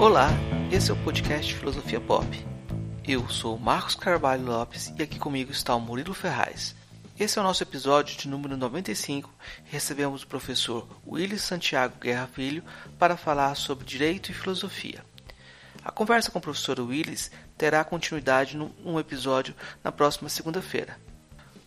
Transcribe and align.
Olá, 0.00 0.30
esse 0.70 0.92
é 0.92 0.94
o 0.94 1.02
podcast 1.02 1.52
Filosofia 1.52 2.00
Pop. 2.00 2.24
Eu 3.04 3.28
sou 3.28 3.58
Marcos 3.58 3.96
Carvalho 3.96 4.44
Lopes 4.44 4.92
e 4.96 5.02
aqui 5.02 5.18
comigo 5.18 5.50
está 5.50 5.74
o 5.74 5.80
Murilo 5.80 6.14
Ferraz. 6.14 6.72
Esse 7.18 7.36
é 7.36 7.42
o 7.42 7.44
nosso 7.44 7.64
episódio 7.64 8.16
de 8.16 8.28
número 8.28 8.56
95 8.56 9.28
e 9.66 9.70
recebemos 9.72 10.22
o 10.22 10.26
professor 10.28 10.86
Willis 11.04 11.42
Santiago 11.42 11.98
Guerra 11.98 12.28
Filho 12.28 12.62
para 12.96 13.16
falar 13.16 13.56
sobre 13.56 13.84
direito 13.84 14.30
e 14.30 14.34
filosofia. 14.34 15.04
A 15.84 15.90
conversa 15.90 16.30
com 16.30 16.38
o 16.38 16.42
professor 16.42 16.78
Willis 16.78 17.32
terá 17.56 17.82
continuidade 17.82 18.56
num 18.56 19.00
episódio 19.00 19.52
na 19.82 19.90
próxima 19.90 20.28
segunda-feira. 20.28 20.96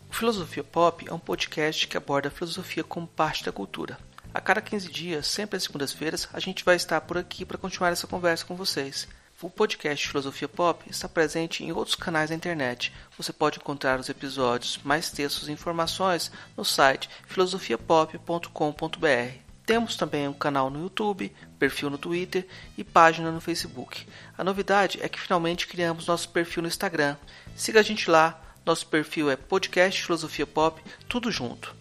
O 0.10 0.16
Filosofia 0.16 0.64
Pop 0.64 1.06
é 1.06 1.14
um 1.14 1.20
podcast 1.20 1.86
que 1.86 1.98
aborda 1.98 2.30
a 2.30 2.32
filosofia 2.32 2.84
como 2.84 3.08
parte 3.08 3.44
da 3.44 3.52
cultura. 3.52 3.98
A 4.34 4.40
cada 4.40 4.62
15 4.62 4.90
dias, 4.90 5.28
sempre 5.28 5.58
às 5.58 5.64
segundas-feiras, 5.64 6.30
a 6.32 6.40
gente 6.40 6.64
vai 6.64 6.78
estar 6.78 7.02
por 7.02 7.18
aqui 7.18 7.44
para 7.44 7.58
continuar 7.58 7.92
essa 7.92 8.08
conversa 8.08 8.46
com 8.46 8.56
vocês. 8.56 9.06
O 9.42 9.50
podcast 9.50 10.08
Filosofia 10.08 10.48
Pop 10.48 10.86
está 10.88 11.10
presente 11.10 11.64
em 11.64 11.72
outros 11.72 11.96
canais 11.96 12.30
da 12.30 12.36
internet. 12.36 12.94
Você 13.18 13.34
pode 13.34 13.58
encontrar 13.58 14.00
os 14.00 14.08
episódios, 14.08 14.80
mais 14.84 15.10
textos 15.10 15.50
e 15.50 15.52
informações 15.52 16.32
no 16.56 16.64
site 16.64 17.10
filosofiapop.com.br. 17.26 19.38
Temos 19.66 19.96
também 19.96 20.28
um 20.28 20.34
canal 20.34 20.70
no 20.70 20.84
YouTube, 20.84 21.36
perfil 21.58 21.90
no 21.90 21.98
Twitter 21.98 22.48
e 22.78 22.84
página 22.84 23.32
no 23.32 23.42
Facebook. 23.42 24.06
A 24.38 24.44
novidade 24.44 25.00
é 25.02 25.10
que 25.10 25.20
finalmente 25.20 25.68
criamos 25.68 26.06
nosso 26.06 26.30
perfil 26.30 26.62
no 26.62 26.70
Instagram. 26.70 27.18
Siga 27.56 27.80
a 27.80 27.84
gente 27.84 28.10
lá. 28.10 28.40
Nosso 28.64 28.86
perfil 28.86 29.30
é 29.30 29.36
podcast 29.36 30.04
Filosofia 30.04 30.46
Pop, 30.46 30.80
tudo 31.10 31.32
junto. 31.32 31.81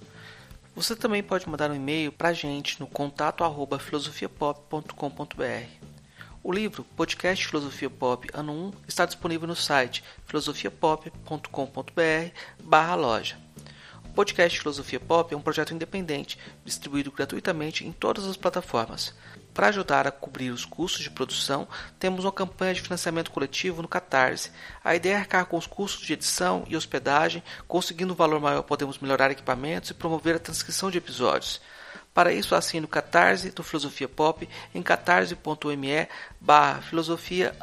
Você 0.74 0.94
também 0.94 1.22
pode 1.22 1.48
mandar 1.48 1.70
um 1.70 1.74
e-mail 1.74 2.12
para 2.12 2.28
a 2.28 2.32
gente 2.32 2.78
no 2.80 2.86
contato 2.86 3.42
arroba 3.42 3.78
filosofiapop.com.br. 3.78 5.68
O 6.42 6.52
livro 6.52 6.84
Podcast 6.96 7.46
Filosofia 7.46 7.90
Pop 7.90 8.26
Ano 8.32 8.52
1 8.52 8.72
está 8.88 9.04
disponível 9.04 9.48
no 9.48 9.56
site 9.56 10.04
filosofiapop.com.br 10.26 12.30
barra 12.62 12.94
loja. 12.94 13.36
O 14.04 14.12
podcast 14.12 14.58
Filosofia 14.58 15.00
Pop 15.00 15.34
é 15.34 15.36
um 15.36 15.42
projeto 15.42 15.74
independente, 15.74 16.38
distribuído 16.64 17.12
gratuitamente 17.12 17.86
em 17.86 17.92
todas 17.92 18.26
as 18.26 18.36
plataformas. 18.36 19.14
Para 19.60 19.68
ajudar 19.68 20.06
a 20.06 20.10
cobrir 20.10 20.48
os 20.48 20.64
custos 20.64 21.02
de 21.02 21.10
produção, 21.10 21.68
temos 21.98 22.24
uma 22.24 22.32
campanha 22.32 22.72
de 22.72 22.80
financiamento 22.80 23.30
coletivo 23.30 23.82
no 23.82 23.88
Catarse. 23.88 24.50
A 24.82 24.94
ideia 24.94 25.16
é 25.16 25.18
arcar 25.18 25.44
com 25.44 25.58
os 25.58 25.66
custos 25.66 26.06
de 26.06 26.14
edição 26.14 26.64
e 26.66 26.74
hospedagem, 26.74 27.42
conseguindo 27.68 28.14
um 28.14 28.16
valor 28.16 28.40
maior 28.40 28.62
podemos 28.62 28.98
melhorar 29.00 29.30
equipamentos 29.30 29.90
e 29.90 29.94
promover 29.94 30.36
a 30.36 30.38
transcrição 30.38 30.90
de 30.90 30.96
episódios. 30.96 31.60
Para 32.14 32.32
isso, 32.32 32.54
assine 32.54 32.86
o 32.86 32.88
Catarse 32.88 33.50
do 33.50 33.62
Filosofia 33.62 34.08
Pop 34.08 34.48
em 34.74 34.80
catarse.me 34.80 36.08
barra 36.40 36.80
filosofia 36.80 37.54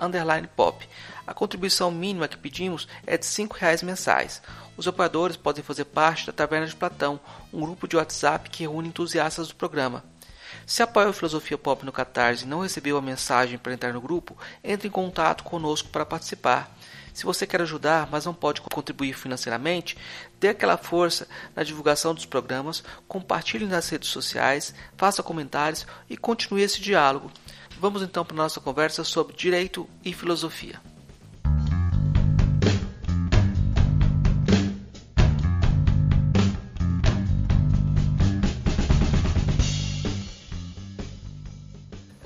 pop. 0.55 0.87
A 1.25 1.33
contribuição 1.33 1.89
mínima 1.89 2.27
que 2.27 2.37
pedimos 2.37 2.87
é 3.07 3.17
de 3.17 3.25
R$ 3.25 3.49
reais 3.55 3.81
mensais. 3.81 4.39
Os 4.77 4.87
apoiadores 4.87 5.35
podem 5.35 5.63
fazer 5.63 5.85
parte 5.85 6.27
da 6.27 6.31
Taverna 6.31 6.67
de 6.67 6.75
Platão, 6.75 7.19
um 7.51 7.61
grupo 7.61 7.87
de 7.87 7.97
WhatsApp 7.97 8.51
que 8.51 8.61
reúne 8.61 8.89
entusiastas 8.89 9.47
do 9.47 9.55
programa. 9.55 10.03
Se 10.67 10.83
apoia 10.83 11.07
o 11.07 11.13
Filosofia 11.13 11.57
Pop 11.57 11.85
no 11.85 11.93
Catarse 11.93 12.43
e 12.43 12.47
não 12.47 12.59
recebeu 12.59 12.97
a 12.97 13.01
mensagem 13.01 13.57
para 13.57 13.73
entrar 13.73 13.93
no 13.93 14.01
grupo, 14.01 14.37
entre 14.61 14.89
em 14.89 14.91
contato 14.91 15.45
conosco 15.45 15.87
para 15.87 16.05
participar. 16.05 16.69
Se 17.13 17.23
você 17.23 17.47
quer 17.47 17.61
ajudar, 17.61 18.09
mas 18.11 18.25
não 18.25 18.33
pode 18.33 18.59
contribuir 18.59 19.13
financeiramente, 19.13 19.97
dê 20.41 20.49
aquela 20.49 20.75
força 20.75 21.25
na 21.55 21.63
divulgação 21.63 22.13
dos 22.13 22.25
programas, 22.25 22.83
compartilhe 23.07 23.65
nas 23.65 23.87
redes 23.87 24.09
sociais, 24.09 24.73
faça 24.97 25.23
comentários 25.23 25.87
e 26.09 26.17
continue 26.17 26.63
esse 26.63 26.81
diálogo. 26.81 27.31
Vamos 27.79 28.01
então 28.01 28.25
para 28.25 28.35
a 28.35 28.43
nossa 28.43 28.59
conversa 28.59 29.05
sobre 29.05 29.37
direito 29.37 29.89
e 30.03 30.11
filosofia. 30.11 30.81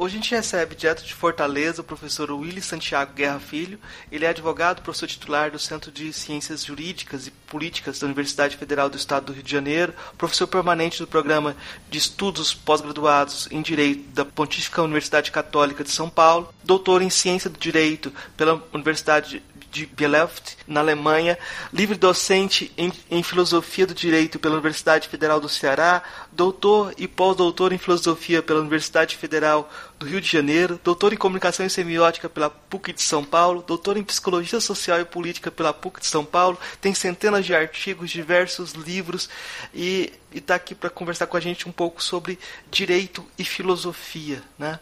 Hoje 0.01 0.15
a 0.15 0.19
gente 0.19 0.33
recebe 0.33 0.73
direto 0.73 1.03
de 1.03 1.13
Fortaleza 1.13 1.81
o 1.81 1.83
professor 1.83 2.31
Willis 2.31 2.65
Santiago 2.65 3.13
Guerra 3.13 3.39
Filho. 3.39 3.79
Ele 4.11 4.25
é 4.25 4.29
advogado, 4.29 4.81
professor 4.81 5.05
titular 5.05 5.51
do 5.51 5.59
Centro 5.59 5.91
de 5.91 6.11
Ciências 6.11 6.65
Jurídicas 6.65 7.27
e 7.27 7.31
Políticas 7.31 7.99
da 7.99 8.07
Universidade 8.07 8.57
Federal 8.57 8.89
do 8.89 8.97
Estado 8.97 9.27
do 9.27 9.33
Rio 9.33 9.43
de 9.43 9.51
Janeiro, 9.51 9.93
professor 10.17 10.47
permanente 10.47 10.97
do 10.97 11.05
programa 11.05 11.55
de 11.87 11.99
estudos 11.99 12.51
pós-graduados 12.51 13.47
em 13.51 13.61
Direito 13.61 14.09
da 14.09 14.25
Pontífica 14.25 14.81
Universidade 14.81 15.29
Católica 15.29 15.83
de 15.83 15.91
São 15.91 16.09
Paulo, 16.09 16.51
doutor 16.63 17.03
em 17.03 17.11
Ciência 17.11 17.47
do 17.47 17.59
Direito 17.59 18.11
pela 18.35 18.59
Universidade 18.73 19.43
de 19.71 19.85
Bielefeld, 19.85 20.57
na 20.67 20.81
Alemanha, 20.81 21.37
livre 21.71 21.97
docente 21.97 22.71
em, 22.77 22.91
em, 23.09 23.23
Filosofia 23.23 23.87
do 23.87 23.93
Direito 23.93 24.37
pela 24.37 24.55
Universidade 24.55 25.07
Federal 25.07 25.39
do 25.39 25.47
Ceará, 25.47 26.03
doutor 26.31 26.93
e 26.97 27.07
pós-doutor 27.07 27.71
em 27.71 27.77
Filosofia 27.77 28.43
pela 28.43 28.59
Universidade 28.59 29.15
Federal 29.15 29.71
do 29.97 30.05
Rio 30.05 30.19
de 30.19 30.27
Janeiro, 30.27 30.79
doutor 30.83 31.13
em 31.13 31.17
Comunicação 31.17 31.65
e 31.65 31.69
Semiótica 31.69 32.27
pela 32.27 32.49
PUC 32.49 32.91
de 32.91 33.01
São 33.01 33.23
Paulo, 33.23 33.63
doutor 33.65 33.95
em 33.95 34.03
Psicologia 34.03 34.59
Social 34.59 34.99
e 34.99 35.05
Política 35.05 35.49
pela 35.49 35.73
PUC 35.73 36.01
de 36.01 36.07
São 36.07 36.25
Paulo, 36.25 36.59
tem 36.81 36.93
centenas 36.93 37.45
de 37.45 37.55
artigos, 37.55 38.11
diversos 38.11 38.73
livros 38.73 39.29
e 39.73 40.11
está 40.33 40.55
aqui 40.55 40.75
para 40.75 40.89
conversar 40.89 41.27
com 41.27 41.37
a 41.37 41.41
gente 41.41 41.67
um 41.67 41.71
pouco 41.71 42.03
sobre 42.03 42.37
direito 42.69 43.25
e 43.37 43.45
filosofia. 43.45 44.41
Né? 44.59 44.79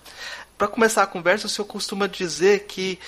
Para 0.60 0.68
começar 0.68 1.04
a 1.04 1.08
conversa, 1.08 1.48
o 1.48 1.50
senhor 1.50 1.66
costuma 1.66 2.06
dizer 2.06 2.66
que 2.66 3.00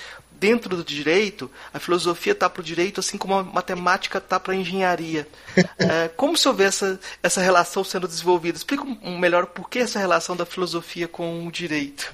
dentro 0.42 0.76
do 0.76 0.82
direito, 0.82 1.48
a 1.72 1.78
filosofia 1.78 2.32
está 2.32 2.50
para 2.50 2.60
o 2.60 2.64
direito, 2.64 2.98
assim 2.98 3.16
como 3.16 3.34
a 3.34 3.44
matemática 3.44 4.18
está 4.18 4.40
para 4.40 4.52
a 4.52 4.56
engenharia. 4.56 5.26
É, 5.78 6.08
como 6.08 6.36
senhor 6.36 6.54
vê 6.54 6.64
essa, 6.64 6.98
essa 7.22 7.40
relação 7.40 7.82
sendo 7.84 8.06
desenvolvida? 8.06 8.56
Explica 8.56 8.84
um 8.84 9.18
melhor 9.18 9.46
por 9.46 9.68
que 9.68 9.80
essa 9.80 9.98
relação 9.98 10.36
da 10.36 10.46
filosofia 10.46 11.06
com 11.06 11.46
o 11.46 11.52
direito. 11.52 12.12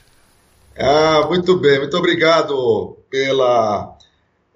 Ah, 0.76 1.26
muito 1.28 1.56
bem, 1.58 1.78
muito 1.78 1.96
obrigado 1.96 2.96
pela 3.10 3.96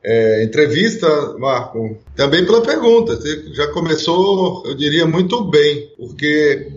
é, 0.03 0.43
entrevista, 0.45 1.07
Marco. 1.39 1.99
Também 2.17 2.45
pela 2.45 2.63
pergunta. 2.63 3.17
Você 3.17 3.55
já 3.55 3.69
começou, 3.69 4.65
eu 4.67 4.75
diria, 4.75 5.07
muito 5.07 5.45
bem, 5.45 5.93
porque 5.97 6.73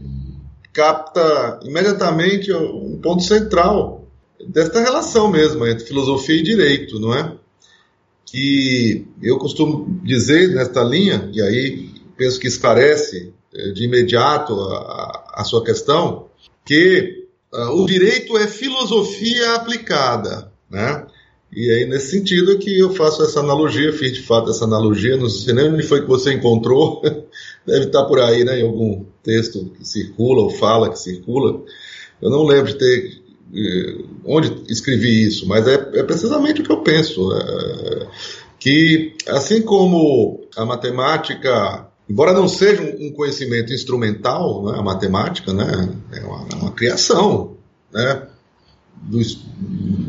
capta 0.73 1.59
imediatamente 1.63 2.51
um 2.53 3.00
ponto 3.01 3.23
central 3.23 4.04
desta 4.47 4.79
relação 4.81 5.29
mesmo 5.29 5.66
entre 5.66 5.85
filosofia 5.85 6.38
e 6.38 6.44
direito, 6.44 7.00
não 7.00 7.13
é? 7.13 7.35
Que 8.25 9.06
eu 9.22 9.38
costumo 9.38 10.00
dizer 10.03 10.50
nesta 10.50 10.83
linha, 10.83 11.29
e 11.33 11.41
aí 11.41 11.89
penso 12.17 12.39
que 12.39 12.47
esclarece 12.47 13.33
eh, 13.53 13.72
de 13.72 13.83
imediato 13.83 14.53
a, 14.59 15.33
a 15.35 15.44
sua 15.44 15.63
questão, 15.63 16.28
que 16.66 17.28
uh, 17.53 17.81
o 17.81 17.85
direito 17.85 18.38
é 18.38 18.47
filosofia 18.47 19.56
aplicada, 19.56 20.51
né? 20.69 21.06
E 21.56 21.72
aí, 21.72 21.85
nesse 21.85 22.12
sentido, 22.12 22.57
que 22.57 22.77
eu 22.77 22.94
faço 22.94 23.23
essa 23.23 23.39
analogia, 23.39 23.94
fiz 23.94 24.12
de 24.12 24.22
fato 24.22 24.50
essa 24.50 24.66
analogia, 24.66 25.16
não 25.16 25.29
sei 25.29 25.53
nem 25.53 25.72
onde 25.72 25.83
foi 25.83 26.01
que 26.01 26.07
você 26.07 26.33
encontrou, 26.33 27.01
deve 27.66 27.85
estar 27.85 28.03
por 28.06 28.19
aí, 28.19 28.44
né, 28.44 28.59
em 28.59 28.63
algum 28.63 29.06
texto 29.23 29.72
que 29.77 29.88
circula 29.88 30.41
ou 30.41 30.50
fala 30.50 30.89
que 30.89 31.00
circula. 31.00 31.63
Eu 32.22 32.29
não 32.29 32.44
lembro 32.44 32.73
de 32.73 32.77
ter 32.77 33.22
onde 34.25 34.63
escrevi 34.72 35.28
isso, 35.28 35.47
mas 35.47 35.67
é, 35.67 35.73
é 35.73 36.03
precisamente 36.03 36.61
o 36.61 36.63
que 36.63 36.72
eu 36.72 36.81
penso. 36.81 37.31
É, 37.33 38.07
que 38.59 39.16
assim 39.28 39.61
como 39.61 40.47
a 40.57 40.66
matemática, 40.66 41.88
embora 42.09 42.33
não 42.33 42.47
seja 42.47 42.81
um 43.00 43.12
conhecimento 43.12 43.71
instrumental, 43.71 44.65
né, 44.65 44.80
a 44.80 44.81
matemática 44.81 45.53
né, 45.53 45.89
é 46.12 46.21
uma, 46.21 46.47
é 46.51 46.56
uma 46.56 46.71
criação 46.71 47.57
né, 47.94 48.24
do, 49.03 49.19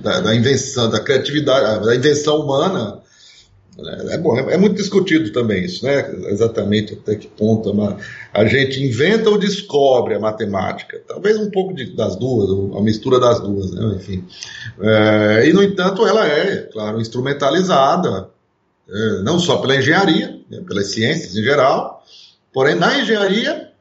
da, 0.03 0.21
da, 0.21 0.35
invenção, 0.35 0.89
da 0.89 1.01
criatividade, 1.01 1.85
da 1.85 1.95
invenção 1.95 2.41
humana 2.41 3.03
é, 3.79 4.15
é 4.15 4.19
bom, 4.19 4.39
é, 4.39 4.55
é, 4.55 4.57
muito 4.57 4.77
discutido 4.77 5.31
também 5.33 5.65
isso, 5.65 5.85
né? 5.85 6.11
Exatamente 6.29 6.95
até 6.95 7.15
que 7.15 7.27
ponto 7.27 7.75
a, 8.33 8.45
gente 8.47 8.83
inventa 8.83 9.29
ou 9.29 9.37
descobre 9.37 10.15
a 10.15 10.19
matemática. 10.19 11.01
Talvez 11.07 11.39
um 11.39 11.51
pouco 11.51 11.75
de, 11.75 11.95
das 11.95 12.17
duas, 12.17 12.77
a 12.77 12.81
mistura 12.81 13.21
das 13.21 13.41
duas, 13.41 13.71
né? 13.73 13.97
Enfim. 13.97 14.25
É, 14.81 15.49
e, 15.49 15.53
no 15.53 15.63
entanto, 15.63 16.07
ela 16.07 16.27
é, 16.27 16.63
claro, 16.73 17.01
instrumentalizada, 17.01 18.31
é, 18.89 19.23
não 19.23 19.39
só 19.39 19.59
pela 19.59 19.77
engenharia, 19.77 20.41
né, 20.51 20.63
pelas 20.67 20.89
ciências 20.89 21.37
em 21.37 21.43
geral, 21.43 22.03
porém, 22.55 22.75
na 22.77 22.99
engenharia, 22.99 23.73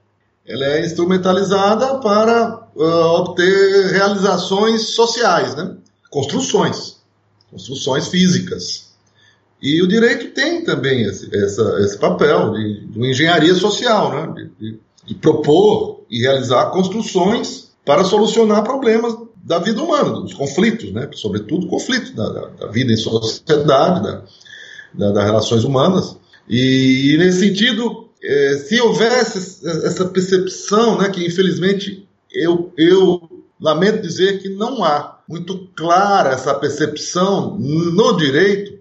ela 0.45 0.65
é 0.65 0.85
instrumentalizada 0.85 1.99
para 1.99 2.67
uh, 2.75 2.81
obter 2.81 3.91
realizações 3.91 4.89
sociais, 4.89 5.55
né? 5.55 5.75
Construções, 6.11 6.97
construções 7.49 8.07
físicas. 8.07 8.84
E 9.65 9.81
o 9.81 9.87
direito 9.87 10.27
tem 10.27 10.63
também 10.63 11.01
esse, 11.01 11.35
essa, 11.35 11.79
esse 11.79 11.97
papel 11.97 12.53
de, 12.53 12.85
de 12.85 13.09
engenharia 13.09 13.55
social, 13.55 14.11
né? 14.13 14.33
De, 14.35 14.51
de, 14.59 14.79
de, 15.07 15.15
propor 15.15 16.05
e 16.07 16.21
realizar 16.21 16.69
construções 16.69 17.71
para 17.83 18.03
solucionar 18.03 18.63
problemas 18.63 19.17
da 19.43 19.57
vida 19.57 19.81
humana, 19.81 20.21
dos 20.21 20.35
conflitos, 20.35 20.91
né? 20.91 21.09
sobretudo 21.13 21.65
conflito 21.65 22.15
da, 22.15 22.29
da, 22.29 22.45
da 22.49 22.67
vida 22.67 22.93
em 22.93 22.95
sociedade, 22.95 24.03
da, 24.03 24.23
da, 24.93 25.11
das 25.11 25.25
relações 25.25 25.63
humanas. 25.63 26.15
E, 26.47 27.13
e 27.13 27.17
nesse 27.17 27.39
sentido, 27.39 28.07
é, 28.23 28.57
se 28.57 28.79
houvesse 28.79 29.65
essa 29.83 30.05
percepção, 30.05 30.99
né, 30.99 31.09
que 31.09 31.25
infelizmente 31.25 32.07
eu, 32.31 32.71
eu 32.77 33.19
lamento 33.59 34.03
dizer 34.03 34.39
que 34.43 34.49
não 34.49 34.83
há 34.83 35.21
muito 35.27 35.67
clara 35.75 36.33
essa 36.33 36.53
percepção 36.53 37.57
no 37.57 38.15
direito, 38.15 38.74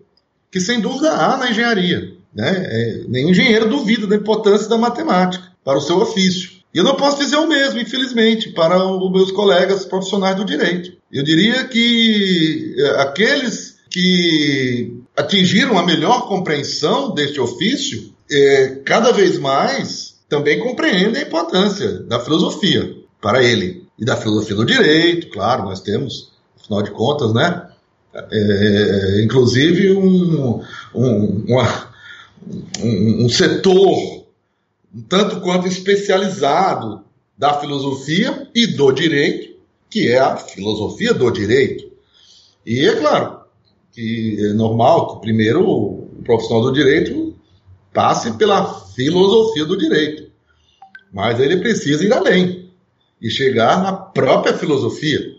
que 0.55 0.61
sem 0.61 0.79
dúvida 0.79 1.11
há 1.11 1.37
na 1.37 1.51
engenharia. 1.51 2.15
Né? 2.33 2.49
É, 2.49 3.05
nenhum 3.09 3.31
engenheiro 3.31 3.69
duvida 3.69 4.07
da 4.07 4.15
importância 4.15 4.69
da 4.69 4.79
matemática 4.79 5.49
para 5.65 5.79
o 5.79 5.81
seu 5.81 5.97
ofício. 5.99 6.49
E 6.73 6.79
eu 6.79 6.85
não 6.85 6.95
posso 6.95 7.19
dizer 7.19 7.35
o 7.39 7.49
mesmo, 7.49 7.81
infelizmente, 7.81 8.51
para 8.51 8.87
os 8.87 9.11
meus 9.11 9.33
colegas 9.33 9.85
profissionais 9.85 10.37
do 10.37 10.45
direito. 10.45 10.93
Eu 11.11 11.25
diria 11.25 11.65
que 11.65 12.73
é, 12.79 13.03
aqueles 13.03 13.79
que 13.91 14.97
atingiram 15.17 15.77
a 15.77 15.85
melhor 15.85 16.29
compreensão 16.29 17.13
deste 17.13 17.41
ofício, 17.41 18.15
é, 18.31 18.81
cada 18.85 19.11
vez 19.11 19.37
mais 19.37 20.15
também 20.29 20.61
compreendem 20.61 21.21
a 21.21 21.27
importância 21.27 21.95
da 22.05 22.21
filosofia 22.21 22.95
para 23.21 23.43
ele. 23.43 23.89
E 23.99 24.05
da 24.05 24.17
filosofia 24.17 24.55
do 24.55 24.65
direito, 24.65 25.31
claro, 25.31 25.65
nós 25.65 25.81
temos, 25.81 26.31
afinal 26.61 26.81
de 26.81 26.93
contas, 26.93 27.35
né? 27.35 27.74
É, 28.15 29.23
inclusive 29.25 29.93
um, 29.93 30.63
um, 30.95 31.45
uma, 31.49 31.91
um, 32.81 33.25
um 33.25 33.29
setor 33.29 34.25
um 34.95 35.03
tanto 35.09 35.41
quanto 35.41 35.67
especializado 35.67 37.03
da 37.37 37.59
filosofia 37.59 38.49
e 38.55 38.69
do 38.69 38.93
direito, 38.93 39.57
que 39.91 40.09
é 40.09 40.21
a 40.21 40.37
filosofia 40.37 41.13
do 41.13 41.29
direito. 41.33 41.91
E 42.65 42.87
é 42.87 42.95
claro 42.95 43.41
que 43.91 44.37
é 44.39 44.53
normal 44.53 45.15
que 45.17 45.23
primeiro 45.23 45.69
o 45.69 46.23
profissional 46.25 46.63
do 46.63 46.73
direito 46.73 47.35
passe 47.93 48.33
pela 48.35 48.73
filosofia 48.91 49.65
do 49.65 49.77
direito, 49.77 50.31
mas 51.13 51.41
ele 51.41 51.57
precisa 51.57 52.05
ir 52.05 52.13
além 52.13 52.71
e 53.21 53.29
chegar 53.29 53.83
na 53.83 53.93
própria 53.93 54.55
filosofia, 54.55 55.35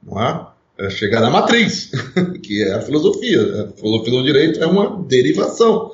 não 0.00 0.22
é? 0.22 0.51
É 0.78 0.90
chegar 0.90 1.20
na 1.20 1.30
matriz, 1.30 1.90
que 2.42 2.62
é 2.62 2.74
a 2.74 2.80
filosofia. 2.80 3.64
A 3.64 3.78
filosofia 3.78 4.12
do 4.12 4.24
direito 4.24 4.62
é 4.62 4.66
uma 4.66 5.02
derivação 5.04 5.92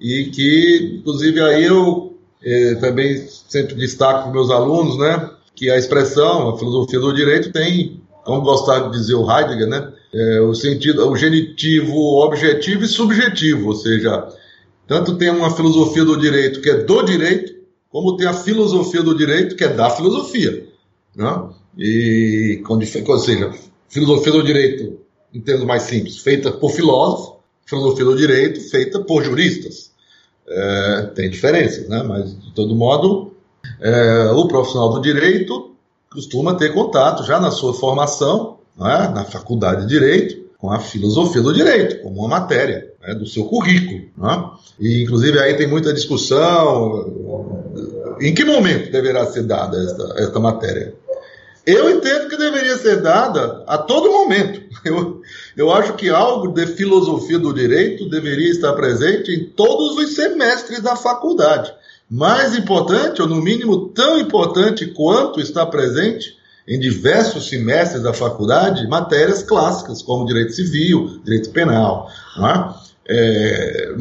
e 0.00 0.24
que, 0.26 0.98
inclusive, 0.98 1.40
aí 1.40 1.64
eu 1.64 2.16
é, 2.42 2.74
também 2.74 3.26
sempre 3.48 3.74
destaco 3.74 4.24
para 4.24 4.32
meus 4.32 4.50
alunos, 4.50 4.98
né, 4.98 5.30
que 5.54 5.70
a 5.70 5.78
expressão, 5.78 6.50
a 6.50 6.58
filosofia 6.58 7.00
do 7.00 7.12
direito 7.12 7.52
tem, 7.52 8.02
como 8.24 8.42
gostar 8.42 8.80
de 8.80 8.98
dizer 8.98 9.14
o 9.14 9.30
Heidegger, 9.30 9.66
né, 9.66 9.92
é, 10.12 10.40
o 10.40 10.54
sentido, 10.54 11.08
o 11.08 11.16
genitivo 11.16 11.96
objetivo 12.22 12.84
e 12.84 12.88
subjetivo, 12.88 13.68
ou 13.68 13.74
seja, 13.74 14.28
tanto 14.86 15.16
tem 15.16 15.30
uma 15.30 15.50
filosofia 15.50 16.04
do 16.04 16.18
direito 16.18 16.60
que 16.60 16.70
é 16.70 16.82
do 16.82 17.02
direito, 17.02 17.54
como 17.90 18.16
tem 18.16 18.26
a 18.26 18.34
filosofia 18.34 19.02
do 19.02 19.16
direito 19.16 19.56
que 19.56 19.64
é 19.64 19.68
da 19.68 19.88
filosofia, 19.88 20.66
né? 21.16 21.48
E 21.78 22.62
ou 22.68 23.18
seja, 23.18 23.50
filosofia 23.88 24.32
do 24.32 24.42
direito, 24.42 24.98
em 25.32 25.40
termos 25.40 25.64
mais 25.64 25.82
simples, 25.82 26.18
feita 26.18 26.50
por 26.52 26.70
filósofos, 26.70 27.34
filosofia 27.66 28.04
do 28.04 28.16
direito 28.16 28.60
feita 28.60 29.00
por 29.00 29.24
juristas. 29.24 29.92
É, 30.46 31.10
tem 31.14 31.30
diferenças, 31.30 31.88
né? 31.88 32.02
mas 32.02 32.38
de 32.38 32.52
todo 32.52 32.74
modo, 32.74 33.32
é, 33.80 34.30
o 34.32 34.46
profissional 34.46 34.90
do 34.90 35.00
direito 35.00 35.74
costuma 36.12 36.54
ter 36.54 36.72
contato 36.72 37.24
já 37.24 37.40
na 37.40 37.50
sua 37.50 37.72
formação, 37.72 38.58
é? 38.78 39.08
na 39.08 39.24
faculdade 39.24 39.82
de 39.82 39.88
direito, 39.88 40.44
com 40.58 40.70
a 40.70 40.78
filosofia 40.78 41.42
do 41.42 41.52
direito, 41.52 42.02
como 42.02 42.20
uma 42.20 42.28
matéria 42.28 42.92
né? 43.02 43.14
do 43.14 43.26
seu 43.26 43.44
currículo. 43.44 44.02
É? 44.30 44.50
E, 44.78 45.02
inclusive, 45.02 45.38
aí 45.38 45.54
tem 45.54 45.66
muita 45.66 45.92
discussão 45.92 47.34
em 48.20 48.34
que 48.34 48.44
momento 48.44 48.92
deverá 48.92 49.26
ser 49.26 49.44
dada 49.44 49.76
esta, 49.82 50.22
esta 50.22 50.40
matéria. 50.40 50.94
Eu 51.66 51.90
entendo 51.90 52.28
que 52.28 52.36
deveria 52.36 52.76
ser 52.76 53.00
dada 53.00 53.64
a 53.66 53.78
todo 53.78 54.10
momento. 54.10 54.62
Eu, 54.84 55.22
eu 55.56 55.72
acho 55.72 55.94
que 55.94 56.10
algo 56.10 56.52
de 56.52 56.66
filosofia 56.66 57.38
do 57.38 57.54
direito 57.54 58.06
deveria 58.10 58.50
estar 58.50 58.74
presente 58.74 59.30
em 59.30 59.44
todos 59.44 59.96
os 59.96 60.14
semestres 60.14 60.82
da 60.82 60.94
faculdade. 60.94 61.72
Mais 62.10 62.54
importante, 62.54 63.22
ou 63.22 63.28
no 63.28 63.40
mínimo 63.40 63.88
tão 63.88 64.18
importante 64.18 64.88
quanto 64.88 65.40
está 65.40 65.64
presente 65.64 66.36
em 66.68 66.78
diversos 66.78 67.48
semestres 67.48 68.02
da 68.02 68.12
faculdade, 68.12 68.86
matérias 68.86 69.42
clássicas, 69.42 70.02
como 70.02 70.26
direito 70.26 70.52
civil, 70.52 71.18
direito 71.24 71.48
penal. 71.48 72.10
É? 72.38 72.84
É, 73.06 73.94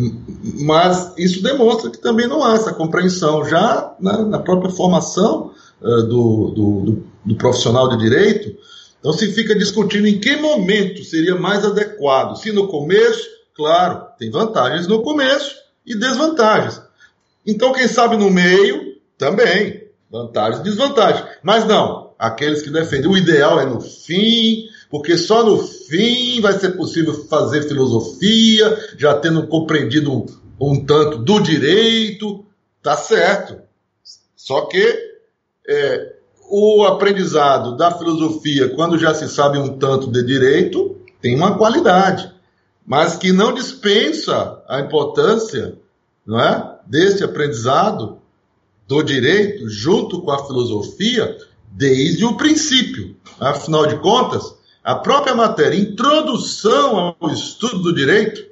mas 0.60 1.14
isso 1.18 1.42
demonstra 1.42 1.90
que 1.90 1.98
também 1.98 2.28
não 2.28 2.44
há 2.44 2.56
essa 2.56 2.74
compreensão 2.74 3.46
já 3.46 3.96
na, 4.00 4.22
na 4.24 4.40
própria 4.40 4.72
formação 4.72 5.52
uh, 5.82 6.04
do, 6.04 6.52
do, 6.52 6.82
do 6.82 7.13
do 7.26 7.36
profissional 7.36 7.90
de 7.90 7.98
direito, 7.98 8.58
então 9.00 9.12
se 9.12 9.32
fica 9.34 9.54
discutindo 9.54 10.08
em 10.08 10.20
que 10.20 10.38
momento 10.38 11.04
seria 11.04 11.36
mais 11.36 11.66
adequado. 11.66 12.38
Se 12.38 12.52
no 12.52 12.68
começo, 12.68 13.28
claro, 13.54 14.08
tem 14.18 14.32
vantagens 14.32 14.88
no 14.88 15.02
começo 15.02 15.56
e 15.86 15.94
desvantagens. 15.94 16.82
Então, 17.46 17.74
quem 17.74 17.88
sabe 17.88 18.16
no 18.16 18.30
meio, 18.30 18.96
também, 19.18 19.90
vantagens 20.10 20.62
e 20.62 20.64
desvantagens. 20.64 21.26
Mas 21.44 21.66
não, 21.66 22.14
aqueles 22.18 22.62
que 22.62 22.70
defendem 22.70 23.10
o 23.10 23.18
ideal 23.18 23.60
é 23.60 23.66
no 23.66 23.82
fim, 23.82 24.70
porque 24.90 25.18
só 25.18 25.44
no 25.44 25.58
fim 25.58 26.40
vai 26.40 26.54
ser 26.54 26.78
possível 26.78 27.14
fazer 27.28 27.68
filosofia, 27.68 28.96
já 28.98 29.16
tendo 29.18 29.48
compreendido 29.48 30.14
um, 30.14 30.26
um 30.62 30.86
tanto 30.86 31.18
do 31.18 31.42
direito, 31.42 32.46
tá 32.82 32.96
certo. 32.96 33.60
Só 34.36 34.62
que 34.68 34.82
é, 35.68 36.13
o 36.50 36.84
aprendizado 36.86 37.76
da 37.76 37.92
filosofia, 37.92 38.70
quando 38.70 38.98
já 38.98 39.14
se 39.14 39.28
sabe 39.28 39.58
um 39.58 39.78
tanto 39.78 40.12
de 40.12 40.24
direito, 40.24 40.98
tem 41.22 41.36
uma 41.36 41.58
qualidade, 41.58 42.32
mas 42.86 43.16
que 43.16 43.32
não 43.32 43.54
dispensa 43.54 44.62
a 44.68 44.80
importância 44.80 45.78
não 46.26 46.40
é, 46.40 46.80
desse 46.86 47.24
aprendizado 47.24 48.18
do 48.88 49.02
direito 49.02 49.70
junto 49.70 50.22
com 50.22 50.32
a 50.32 50.46
filosofia 50.46 51.38
desde 51.72 52.26
o 52.26 52.38
princípio. 52.38 53.16
Afinal 53.40 53.88
de 53.88 53.98
contas, 53.98 54.56
a 54.84 54.96
própria 54.96 55.34
matéria 55.34 55.78
Introdução 55.78 57.16
ao 57.20 57.30
Estudo 57.32 57.80
do 57.80 57.96
Direito, 57.96 58.46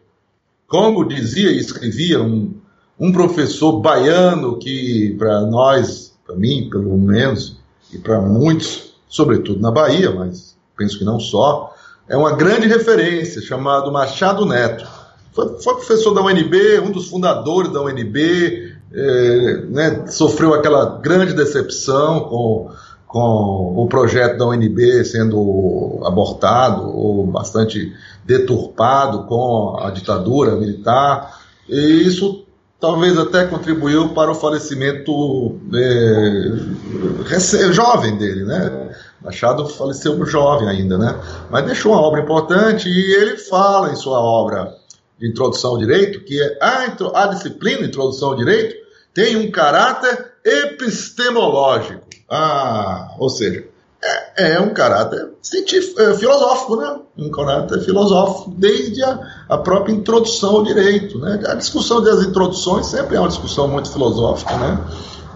como 0.68 1.08
dizia 1.08 1.52
e 1.52 1.60
escrevia 1.60 2.22
um, 2.22 2.54
um 2.98 3.12
professor 3.12 3.82
baiano 3.82 4.58
que, 4.58 5.14
para 5.20 5.42
nós, 5.42 6.18
para 6.26 6.36
mim, 6.36 6.70
pelo 6.70 6.98
menos, 6.98 7.61
e 7.94 7.98
para 7.98 8.20
muitos, 8.20 8.94
sobretudo 9.08 9.60
na 9.60 9.72
Bahia, 9.72 10.12
mas 10.12 10.56
penso 10.78 10.98
que 10.98 11.06
não 11.06 11.20
só, 11.20 11.74
é 12.08 12.18
uma 12.18 12.34
grande 12.34 12.68
referência, 12.68 13.42
chamado 13.42 13.92
Machado 13.92 14.46
Neto. 14.46 14.88
Foi, 15.34 15.60
foi 15.62 15.76
professor 15.76 16.14
da 16.14 16.22
UNB, 16.22 16.80
um 16.80 16.92
dos 16.92 17.08
fundadores 17.08 17.72
da 17.72 17.82
UNB, 17.82 18.76
é, 18.94 19.66
né, 19.70 20.08
sofreu 20.08 20.54
aquela 20.54 21.00
grande 21.00 21.34
decepção 21.34 22.22
com, 22.22 22.72
com 23.08 23.74
o 23.78 23.88
projeto 23.88 24.38
da 24.38 24.48
UNB 24.48 25.06
sendo 25.06 26.02
abortado 26.04 26.90
ou 26.90 27.26
bastante 27.26 27.94
deturpado 28.26 29.24
com 29.24 29.78
a 29.80 29.90
ditadura 29.92 30.56
militar. 30.56 31.40
E 31.70 32.06
isso 32.06 32.46
talvez 32.82 33.18
até 33.18 33.46
contribuiu 33.46 34.10
para 34.10 34.32
o 34.32 34.36
falecimento 34.36 35.60
é, 35.74 37.72
jovem 37.72 38.18
dele, 38.18 38.44
né? 38.44 38.90
Machado 39.22 39.68
faleceu 39.70 40.26
jovem 40.26 40.68
ainda, 40.68 40.98
né? 40.98 41.16
Mas 41.52 41.66
deixou 41.66 41.92
uma 41.92 42.02
obra 42.02 42.22
importante 42.22 42.90
e 42.90 43.14
ele 43.14 43.38
fala 43.38 43.92
em 43.92 43.96
sua 43.96 44.20
obra 44.20 44.76
de 45.20 45.30
introdução 45.30 45.72
ao 45.72 45.78
direito 45.78 46.22
que 46.22 46.42
é 46.42 46.58
a, 46.60 46.88
a 47.14 47.28
disciplina 47.28 47.86
introdução 47.86 48.30
ao 48.30 48.36
direito 48.36 48.76
tem 49.14 49.36
um 49.36 49.52
caráter 49.52 50.32
epistemológico. 50.44 52.02
Ah, 52.28 53.14
ou 53.20 53.30
seja, 53.30 53.66
é, 54.04 54.54
é 54.54 54.60
um 54.60 54.74
caráter 54.74 55.30
científico, 55.42 56.02
é, 56.02 56.16
filosófico, 56.18 56.76
né? 56.76 57.00
Um 57.18 57.30
caráter 57.30 57.82
filosófico 57.82 58.54
desde 58.58 59.04
a, 59.04 59.46
a, 59.48 59.58
própria 59.58 59.94
introdução 59.94 60.56
ao 60.56 60.64
direito, 60.64 61.20
né? 61.20 61.40
A 61.46 61.54
discussão 61.54 62.02
das 62.02 62.26
introduções 62.26 62.88
sempre 62.88 63.16
é 63.16 63.20
uma 63.20 63.30
discussão 63.30 63.68
muito 63.68 63.92
filosófica, 63.92 64.58
né? 64.58 64.84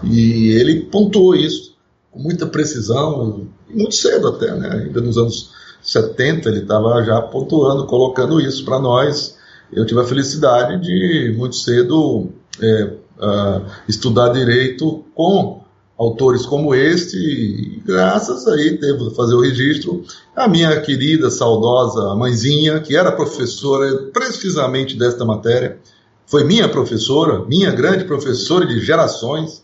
E 0.02 0.50
ele 0.50 0.82
pontuou 0.82 1.34
isso 1.34 1.76
com 2.10 2.18
muita 2.18 2.46
precisão, 2.46 3.46
muito 3.68 3.94
cedo 3.94 4.28
até, 4.28 4.52
né? 4.54 4.84
Ainda 4.84 5.00
nos 5.00 5.16
anos 5.16 5.50
70 5.82 6.48
ele 6.48 6.60
estava 6.60 7.02
já 7.04 7.22
pontuando, 7.22 7.86
colocando 7.86 8.40
isso 8.40 8.64
para 8.64 8.80
nós. 8.80 9.36
Eu 9.72 9.86
tive 9.86 10.00
a 10.00 10.04
felicidade 10.04 10.80
de 10.80 11.34
muito 11.36 11.54
cedo 11.54 12.30
é, 12.60 12.84
uh, 13.18 13.62
estudar 13.88 14.30
direito 14.30 15.04
com 15.14 15.65
autores 15.98 16.44
como 16.44 16.74
este, 16.74 17.16
e 17.16 17.82
graças 17.84 18.46
aí 18.46 18.78
devo 18.78 19.10
fazer 19.12 19.34
o 19.34 19.40
registro 19.40 20.04
a 20.34 20.46
minha 20.46 20.78
querida, 20.80 21.30
saudosa 21.30 22.14
mãezinha, 22.14 22.80
que 22.80 22.94
era 22.94 23.10
professora 23.10 24.10
precisamente 24.12 24.96
desta 24.96 25.24
matéria, 25.24 25.78
foi 26.26 26.44
minha 26.44 26.68
professora, 26.68 27.44
minha 27.46 27.70
grande 27.70 28.04
professora 28.04 28.66
de 28.66 28.80
gerações, 28.80 29.62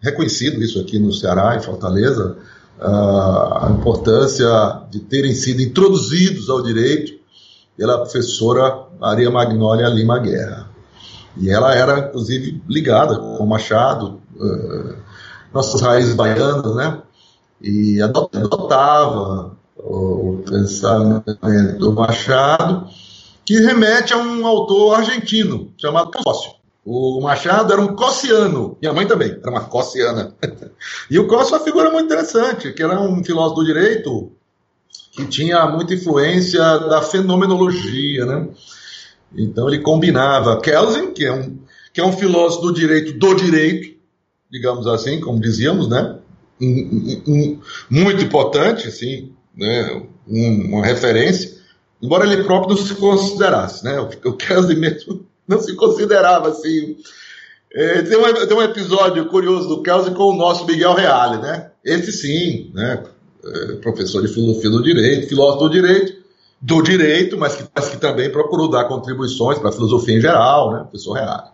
reconhecido 0.00 0.62
isso 0.62 0.80
aqui 0.80 0.98
no 0.98 1.12
Ceará, 1.12 1.56
em 1.56 1.62
Fortaleza, 1.62 2.36
a 2.80 3.68
importância 3.70 4.48
de 4.90 4.98
terem 4.98 5.34
sido 5.34 5.62
introduzidos 5.62 6.50
ao 6.50 6.62
direito 6.62 7.12
pela 7.76 7.98
professora 7.98 8.86
Maria 8.98 9.30
Magnólia 9.30 9.86
Lima 9.88 10.18
Guerra. 10.18 10.68
E 11.36 11.50
ela 11.50 11.74
era, 11.74 11.98
inclusive, 12.00 12.60
ligada 12.68 13.16
com 13.16 13.46
Machado, 13.46 14.20
uh, 14.36 14.94
nossas 15.52 15.80
raízes 15.80 16.14
baianas, 16.14 16.74
né? 16.74 17.02
E 17.60 18.00
adotava 18.02 19.56
o 19.76 20.42
pensamento 20.48 21.78
do 21.78 21.92
Machado, 21.92 22.88
que 23.44 23.58
remete 23.60 24.12
a 24.12 24.18
um 24.18 24.46
autor 24.46 24.96
argentino 24.96 25.72
chamado 25.76 26.10
Cócio. 26.10 26.52
O 26.84 27.20
Machado 27.20 27.72
era 27.72 27.80
um 27.80 27.94
cossiano, 27.94 28.76
minha 28.80 28.92
mãe 28.92 29.06
também 29.06 29.30
era 29.30 29.50
uma 29.50 29.64
cossiana. 29.64 30.34
e 31.10 31.18
o 31.18 31.28
Cócio 31.28 31.54
é 31.54 31.58
uma 31.58 31.64
figura 31.64 31.90
muito 31.90 32.06
interessante, 32.06 32.72
que 32.72 32.82
era 32.82 33.00
um 33.00 33.22
filósofo 33.22 33.60
do 33.60 33.66
direito 33.66 34.32
que 35.12 35.26
tinha 35.26 35.66
muita 35.66 35.94
influência 35.94 36.60
da 36.60 37.02
fenomenologia, 37.02 38.24
né? 38.24 38.48
Então 39.36 39.68
ele 39.68 39.80
combinava 39.80 40.60
Kelsen, 40.60 41.12
que 41.12 41.24
é 41.24 41.32
um, 41.32 41.58
que 41.92 42.00
é 42.00 42.04
um 42.04 42.12
filósofo 42.12 42.62
do 42.62 42.72
direito 42.72 43.12
do 43.12 43.34
direito, 43.34 43.96
digamos 44.52 44.86
assim, 44.86 45.18
como 45.18 45.40
dizíamos, 45.40 45.88
né? 45.88 46.18
Um, 46.60 47.22
um, 47.26 47.60
muito 47.90 48.22
importante, 48.22 48.86
assim, 48.86 49.32
né? 49.56 50.02
uma 50.26 50.84
referência, 50.84 51.56
embora 52.00 52.30
ele 52.30 52.44
próprio 52.44 52.76
não 52.76 52.76
se 52.76 52.94
considerasse, 52.94 53.82
né? 53.82 53.98
O 53.98 54.34
Kelsen 54.34 54.76
mesmo 54.76 55.26
não 55.48 55.58
se 55.58 55.74
considerava 55.74 56.50
assim. 56.50 56.98
É, 57.74 58.02
tem, 58.02 58.18
um, 58.18 58.46
tem 58.46 58.56
um 58.56 58.62
episódio 58.62 59.24
curioso 59.26 59.66
do 59.68 59.82
Kelsen 59.82 60.12
com 60.12 60.24
o 60.24 60.36
nosso 60.36 60.66
Miguel 60.66 60.94
Reale, 60.94 61.40
né? 61.40 61.70
Esse 61.82 62.12
sim, 62.12 62.70
né? 62.74 63.02
É, 63.44 63.72
professor 63.76 64.20
de 64.20 64.32
filosofia 64.32 64.70
do 64.70 64.82
direito, 64.82 65.28
filósofo 65.28 65.64
do 65.64 65.70
direito, 65.70 66.22
do 66.60 66.80
direito, 66.80 67.36
mas 67.36 67.56
que, 67.56 67.64
mas 67.74 67.88
que 67.88 67.96
também 67.96 68.30
procurou 68.30 68.70
dar 68.70 68.84
contribuições 68.84 69.58
para 69.58 69.70
a 69.70 69.72
filosofia 69.72 70.16
em 70.16 70.20
geral, 70.20 70.72
né? 70.72 70.80
Professor 70.80 71.14
Reale. 71.14 71.48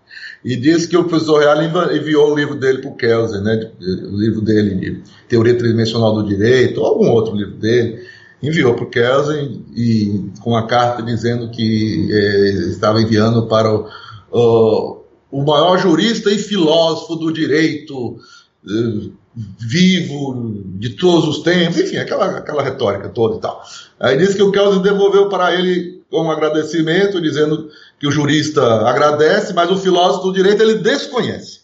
E 0.45 0.55
disse 0.57 0.89
que 0.89 0.97
o 0.97 1.05
professor 1.05 1.41
Reale 1.41 1.67
enviou 1.97 2.33
o 2.33 2.37
livro 2.37 2.55
dele 2.55 2.79
para 2.79 2.91
o 2.91 2.97
Kelsen, 2.97 3.43
né? 3.43 3.71
O 3.81 4.17
livro 4.17 4.41
dele 4.41 4.75
de 4.77 5.03
Teoria 5.29 5.57
Tridimensional 5.57 6.15
do 6.15 6.29
Direito, 6.29 6.81
ou 6.81 6.87
algum 6.87 7.11
outro 7.11 7.35
livro 7.35 7.55
dele 7.57 8.07
enviou 8.43 8.75
para 8.75 8.85
o 8.85 8.91
Kelsen 8.91 9.65
e 9.75 10.31
com 10.41 10.51
uma 10.51 10.67
carta 10.67 11.03
dizendo 11.03 11.51
que 11.51 12.09
eh, 12.11 12.69
estava 12.71 13.01
enviando 13.01 13.47
para 13.47 13.73
o, 13.73 13.89
o, 14.31 15.03
o, 15.31 15.45
maior 15.45 15.77
jurista 15.79 16.31
e 16.31 16.39
filósofo 16.39 17.17
do 17.17 17.33
direito 17.33 18.17
eh, 18.65 19.11
vivo 19.59 20.63
de 20.79 20.91
todos 20.91 21.29
os 21.29 21.43
tempos, 21.43 21.79
enfim, 21.81 21.97
aquela, 21.97 22.39
aquela 22.39 22.63
retórica 22.63 23.09
toda 23.09 23.37
e 23.37 23.41
tal. 23.41 23.63
Aí 23.99 24.17
disse 24.17 24.37
que 24.37 24.43
o 24.43 24.53
Kelsen 24.53 24.83
devolveu 24.83 25.29
para 25.29 25.55
ele 25.55 26.03
como 26.11 26.31
agradecimento, 26.31 27.21
dizendo 27.21 27.69
que 27.99 28.07
o 28.07 28.13
jurista 28.13 28.63
agradece, 28.89 29.53
mas 29.53 29.71
o 29.71 29.79
filósofo 29.79 30.29
do 30.29 30.33
direito 30.33 30.63
ele 30.63 30.75
desconhece. 30.75 31.61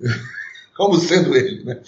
como 0.76 0.96
sendo 0.96 1.34
ele, 1.34 1.64
né? 1.64 1.78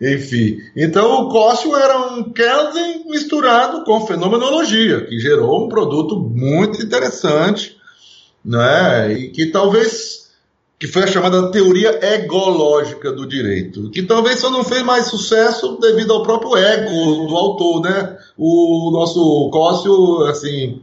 Enfim, 0.00 0.58
então 0.76 1.22
o 1.22 1.28
Cócio 1.28 1.74
era 1.76 1.98
um 1.98 2.24
Kelsen 2.32 3.04
misturado 3.06 3.84
com 3.84 4.06
fenomenologia, 4.06 5.06
que 5.06 5.18
gerou 5.18 5.64
um 5.64 5.68
produto 5.68 6.18
muito 6.18 6.82
interessante, 6.82 7.76
né? 8.44 9.12
E 9.12 9.30
que 9.30 9.46
talvez 9.46 10.24
que 10.78 10.88
foi 10.88 11.04
a 11.04 11.06
chamada 11.06 11.50
teoria 11.50 11.98
egológica 12.14 13.12
do 13.12 13.26
direito, 13.26 13.88
que 13.90 14.02
talvez 14.02 14.40
só 14.40 14.50
não 14.50 14.64
fez 14.64 14.82
mais 14.82 15.06
sucesso 15.06 15.78
devido 15.80 16.12
ao 16.12 16.24
próprio 16.24 16.56
ego 16.56 17.26
do 17.26 17.36
autor, 17.36 17.80
né? 17.80 18.18
O 18.36 18.90
nosso 18.90 19.48
Cócio, 19.50 20.24
assim, 20.26 20.82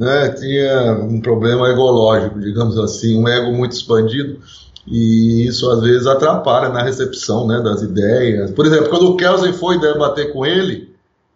né, 0.00 0.30
tinha 0.30 0.92
um 0.92 1.20
problema 1.20 1.68
egológico, 1.68 2.40
digamos 2.40 2.78
assim, 2.78 3.22
um 3.22 3.28
ego 3.28 3.52
muito 3.52 3.72
expandido 3.72 4.38
e 4.86 5.46
isso 5.46 5.70
às 5.70 5.82
vezes 5.82 6.06
atrapalha 6.06 6.70
na 6.70 6.82
recepção 6.82 7.46
né, 7.46 7.60
das 7.60 7.82
ideias. 7.82 8.50
Por 8.50 8.64
exemplo, 8.64 8.88
quando 8.88 9.10
o 9.10 9.16
Kelsen 9.18 9.52
foi 9.52 9.78
debater 9.78 10.32
com 10.32 10.46
ele, 10.46 10.88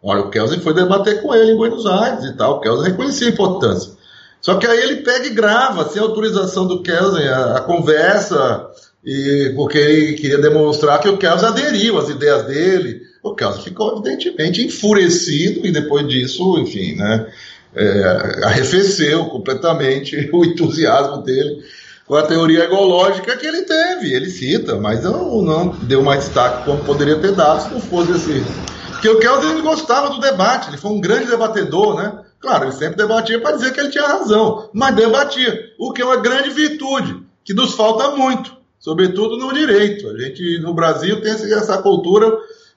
olha, 0.02 0.22
o 0.22 0.30
Kelsen 0.30 0.60
foi 0.60 0.72
debater 0.72 1.20
com 1.20 1.34
ele 1.34 1.52
em 1.52 1.56
Buenos 1.58 1.84
Aires 1.84 2.24
e 2.24 2.32
tal, 2.32 2.56
o 2.56 2.60
Kelsen 2.60 2.90
reconhecia 2.90 3.26
a 3.26 3.30
importância. 3.30 3.92
Só 4.40 4.54
que 4.54 4.66
aí 4.66 4.80
ele 4.80 5.02
pega 5.02 5.26
e 5.26 5.34
grava, 5.34 5.86
sem 5.90 6.00
autorização 6.00 6.66
do 6.66 6.82
Kelsen, 6.82 7.28
a, 7.28 7.56
a 7.58 7.60
conversa, 7.60 8.66
e, 9.04 9.52
porque 9.54 9.76
ele 9.76 10.14
queria 10.14 10.38
demonstrar 10.38 11.00
que 11.00 11.08
o 11.08 11.18
Kelsen 11.18 11.48
aderiu 11.48 11.98
às 11.98 12.08
ideias 12.08 12.44
dele. 12.46 13.02
O 13.22 13.34
Kelsen 13.34 13.62
ficou 13.62 13.92
evidentemente 13.92 14.62
enfurecido 14.62 15.66
e 15.66 15.70
depois 15.70 16.08
disso, 16.08 16.58
enfim, 16.58 16.94
né, 16.94 17.26
é, 17.74 18.44
arrefeceu 18.44 19.26
completamente 19.26 20.28
o 20.32 20.44
entusiasmo 20.44 21.22
dele 21.22 21.62
com 22.06 22.14
a 22.16 22.22
teoria 22.22 22.64
egológica 22.64 23.36
que 23.36 23.46
ele 23.46 23.62
teve. 23.62 24.12
Ele 24.12 24.28
cita, 24.28 24.76
mas 24.76 25.02
não, 25.02 25.42
não 25.42 25.68
deu 25.68 26.02
mais 26.02 26.24
destaque 26.24 26.64
como 26.64 26.84
poderia 26.84 27.16
ter 27.16 27.32
dado 27.32 27.62
se 27.62 27.70
não 27.72 27.80
fosse 27.80 28.12
esse. 28.12 28.44
Porque 28.90 29.08
o 29.08 29.18
Kelsen 29.18 29.60
gostava 29.60 30.10
do 30.10 30.20
debate, 30.20 30.68
ele 30.68 30.78
foi 30.78 30.90
um 30.90 31.00
grande 31.00 31.26
debatedor, 31.26 31.96
né? 31.96 32.20
Claro, 32.40 32.64
ele 32.64 32.72
sempre 32.72 32.96
debatia 32.96 33.40
para 33.40 33.56
dizer 33.56 33.72
que 33.72 33.80
ele 33.80 33.88
tinha 33.88 34.06
razão, 34.06 34.68
mas 34.72 34.94
debatia, 34.94 35.72
o 35.78 35.92
que 35.92 36.02
é 36.02 36.04
uma 36.04 36.16
grande 36.16 36.50
virtude, 36.50 37.22
que 37.42 37.54
nos 37.54 37.72
falta 37.72 38.10
muito, 38.10 38.54
sobretudo 38.78 39.38
no 39.38 39.52
direito. 39.52 40.08
A 40.08 40.18
gente, 40.18 40.58
no 40.58 40.74
Brasil, 40.74 41.22
tem 41.22 41.32
essa 41.32 41.78
cultura 41.78 42.30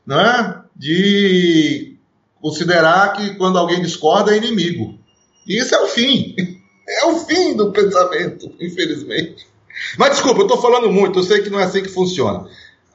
né, 0.05 0.61
de 0.73 1.96
considerar 2.41 3.13
que 3.13 3.35
quando 3.35 3.57
alguém 3.57 3.81
discorda 3.81 4.33
é 4.33 4.37
inimigo. 4.37 4.97
E 5.45 5.57
isso 5.57 5.73
é 5.73 5.81
o 5.81 5.87
fim. 5.87 6.35
É 6.87 7.05
o 7.05 7.19
fim 7.19 7.55
do 7.55 7.71
pensamento, 7.71 8.49
infelizmente. 8.59 9.45
Mas 9.97 10.11
desculpa, 10.11 10.39
eu 10.41 10.45
estou 10.45 10.61
falando 10.61 10.91
muito, 10.91 11.19
eu 11.19 11.23
sei 11.23 11.41
que 11.41 11.49
não 11.49 11.59
é 11.59 11.63
assim 11.63 11.83
que 11.83 11.89
funciona. 11.89 12.47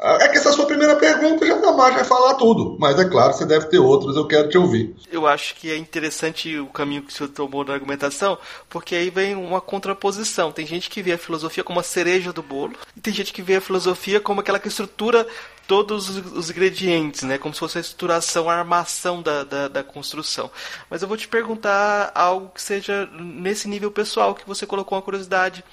É 0.03 0.29
que 0.29 0.37
essa 0.37 0.51
sua 0.51 0.67
primeira 0.67 0.97
pergunta 0.97 1.47
já 1.47 1.73
mais 1.73 1.95
vai 1.95 2.05
falar 2.05 2.35
tudo. 2.35 2.77
Mas 2.81 2.99
é 2.99 3.05
claro, 3.05 3.33
você 3.33 3.47
deve 3.47 3.67
ter 3.67 3.79
outros, 3.79 4.17
eu 4.17 4.27
quero 4.27 4.49
te 4.49 4.59
ouvir. 4.59 4.97
Eu 5.11 5.29
acho 5.29 5.55
que 5.55 5.71
é 5.71 5.77
interessante 5.77 6.59
o 6.59 6.67
caminho 6.67 7.03
que 7.03 7.13
o 7.13 7.17
senhor 7.17 7.29
tomou 7.29 7.65
na 7.65 7.73
argumentação, 7.73 8.37
porque 8.69 8.97
aí 8.97 9.11
vem 9.11 9.37
uma 9.37 9.61
contraposição. 9.61 10.51
Tem 10.51 10.67
gente 10.67 10.91
que 10.91 11.03
vê 11.03 11.13
a 11.13 11.19
filosofia 11.19 11.63
como 11.63 11.79
a 11.79 11.85
cereja 11.85 12.33
do 12.33 12.43
bolo, 12.43 12.75
e 12.97 13.01
tem 13.01 13.15
gente 13.15 13.33
que 13.33 13.43
vê 13.43 13.57
a 13.57 13.61
filosofia 13.61 14.21
como 14.21 14.41
aquela 14.41 14.59
que 14.59 14.67
estrutura 14.67 15.25
todos 15.69 16.09
os 16.09 16.51
ingredientes, 16.51 17.23
né? 17.23 17.39
Como 17.39 17.55
se 17.55 17.61
fosse 17.61 17.79
a 17.79 17.81
estruturação, 17.81 18.51
a 18.51 18.55
armação 18.55 19.23
da, 19.23 19.45
da, 19.45 19.69
da, 19.69 19.85
construção. 19.85 20.51
Mas 20.91 21.03
eu 21.03 21.09
vou 21.09 21.17
te 21.17 21.29
perguntar 21.29 22.11
algo 22.15 22.51
que 22.53 22.61
seja 22.61 23.09
nesse 23.13 23.69
nível 23.69 23.91
pessoal, 23.91 24.35
que 24.35 24.47
você 24.47 24.67
colocou 24.67 24.97
uma 24.99 25.03
curiosidade 25.03 25.65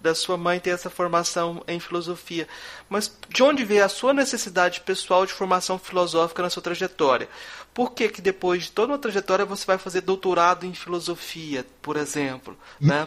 da 0.00 0.14
sua 0.14 0.36
mãe 0.36 0.60
ter 0.60 0.70
essa 0.70 0.90
formação 0.90 1.62
em 1.66 1.80
filosofia. 1.80 2.46
Mas 2.88 3.10
de 3.28 3.42
onde 3.42 3.64
veio 3.64 3.84
a 3.84 3.88
sua 3.88 4.12
necessidade 4.12 4.80
pessoal 4.80 5.26
de 5.26 5.32
formação 5.32 5.78
filosófica 5.78 6.42
na 6.42 6.50
sua 6.50 6.62
trajetória? 6.62 7.28
Por 7.72 7.92
que, 7.92 8.08
que 8.08 8.22
depois 8.22 8.64
de 8.64 8.72
toda 8.72 8.92
uma 8.92 8.98
trajetória 8.98 9.44
você 9.44 9.66
vai 9.66 9.78
fazer 9.78 10.00
doutorado 10.00 10.64
em 10.64 10.74
filosofia, 10.74 11.64
por 11.82 11.96
exemplo? 11.96 12.56
Né? 12.80 13.04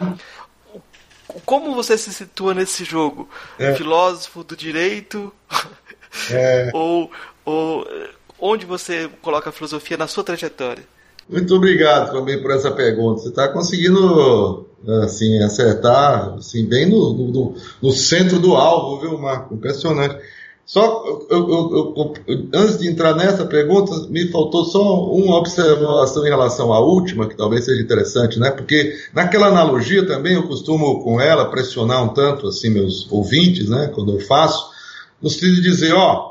Como 1.44 1.74
você 1.74 1.96
se 1.96 2.12
situa 2.12 2.54
nesse 2.54 2.84
jogo? 2.84 3.28
É. 3.58 3.74
Filósofo 3.74 4.44
do 4.44 4.56
direito? 4.56 5.32
É. 6.30 6.70
ou, 6.74 7.10
ou 7.44 7.86
onde 8.38 8.66
você 8.66 9.08
coloca 9.22 9.50
a 9.50 9.52
filosofia 9.52 9.96
na 9.96 10.06
sua 10.06 10.24
trajetória? 10.24 10.84
Muito 11.30 11.54
obrigado 11.54 12.10
também 12.12 12.40
por 12.42 12.50
essa 12.50 12.70
pergunta. 12.70 13.20
Você 13.20 13.28
está 13.28 13.48
conseguindo 13.48 14.66
assim 15.04 15.42
acertar 15.42 16.34
assim 16.34 16.66
bem 16.66 16.88
no, 16.88 17.12
no, 17.12 17.54
no, 17.82 17.92
centro 17.92 18.38
do 18.38 18.56
alvo, 18.56 19.00
viu, 19.00 19.18
Marco? 19.18 19.54
Impressionante. 19.54 20.16
Só 20.64 21.04
eu, 21.28 21.50
eu, 21.50 21.94
eu, 21.96 22.14
antes 22.54 22.78
de 22.78 22.88
entrar 22.88 23.14
nessa 23.14 23.44
pergunta, 23.44 24.06
me 24.08 24.28
faltou 24.28 24.64
só 24.64 25.04
uma 25.10 25.36
observação 25.36 26.24
em 26.24 26.30
relação 26.30 26.72
à 26.72 26.80
última, 26.80 27.28
que 27.28 27.36
talvez 27.36 27.64
seja 27.64 27.82
interessante, 27.82 28.38
né? 28.38 28.50
Porque 28.50 28.96
naquela 29.12 29.48
analogia 29.48 30.06
também 30.06 30.34
eu 30.34 30.46
costumo 30.46 31.02
com 31.02 31.20
ela 31.20 31.50
pressionar 31.50 32.04
um 32.04 32.08
tanto 32.08 32.46
assim 32.46 32.70
meus 32.70 33.10
ouvintes, 33.10 33.68
né? 33.68 33.90
Quando 33.92 34.12
eu 34.12 34.20
faço 34.20 34.70
no 35.20 35.28
sentido 35.28 35.56
de 35.56 35.62
dizer, 35.62 35.92
ó, 35.92 36.29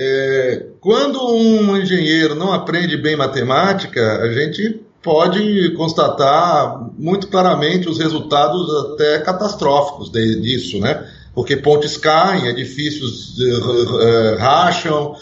é, 0.00 0.66
quando 0.80 1.20
um 1.34 1.76
engenheiro 1.76 2.36
não 2.36 2.52
aprende 2.52 2.96
bem 2.96 3.16
matemática, 3.16 4.22
a 4.22 4.32
gente 4.32 4.80
pode 5.02 5.72
constatar 5.74 6.88
muito 6.96 7.26
claramente 7.26 7.88
os 7.88 7.98
resultados 7.98 8.92
até 8.92 9.18
catastróficos 9.18 10.08
de, 10.10 10.40
disso, 10.40 10.78
né? 10.78 11.04
porque 11.34 11.56
pontes 11.56 11.96
caem, 11.96 12.46
edifícios 12.46 13.38
uh, 13.38 14.36
racham, 14.38 15.14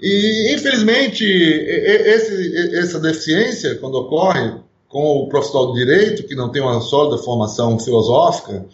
e 0.00 0.54
infelizmente 0.54 1.24
esse, 1.24 2.76
essa 2.76 3.00
deficiência, 3.00 3.74
quando 3.76 3.94
ocorre 3.94 4.52
com 4.88 5.18
o 5.18 5.28
profissional 5.28 5.68
do 5.68 5.74
direito, 5.74 6.24
que 6.24 6.34
não 6.36 6.50
tem 6.50 6.62
uma 6.62 6.80
sólida 6.80 7.18
formação 7.18 7.78
filosófica, 7.78 8.64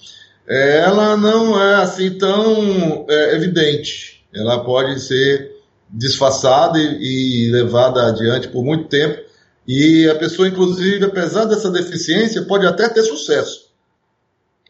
ela 0.46 1.16
não 1.16 1.62
é 1.62 1.76
assim 1.76 2.10
tão 2.10 3.06
é, 3.08 3.36
evidente. 3.36 4.19
Ela 4.34 4.64
pode 4.64 5.00
ser 5.00 5.56
disfarçada 5.88 6.78
e, 6.78 7.46
e 7.46 7.50
levada 7.50 8.06
adiante 8.06 8.48
por 8.48 8.64
muito 8.64 8.88
tempo. 8.88 9.20
E 9.66 10.08
a 10.08 10.14
pessoa, 10.14 10.48
inclusive, 10.48 11.04
apesar 11.04 11.44
dessa 11.44 11.70
deficiência, 11.70 12.42
pode 12.42 12.66
até 12.66 12.88
ter 12.88 13.02
sucesso. 13.02 13.70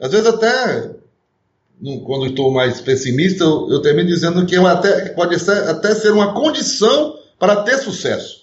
Às 0.00 0.12
vezes 0.12 0.26
até 0.26 0.90
quando 2.04 2.26
estou 2.26 2.50
mais 2.52 2.80
pessimista, 2.80 3.44
eu, 3.44 3.70
eu 3.70 3.80
termino 3.80 4.08
dizendo 4.08 4.44
que 4.44 4.56
até, 4.56 5.10
pode 5.10 5.38
ser, 5.38 5.68
até 5.68 5.94
ser 5.94 6.12
uma 6.12 6.34
condição 6.34 7.18
para 7.38 7.62
ter 7.62 7.78
sucesso. 7.78 8.40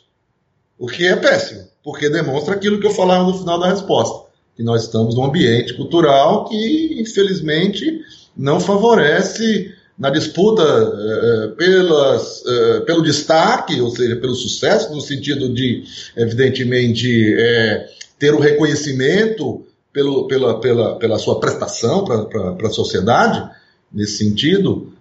O 0.77 0.87
que 0.87 1.05
é 1.05 1.15
péssimo, 1.15 1.67
porque 1.83 2.09
demonstra 2.09 2.55
aquilo 2.55 2.79
que 2.79 2.87
eu 2.87 2.91
falava 2.91 3.23
no 3.23 3.37
final 3.37 3.59
da 3.59 3.69
resposta, 3.69 4.27
que 4.55 4.63
nós 4.63 4.83
estamos 4.83 5.15
num 5.15 5.25
ambiente 5.25 5.75
cultural 5.75 6.45
que, 6.45 6.99
infelizmente, 6.99 8.01
não 8.35 8.59
favorece 8.59 9.73
na 9.97 10.11
disputa 10.11 10.63
eh, 10.63 11.47
pelas, 11.57 12.43
eh, 12.45 12.79
pelo 12.81 13.01
destaque, 13.01 13.81
ou 13.81 13.89
seja, 13.89 14.15
pelo 14.15 14.35
sucesso, 14.35 14.93
no 14.93 15.01
sentido 15.01 15.51
de, 15.51 15.83
evidentemente, 16.15 17.33
eh, 17.35 17.87
ter 18.19 18.33
o 18.33 18.39
reconhecimento 18.39 19.65
pelo, 19.91 20.27
pela, 20.27 20.59
pela, 20.59 20.95
pela 20.99 21.17
sua 21.17 21.39
prestação 21.39 22.05
para 22.05 22.67
a 22.67 22.71
sociedade, 22.71 23.49
nesse 23.91 24.17
sentido, 24.17 24.93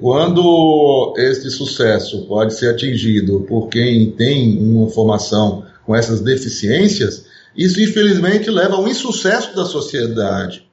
quando 0.00 1.14
este 1.16 1.48
sucesso 1.48 2.26
pode 2.26 2.52
ser 2.52 2.74
atingido 2.74 3.46
por 3.48 3.68
quem 3.68 4.10
tem 4.10 4.58
uma 4.58 4.90
formação 4.90 5.64
com 5.86 5.96
essas 5.96 6.20
deficiências, 6.20 7.24
isso 7.56 7.80
infelizmente 7.80 8.50
leva 8.50 8.74
a 8.74 8.80
um 8.80 8.88
insucesso 8.88 9.56
da 9.56 9.64
sociedade, 9.64 10.68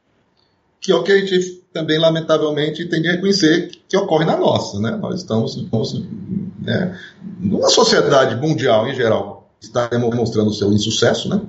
que 0.81 0.91
é 0.91 0.95
o 0.95 1.03
que 1.03 1.11
a 1.13 1.19
gente 1.19 1.56
também, 1.73 1.99
lamentavelmente, 1.99 2.85
tem 2.85 3.01
de 3.01 3.09
reconhecer 3.09 3.71
que 3.87 3.97
ocorre 3.97 4.25
na 4.25 4.37
nossa. 4.37 4.79
Né? 4.79 4.91
Nós 4.91 5.21
estamos, 5.21 5.55
estamos 5.55 6.01
né, 6.59 6.97
numa 7.39 7.69
sociedade 7.69 8.35
mundial, 8.35 8.87
em 8.87 8.95
geral, 8.95 9.49
está 9.59 9.87
demonstrando 9.87 10.49
o 10.49 10.53
seu 10.53 10.71
insucesso, 10.71 11.29
né? 11.29 11.41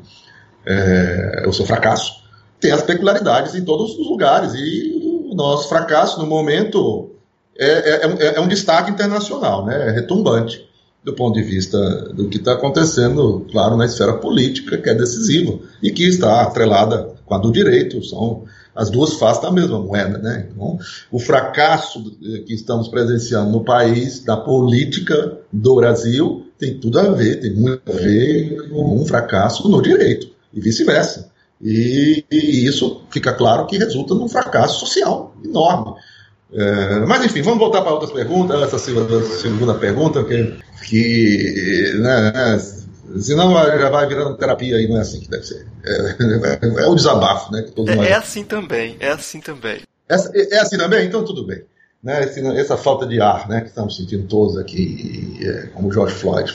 é, 0.66 1.44
o 1.46 1.52
seu 1.52 1.64
fracasso, 1.64 2.22
tem 2.60 2.72
as 2.72 2.82
peculiaridades 2.82 3.54
em 3.54 3.64
todos 3.64 3.96
os 3.98 4.08
lugares. 4.08 4.52
E 4.54 5.28
o 5.30 5.34
nosso 5.34 5.68
fracasso, 5.68 6.18
no 6.18 6.26
momento, 6.26 7.10
é, 7.58 7.66
é, 7.66 8.06
é, 8.06 8.37
é 8.37 8.40
um 8.40 8.48
destaque 8.48 8.90
internacional, 8.90 9.64
né? 9.64 9.88
é 9.88 9.90
retumbante 9.92 10.68
do 11.04 11.14
ponto 11.14 11.34
de 11.34 11.42
vista 11.42 11.78
do 12.12 12.28
que 12.28 12.37
está 12.37 12.52
acontecendo, 12.52 13.46
claro, 13.50 13.76
na 13.76 13.87
esfera 13.87 14.14
política, 14.14 14.76
que 14.76 14.90
é 14.90 14.94
decisiva 14.94 15.58
e 15.82 15.90
que 15.90 16.06
está 16.06 16.42
atrelada 16.42 17.14
com 17.25 17.34
a 17.34 17.38
do 17.38 17.50
direito, 17.52 18.02
são 18.04 18.44
as 18.78 18.90
duas 18.90 19.14
faces 19.14 19.42
da 19.42 19.50
mesma 19.50 19.80
moeda. 19.80 20.18
Né? 20.18 20.49
Então, 20.50 20.78
o 21.11 21.18
fracasso 21.18 22.16
que 22.47 22.54
estamos 22.54 22.87
presenciando 22.87 23.50
no 23.50 23.64
país, 23.64 24.20
da 24.20 24.37
política 24.37 25.37
do 25.52 25.75
Brasil, 25.75 26.47
tem 26.56 26.78
tudo 26.78 27.00
a 27.00 27.11
ver, 27.11 27.40
tem 27.40 27.52
muito 27.54 27.82
a 27.90 27.97
ver 27.97 28.70
com 28.70 29.00
um 29.00 29.04
fracasso 29.04 29.68
no 29.68 29.82
direito 29.82 30.30
e 30.54 30.61
vice-versa. 30.61 31.28
E, 31.61 32.25
e, 32.30 32.66
isso 32.66 33.02
fica 33.11 33.32
claro 33.32 33.66
que 33.66 33.76
resulta 33.76 34.14
num 34.14 34.28
fracasso 34.28 34.78
social 34.78 35.35
enorme. 35.44 35.94
É, 36.52 37.00
mas 37.00 37.25
enfim, 37.25 37.42
vamos 37.42 37.58
voltar 37.58 37.82
para 37.82 37.92
outras 37.92 38.12
perguntas, 38.12 38.62
essa 38.62 38.78
segunda 38.78 39.75
pergunta, 39.75 40.23
que, 40.23 40.54
que 40.88 41.95
né, 41.99 42.58
senão 43.21 43.54
já 43.54 43.90
vai 43.90 44.06
virando 44.06 44.36
terapia 44.36 44.80
e 44.80 44.88
não 44.88 44.99
é 44.99 45.00
assim 45.00 45.21
que 45.21 45.28
deve 45.28 45.44
ser. 45.44 45.66
É, 45.84 46.66
é, 46.66 46.82
é 46.84 46.86
o 46.86 46.94
desabafo, 46.94 47.52
né? 47.52 47.64
É, 47.86 48.10
é, 48.10 48.14
assim 48.14 48.44
também, 48.44 48.97
é 49.00 49.08
assim 49.08 49.40
também. 49.40 49.80
É, 50.08 50.54
é 50.54 50.58
assim 50.58 50.76
também? 50.76 51.06
Então 51.06 51.25
tudo 51.25 51.47
bem. 51.47 51.62
Né, 52.02 52.23
essa 52.56 52.76
falta 52.76 53.04
de 53.04 53.21
ar 53.21 53.49
né, 53.49 53.60
que 53.60 53.68
estamos 53.68 53.97
sentindo 53.97 54.28
todos 54.28 54.56
aqui, 54.56 55.36
é, 55.42 55.66
como 55.75 55.88
o 55.88 55.92
George 55.92 56.14
Floyd 56.14 56.54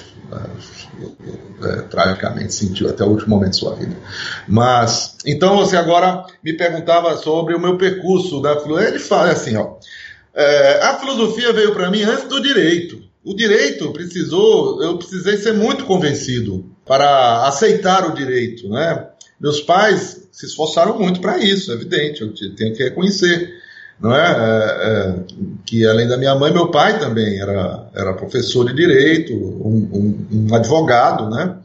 é, 1.63 1.81
tragicamente 1.83 2.53
sentiu 2.53 2.89
até 2.89 3.03
o 3.03 3.09
último 3.09 3.35
momento 3.35 3.51
de 3.51 3.57
sua 3.57 3.75
vida. 3.75 3.95
Mas, 4.47 5.17
então 5.25 5.55
você 5.57 5.77
agora 5.77 6.25
me 6.43 6.53
perguntava 6.53 7.15
sobre 7.17 7.55
o 7.55 7.59
meu 7.59 7.77
percurso 7.77 8.41
da 8.41 8.59
filosofia. 8.59 8.89
Ele 8.89 8.99
fala 8.99 9.31
assim, 9.31 9.55
ó, 9.57 9.75
é, 10.33 10.79
a 10.81 10.99
filosofia 10.99 11.53
veio 11.53 11.73
para 11.73 11.89
mim 11.89 12.03
antes 12.03 12.27
do 12.27 12.41
direito. 12.41 13.01
O 13.23 13.33
direito 13.33 13.91
precisou, 13.91 14.83
eu 14.83 14.97
precisei 14.97 15.37
ser 15.37 15.53
muito 15.53 15.85
convencido 15.85 16.65
para 16.85 17.47
aceitar 17.47 18.09
o 18.09 18.13
direito, 18.13 18.67
né? 18.69 19.07
Meus 19.39 19.61
pais 19.61 20.27
se 20.31 20.45
esforçaram 20.45 20.97
muito 20.97 21.21
para 21.21 21.37
isso, 21.37 21.71
é 21.71 21.75
evidente, 21.75 22.21
eu 22.21 22.33
tenho 22.55 22.75
que 22.75 22.83
reconhecer 22.83 23.63
não 23.99 24.13
é? 24.13 24.19
é? 24.19 24.89
é, 24.89 25.15
que 25.65 25.85
além 25.85 26.07
da 26.07 26.17
minha 26.17 26.35
mãe, 26.35 26.51
meu 26.51 26.69
pai 26.69 26.99
também 26.99 27.39
era, 27.39 27.89
era 27.95 28.13
professor 28.13 28.65
de 28.65 28.73
direito, 28.73 29.33
um, 29.33 29.89
um, 29.93 30.47
um, 30.49 30.55
advogado, 30.55 31.29
né? 31.29 31.57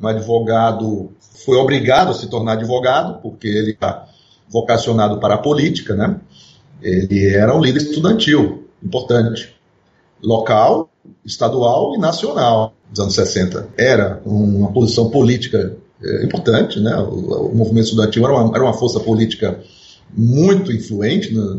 Um 0.00 0.06
advogado 0.06 1.12
foi 1.44 1.56
obrigado 1.56 2.10
a 2.10 2.14
se 2.14 2.28
tornar 2.28 2.52
advogado 2.52 3.20
porque 3.20 3.46
ele 3.46 3.72
está 3.72 4.06
vocacionado 4.48 5.18
para 5.20 5.34
a 5.34 5.38
política, 5.38 5.94
né? 5.94 6.16
Ele 6.80 7.34
era 7.34 7.54
um 7.54 7.60
líder 7.60 7.82
estudantil 7.82 8.66
importante, 8.82 9.54
local, 10.22 10.90
estadual 11.24 11.94
e 11.94 11.98
nacional 11.98 12.74
nos 12.90 13.00
anos 13.00 13.14
60. 13.14 13.68
Era 13.76 14.20
uma 14.24 14.72
posição 14.72 15.10
política 15.10 15.76
é, 16.02 16.24
importante, 16.24 16.80
né? 16.80 16.96
O, 16.96 17.52
movimento 17.54 17.84
estudantil 17.84 18.24
era 18.24 18.34
uma, 18.34 18.54
era 18.54 18.64
uma 18.64 18.74
força 18.74 19.00
política 19.00 19.60
muito 20.16 20.72
influente 20.72 21.34
na, 21.34 21.58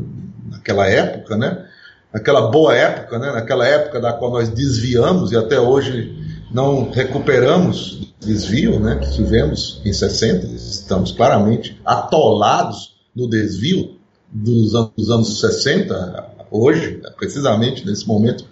naquela 0.52 0.88
época, 0.88 1.38
né? 1.38 1.66
Naquela 2.14 2.50
boa 2.50 2.76
época, 2.76 3.18
né? 3.18 3.32
Naquela 3.32 3.68
época 3.68 4.00
da 4.00 4.14
qual 4.14 4.32
nós 4.32 4.50
desviamos 4.50 5.32
e 5.32 5.38
até 5.38 5.60
hoje 5.60 6.16
não 6.52 6.92
recuperamos 6.92 8.14
desvio, 8.20 8.80
né? 8.80 8.98
Que 8.98 9.12
tivemos 9.12 9.82
em 9.84 9.92
60, 9.92 10.46
estamos 10.48 11.12
claramente 11.12 11.80
atolados 11.86 12.94
no 13.16 13.28
desvio 13.30 13.98
dos 14.32 14.72
dos 14.96 15.10
anos 15.10 15.40
60, 15.40 16.32
hoje, 16.52 17.02
precisamente 17.18 17.86
nesse 17.86 18.08
momento 18.08 18.46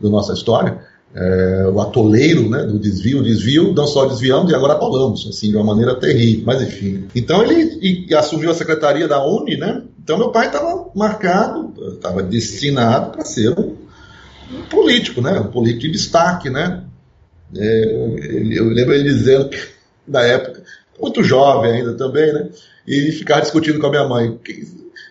da 0.00 0.08
nossa 0.08 0.32
história 0.32 0.78
é, 1.14 1.66
o 1.72 1.80
atoleiro 1.80 2.48
né, 2.48 2.62
do 2.64 2.78
desvio, 2.78 3.22
desvio, 3.22 3.72
não 3.72 3.86
só 3.86 4.06
desviamos 4.06 4.52
e 4.52 4.54
agora 4.54 4.74
atolamos, 4.74 5.26
assim, 5.28 5.50
de 5.50 5.56
uma 5.56 5.64
maneira 5.64 5.94
terrível, 5.94 6.44
mas 6.46 6.62
enfim. 6.62 7.08
Então 7.14 7.42
ele 7.42 8.06
e, 8.08 8.14
assumiu 8.14 8.50
a 8.50 8.54
secretaria 8.54 9.08
da 9.08 9.24
Uni, 9.24 9.56
né? 9.56 9.82
Então 10.02 10.18
meu 10.18 10.30
pai 10.30 10.46
estava 10.46 10.90
marcado, 10.94 11.72
estava 11.94 12.22
destinado 12.22 13.12
para 13.12 13.24
ser 13.24 13.50
um, 13.58 13.74
um, 14.52 14.62
político, 14.70 15.20
né? 15.20 15.40
Um 15.40 15.50
político 15.50 15.82
de 15.82 15.92
destaque, 15.92 16.50
né? 16.50 16.84
É, 17.56 17.84
eu, 17.84 18.18
eu 18.52 18.68
lembro 18.68 18.94
ele 18.94 19.04
dizendo 19.04 19.48
que, 19.48 19.58
na 20.06 20.22
época, 20.22 20.62
muito 21.00 21.22
jovem 21.22 21.72
ainda 21.72 21.94
também, 21.94 22.32
né? 22.32 22.48
E 22.86 23.12
ficava 23.12 23.40
discutindo 23.40 23.78
com 23.78 23.86
a 23.86 23.90
minha 23.90 24.08
mãe. 24.08 24.38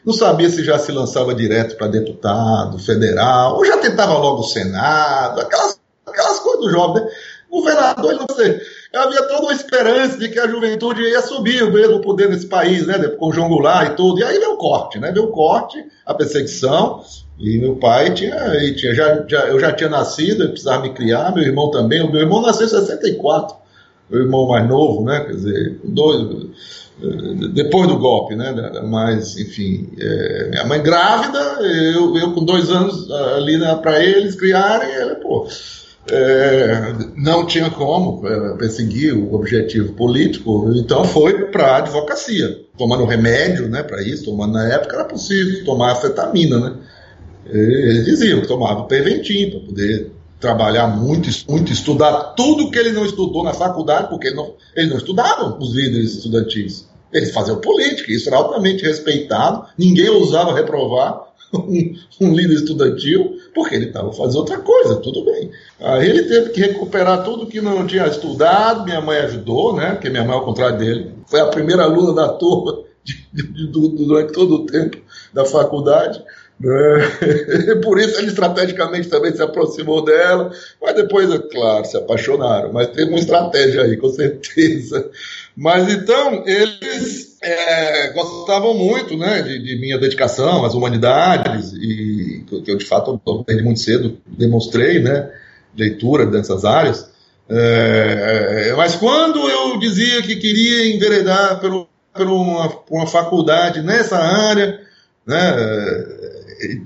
Não 0.07 0.13
sabia 0.13 0.49
se 0.49 0.63
já 0.63 0.79
se 0.79 0.89
lançava 0.89 1.35
direto 1.35 1.75
para 1.75 1.87
deputado 1.87 2.79
federal, 2.79 3.57
ou 3.57 3.65
já 3.65 3.75
tentava 3.75 4.13
logo 4.13 4.39
o 4.39 4.47
Senado, 4.47 5.41
aquelas 5.41 5.77
aquelas 6.05 6.39
coisas 6.39 6.61
do 6.61 6.69
jovem, 6.71 7.03
né? 7.03 7.09
Governador, 7.51 8.13
não 8.13 8.33
sei. 8.33 8.57
Havia 8.95 9.23
toda 9.23 9.41
uma 9.41 9.51
esperança 9.51 10.17
de 10.17 10.29
que 10.29 10.39
a 10.39 10.47
juventude 10.47 11.01
ia 11.01 11.21
subir 11.21 11.61
o 11.61 11.73
mesmo 11.73 11.99
poder 11.99 12.29
nesse 12.29 12.45
país, 12.45 12.87
né? 12.87 12.97
Com 13.19 13.27
o 13.27 13.33
João 13.33 13.49
Goulart 13.49 13.91
e 13.91 13.95
tudo. 13.95 14.19
E 14.21 14.23
aí 14.23 14.39
veio 14.39 14.53
o 14.53 14.57
corte, 14.57 14.97
né? 14.97 15.11
Veio 15.11 15.25
o 15.25 15.31
corte, 15.31 15.85
a 16.05 16.13
perseguição. 16.13 17.03
E 17.37 17.57
meu 17.59 17.75
pai 17.75 18.13
tinha, 18.13 18.35
tinha 18.75 18.95
já, 18.95 19.25
já, 19.27 19.47
eu 19.47 19.59
já 19.59 19.73
tinha 19.73 19.89
nascido, 19.89 20.43
eu 20.43 20.49
precisava 20.49 20.83
me 20.83 20.93
criar, 20.93 21.33
meu 21.35 21.43
irmão 21.43 21.69
também. 21.69 22.01
O 22.01 22.09
meu 22.09 22.21
irmão 22.21 22.41
nasceu 22.41 22.65
em 22.65 22.69
64, 22.69 23.57
meu 24.09 24.21
irmão 24.21 24.47
mais 24.47 24.67
novo, 24.67 25.03
né? 25.03 25.21
Quer 25.21 25.31
dizer, 25.33 25.79
dois, 25.83 26.47
depois 27.53 27.87
do 27.87 27.97
golpe, 27.97 28.35
né? 28.35 28.53
Mas, 28.85 29.37
enfim, 29.37 29.89
é, 29.99 30.49
minha 30.49 30.65
mãe 30.65 30.81
grávida, 30.81 31.39
eu, 31.61 32.15
eu 32.17 32.33
com 32.33 32.43
dois 32.43 32.69
anos 32.69 33.09
ali 33.11 33.57
né, 33.57 33.75
para 33.81 34.03
eles 34.03 34.35
criarem, 34.35 34.91
ela, 34.91 35.15
pô 35.15 35.47
é, 36.11 36.93
não 37.15 37.45
tinha 37.45 37.69
como 37.69 38.21
perseguir 38.57 39.13
o 39.13 39.33
objetivo 39.33 39.93
político, 39.93 40.71
então 40.75 41.03
foi 41.03 41.47
para 41.47 41.67
a 41.67 41.77
advocacia, 41.77 42.61
tomando 42.77 43.05
remédio 43.05 43.67
né, 43.67 43.83
para 43.83 44.01
isso, 44.01 44.25
tomando 44.25 44.53
na 44.53 44.73
época 44.73 44.95
era 44.95 45.05
possível 45.05 45.65
tomar 45.65 45.91
afetamina, 45.91 46.59
né? 46.59 46.75
Eles 47.49 48.05
diziam 48.05 48.41
que 48.41 48.47
tomava 48.47 48.83
preventinho 48.83 49.51
para 49.51 49.59
poder 49.61 50.11
trabalhar 50.39 50.87
muito, 50.87 51.29
muito, 51.49 51.71
estudar 51.71 52.33
tudo 52.35 52.69
que 52.69 52.77
ele 52.77 52.91
não 52.91 53.05
estudou 53.05 53.43
na 53.43 53.53
faculdade, 53.53 54.09
porque 54.09 54.27
ele 54.27 54.35
não, 54.35 54.53
ele 54.75 54.89
não 54.89 54.97
estudava 54.97 55.57
os 55.59 55.73
líderes 55.75 56.15
estudantis. 56.15 56.87
Eles 57.11 57.31
faziam 57.31 57.59
política, 57.59 58.11
isso 58.11 58.27
era 58.29 58.37
altamente 58.37 58.83
respeitado, 58.83 59.65
ninguém 59.77 60.09
ousava 60.09 60.53
reprovar, 60.53 61.27
um, 61.53 61.95
um 62.21 62.33
líder 62.35 62.55
estudantil, 62.55 63.37
porque 63.55 63.75
ele 63.75 63.85
estava 63.85 64.11
fazendo 64.11 64.39
outra 64.39 64.57
coisa, 64.59 64.97
tudo 64.97 65.23
bem. 65.23 65.49
Aí 65.79 66.09
ele 66.09 66.23
teve 66.23 66.49
que 66.49 66.61
recuperar 66.61 67.23
tudo 67.23 67.47
que 67.47 67.61
não 67.61 67.87
tinha 67.87 68.05
estudado, 68.07 68.83
minha 68.83 69.01
mãe 69.01 69.19
ajudou, 69.19 69.75
né? 69.75 69.91
Porque 69.91 70.09
minha 70.09 70.23
mãe, 70.23 70.35
ao 70.35 70.45
contrário 70.45 70.77
dele, 70.77 71.11
foi 71.25 71.39
a 71.39 71.47
primeira 71.47 71.83
aluna 71.83 72.13
da 72.13 72.29
turma 72.29 72.79
de, 73.03 73.27
de, 73.33 73.43
de, 73.43 73.71
durante 73.71 74.33
todo 74.33 74.55
o 74.55 74.65
tempo 74.65 74.97
da 75.33 75.45
faculdade. 75.45 76.21
Né? 76.59 77.77
Por 77.83 77.99
isso 77.99 78.17
ele 78.19 78.27
estrategicamente 78.27 79.07
também 79.07 79.33
se 79.33 79.41
aproximou 79.41 80.03
dela, 80.03 80.51
mas 80.81 80.95
depois, 80.95 81.31
é 81.31 81.39
claro, 81.39 81.85
se 81.85 81.97
apaixonaram. 81.97 82.73
Mas 82.73 82.87
teve 82.87 83.09
uma 83.09 83.19
estratégia 83.19 83.83
aí, 83.83 83.97
com 83.97 84.09
certeza. 84.09 85.09
Mas 85.55 85.91
então, 85.91 86.43
eles 86.45 87.37
é, 87.41 88.11
gostavam 88.13 88.73
muito 88.73 89.15
né, 89.17 89.41
de, 89.41 89.59
de, 89.59 89.79
minha 89.79 89.97
dedicação 89.97 90.65
às 90.65 90.73
humanidades, 90.73 91.73
e 91.73 92.43
que 92.47 92.71
eu 92.71 92.77
de 92.77 92.85
fato, 92.85 93.21
desde 93.45 93.63
muito 93.63 93.79
cedo, 93.79 94.17
demonstrei 94.25 94.99
né, 94.99 95.29
leitura 95.77 96.25
dessas 96.25 96.65
áreas. 96.65 97.09
É, 97.49 98.73
mas 98.75 98.95
quando 98.95 99.47
eu 99.49 99.79
dizia 99.79 100.21
que 100.21 100.35
queria 100.35 100.93
enveredar 100.93 101.59
por, 101.61 101.87
por, 102.13 102.27
uma, 102.27 102.69
por 102.69 102.97
uma 102.97 103.07
faculdade 103.07 103.81
nessa 103.81 104.17
área, 104.17 104.81
né, 105.25 105.55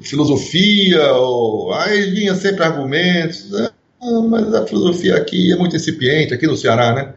filosofia, 0.01 1.13
ou, 1.13 1.73
aí 1.73 2.12
vinha 2.12 2.36
sempre 2.36 2.63
argumentos, 2.63 3.49
né, 3.51 3.69
ah, 4.01 4.21
mas 4.21 4.53
a 4.53 4.65
filosofia 4.65 5.15
aqui 5.15 5.51
é 5.51 5.55
muito 5.55 5.75
incipiente, 5.75 6.34
aqui 6.34 6.47
no 6.47 6.57
Ceará, 6.57 6.93
né? 6.93 7.13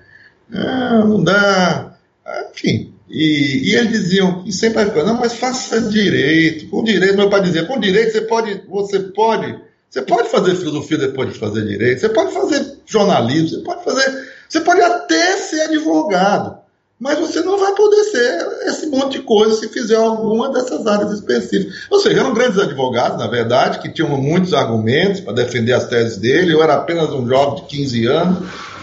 Ah, 0.52 1.02
não 1.04 1.24
dá, 1.24 1.96
ah, 2.24 2.44
enfim. 2.52 2.92
E, 3.08 3.70
e 3.70 3.74
eles 3.74 3.90
diziam, 3.90 4.42
e 4.46 4.52
sempre 4.52 4.84
não, 5.02 5.18
mas 5.18 5.34
faça 5.34 5.80
direito. 5.80 6.68
Com 6.68 6.84
direito, 6.84 7.16
meu 7.16 7.30
pai 7.30 7.42
dizia, 7.42 7.64
com 7.64 7.80
direito 7.80 8.12
você 8.12 8.20
pode, 8.22 8.62
você 8.68 9.00
pode, 9.00 9.58
você 9.88 10.02
pode 10.02 10.28
fazer 10.28 10.56
filosofia 10.56 10.98
depois 10.98 11.32
de 11.32 11.38
fazer 11.38 11.66
direito, 11.66 12.00
você 12.00 12.08
pode 12.10 12.34
fazer 12.34 12.78
jornalismo, 12.84 13.48
você 13.48 13.60
pode 13.60 13.84
fazer, 13.84 14.28
você 14.48 14.60
pode 14.60 14.80
até 14.80 15.36
ser 15.38 15.62
advogado 15.62 16.63
mas 16.98 17.18
você 17.18 17.40
não 17.42 17.58
vai 17.58 17.74
poder 17.74 18.04
ser 18.04 18.46
esse 18.68 18.86
monte 18.86 19.18
de 19.18 19.24
coisa 19.24 19.56
se 19.56 19.68
fizer 19.68 19.96
alguma 19.96 20.52
dessas 20.52 20.86
áreas 20.86 21.12
específicas. 21.12 21.86
Ou 21.90 21.98
seja, 21.98 22.20
eram 22.20 22.32
grandes 22.32 22.58
advogados, 22.58 23.18
na 23.18 23.26
verdade, 23.26 23.80
que 23.80 23.92
tinham 23.92 24.10
muitos 24.16 24.54
argumentos 24.54 25.20
para 25.20 25.32
defender 25.32 25.72
as 25.72 25.88
teses 25.88 26.16
dele. 26.16 26.54
Eu 26.54 26.62
era 26.62 26.74
apenas 26.74 27.10
um 27.10 27.26
jovem 27.28 27.56
de 27.56 27.62
15 27.68 28.06
anos, 28.06 28.38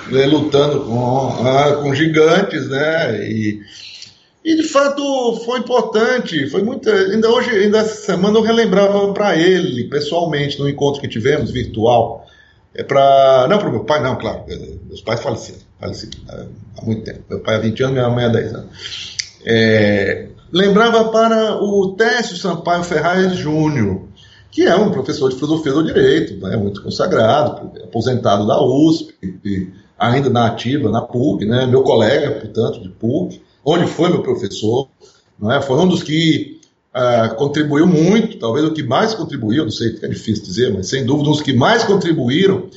né, 0.09 0.25
lutando 0.25 0.81
com, 0.81 1.47
ah, 1.47 1.77
com 1.81 1.95
gigantes, 1.95 2.67
né? 2.67 3.23
E, 3.27 3.61
e 4.43 4.55
de 4.55 4.63
fato 4.63 5.01
foi 5.45 5.59
importante, 5.59 6.49
foi 6.49 6.63
muito. 6.63 6.89
Ainda 6.89 7.29
hoje, 7.29 7.49
ainda 7.51 7.79
essa 7.79 8.05
semana 8.05 8.37
eu 8.37 8.43
relembrava 8.43 9.13
para 9.13 9.37
ele, 9.37 9.85
pessoalmente, 9.85 10.59
no 10.59 10.67
encontro 10.67 10.99
que 10.99 11.07
tivemos 11.07 11.49
virtual. 11.49 12.25
É 12.75 12.83
para. 12.83 13.47
Não 13.49 13.57
para 13.57 13.69
meu 13.69 13.83
pai, 13.83 14.01
não, 14.01 14.17
claro. 14.17 14.43
Meus 14.87 15.01
pais 15.01 15.21
faleceram, 15.21 15.60
há 15.81 16.85
muito 16.85 17.03
tempo. 17.03 17.23
Meu 17.29 17.39
pai 17.39 17.55
há 17.55 17.59
20 17.59 17.83
anos, 17.83 17.95
minha 17.95 18.09
mãe 18.09 18.25
há 18.25 18.29
10 18.29 18.53
anos. 18.53 19.17
É, 19.45 20.27
lembrava 20.51 21.05
para 21.05 21.55
o 21.61 21.95
Técio 21.97 22.37
Sampaio 22.37 22.83
Ferraz 22.83 23.35
Júnior, 23.35 24.03
que 24.51 24.63
é 24.63 24.75
um 24.75 24.91
professor 24.91 25.29
de 25.29 25.35
filosofia 25.35 25.71
do 25.71 25.83
direito, 25.83 26.35
né, 26.45 26.55
muito 26.57 26.83
consagrado, 26.83 27.71
aposentado 27.83 28.45
da 28.45 28.61
USP, 28.61 29.73
ainda 29.97 30.29
na 30.29 30.47
ativa, 30.47 30.89
na 30.89 31.01
PUC, 31.01 31.45
né, 31.45 31.65
meu 31.65 31.83
colega, 31.83 32.31
portanto, 32.31 32.81
de 32.81 32.89
PUC, 32.89 33.41
onde 33.63 33.87
foi 33.87 34.09
meu 34.09 34.21
professor, 34.21 34.87
é, 35.49 35.61
foi 35.61 35.77
um 35.77 35.87
dos 35.87 36.03
que 36.03 36.59
uh, 36.93 37.35
contribuiu 37.35 37.87
muito, 37.87 38.37
talvez 38.37 38.65
o 38.65 38.73
que 38.73 38.83
mais 38.83 39.15
contribuiu, 39.15 39.63
não 39.63 39.71
sei, 39.71 39.97
é 40.01 40.07
difícil 40.07 40.43
dizer, 40.43 40.73
mas 40.73 40.87
sem 40.87 41.05
dúvida, 41.05 41.29
um 41.29 41.31
dos 41.31 41.41
que 41.41 41.53
mais 41.53 41.83
contribuíram 41.83 42.67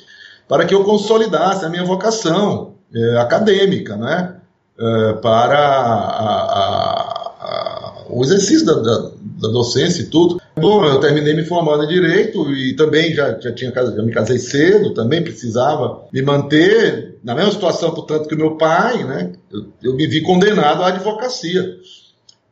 para 0.48 0.64
que 0.64 0.74
eu 0.74 0.84
consolidasse 0.84 1.64
a 1.64 1.68
minha 1.68 1.84
vocação 1.84 2.73
uh, 2.92 3.18
acadêmica, 3.18 3.96
né? 3.96 4.36
Uh, 4.78 5.20
para 5.20 5.56
a, 5.56 6.20
a, 6.40 7.04
a, 7.40 8.04
o 8.08 8.24
exercício 8.24 8.66
da, 8.66 8.74
da, 8.74 9.10
da, 9.42 9.48
docência 9.48 10.02
e 10.02 10.06
tudo. 10.06 10.40
Bom, 10.56 10.84
eu 10.84 10.98
terminei 10.98 11.34
me 11.34 11.44
formando 11.44 11.84
em 11.84 11.88
Direito 11.88 12.52
e 12.52 12.74
também 12.74 13.14
já, 13.14 13.38
já, 13.38 13.52
tinha, 13.52 13.72
já 13.72 14.02
me 14.02 14.12
casei 14.12 14.38
cedo, 14.38 14.94
também 14.94 15.22
precisava 15.22 16.02
me 16.12 16.22
manter 16.22 17.18
na 17.22 17.34
mesma 17.34 17.52
situação, 17.52 17.94
portanto, 17.94 18.28
que 18.28 18.34
o 18.34 18.38
meu 18.38 18.56
pai, 18.56 19.04
né? 19.04 19.32
Eu, 19.50 19.66
eu 19.82 19.94
me 19.94 20.06
vi 20.06 20.20
condenado 20.20 20.82
à 20.82 20.88
advocacia. 20.88 21.76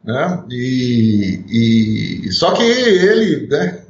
Né? 0.05 0.45
E, 0.51 2.25
e, 2.27 2.33
só 2.33 2.53
que 2.53 2.63
ele, 2.63 3.47
né? 3.47 3.82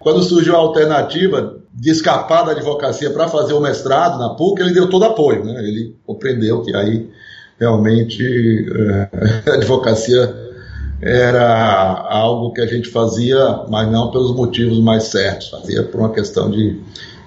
Quando 0.00 0.22
surgiu 0.22 0.56
a 0.56 0.58
alternativa 0.58 1.60
de 1.72 1.90
escapar 1.90 2.44
da 2.44 2.52
advocacia 2.52 3.10
para 3.10 3.28
fazer 3.28 3.52
o 3.52 3.60
mestrado 3.60 4.18
na 4.18 4.30
PUC, 4.30 4.60
ele 4.60 4.72
deu 4.72 4.88
todo 4.88 5.04
apoio. 5.04 5.44
Né? 5.44 5.62
Ele 5.62 5.94
compreendeu 6.06 6.62
que 6.62 6.74
aí 6.74 7.08
realmente 7.58 8.66
é, 8.72 9.10
a 9.52 9.54
advocacia 9.54 10.34
era 11.02 12.06
algo 12.08 12.52
que 12.52 12.60
a 12.60 12.66
gente 12.66 12.88
fazia, 12.88 13.64
mas 13.68 13.90
não 13.90 14.10
pelos 14.10 14.34
motivos 14.34 14.78
mais 14.80 15.04
certos, 15.04 15.48
fazia 15.48 15.82
por 15.82 16.00
uma 16.00 16.12
questão 16.12 16.50
de, 16.50 16.78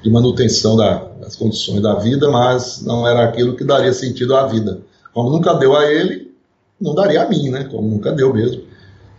de 0.01 0.09
manutenção 0.09 0.75
da, 0.75 0.95
das 1.21 1.35
condições 1.35 1.81
da 1.81 1.95
vida, 1.95 2.29
mas 2.29 2.81
não 2.83 3.07
era 3.07 3.23
aquilo 3.23 3.55
que 3.55 3.63
daria 3.63 3.93
sentido 3.93 4.35
à 4.35 4.47
vida. 4.47 4.79
Como 5.13 5.29
nunca 5.29 5.53
deu 5.53 5.75
a 5.75 5.91
ele, 5.91 6.31
não 6.79 6.93
daria 6.93 7.23
a 7.23 7.29
mim, 7.29 7.49
né? 7.49 7.63
Como 7.65 7.87
nunca 7.87 8.11
deu 8.11 8.33
mesmo. 8.33 8.62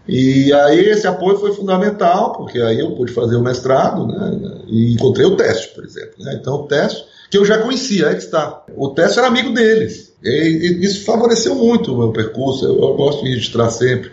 E 0.06 0.52
aí 0.52 0.80
esse 0.80 1.06
apoio 1.06 1.38
foi 1.38 1.52
fundamental, 1.52 2.32
porque 2.32 2.60
aí 2.60 2.78
eu 2.78 2.94
pude 2.94 3.12
fazer 3.12 3.36
o 3.36 3.42
mestrado, 3.42 4.06
né? 4.06 4.60
E 4.66 4.92
encontrei 4.92 5.26
o 5.26 5.36
teste, 5.36 5.74
por 5.74 5.84
exemplo. 5.84 6.12
Né? 6.18 6.38
Então 6.40 6.54
o 6.56 6.66
teste, 6.66 7.04
que 7.30 7.38
eu 7.38 7.44
já 7.44 7.58
conhecia, 7.58 8.08
aí 8.08 8.14
que 8.14 8.22
está. 8.22 8.64
O 8.76 8.90
teste 8.90 9.18
era 9.18 9.28
amigo 9.28 9.52
deles. 9.54 10.12
E, 10.22 10.78
isso 10.82 11.04
favoreceu 11.04 11.54
muito 11.54 11.94
o 11.94 11.98
meu 11.98 12.12
percurso. 12.12 12.66
Eu, 12.66 12.74
eu, 12.80 12.94
gosto 12.94 13.24
de 13.24 13.30
registrar 13.30 13.70
sempre 13.70 14.10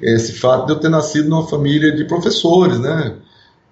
esse 0.00 0.32
fato 0.32 0.66
de 0.66 0.72
eu 0.72 0.76
ter 0.76 0.88
nascido 0.88 1.28
numa 1.28 1.46
família 1.46 1.94
de 1.94 2.04
professores, 2.04 2.78
né? 2.78 3.14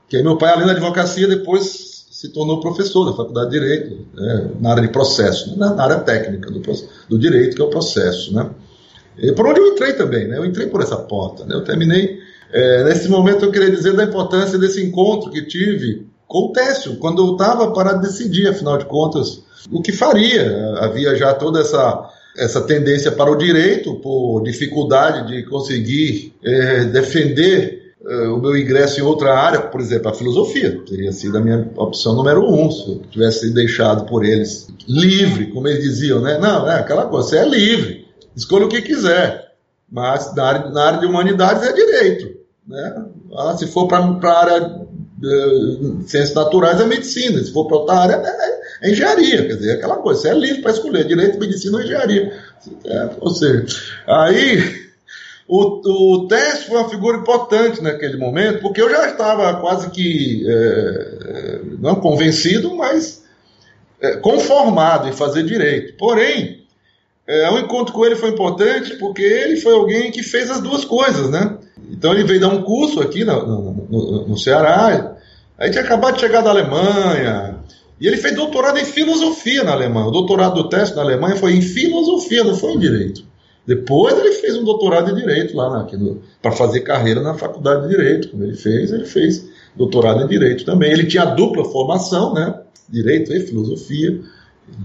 Que 0.08 0.18
aí 0.18 0.22
meu 0.22 0.36
pai, 0.36 0.52
além 0.52 0.66
da 0.66 0.72
advocacia, 0.72 1.26
depois 1.26 1.94
se 2.10 2.28
tornou 2.28 2.60
professor 2.60 3.04
da 3.06 3.16
Faculdade 3.16 3.50
de 3.50 3.58
Direito, 3.58 4.06
né? 4.14 4.50
na 4.60 4.70
área 4.70 4.82
de 4.82 4.88
processo, 4.88 5.50
né? 5.50 5.56
na 5.56 5.82
área 5.82 5.98
técnica 5.98 6.50
do, 6.50 6.62
do 7.08 7.18
direito, 7.18 7.56
que 7.56 7.60
é 7.60 7.64
o 7.64 7.68
processo, 7.68 8.32
né? 8.32 8.48
Por 9.36 9.46
onde 9.46 9.60
eu 9.60 9.68
entrei 9.68 9.92
também, 9.92 10.26
né? 10.26 10.38
Eu 10.38 10.44
entrei 10.44 10.66
por 10.66 10.80
essa 10.80 10.96
porta, 10.96 11.44
né? 11.44 11.54
Eu 11.54 11.62
terminei. 11.62 12.18
É, 12.52 12.84
nesse 12.84 13.08
momento 13.08 13.44
eu 13.44 13.50
queria 13.50 13.70
dizer 13.70 13.94
da 13.94 14.04
importância 14.04 14.58
desse 14.58 14.82
encontro 14.82 15.30
que 15.30 15.42
tive 15.42 16.06
com 16.26 16.46
o 16.46 16.52
Técio, 16.52 16.96
quando 16.96 17.24
eu 17.24 17.32
estava 17.32 17.70
para 17.72 17.92
decidir, 17.92 18.48
afinal 18.48 18.78
de 18.78 18.86
contas, 18.86 19.42
o 19.70 19.80
que 19.80 19.92
faria. 19.92 20.74
Havia 20.80 21.14
já 21.14 21.32
toda 21.34 21.60
essa, 21.60 22.10
essa 22.36 22.60
tendência 22.60 23.12
para 23.12 23.30
o 23.30 23.36
direito, 23.36 23.94
por 23.96 24.42
dificuldade 24.42 25.28
de 25.28 25.42
conseguir 25.44 26.34
é, 26.42 26.84
defender 26.84 27.94
é, 28.06 28.28
o 28.28 28.38
meu 28.38 28.56
ingresso 28.56 29.00
em 29.00 29.02
outra 29.02 29.34
área, 29.34 29.60
por 29.60 29.80
exemplo, 29.80 30.08
a 30.08 30.14
filosofia. 30.14 30.80
Teria 30.88 31.12
sido 31.12 31.38
a 31.38 31.40
minha 31.40 31.68
opção 31.76 32.14
número 32.14 32.48
um, 32.52 32.70
se 32.70 32.88
eu 32.88 33.02
tivesse 33.10 33.50
deixado 33.52 34.04
por 34.06 34.24
eles 34.24 34.68
livre, 34.88 35.46
como 35.52 35.68
eles 35.68 35.82
diziam, 35.82 36.20
né? 36.20 36.38
Não, 36.38 36.68
é 36.68 36.78
aquela 36.78 37.06
coisa, 37.06 37.28
você 37.28 37.38
é 37.38 37.48
livre 37.48 38.03
escolha 38.36 38.66
o 38.66 38.68
que 38.68 38.82
quiser. 38.82 39.52
Mas 39.90 40.34
na 40.34 40.44
área, 40.44 40.70
na 40.70 40.84
área 40.84 41.00
de 41.00 41.06
humanidades 41.06 41.62
é 41.62 41.72
direito. 41.72 42.36
Né? 42.66 43.04
Ah, 43.36 43.56
se 43.56 43.66
for 43.66 43.86
para 43.86 43.98
a 43.98 44.40
área 44.40 44.84
de 45.18 46.08
ciências 46.08 46.34
naturais 46.34 46.80
é 46.80 46.86
medicina, 46.86 47.42
se 47.42 47.52
for 47.52 47.66
para 47.66 47.76
outra 47.76 47.94
área 47.94 48.22
é, 48.24 48.88
é, 48.88 48.90
engenharia, 48.90 49.46
quer 49.46 49.54
dizer, 49.56 49.70
é 49.70 49.74
aquela 49.74 49.96
coisa, 49.96 50.20
você 50.20 50.28
é 50.28 50.34
livre 50.34 50.62
para 50.62 50.72
escolher 50.72 51.04
direito, 51.06 51.38
medicina 51.38 51.76
ou 51.76 51.82
engenharia. 51.82 52.32
É, 52.84 53.10
ou 53.20 53.30
seja, 53.30 53.66
aí 54.06 54.84
o, 55.46 56.16
o 56.16 56.28
Tess 56.28 56.64
foi 56.64 56.78
uma 56.78 56.88
figura 56.88 57.18
importante 57.18 57.82
naquele 57.82 58.16
momento, 58.16 58.60
porque 58.60 58.80
eu 58.80 58.90
já 58.90 59.10
estava 59.10 59.60
quase 59.60 59.90
que 59.90 60.44
é, 60.48 61.60
não 61.78 61.96
convencido, 61.96 62.74
mas 62.74 63.22
é, 64.00 64.16
conformado 64.16 65.08
em 65.08 65.12
fazer 65.12 65.44
direito. 65.44 65.96
Porém, 65.96 66.63
é, 67.26 67.50
o 67.50 67.58
encontro 67.58 67.94
com 67.94 68.04
ele 68.04 68.16
foi 68.16 68.30
importante 68.30 68.96
porque 68.96 69.22
ele 69.22 69.56
foi 69.56 69.74
alguém 69.74 70.10
que 70.10 70.22
fez 70.22 70.50
as 70.50 70.60
duas 70.60 70.84
coisas, 70.84 71.30
né? 71.30 71.56
Então 71.90 72.12
ele 72.12 72.24
veio 72.24 72.40
dar 72.40 72.48
um 72.48 72.62
curso 72.62 73.00
aqui 73.00 73.24
no, 73.24 73.46
no, 73.46 73.86
no, 73.88 74.28
no 74.28 74.38
Ceará, 74.38 75.16
aí 75.58 75.70
tinha 75.70 75.82
acabado 75.82 76.14
de 76.14 76.20
chegar 76.20 76.42
da 76.42 76.50
Alemanha, 76.50 77.56
e 78.00 78.06
ele 78.06 78.16
fez 78.16 78.34
doutorado 78.34 78.78
em 78.78 78.84
filosofia 78.84 79.64
na 79.64 79.72
Alemanha. 79.72 80.06
O 80.06 80.10
doutorado 80.10 80.62
do 80.62 80.68
teste 80.68 80.96
na 80.96 81.02
Alemanha 81.02 81.36
foi 81.36 81.54
em 81.54 81.62
filosofia, 81.62 82.44
não 82.44 82.54
foi 82.54 82.72
em 82.72 82.78
direito. 82.78 83.24
Depois 83.66 84.18
ele 84.18 84.32
fez 84.32 84.56
um 84.56 84.64
doutorado 84.64 85.10
em 85.10 85.14
direito 85.14 85.56
lá 85.56 85.86
para 86.42 86.52
fazer 86.52 86.80
carreira 86.80 87.22
na 87.22 87.32
faculdade 87.32 87.82
de 87.82 87.88
direito. 87.88 88.28
Quando 88.28 88.44
ele 88.44 88.56
fez, 88.56 88.92
ele 88.92 89.06
fez 89.06 89.48
doutorado 89.74 90.22
em 90.22 90.26
direito 90.26 90.66
também. 90.66 90.92
Ele 90.92 91.06
tinha 91.06 91.24
dupla 91.24 91.64
formação, 91.64 92.34
né? 92.34 92.60
Direito 92.90 93.32
e 93.32 93.40
filosofia 93.40 94.20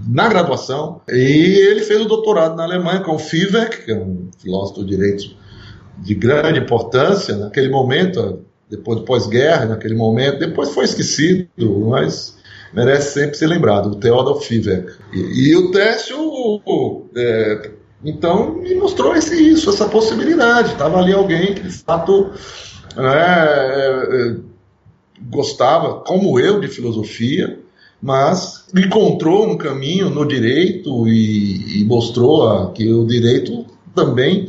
na 0.08 0.28
graduação. 0.28 1.00
E 1.08 1.68
ele 1.68 1.80
fez 1.80 2.00
o 2.00 2.06
doutorado 2.06 2.56
na 2.56 2.64
Alemanha 2.64 3.00
com 3.00 3.14
o 3.14 3.18
Fiveck, 3.18 3.84
que 3.84 3.92
é 3.92 3.96
um 3.96 4.30
filósofo 4.38 4.80
do 4.80 4.86
direito 4.86 5.36
de 5.98 6.14
grande 6.14 6.60
importância 6.60 7.36
naquele 7.36 7.68
momento. 7.68 8.44
depois 8.68 8.98
do 8.98 9.04
pós-guerra, 9.04 9.66
naquele 9.66 9.94
momento, 9.94 10.38
depois 10.38 10.70
foi 10.70 10.84
esquecido, 10.84 11.48
mas 11.88 12.38
merece 12.72 13.14
sempre 13.14 13.36
ser 13.36 13.48
lembrado, 13.48 13.90
o 13.90 13.96
Theodor 13.96 14.40
Fivek. 14.40 14.92
E, 15.12 15.50
e 15.50 15.56
o 15.56 15.72
Técio, 15.72 16.62
é, 17.16 17.70
então, 18.04 18.54
me 18.54 18.74
mostrou 18.76 19.14
esse, 19.14 19.34
isso, 19.36 19.70
essa 19.70 19.88
possibilidade. 19.88 20.72
Estava 20.72 20.98
ali 20.98 21.12
alguém 21.12 21.54
que, 21.54 21.62
de 21.62 21.72
fato, 21.72 22.30
é, 22.96 24.36
gostava, 25.28 26.00
como 26.00 26.38
eu, 26.38 26.60
de 26.60 26.68
filosofia, 26.68 27.58
mas 28.02 28.64
encontrou 28.74 29.46
um 29.46 29.56
caminho 29.56 30.08
no 30.08 30.26
direito 30.26 31.06
e, 31.08 31.80
e 31.80 31.84
mostrou 31.84 32.48
a, 32.48 32.72
que 32.72 32.90
o 32.92 33.06
direito 33.06 33.66
também 33.94 34.48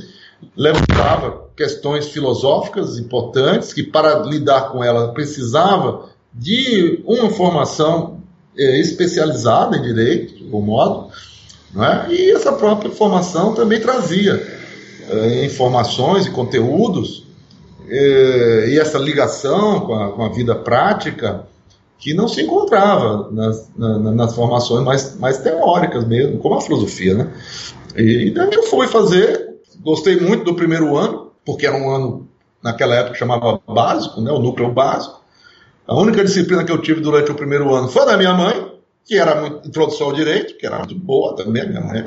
levantava 0.55 1.49
questões 1.55 2.07
filosóficas 2.07 2.97
importantes 2.97 3.73
que 3.73 3.83
para 3.83 4.19
lidar 4.23 4.71
com 4.71 4.83
ela 4.83 5.13
precisava 5.13 6.09
de 6.33 7.01
uma 7.05 7.29
formação 7.29 8.21
é, 8.57 8.79
especializada 8.79 9.77
em 9.77 9.81
direito, 9.81 10.43
algum 10.43 10.61
modo, 10.61 11.09
é? 11.75 12.13
e 12.13 12.31
essa 12.31 12.51
própria 12.53 12.91
formação 12.91 13.53
também 13.53 13.79
trazia 13.79 14.41
é, 15.09 15.45
informações 15.45 16.25
e 16.25 16.31
conteúdos 16.31 17.25
é, 17.87 18.69
e 18.69 18.79
essa 18.79 18.97
ligação 18.97 19.81
com 19.81 19.93
a, 19.93 20.11
com 20.11 20.23
a, 20.23 20.29
vida 20.29 20.55
prática 20.55 21.45
que 22.01 22.15
não 22.15 22.27
se 22.27 22.41
encontrava 22.41 23.29
nas, 23.31 23.69
na, 23.77 23.99
nas 23.99 24.33
formações 24.35 24.83
mais, 24.83 25.19
mais 25.19 25.37
teóricas 25.37 26.05
mesmo, 26.05 26.39
como 26.39 26.55
a 26.55 26.61
filosofia. 26.61 27.13
Né? 27.13 27.31
E, 27.95 28.31
daí 28.31 28.49
eu 28.51 28.63
fui 28.63 28.87
fazer, 28.87 29.59
gostei 29.79 30.19
muito 30.19 30.43
do 30.43 30.55
primeiro 30.55 30.97
ano, 30.97 31.31
porque 31.45 31.65
era 31.65 31.77
um 31.77 31.89
ano, 31.89 32.27
naquela 32.61 32.95
época, 32.95 33.15
chamava 33.15 33.61
básico, 33.67 34.19
né, 34.19 34.31
o 34.31 34.39
núcleo 34.39 34.71
básico. 34.71 35.21
A 35.87 35.95
única 35.95 36.23
disciplina 36.23 36.63
que 36.63 36.71
eu 36.71 36.81
tive 36.81 37.01
durante 37.01 37.31
o 37.31 37.35
primeiro 37.35 37.73
ano 37.73 37.87
foi 37.87 38.03
da 38.03 38.17
minha 38.17 38.33
mãe, 38.33 38.71
que 39.05 39.15
era 39.15 39.39
muito, 39.39 39.67
introdução 39.67 40.07
ao 40.07 40.13
direito, 40.13 40.57
que 40.57 40.65
era 40.65 40.79
muito 40.79 40.95
boa 40.95 41.35
também, 41.35 41.69
minha 41.69 41.81
mãe 41.81 42.05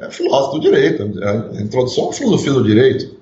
é 0.00 0.10
filósofo 0.10 0.54
do 0.54 0.60
direito, 0.60 1.02
a 1.22 1.62
introdução 1.62 2.10
à 2.10 2.12
filosofia 2.12 2.52
do 2.52 2.64
direito. 2.64 3.19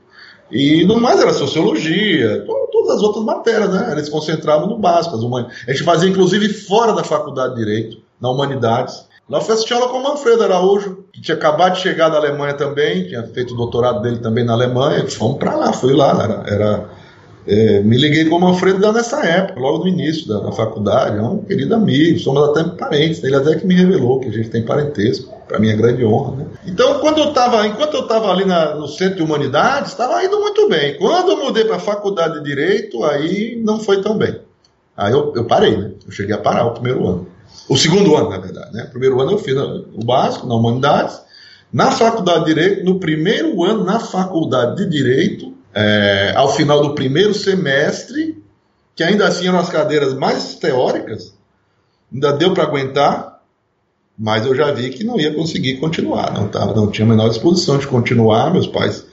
E 0.50 0.84
no 0.84 1.00
mais 1.00 1.20
era 1.20 1.32
sociologia, 1.32 2.44
todas 2.72 2.96
as 2.96 3.02
outras 3.02 3.24
matérias, 3.24 3.70
né? 3.70 3.92
Eles 3.92 4.08
concentravam 4.08 4.66
no 4.66 4.78
básico. 4.78 5.16
A 5.16 5.70
gente 5.70 5.82
fazia 5.82 6.08
inclusive 6.08 6.48
fora 6.48 6.92
da 6.92 7.04
faculdade 7.04 7.54
de 7.54 7.64
Direito, 7.64 7.98
na 8.20 8.30
Humanidades. 8.30 9.06
Lá 9.28 9.42
fui 9.42 9.52
assistir 9.52 9.74
aula 9.74 9.88
com 9.88 9.98
o 9.98 10.02
Manfredo 10.02 10.42
Araújo, 10.42 11.04
que 11.12 11.20
tinha 11.20 11.36
acabado 11.36 11.74
de 11.74 11.80
chegar 11.80 12.08
da 12.08 12.16
Alemanha 12.16 12.54
também, 12.54 13.06
tinha 13.06 13.22
feito 13.24 13.52
o 13.52 13.56
doutorado 13.56 14.00
dele 14.00 14.18
também 14.18 14.42
na 14.42 14.54
Alemanha. 14.54 15.06
Fomos 15.06 15.36
para 15.36 15.54
lá, 15.54 15.72
fui 15.72 15.92
lá. 15.92 16.22
Era, 16.22 16.44
era 16.46 16.90
é, 17.46 17.82
me 17.82 17.98
liguei 17.98 18.24
com 18.24 18.36
o 18.36 18.40
Manfredo 18.40 18.90
nessa 18.90 19.24
época, 19.24 19.60
logo 19.60 19.84
no 19.84 19.88
início 19.88 20.26
da, 20.26 20.40
da, 20.40 20.52
faculdade. 20.52 21.18
É 21.18 21.22
um 21.22 21.38
querido 21.38 21.74
amigo, 21.74 22.18
somos 22.18 22.42
até 22.48 22.64
parentes. 22.70 23.22
Ele 23.22 23.36
até 23.36 23.54
que 23.56 23.66
me 23.66 23.74
revelou 23.74 24.18
que 24.18 24.28
a 24.28 24.32
gente 24.32 24.48
tem 24.48 24.62
parentesco. 24.62 25.37
Para 25.48 25.58
mim 25.58 25.70
é 25.70 25.76
grande 25.76 26.04
honra. 26.04 26.36
Né? 26.36 26.46
Então, 26.66 27.00
quando 27.00 27.18
eu 27.18 27.32
tava, 27.32 27.66
enquanto 27.66 27.94
eu 27.94 28.02
estava 28.02 28.30
ali 28.30 28.44
na, 28.44 28.74
no 28.74 28.86
Centro 28.86 29.16
de 29.16 29.22
Humanidades, 29.22 29.92
estava 29.92 30.22
indo 30.22 30.38
muito 30.38 30.68
bem. 30.68 30.96
Quando 30.98 31.30
eu 31.30 31.38
mudei 31.38 31.64
para 31.64 31.76
a 31.76 31.80
Faculdade 31.80 32.34
de 32.34 32.44
Direito, 32.44 33.02
aí 33.04 33.60
não 33.64 33.80
foi 33.80 34.02
tão 34.02 34.16
bem. 34.16 34.40
Aí 34.94 35.12
eu, 35.12 35.32
eu 35.34 35.44
parei, 35.46 35.76
né? 35.76 35.92
Eu 36.06 36.12
cheguei 36.12 36.34
a 36.34 36.38
parar 36.38 36.66
o 36.66 36.72
primeiro 36.72 37.06
ano. 37.06 37.26
O 37.68 37.76
segundo 37.76 38.14
ano, 38.14 38.28
na 38.30 38.38
verdade. 38.38 38.74
Né? 38.74 38.84
O 38.84 38.90
primeiro 38.90 39.20
ano 39.20 39.32
eu 39.32 39.38
fiz 39.38 39.56
o 39.56 40.04
básico, 40.04 40.46
na 40.46 40.54
Humanidades. 40.54 41.20
Na 41.72 41.90
Faculdade 41.90 42.44
de 42.44 42.54
Direito, 42.54 42.84
no 42.84 42.98
primeiro 42.98 43.64
ano, 43.64 43.84
na 43.84 44.00
Faculdade 44.00 44.76
de 44.76 44.90
Direito, 44.90 45.54
é, 45.74 46.32
ao 46.34 46.52
final 46.54 46.80
do 46.82 46.94
primeiro 46.94 47.34
semestre, 47.34 48.42
que 48.94 49.04
ainda 49.04 49.26
assim 49.26 49.46
eram 49.46 49.58
as 49.58 49.68
cadeiras 49.68 50.14
mais 50.14 50.54
teóricas, 50.56 51.34
ainda 52.12 52.32
deu 52.32 52.52
para 52.54 52.64
aguentar, 52.64 53.27
mas 54.18 54.44
eu 54.44 54.54
já 54.54 54.72
vi 54.72 54.90
que 54.90 55.04
não 55.04 55.20
ia 55.20 55.32
conseguir 55.32 55.76
continuar, 55.76 56.32
não, 56.32 56.48
tava, 56.48 56.74
não 56.74 56.90
tinha 56.90 57.06
a 57.06 57.08
menor 57.08 57.28
disposição 57.28 57.78
de 57.78 57.86
continuar, 57.86 58.52
meus 58.52 58.66
pais 58.66 59.06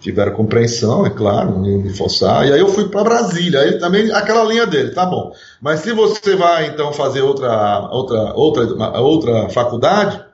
tiveram 0.00 0.32
compreensão, 0.32 1.06
é 1.06 1.10
claro, 1.10 1.58
não 1.58 1.66
iam 1.66 1.80
me 1.80 1.94
forçar. 1.94 2.46
E 2.46 2.52
aí 2.52 2.60
eu 2.60 2.68
fui 2.68 2.88
para 2.88 3.04
Brasília, 3.04 3.60
aí 3.60 3.78
também 3.78 4.10
aquela 4.12 4.44
linha 4.44 4.66
dele, 4.66 4.90
tá 4.90 5.04
bom. 5.04 5.32
Mas 5.60 5.80
se 5.80 5.92
você 5.92 6.36
vai 6.36 6.66
então 6.66 6.92
fazer 6.92 7.22
outra 7.22 7.88
outra 7.90 8.34
outra 8.34 9.00
outra 9.00 9.48
faculdade 9.48 10.24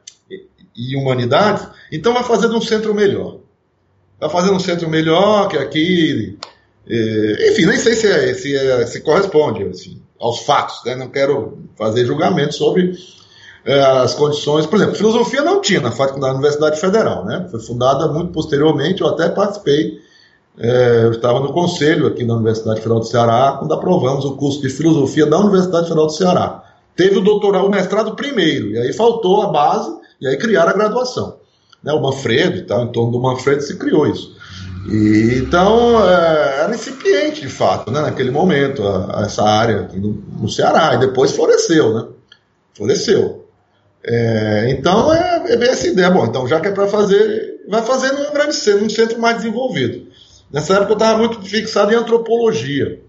e 0.77 0.97
humanidades, 0.97 1.67
então 1.91 2.13
vai 2.13 2.25
fazer 2.25 2.49
num 2.49 2.61
centro 2.61 2.95
melhor. 2.95 3.39
Vai 4.21 4.31
fazer 4.31 4.51
num 4.51 4.61
centro 4.61 4.89
melhor 4.89 5.49
que 5.49 5.57
aqui. 5.57 6.39
É, 6.87 7.51
enfim, 7.51 7.65
nem 7.65 7.79
sei 7.79 7.95
se, 7.95 8.07
é, 8.07 8.35
se, 8.35 8.55
é, 8.55 8.87
se 8.87 9.01
corresponde 9.01 9.65
assim, 9.65 10.03
aos 10.21 10.41
fatos, 10.41 10.85
né? 10.85 10.95
Não 10.95 11.09
quero 11.09 11.59
fazer 11.77 12.05
julgamento 12.05 12.55
sobre 12.55 12.93
as 13.73 14.15
condições. 14.15 14.67
Por 14.67 14.77
exemplo, 14.77 14.95
filosofia 14.95 15.43
não 15.43 15.61
tinha 15.61 15.81
na, 15.81 15.91
na 15.91 16.33
Universidade 16.33 16.79
Federal, 16.79 17.25
né? 17.25 17.47
Foi 17.51 17.61
fundada 17.61 18.09
muito 18.09 18.33
posteriormente, 18.33 19.01
eu 19.01 19.09
até 19.09 19.29
participei. 19.29 20.03
É, 20.57 21.05
eu 21.05 21.13
estava 21.13 21.41
no 21.41 21.53
conselho 21.53 22.07
aqui 22.07 22.25
da 22.25 22.35
Universidade 22.35 22.81
Federal 22.81 23.01
do 23.01 23.07
Ceará 23.07 23.57
quando 23.59 23.75
aprovamos 23.75 24.25
o 24.25 24.37
curso 24.37 24.61
de 24.61 24.69
filosofia 24.69 25.27
da 25.27 25.39
Universidade 25.39 25.89
Federal 25.89 26.07
do 26.07 26.13
Ceará. 26.13 26.63
Teve 26.95 27.19
o 27.19 27.21
doutorado, 27.21 27.67
o 27.67 27.71
mestrado 27.71 28.15
primeiro, 28.15 28.69
e 28.69 28.79
aí 28.79 28.93
faltou 28.93 29.43
a 29.43 29.49
base, 29.49 29.93
e 30.21 30.29
aí 30.29 30.37
criaram 30.37 30.71
a 30.71 30.75
graduação. 30.75 31.39
Né, 31.83 31.93
o 31.93 32.01
Manfredo 32.01 32.59
e 32.59 32.63
tal, 32.63 32.85
em 32.85 32.93
torno 32.93 33.13
do 33.13 33.21
Manfredo 33.21 33.63
se 33.63 33.77
criou 33.77 34.07
isso. 34.07 34.35
E, 34.89 35.43
então, 35.45 36.07
é, 36.09 36.61
era 36.61 36.75
incipiente, 36.75 37.41
de 37.41 37.49
fato, 37.49 37.91
né, 37.91 38.01
naquele 38.01 38.31
momento, 38.31 38.87
a, 38.87 39.21
a 39.21 39.25
essa 39.25 39.43
área 39.43 39.81
aqui 39.81 39.99
no, 39.99 40.23
no, 40.41 40.49
Ceará, 40.49 40.95
e 40.95 40.99
depois 40.99 41.33
floresceu, 41.33 41.95
né? 41.95 42.07
Floresceu. 42.75 43.44
É, 44.07 44.71
então 44.71 45.13
é, 45.15 45.45
é, 45.49 45.57
bem 45.57 45.71
essa 45.71 45.87
ideia. 45.87 46.11
Bom, 46.11 46.27
então 46.27 46.47
já 46.47 46.61
que 46.61 46.69
é 46.69 46.73
para 46.73 46.87
fazer, 46.87 47.63
vai 47.69 47.83
fazer 47.83 48.13
num 48.13 48.33
grande 48.33 48.55
centro, 48.55 48.83
num 48.83 48.91
centro 48.91 49.19
mais 49.19 49.39
desenvolvido. 49.39 50.07
Nessa 50.53 50.75
época 50.75 50.93
eu 50.93 50.97
estava 50.97 51.19
muito 51.19 51.43
fixado 51.43 51.93
em 51.93 51.97
antropologia. 51.97 53.01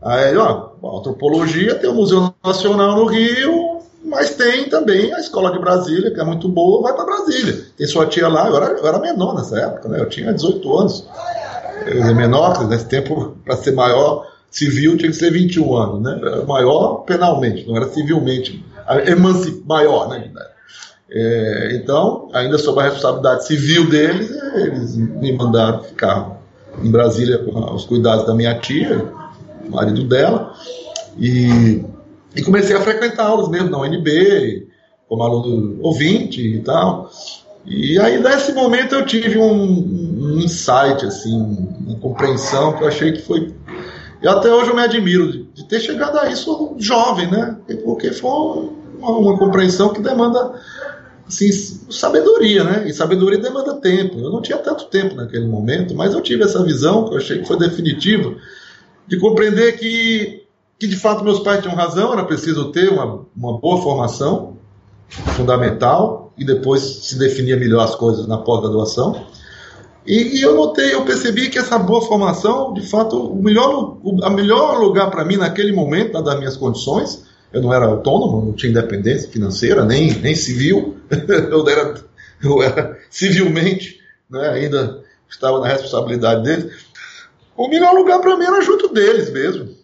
Aí, 0.00 0.34
ó, 0.36 0.70
antropologia 0.98 1.74
tem 1.74 1.90
o 1.90 1.94
Museu 1.94 2.32
Nacional 2.42 2.96
no 2.96 3.04
Rio, 3.04 3.80
mas 4.02 4.34
tem 4.34 4.68
também 4.68 5.12
a 5.12 5.18
Escola 5.18 5.52
de 5.52 5.58
Brasília, 5.58 6.10
que 6.10 6.20
é 6.20 6.24
muito 6.24 6.48
boa, 6.48 6.80
vai 6.80 6.94
para 6.94 7.04
Brasília. 7.04 7.66
Tem 7.76 7.86
sua 7.86 8.06
tia 8.06 8.28
lá, 8.28 8.48
eu 8.48 8.56
era, 8.56 8.66
eu 8.78 8.86
era, 8.86 8.98
menor 8.98 9.34
nessa 9.34 9.58
época, 9.58 9.88
né? 9.88 10.00
Eu 10.00 10.08
tinha 10.08 10.32
18 10.32 10.78
anos. 10.78 11.06
Eu 11.86 12.02
era 12.02 12.14
menor, 12.14 12.66
nesse 12.66 12.86
tempo, 12.86 13.36
para 13.44 13.56
ser 13.56 13.72
maior 13.72 14.26
civil, 14.50 14.96
tinha 14.96 15.10
que 15.10 15.16
ser 15.16 15.30
21 15.30 15.76
anos, 15.76 16.02
né? 16.02 16.44
Maior 16.46 17.04
penalmente, 17.04 17.66
não 17.68 17.76
era 17.76 17.88
civilmente 17.88 18.64
emancip 19.08 19.62
maior, 19.66 20.08
né? 20.08 20.30
É, 21.12 21.72
então, 21.74 22.28
ainda 22.32 22.56
sob 22.56 22.80
a 22.80 22.84
responsabilidade 22.84 23.46
civil 23.46 23.88
deles, 23.88 24.30
eles 24.54 24.96
me 24.96 25.32
mandaram 25.32 25.82
ficar 25.82 26.40
em 26.82 26.90
Brasília 26.90 27.38
com 27.38 27.74
os 27.74 27.84
cuidados 27.84 28.26
da 28.26 28.34
minha 28.34 28.54
tia, 28.60 29.04
marido 29.68 30.04
dela, 30.04 30.54
e, 31.18 31.84
e 32.36 32.42
comecei 32.42 32.76
a 32.76 32.80
frequentar 32.80 33.26
aulas 33.26 33.48
mesmo 33.48 33.70
na 33.70 33.78
UNB, 33.78 34.68
como 35.08 35.22
aluno 35.22 35.78
ouvinte 35.82 36.40
e 36.40 36.60
tal. 36.60 37.10
E 37.66 37.98
aí, 37.98 38.18
nesse 38.22 38.52
momento, 38.52 38.94
eu 38.94 39.04
tive 39.04 39.36
um, 39.36 39.52
um 39.52 40.38
insight, 40.38 41.04
assim, 41.04 41.36
uma 41.86 41.98
compreensão 41.98 42.72
que 42.74 42.84
eu 42.84 42.88
achei 42.88 43.12
que 43.12 43.22
foi 43.22 43.52
e 44.22 44.28
até 44.28 44.52
hoje 44.52 44.68
eu 44.68 44.76
me 44.76 44.82
admiro 44.82 45.32
de, 45.32 45.44
de, 45.44 45.64
ter 45.64 45.80
chegado 45.80 46.18
a 46.18 46.28
isso 46.28 46.74
jovem, 46.78 47.30
né? 47.30 47.56
Porque 47.82 48.12
foi 48.12 48.70
uma, 49.00 49.18
uma 49.18 49.38
compreensão 49.38 49.92
que 49.92 50.00
demanda 50.00 50.60
assim, 51.26 51.50
sabedoria, 51.90 52.64
né? 52.64 52.88
E 52.88 52.92
sabedoria 52.92 53.38
demanda 53.38 53.74
tempo. 53.74 54.18
Eu 54.18 54.30
não 54.30 54.42
tinha 54.42 54.58
tanto 54.58 54.86
tempo 54.86 55.14
naquele 55.14 55.46
momento, 55.46 55.94
mas 55.94 56.12
eu 56.12 56.20
tive 56.20 56.44
essa 56.44 56.62
visão, 56.62 57.04
que 57.04 57.14
eu 57.14 57.18
achei 57.18 57.38
que 57.38 57.48
foi 57.48 57.58
definitiva, 57.58 58.34
de 59.06 59.18
compreender 59.18 59.78
que, 59.78 60.44
que 60.78 60.86
de 60.86 60.96
fato 60.96 61.24
meus 61.24 61.40
pais 61.40 61.62
tinham 61.62 61.74
razão, 61.74 62.12
era 62.12 62.24
preciso 62.24 62.70
ter 62.72 62.90
uma, 62.90 63.24
uma 63.36 63.58
boa 63.58 63.80
formação 63.80 64.56
fundamental 65.36 66.32
e 66.36 66.44
depois 66.44 66.82
se 66.82 67.18
definir 67.18 67.58
melhor 67.58 67.84
as 67.84 67.94
coisas 67.94 68.26
na 68.26 68.38
pós-graduação. 68.38 69.26
E, 70.06 70.38
e, 70.38 70.42
eu 70.42 70.56
notei, 70.56 70.94
eu 70.94 71.04
percebi 71.04 71.50
que 71.50 71.58
essa 71.58 71.78
boa 71.78 72.00
formação, 72.00 72.72
de 72.72 72.88
fato, 72.88 73.16
o 73.16 73.42
melhor, 73.42 73.98
o 74.02 74.30
melhor 74.30 74.78
lugar 74.80 75.10
para 75.10 75.24
mim 75.24 75.36
naquele 75.36 75.72
momento, 75.72 76.20
das 76.22 76.38
minhas 76.38 76.56
condições, 76.56 77.24
eu 77.52 77.60
não 77.60 77.72
era 77.72 77.86
autônomo, 77.86 78.46
não 78.46 78.52
tinha 78.52 78.70
independência 78.70 79.30
financeira, 79.30 79.84
nem, 79.84 80.12
nem 80.20 80.34
civil, 80.34 80.98
eu, 81.28 81.68
era, 81.68 81.94
eu 82.42 82.62
era 82.62 82.98
civilmente, 83.10 84.00
né, 84.28 84.48
ainda 84.50 85.02
estava 85.28 85.60
na 85.60 85.68
responsabilidade 85.68 86.44
deles. 86.44 86.86
O 87.56 87.68
melhor 87.68 87.94
lugar 87.94 88.20
para 88.20 88.36
mim 88.36 88.44
era 88.44 88.62
junto 88.62 88.88
deles 88.88 89.30
mesmo, 89.30 89.74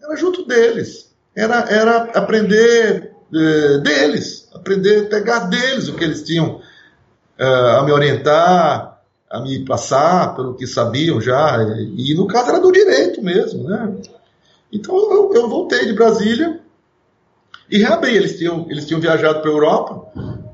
era 0.00 0.16
junto 0.16 0.46
deles, 0.46 1.12
era, 1.34 1.60
era 1.68 1.96
aprender 2.14 3.12
eh, 3.34 3.78
deles, 3.78 4.48
aprender, 4.54 5.08
pegar 5.08 5.40
deles 5.40 5.88
o 5.88 5.94
que 5.94 6.04
eles 6.04 6.22
tinham 6.22 6.60
eh, 7.38 7.76
a 7.78 7.82
me 7.82 7.92
orientar, 7.92 9.02
a 9.28 9.40
me 9.40 9.64
passar 9.64 10.34
pelo 10.34 10.54
que 10.54 10.66
sabiam 10.66 11.20
já, 11.20 11.58
e 11.96 12.14
no 12.14 12.26
caso 12.26 12.48
era 12.48 12.60
do 12.60 12.72
direito 12.72 13.22
mesmo, 13.22 13.64
né? 13.64 13.94
Então 14.72 14.96
eu, 14.96 15.32
eu 15.34 15.48
voltei 15.48 15.84
de 15.84 15.92
Brasília 15.92 16.60
e 17.70 17.78
reabri. 17.78 18.16
Eles 18.16 18.38
tinham, 18.38 18.66
eles 18.68 18.86
tinham 18.86 19.00
viajado 19.00 19.40
para 19.40 19.50
a 19.50 19.54
Europa, 19.54 20.06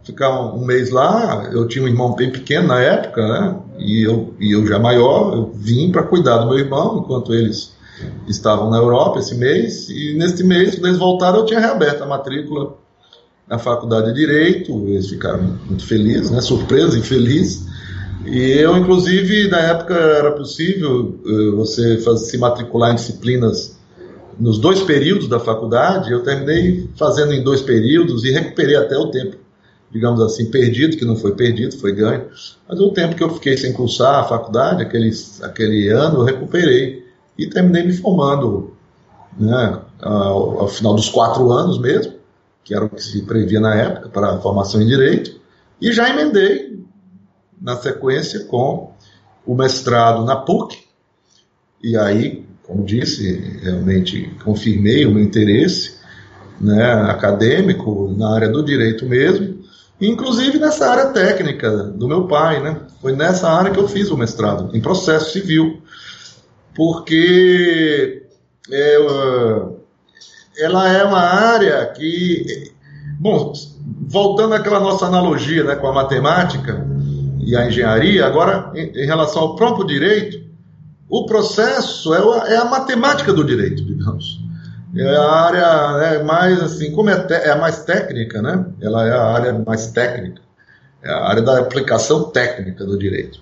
ficar 0.03 0.55
um, 0.55 0.65
mês 0.65 0.91
lá. 0.91 1.49
Eu 1.53 1.67
tinha 1.67 1.85
um 1.85 1.89
irmão 1.89 2.15
bem 2.15 2.31
pequeno 2.31 2.69
na 2.69 2.81
época, 2.81 3.27
né? 3.27 3.57
E 3.79 4.03
eu, 4.07 4.35
e 4.41 4.53
eu 4.53 4.67
já 4.67 4.79
maior, 4.79 5.35
eu 5.35 5.53
vim 5.55 5.91
para 5.91 6.03
cuidar 6.03 6.39
do 6.39 6.49
meu 6.49 6.59
irmão 6.59 6.99
enquanto 6.99 7.35
eles 7.35 7.73
estavam 8.29 8.71
na 8.71 8.79
Europa 8.79 9.19
esse 9.19 9.35
mês. 9.35 9.89
E 9.89 10.15
neste 10.15 10.43
mês, 10.43 10.75
quando 10.75 10.87
eles 10.87 10.99
voltaram, 10.99 11.39
eu 11.39 11.47
tinha 11.47 11.61
reaberto 11.61 12.03
a 12.03 12.07
matrícula 12.07 12.77
na 13.49 13.59
faculdade 13.59 14.09
de 14.09 14.15
Direito. 14.15 14.73
Eles 14.89 15.09
ficaram 15.09 15.59
muito 15.67 15.87
felizes, 15.87 16.31
né? 16.31 16.41
Surpresos 16.41 16.97
e 16.97 17.03
felizes. 17.03 17.67
E 18.27 18.53
eu, 18.53 18.77
inclusive, 18.77 19.49
na 19.49 19.59
época 19.59 19.95
era 19.95 20.33
possível 20.33 21.21
uh, 21.25 21.57
você 21.57 21.99
se 22.17 22.39
matricular 22.39 22.93
em 22.93 22.95
disciplinas 22.95 23.77
nos 24.39 24.59
dois 24.59 24.83
períodos 24.83 25.29
da 25.29 25.41
faculdade. 25.41 26.11
Eu 26.11 26.23
terminei 26.23 26.89
fazendo 26.97 27.33
em 27.33 27.43
dois 27.43 27.63
períodos 27.63 28.25
e 28.25 28.31
recuperei 28.31 28.77
até 28.77 28.97
o 28.97 29.11
tempo, 29.11 29.37
digamos 29.91 30.21
assim, 30.21 30.51
perdido, 30.51 30.97
que 30.97 31.05
não 31.05 31.17
foi 31.17 31.35
perdido, 31.35 31.77
foi 31.79 31.93
ganho. 31.93 32.27
Mas 32.69 32.81
o 32.81 32.91
tempo 32.91 33.15
que 33.15 33.23
eu 33.23 33.31
fiquei 33.31 33.57
sem 33.57 33.73
cursar 33.73 34.21
a 34.21 34.25
faculdade, 34.25 34.83
aquele, 34.83 35.11
aquele 35.43 35.89
ano, 35.89 36.21
eu 36.21 36.25
recuperei 36.25 37.05
e 37.39 37.47
terminei 37.47 37.85
me 37.85 37.93
formando 37.93 38.75
né, 39.39 39.81
ao, 40.01 40.61
ao 40.61 40.69
final 40.69 40.95
dos 40.95 41.09
quatro 41.09 41.51
anos 41.51 41.79
mesmo, 41.79 42.15
que 42.63 42.75
era 42.75 42.85
o 42.85 42.91
que 42.91 43.03
se 43.03 43.23
previa 43.23 43.61
na 43.61 43.75
época 43.75 44.09
para 44.09 44.33
a 44.33 44.41
formação 44.41 44.81
em 44.81 44.87
Direito, 44.87 45.41
e 45.81 45.93
já 45.93 46.09
emendei 46.09 46.85
na 47.61 47.77
sequência 47.77 48.45
com 48.45 48.93
o 49.47 49.55
mestrado 49.55 50.25
na 50.25 50.37
PUC, 50.37 50.85
e 51.83 51.97
aí, 51.99 52.47
como 52.67 52.85
disse, 52.85 53.59
realmente 53.63 54.31
confirmei 54.45 55.05
o 55.07 55.13
meu 55.13 55.23
interesse 55.23 55.97
né, 56.61 56.93
acadêmico 57.11 58.15
na 58.17 58.35
área 58.35 58.49
do 58.49 58.65
direito 58.65 59.07
mesmo, 59.07 59.63
inclusive 60.01 60.59
nessa 60.59 60.89
área 60.89 61.07
técnica 61.07 61.71
do 61.71 62.09
meu 62.09 62.27
pai, 62.27 62.63
né? 62.63 62.81
Foi 63.01 63.15
nessa 63.15 63.49
área 63.51 63.71
que 63.71 63.79
eu 63.79 63.89
fiz 63.89 64.11
o 64.11 64.17
mestrado, 64.17 64.75
em 64.77 64.81
processo 64.81 65.33
civil, 65.33 65.83
porque 66.75 68.23
é, 68.71 68.97
ela 70.59 70.89
é 70.89 71.05
uma 71.05 71.21
área 71.21 71.85
que, 71.87 72.73
bom, 73.19 73.53
voltando 74.09 74.55
àquela 74.55 74.81
nossa 74.81 75.07
analogia 75.07 75.65
né, 75.65 75.77
com 75.77 75.87
a 75.87 75.93
matemática, 75.93 76.85
e 77.47 77.55
a 77.55 77.67
engenharia. 77.67 78.27
Agora, 78.27 78.73
em, 78.75 78.91
em 78.97 79.07
relação 79.07 79.43
ao 79.43 79.57
próprio 79.57 79.87
direito, 79.87 80.44
o 81.09 81.27
processo 81.27 82.15
é, 82.15 82.19
a, 82.19 82.55
é 82.55 82.57
a 82.57 82.65
matemática 82.65 83.33
do 83.33 83.45
direito, 83.45 83.85
digamos. 83.85 84.41
É 84.97 85.17
a 85.17 85.31
área 85.33 85.93
né, 85.99 86.23
mais 86.23 86.63
assim, 86.63 86.93
como 86.93 87.11
é, 87.11 87.19
te, 87.19 87.35
é 87.35 87.55
mais 87.57 87.85
técnica, 87.85 88.41
né? 88.41 88.65
Ela 88.81 89.07
é 89.07 89.11
a 89.11 89.25
área 89.25 89.53
mais 89.53 89.89
técnica, 89.89 90.41
é 91.03 91.11
a 91.11 91.27
área 91.27 91.43
da 91.43 91.59
aplicação 91.59 92.31
técnica 92.31 92.85
do 92.85 92.97
direito. 92.97 93.41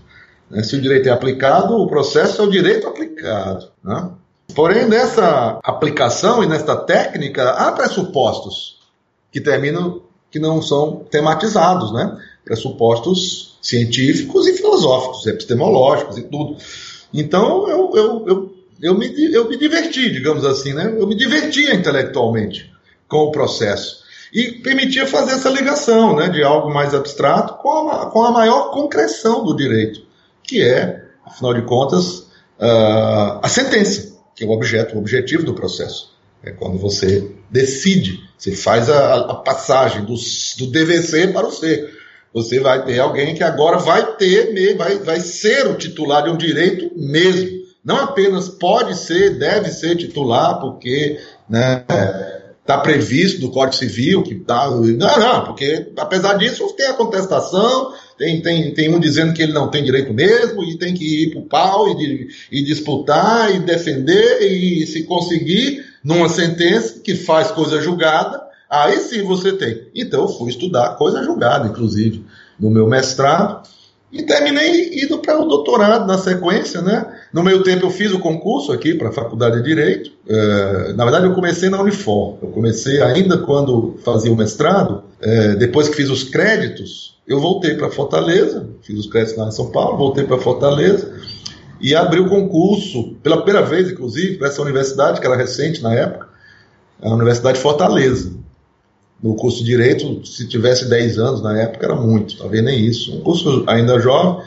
Né? 0.50 0.62
Se 0.62 0.76
o 0.76 0.80
direito 0.80 1.08
é 1.08 1.12
aplicado, 1.12 1.76
o 1.76 1.86
processo 1.86 2.40
é 2.40 2.44
o 2.44 2.50
direito 2.50 2.86
aplicado. 2.86 3.68
Né? 3.84 4.10
Porém, 4.54 4.86
nessa 4.86 5.60
aplicação 5.62 6.42
e 6.42 6.46
nessa 6.46 6.74
técnica, 6.76 7.50
há 7.50 7.72
pressupostos 7.72 8.80
que 9.30 9.40
terminam 9.40 10.02
que 10.30 10.38
não 10.38 10.62
são 10.62 11.04
tematizados, 11.10 11.92
né? 11.92 12.18
Pressupostos 12.44 13.58
científicos 13.60 14.46
e 14.46 14.54
filosóficos, 14.54 15.26
epistemológicos 15.26 16.16
e 16.18 16.22
tudo. 16.22 16.56
Então 17.12 17.68
eu, 17.68 17.92
eu, 17.94 18.24
eu, 18.26 18.56
eu, 18.80 18.98
me, 18.98 19.32
eu 19.32 19.48
me 19.48 19.56
diverti, 19.56 20.10
digamos 20.10 20.44
assim, 20.44 20.72
né? 20.72 20.94
Eu 20.98 21.06
me 21.06 21.14
divertia 21.14 21.74
intelectualmente 21.74 22.72
com 23.08 23.18
o 23.18 23.30
processo. 23.30 24.02
E 24.32 24.52
permitia 24.52 25.06
fazer 25.06 25.32
essa 25.32 25.50
ligação 25.50 26.16
né, 26.16 26.30
de 26.30 26.42
algo 26.42 26.72
mais 26.72 26.94
abstrato 26.94 27.54
com 27.54 27.90
a, 27.90 28.06
com 28.06 28.24
a 28.24 28.30
maior 28.30 28.70
concreção 28.70 29.44
do 29.44 29.54
direito, 29.54 30.00
que 30.42 30.62
é, 30.62 31.04
afinal 31.26 31.52
de 31.52 31.60
contas, 31.62 32.20
uh, 32.58 33.40
a 33.42 33.48
sentença, 33.48 34.16
que 34.34 34.42
é 34.42 34.46
o 34.46 34.50
objeto, 34.50 34.96
o 34.96 34.98
objetivo 34.98 35.42
do 35.42 35.52
processo. 35.52 36.12
É 36.42 36.50
quando 36.50 36.78
você 36.78 37.30
decide, 37.50 38.20
você 38.38 38.52
faz 38.52 38.88
a, 38.88 39.16
a 39.16 39.34
passagem 39.34 40.06
do, 40.06 40.14
do 40.14 40.66
DVC 40.70 41.28
para 41.28 41.46
o 41.46 41.52
C 41.52 41.88
você 42.32 42.60
vai 42.60 42.84
ter 42.84 42.98
alguém 42.98 43.34
que 43.34 43.44
agora 43.44 43.78
vai 43.78 44.16
ter, 44.16 44.74
vai, 44.76 44.98
vai 44.98 45.20
ser 45.20 45.66
o 45.66 45.76
titular 45.76 46.24
de 46.24 46.30
um 46.30 46.36
direito 46.36 46.90
mesmo. 46.96 47.62
Não 47.84 47.96
apenas 47.96 48.48
pode 48.48 48.96
ser, 48.96 49.38
deve 49.38 49.70
ser 49.70 49.96
titular, 49.96 50.60
porque 50.60 51.18
né, 51.48 51.84
está 52.62 52.78
previsto 52.78 53.40
no 53.42 53.50
Código 53.50 53.76
Civil 53.76 54.22
que 54.22 54.36
tá. 54.36 54.70
Não, 54.70 55.18
não, 55.18 55.44
porque 55.44 55.88
apesar 55.96 56.34
disso 56.34 56.72
tem 56.76 56.86
a 56.86 56.94
contestação, 56.94 57.92
tem, 58.16 58.40
tem, 58.40 58.72
tem 58.72 58.94
um 58.94 59.00
dizendo 59.00 59.34
que 59.34 59.42
ele 59.42 59.52
não 59.52 59.68
tem 59.68 59.82
direito 59.82 60.14
mesmo, 60.14 60.62
e 60.64 60.78
tem 60.78 60.94
que 60.94 61.24
ir 61.24 61.30
para 61.30 61.40
o 61.40 61.46
pau 61.46 61.88
e, 61.88 62.28
e 62.50 62.62
disputar 62.62 63.54
e 63.54 63.58
defender, 63.58 64.42
e 64.42 64.86
se 64.86 65.02
conseguir 65.02 65.84
numa 66.04 66.28
sentença 66.28 67.00
que 67.00 67.14
faz 67.14 67.50
coisa 67.50 67.80
julgada, 67.80 68.41
Aí 68.72 68.96
sim 69.00 69.22
você 69.22 69.52
tem. 69.52 69.82
Então 69.94 70.22
eu 70.22 70.28
fui 70.28 70.48
estudar 70.48 70.96
coisa 70.96 71.22
julgada, 71.22 71.68
inclusive, 71.68 72.24
no 72.58 72.70
meu 72.70 72.88
mestrado. 72.88 73.68
E 74.10 74.22
terminei 74.22 75.04
indo 75.04 75.18
para 75.18 75.38
o 75.38 75.44
doutorado 75.44 76.06
na 76.06 76.16
sequência, 76.16 76.80
né? 76.80 77.04
No 77.34 77.42
meio 77.42 77.62
tempo 77.62 77.84
eu 77.84 77.90
fiz 77.90 78.12
o 78.12 78.18
concurso 78.18 78.72
aqui 78.72 78.94
para 78.94 79.10
a 79.10 79.12
Faculdade 79.12 79.56
de 79.56 79.62
Direito. 79.62 80.12
É, 80.26 80.94
na 80.94 81.04
verdade 81.04 81.26
eu 81.26 81.34
comecei 81.34 81.68
na 81.68 81.82
Unifor. 81.82 82.38
Eu 82.40 82.48
comecei 82.48 83.02
ainda 83.02 83.36
quando 83.36 83.98
fazia 84.02 84.32
o 84.32 84.36
mestrado. 84.36 85.04
É, 85.20 85.54
depois 85.54 85.90
que 85.90 85.96
fiz 85.96 86.08
os 86.08 86.24
créditos, 86.24 87.18
eu 87.28 87.40
voltei 87.40 87.74
para 87.74 87.90
Fortaleza. 87.90 88.66
Fiz 88.80 88.98
os 88.98 89.06
créditos 89.06 89.36
lá 89.36 89.48
em 89.48 89.52
São 89.52 89.70
Paulo, 89.70 89.98
voltei 89.98 90.24
para 90.24 90.38
Fortaleza 90.38 91.12
e 91.78 91.94
abri 91.94 92.20
o 92.20 92.28
concurso 92.28 93.16
pela 93.22 93.42
primeira 93.42 93.66
vez, 93.66 93.90
inclusive, 93.90 94.38
para 94.38 94.48
essa 94.48 94.62
universidade 94.62 95.20
que 95.20 95.26
era 95.26 95.36
recente 95.36 95.82
na 95.82 95.92
época, 95.92 96.28
a 97.02 97.10
Universidade 97.10 97.58
de 97.58 97.62
Fortaleza 97.62 98.41
no 99.22 99.36
curso 99.36 99.58
de 99.58 99.64
Direito, 99.64 100.26
se 100.26 100.48
tivesse 100.48 100.88
10 100.88 101.18
anos 101.18 101.42
na 101.42 101.56
época, 101.56 101.86
era 101.86 101.94
muito, 101.94 102.36
talvez 102.36 102.64
nem 102.64 102.84
isso. 102.84 103.16
Um 103.16 103.20
curso 103.20 103.64
ainda 103.68 104.00
jovem, 104.00 104.44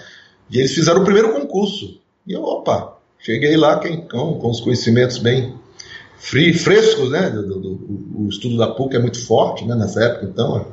e 0.52 0.60
eles 0.60 0.74
fizeram 0.74 1.02
o 1.02 1.06
primeiro 1.06 1.34
concurso. 1.34 1.98
E 2.28 2.34
eu, 2.34 2.44
opa, 2.44 2.98
cheguei 3.20 3.56
lá 3.56 3.80
quem, 3.80 4.02
com, 4.02 4.34
com 4.34 4.50
os 4.50 4.60
conhecimentos 4.60 5.18
bem 5.18 5.54
free, 6.18 6.54
frescos, 6.54 7.10
né? 7.10 7.30
Do, 7.30 7.44
do, 7.44 7.60
do, 7.60 8.26
o 8.26 8.28
estudo 8.30 8.58
da 8.58 8.68
PUC 8.68 8.96
é 8.96 9.00
muito 9.00 9.24
forte, 9.26 9.66
né? 9.66 9.76
Nessa 9.76 10.04
época, 10.04 10.26
então, 10.26 10.66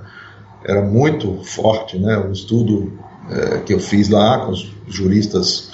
era 0.65 0.83
muito 0.83 1.41
forte, 1.45 1.99
né? 1.99 2.19
O 2.19 2.33
estudo 2.33 2.93
é, 3.31 3.59
que 3.59 3.73
eu 3.73 3.79
fiz 3.79 4.09
lá 4.09 4.45
com 4.45 4.53
os 4.53 4.69
juristas 4.89 5.71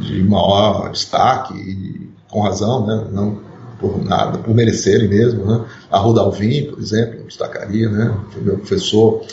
de 0.00 0.22
maior 0.22 0.90
destaque, 0.90 1.54
e 1.54 2.10
com 2.30 2.40
razão, 2.40 2.86
né? 2.86 3.08
Não 3.12 3.49
por 3.80 4.04
nada, 4.04 4.38
por 4.38 4.54
merecerem 4.54 5.08
mesmo, 5.08 5.44
né? 5.44 5.64
A 5.90 5.98
Rodalvin, 5.98 6.66
por 6.66 6.78
exemplo, 6.78 7.24
destacaria, 7.24 7.88
né? 7.88 8.14
Foi 8.30 8.42
meu 8.42 8.58
professor. 8.58 9.24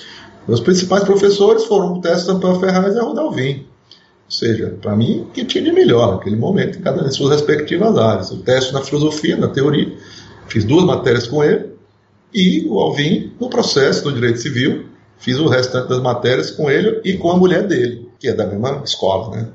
Meus 0.47 0.61
principais 0.61 1.03
professores 1.03 1.65
foram 1.65 1.93
o 1.93 2.01
Teste 2.01 2.25
Sampaio 2.25 2.59
Ferraz 2.59 2.95
e 2.95 2.99
a 2.99 3.03
Rodalvin. 3.03 3.65
Ou 4.25 4.31
seja, 4.31 4.77
para 4.81 4.95
mim, 4.95 5.27
que 5.33 5.45
tinha 5.45 5.63
de 5.63 5.71
melhor 5.71 6.13
naquele 6.15 6.35
momento, 6.35 6.79
em 6.79 6.81
cada 6.81 7.05
em 7.05 7.11
suas 7.11 7.31
respectivas 7.31 7.97
áreas. 7.97 8.31
O 8.31 8.37
teste 8.37 8.73
na 8.73 8.81
filosofia, 8.81 9.37
na 9.37 9.47
teoria, 9.47 9.93
fiz 10.47 10.65
duas 10.65 10.83
matérias 10.83 11.27
com 11.27 11.43
ele, 11.43 11.67
e 12.33 12.67
o 12.67 12.77
Alvin 12.77 13.31
no 13.39 13.49
processo 13.49 14.03
do 14.03 14.11
direito 14.11 14.39
civil, 14.39 14.85
fiz 15.17 15.39
o 15.39 15.47
restante 15.47 15.87
das 15.87 16.01
matérias 16.01 16.51
com 16.51 16.69
ele 16.69 17.01
e 17.05 17.13
com 17.13 17.31
a 17.31 17.37
mulher 17.37 17.65
dele, 17.65 18.09
que 18.19 18.27
é 18.27 18.33
da 18.33 18.45
mesma 18.45 18.81
escola, 18.83 19.35
né? 19.35 19.47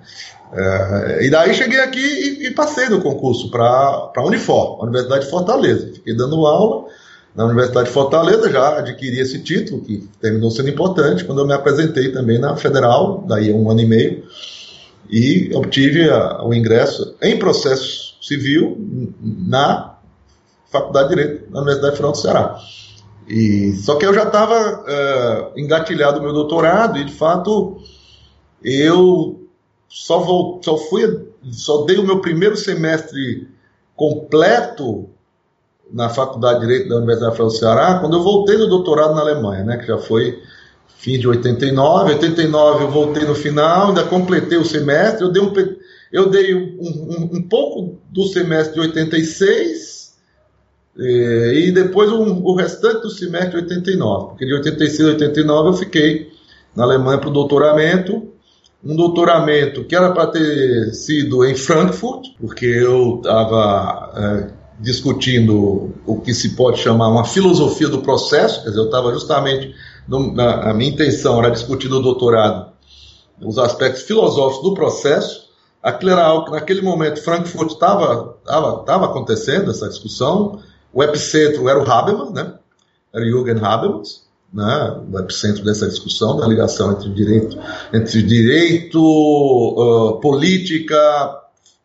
É, 0.53 1.27
e 1.27 1.31
daí 1.31 1.55
cheguei 1.55 1.81
aqui 1.81 1.99
e, 1.99 2.47
e 2.47 2.51
passei 2.51 2.89
no 2.89 3.01
concurso 3.01 3.51
para 3.51 4.13
a 4.15 4.25
Unifor, 4.27 4.81
a 4.81 4.83
Universidade 4.83 5.25
de 5.25 5.31
Fortaleza. 5.31 5.91
Fiquei 5.95 6.15
dando 6.15 6.47
aula 6.47 6.85
na 7.35 7.47
Universidade 7.47 7.89
de 7.89 7.95
Fortaleza, 7.95 8.51
já 8.51 8.79
adquiri 8.79 9.19
esse 9.19 9.39
título, 9.39 9.81
que 9.81 10.07
terminou 10.21 10.51
sendo 10.51 10.69
importante, 10.69 11.25
quando 11.25 11.41
eu 11.41 11.47
me 11.47 11.55
apresentei 11.55 12.13
também 12.13 12.39
na 12.39 12.55
Federal, 12.57 13.25
daí 13.27 13.51
um 13.51 13.71
ano 13.71 13.81
e 13.81 13.87
meio, 13.87 14.25
e 15.09 15.51
obtive 15.55 16.11
a, 16.11 16.45
o 16.45 16.53
ingresso 16.53 17.17
em 17.23 17.39
processo 17.39 18.17
civil 18.21 18.77
na 19.23 19.97
Faculdade 20.71 21.09
de 21.09 21.15
Direito 21.15 21.51
da 21.51 21.61
Universidade 21.61 21.97
Federal 21.97 22.13
do 22.13 22.19
Ceará. 22.19 22.59
E, 23.27 23.75
só 23.77 23.95
que 23.97 24.05
eu 24.05 24.13
já 24.13 24.25
estava 24.25 24.85
é, 24.87 25.53
engatilhado 25.57 26.21
o 26.21 26.23
meu 26.23 26.35
doutorado 26.35 26.99
e, 26.99 27.05
de 27.05 27.13
fato, 27.15 27.79
eu 28.63 29.42
só, 29.93 30.21
vou, 30.21 30.59
só 30.65 30.79
fui, 30.79 31.29
só 31.51 31.85
dei 31.85 31.99
o 31.99 32.03
meu 32.03 32.21
primeiro 32.21 32.57
semestre 32.57 33.47
completo 33.95 35.11
na 35.93 36.09
Faculdade 36.09 36.61
de 36.61 36.67
Direito 36.67 36.89
da 36.89 36.97
Universidade 36.97 37.33
Federal 37.33 37.51
do 37.51 37.59
Ceará, 37.59 37.99
quando 38.01 38.17
eu 38.17 38.23
voltei 38.23 38.57
do 38.57 38.69
doutorado 38.69 39.15
na 39.15 39.21
Alemanha, 39.21 39.63
né, 39.65 39.77
que 39.77 39.87
já 39.87 39.99
foi 39.99 40.43
fim 40.97 41.19
de 41.19 41.29
89. 41.29 42.15
89 42.15 42.85
eu 42.85 42.91
voltei 42.91 43.25
no 43.25 43.35
final, 43.35 43.89
ainda 43.89 44.03
completei 44.05 44.57
o 44.57 44.65
semestre, 44.65 45.25
eu 45.25 45.31
dei 45.31 45.43
um, 45.43 45.53
eu 46.11 46.31
dei 46.31 46.55
um, 46.55 46.79
um, 46.81 47.31
um 47.35 47.43
pouco 47.43 47.99
do 48.09 48.25
semestre 48.25 48.73
de 48.73 48.81
86 48.81 50.15
E, 50.97 51.67
e 51.67 51.73
depois 51.73 52.11
um, 52.11 52.43
o 52.43 52.55
restante 52.55 53.03
do 53.03 53.11
semestre 53.11 53.51
de 53.51 53.57
89, 53.57 54.29
porque 54.29 54.47
de 54.47 54.55
86 54.55 55.09
a 55.09 55.13
89 55.13 55.69
eu 55.69 55.75
fiquei 55.75 56.33
na 56.75 56.85
Alemanha 56.85 57.19
para 57.19 57.29
o 57.29 57.33
doutoramento, 57.33 58.32
um 58.85 58.97
doutoramento 58.97 59.85
que 59.85 59.95
era 59.95 60.11
para 60.13 60.27
ter 60.27 60.93
sido 60.95 61.45
em 61.45 61.55
Frankfurt, 61.55 62.29
porque 62.41 62.67
eu 62.67 63.17
estava 63.17 64.13
é, 64.17 64.51
discutindo 64.81 65.95
o 66.05 66.21
que 66.21 66.35
se 66.35 66.57
pode 66.57 66.81
chamar 66.81 67.09
uma 67.09 67.25
filosofia 67.25 67.89
do 67.89 68.03
processo, 68.03 68.63
quer 68.63 68.71
dizer, 68.71 68.81
eu 68.81 68.87
estava 68.87 69.13
justamente, 69.13 69.75
no, 70.09 70.35
na, 70.35 70.71
a 70.71 70.75
minha 70.75 70.91
intenção 70.91 71.39
era 71.39 71.51
discutir 71.51 71.89
no 71.89 72.03
doutorado 72.03 72.73
os 73.41 73.59
aspectos 73.59 74.03
filosóficos 74.03 74.63
do 74.63 74.75
processo, 74.75 75.49
aquilo 75.83 76.13
era 76.13 76.25
algo 76.25 76.47
que 76.47 76.53
naquele 76.53 76.81
momento 76.81 77.23
Frankfurt 77.23 77.73
estava 77.73 78.37
acontecendo, 79.05 79.71
essa 79.71 79.89
discussão, 79.89 80.61
o 80.93 81.03
epicentro 81.03 81.69
era 81.69 81.79
o 81.79 81.91
Habermas, 81.91 82.33
né? 82.33 82.55
era 83.13 83.25
Jürgen 83.25 83.59
Habermas, 83.63 84.27
né, 84.53 85.01
o 85.11 85.19
epicentro 85.19 85.65
dessa 85.65 85.89
discussão, 85.89 86.37
da 86.37 86.47
ligação 86.47 86.93
entre 86.93 87.09
direito, 87.11 87.59
entre 87.93 88.23
direito, 88.23 89.01
uh, 89.01 90.21
política, 90.21 90.97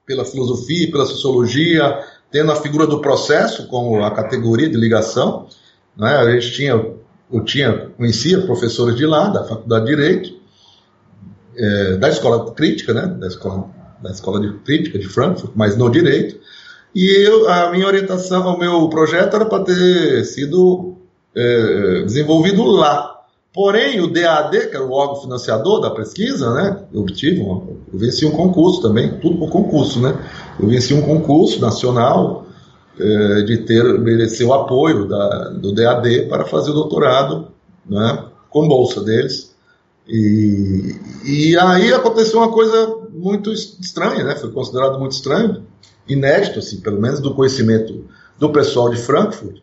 pela 0.05 0.25
filosofia, 0.25 0.91
pela 0.91 1.05
sociologia, 1.05 2.03
tendo 2.31 2.51
a 2.51 2.55
figura 2.55 2.85
do 2.85 2.99
processo 2.99 3.67
como 3.67 4.03
a 4.03 4.11
categoria 4.11 4.69
de 4.69 4.75
ligação. 4.75 5.47
Né, 5.95 6.15
a 6.15 6.31
gente 6.31 6.51
tinha, 6.51 6.73
eu 7.31 7.43
tinha, 7.43 7.89
conhecia 7.97 8.41
professores 8.41 8.95
de 8.95 9.05
lá, 9.05 9.29
da 9.29 9.45
Faculdade 9.45 9.85
de 9.85 9.95
Direito, 9.95 10.37
é, 11.55 11.97
da 11.97 12.09
Escola 12.09 12.51
Crítica, 12.53 12.93
né, 12.93 13.07
da 13.07 13.27
Escola, 13.27 13.69
da 14.01 14.11
escola 14.11 14.39
de 14.39 14.53
Crítica 14.59 14.99
de 14.99 15.07
Frankfurt, 15.07 15.53
mas 15.55 15.75
no 15.75 15.89
Direito, 15.89 16.39
e 16.93 17.27
eu, 17.27 17.49
a 17.49 17.71
minha 17.71 17.87
orientação, 17.87 18.55
o 18.55 18.59
meu 18.59 18.87
projeto 18.89 19.35
era 19.35 19.45
para 19.45 19.63
ter 19.63 20.23
sido 20.25 20.97
é, 21.37 22.03
desenvolvido 22.03 22.63
lá. 22.63 23.15
Porém, 23.53 24.01
o 24.01 24.07
DAD, 24.07 24.69
que 24.69 24.75
era 24.75 24.83
o 24.83 24.91
órgão 24.91 25.21
financiador 25.21 25.81
da 25.81 25.91
pesquisa, 25.91 26.53
né, 26.53 26.83
eu 26.93 27.01
obtive, 27.01 27.41
uma, 27.41 27.63
eu 27.91 27.99
venci 27.99 28.25
um 28.25 28.31
concurso 28.31 28.81
também, 28.81 29.17
tudo 29.19 29.37
por 29.37 29.49
concurso, 29.49 29.99
né? 29.99 30.15
Eu 30.59 30.67
venci 30.67 30.93
um 30.93 31.01
concurso 31.01 31.59
nacional 31.59 32.45
é, 32.99 33.41
de 33.43 33.57
ter 33.59 33.83
merecer 33.99 34.47
o 34.47 34.53
apoio 34.53 35.07
da, 35.07 35.49
do 35.49 35.73
DAD 35.73 36.27
para 36.27 36.45
fazer 36.45 36.71
o 36.71 36.73
doutorado, 36.73 37.47
né, 37.85 38.25
com 38.49 38.67
bolsa 38.67 39.01
deles. 39.03 39.55
E, 40.07 40.95
e 41.25 41.57
aí 41.57 41.93
aconteceu 41.93 42.39
uma 42.39 42.51
coisa 42.51 42.95
muito 43.11 43.51
estranha, 43.51 44.23
né? 44.23 44.35
Foi 44.35 44.51
considerado 44.51 44.99
muito 44.99 45.13
estranho, 45.13 45.63
inédito, 46.07 46.59
assim, 46.59 46.79
pelo 46.79 47.01
menos 47.01 47.19
do 47.19 47.33
conhecimento 47.33 48.05
do 48.39 48.51
pessoal 48.51 48.89
de 48.89 48.97
Frankfurt, 48.97 49.57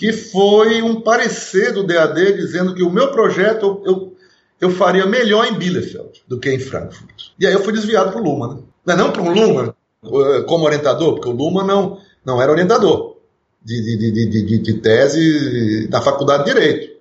que 0.00 0.14
foi 0.14 0.80
um 0.80 0.98
parecer 1.02 1.74
do 1.74 1.86
DAD 1.86 2.32
dizendo 2.32 2.74
que 2.74 2.82
o 2.82 2.88
meu 2.88 3.12
projeto 3.12 3.82
eu, 3.84 4.16
eu 4.58 4.70
faria 4.70 5.04
melhor 5.04 5.44
em 5.44 5.52
Bielefeld 5.52 6.22
do 6.26 6.40
que 6.40 6.50
em 6.50 6.58
Frankfurt. 6.58 7.32
E 7.38 7.46
aí 7.46 7.52
eu 7.52 7.62
fui 7.62 7.70
desviado 7.74 8.10
para 8.10 8.18
o 8.18 8.24
Luhmann. 8.24 8.62
Né? 8.86 8.96
Não, 8.96 9.08
é 9.08 9.10
para 9.10 9.20
o 9.20 9.30
Luhmann 9.30 9.74
eh, 10.02 10.42
como 10.48 10.64
orientador, 10.64 11.16
porque 11.16 11.28
o 11.28 11.32
Luhmann 11.32 11.66
não, 11.66 11.98
não 12.24 12.40
era 12.40 12.50
orientador 12.50 13.18
de, 13.62 13.98
de, 13.98 14.10
de, 14.10 14.26
de, 14.46 14.58
de 14.58 14.74
tese 14.78 15.86
da 15.88 16.00
Faculdade 16.00 16.44
de 16.46 16.54
Direito. 16.54 16.98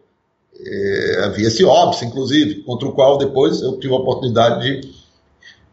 É, 0.60 1.24
havia 1.24 1.48
esse 1.48 1.64
óbice, 1.64 2.04
inclusive, 2.04 2.64
contra 2.64 2.86
o 2.86 2.92
qual 2.92 3.18
depois 3.18 3.62
eu 3.62 3.80
tive 3.80 3.94
a 3.94 3.98
oportunidade 3.98 4.60
de 4.60 4.99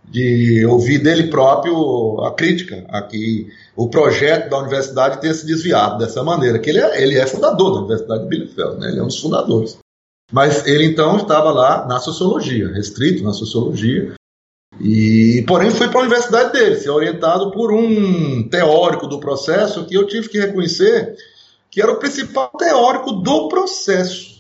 de 0.08 0.64
ouvir 0.66 0.98
dele 0.98 1.24
próprio 1.24 2.20
a 2.24 2.32
crítica 2.32 2.84
a 2.88 3.02
que 3.02 3.48
o 3.74 3.88
projeto 3.88 4.48
da 4.48 4.58
universidade 4.58 5.20
tenha 5.20 5.34
se 5.34 5.46
desviado 5.46 5.98
dessa 5.98 6.22
maneira, 6.22 6.58
que 6.58 6.70
ele 6.70 6.78
é, 6.78 7.02
ele 7.02 7.18
é 7.18 7.26
fundador 7.26 7.72
da 7.72 7.78
Universidade 7.80 8.22
de 8.22 8.28
Bielefeld, 8.28 8.78
né? 8.78 8.88
ele 8.88 9.00
é 9.00 9.02
um 9.02 9.08
dos 9.08 9.20
fundadores. 9.20 9.78
Mas 10.32 10.66
ele 10.66 10.84
então 10.84 11.16
estava 11.16 11.50
lá 11.50 11.86
na 11.86 12.00
sociologia, 12.00 12.72
restrito 12.72 13.22
na 13.22 13.32
sociologia, 13.32 14.14
e 14.80 15.44
porém 15.46 15.70
foi 15.70 15.88
para 15.88 16.00
a 16.00 16.02
universidade 16.02 16.52
dele, 16.52 16.76
ser 16.76 16.90
orientado 16.90 17.50
por 17.50 17.72
um 17.72 18.48
teórico 18.48 19.06
do 19.06 19.20
processo 19.20 19.84
que 19.86 19.96
eu 19.96 20.06
tive 20.06 20.28
que 20.28 20.38
reconhecer 20.38 21.16
que 21.70 21.82
era 21.82 21.92
o 21.92 21.96
principal 21.96 22.50
teórico 22.56 23.12
do 23.12 23.48
processo 23.48 24.35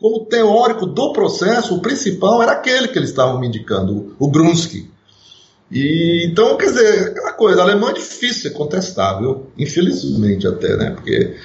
como 0.00 0.26
teórico 0.26 0.86
do 0.86 1.12
processo, 1.12 1.74
o 1.74 1.82
principal 1.82 2.42
era 2.42 2.52
aquele 2.52 2.88
que 2.88 2.98
eles 2.98 3.10
estavam 3.10 3.38
me 3.40 3.48
indicando, 3.48 4.14
o 4.18 4.28
Grunsky. 4.28 4.88
E, 5.70 6.26
então, 6.30 6.56
quer 6.56 6.66
dizer, 6.66 7.08
aquela 7.08 7.32
coisa, 7.32 7.60
alemão 7.60 7.90
é 7.90 7.94
difícil 7.94 8.42
ser 8.42 8.50
contestável, 8.50 9.46
infelizmente 9.58 10.46
até, 10.46 10.76
né? 10.76 10.90
Porque 10.90 11.36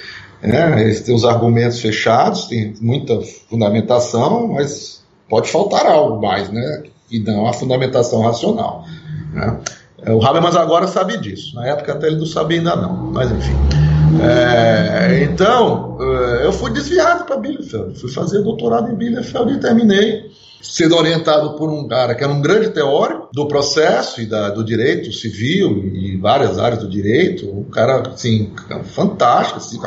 né, 0.41 0.81
eles 0.81 1.01
têm 1.01 1.15
os 1.15 1.25
argumentos 1.25 1.79
fechados, 1.79 2.45
tem 2.45 2.73
muita 2.79 3.19
fundamentação, 3.49 4.47
mas 4.47 5.03
pode 5.27 5.49
faltar 5.49 5.85
algo 5.87 6.21
mais, 6.21 6.49
né? 6.49 6.83
E 7.11 7.19
não 7.19 7.47
a 7.47 7.53
fundamentação 7.53 8.21
racional. 8.21 8.85
Né? 9.33 9.59
O 10.07 10.25
Habermas 10.25 10.55
agora 10.55 10.87
sabe 10.87 11.17
disso, 11.17 11.55
na 11.55 11.67
época 11.67 11.93
até 11.93 12.07
ele 12.07 12.17
não 12.17 12.25
sabia 12.25 12.59
ainda 12.59 12.75
não, 12.75 13.11
mas 13.11 13.31
enfim. 13.31 13.92
É, 14.21 15.23
então, 15.23 15.97
é, 15.99 16.45
eu 16.45 16.53
fui 16.53 16.71
desviado 16.71 17.25
para 17.25 17.37
Bielefeld, 17.37 17.99
fui 17.99 18.11
fazer 18.11 18.41
doutorado 18.41 18.91
em 18.91 18.95
Bielefeld 18.95 19.53
e 19.53 19.59
terminei 19.59 20.31
sendo 20.61 20.95
orientado 20.95 21.55
por 21.55 21.69
um 21.69 21.87
cara 21.87 22.15
que 22.15 22.23
era 22.23 22.31
um 22.31 22.41
grande 22.41 22.69
teórico 22.69 23.29
do 23.33 23.47
processo 23.47 24.21
e 24.21 24.25
da, 24.25 24.49
do 24.49 24.63
direito 24.63 25.11
civil 25.11 25.91
e 25.93 26.17
várias 26.17 26.57
áreas 26.57 26.81
do 26.81 26.89
direito, 26.89 27.49
um 27.49 27.65
cara 27.65 28.09
assim 28.09 28.53
fantástico, 28.85 29.57
assim, 29.57 29.79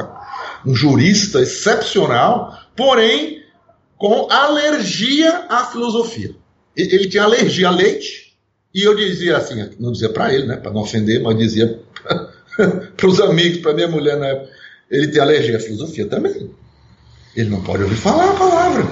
um 0.67 0.75
jurista 0.75 1.41
excepcional, 1.41 2.59
porém 2.77 3.43
com 3.97 4.29
alergia 4.31 5.47
à 5.49 5.65
filosofia. 5.65 6.37
Ele 6.77 7.09
tinha 7.09 7.25
alergia 7.25 7.69
a 7.69 7.71
leite 7.71 8.37
e 8.75 8.83
eu 8.83 8.95
dizia 8.95 9.39
assim, 9.39 9.71
não 9.81 9.91
dizia 9.91 10.11
para 10.11 10.33
ele, 10.35 10.47
né, 10.47 10.57
para 10.57 10.71
não 10.71 10.83
ofender, 10.83 11.23
mas 11.23 11.39
dizia 11.39 11.81
para 12.97 13.07
os 13.07 13.21
amigos, 13.21 13.59
para 13.59 13.75
minha 13.75 13.89
mulher 13.89 14.17
na 14.17 14.27
época. 14.29 14.51
Ele 14.91 15.09
tem 15.09 15.21
alergia 15.21 15.57
à 15.57 15.61
filosofia 15.61 16.07
também. 16.07 16.51
Ele 17.37 17.51
não 17.51 17.63
pode 17.63 17.83
ouvir 17.83 17.97
falar 17.97 18.31
a 18.31 18.35
palavra. 18.35 18.87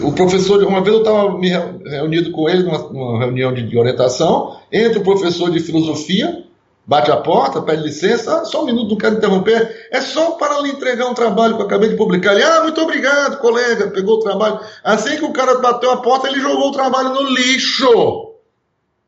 O 0.00 0.12
professor, 0.12 0.62
uma 0.64 0.80
vez 0.80 0.94
eu 0.94 1.02
estava 1.02 1.38
me 1.38 1.50
reunido 1.50 2.30
com 2.30 2.48
ele 2.48 2.62
numa, 2.62 2.78
numa 2.78 3.18
reunião 3.18 3.52
de, 3.52 3.68
de, 3.68 3.78
orientação, 3.78 4.58
entra 4.72 4.98
o 4.98 5.04
professor 5.04 5.50
de 5.50 5.60
filosofia, 5.60 6.44
bate 6.86 7.10
a 7.10 7.16
porta, 7.18 7.60
pede 7.60 7.82
licença, 7.82 8.44
só 8.46 8.62
um 8.62 8.66
minuto, 8.66 8.90
não 8.90 8.96
quero 8.96 9.16
interromper, 9.16 9.88
é 9.92 10.00
só 10.00 10.32
para 10.32 10.60
lhe 10.60 10.70
entregar 10.70 11.06
um 11.06 11.14
trabalho 11.14 11.56
que 11.56 11.62
eu 11.62 11.66
acabei 11.66 11.90
de 11.90 11.96
publicar. 11.96 12.32
Ele, 12.32 12.42
ah, 12.42 12.62
muito 12.62 12.80
obrigado, 12.80 13.38
colega, 13.38 13.90
pegou 13.90 14.16
o 14.16 14.20
trabalho. 14.20 14.60
Assim 14.82 15.16
que 15.16 15.24
o 15.24 15.32
cara 15.32 15.58
bateu 15.58 15.90
a 15.90 15.98
porta, 15.98 16.28
ele 16.28 16.40
jogou 16.40 16.68
o 16.68 16.72
trabalho 16.72 17.10
no 17.10 17.22
lixo. 17.28 18.31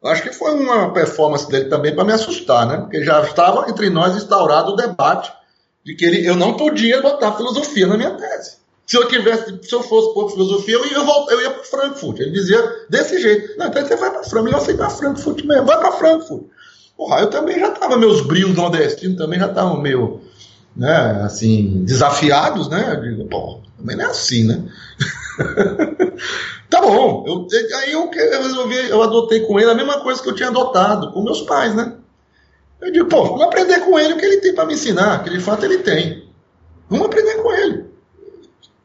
Acho 0.04 0.22
que 0.22 0.32
foi 0.32 0.52
uma 0.54 0.92
performance 0.92 1.48
dele 1.48 1.64
também 1.66 1.94
para 1.94 2.04
me 2.04 2.12
assustar, 2.12 2.66
né? 2.66 2.76
Porque 2.78 3.02
já 3.02 3.22
estava 3.22 3.68
entre 3.70 3.88
nós 3.88 4.14
instaurado 4.14 4.72
o 4.72 4.76
debate 4.76 5.32
de 5.84 5.94
que 5.94 6.04
ele, 6.04 6.26
eu 6.26 6.36
não 6.36 6.56
podia 6.56 7.00
botar 7.00 7.32
filosofia 7.32 7.86
na 7.86 7.96
minha 7.96 8.10
tese. 8.10 8.58
Se 8.86 8.98
eu 8.98 9.08
tivesse, 9.08 9.58
se 9.62 9.74
eu 9.74 9.82
fosse 9.82 10.12
por 10.12 10.30
filosofia, 10.30 10.74
eu 10.74 10.86
ia, 10.86 11.02
voltar, 11.02 11.32
eu 11.32 11.40
ia 11.40 11.50
para 11.50 11.64
Frankfurt. 11.64 12.20
Ele 12.20 12.32
dizia 12.32 12.62
desse 12.90 13.18
jeito. 13.18 13.58
Não, 13.58 13.66
então 13.66 13.86
você 13.86 13.96
vai 13.96 14.10
para 14.10 14.22
Frankfurt, 14.24 14.44
melhor 14.44 14.70
ir 14.70 14.76
para 14.76 14.90
Frankfurt 14.90 15.44
mesmo, 15.44 15.66
vai 15.66 15.78
para 15.78 15.92
Frankfurt. 15.92 16.44
Porra, 16.96 17.20
eu 17.20 17.30
também 17.30 17.58
já 17.58 17.72
estava, 17.72 17.96
meus 17.96 18.20
brios 18.20 18.54
nordestinos 18.54 19.16
também 19.16 19.38
já 19.38 19.46
estavam 19.46 19.80
meio, 19.80 20.20
né, 20.76 21.22
assim, 21.24 21.82
desafiados, 21.84 22.68
né? 22.68 22.92
Eu 22.94 23.00
digo, 23.00 23.24
pô, 23.28 23.60
também 23.78 23.96
não 23.96 24.04
é 24.04 24.08
assim, 24.08 24.44
né? 24.44 24.62
Tá 26.70 26.80
bom. 26.80 27.24
Eu, 27.26 27.46
aí 27.78 27.92
eu, 27.92 28.10
eu 28.12 28.42
resolvi, 28.42 28.88
eu 28.88 29.02
adotei 29.02 29.40
com 29.40 29.58
ele 29.58 29.70
a 29.70 29.74
mesma 29.74 30.00
coisa 30.00 30.22
que 30.22 30.28
eu 30.28 30.34
tinha 30.34 30.48
adotado 30.48 31.12
com 31.12 31.22
meus 31.22 31.42
pais, 31.42 31.74
né? 31.74 31.96
Eu 32.80 32.92
digo, 32.92 33.08
pô, 33.08 33.24
vamos 33.24 33.44
aprender 33.44 33.80
com 33.80 33.98
ele 33.98 34.14
o 34.14 34.18
que 34.18 34.24
ele 34.24 34.38
tem 34.38 34.54
para 34.54 34.66
me 34.66 34.74
ensinar, 34.74 35.22
que 35.22 35.30
de 35.30 35.40
fato 35.40 35.64
ele 35.64 35.78
tem. 35.78 36.28
Vamos 36.88 37.06
aprender 37.06 37.36
com 37.36 37.52
ele. 37.52 37.84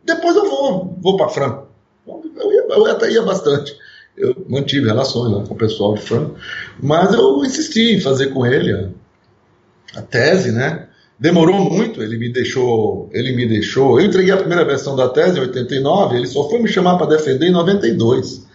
Depois 0.03 0.35
eu 0.35 0.49
vou, 0.49 0.97
vou 1.01 1.17
para 1.17 1.29
Franco. 1.29 1.67
Eu, 2.07 2.51
ia, 2.51 2.65
eu 2.69 2.85
até 2.85 3.11
ia 3.11 3.21
bastante. 3.21 3.77
Eu 4.17 4.35
mantive 4.49 4.87
relações 4.87 5.31
lá 5.31 5.43
com 5.43 5.53
o 5.53 5.57
pessoal 5.57 5.93
de 5.93 6.01
Franco, 6.01 6.35
mas 6.81 7.13
eu 7.13 7.43
insisti 7.45 7.95
em 7.95 8.01
fazer 8.01 8.27
com 8.27 8.45
ele 8.45 8.73
a, 8.73 9.99
a 9.99 10.01
tese, 10.01 10.51
né? 10.51 10.88
Demorou 11.19 11.59
muito, 11.69 12.01
ele 12.01 12.17
me 12.17 12.31
deixou, 12.31 13.09
ele 13.11 13.35
me 13.35 13.45
deixou. 13.45 13.99
Eu 13.99 14.05
entreguei 14.05 14.31
a 14.31 14.37
primeira 14.37 14.63
versão 14.63 14.95
da 14.95 15.09
tese 15.09 15.37
em 15.37 15.41
89, 15.41 16.15
ele 16.15 16.27
só 16.27 16.47
foi 16.49 16.59
me 16.61 16.69
chamar 16.69 16.97
para 16.97 17.07
defender 17.07 17.47
em 17.47 17.51
92. 17.51 18.47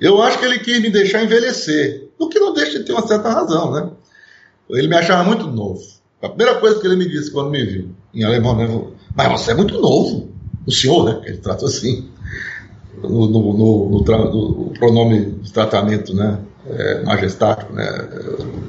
Eu 0.00 0.22
acho 0.22 0.38
que 0.38 0.44
ele 0.44 0.60
quis 0.60 0.80
me 0.80 0.88
deixar 0.88 1.24
envelhecer, 1.24 2.08
o 2.16 2.28
que 2.28 2.38
não 2.38 2.54
deixa 2.54 2.78
de 2.78 2.84
ter 2.84 2.92
uma 2.92 3.06
certa 3.06 3.28
razão, 3.30 3.72
né? 3.72 3.90
Ele 4.70 4.86
me 4.86 4.94
achava 4.94 5.24
muito 5.24 5.48
novo. 5.48 5.82
A 6.22 6.28
primeira 6.28 6.60
coisa 6.60 6.78
que 6.78 6.86
ele 6.86 6.94
me 6.94 7.08
disse 7.08 7.32
quando 7.32 7.50
me 7.50 7.64
viu, 7.64 7.88
em 8.14 8.22
alemão, 8.22 8.56
né? 8.56 8.68
Mas 9.16 9.32
você 9.32 9.50
é 9.50 9.54
muito 9.54 9.80
novo. 9.80 10.30
O 10.64 10.70
senhor, 10.70 11.04
né? 11.04 11.20
Ele 11.24 11.38
trata 11.38 11.64
assim. 11.64 12.08
No, 13.02 13.26
no, 13.28 13.52
no, 13.52 14.04
no, 14.04 14.72
pronome 14.78 15.32
de 15.42 15.52
tratamento, 15.52 16.14
né? 16.14 16.38
É, 16.68 17.02
majestático, 17.02 17.72
né? 17.72 17.84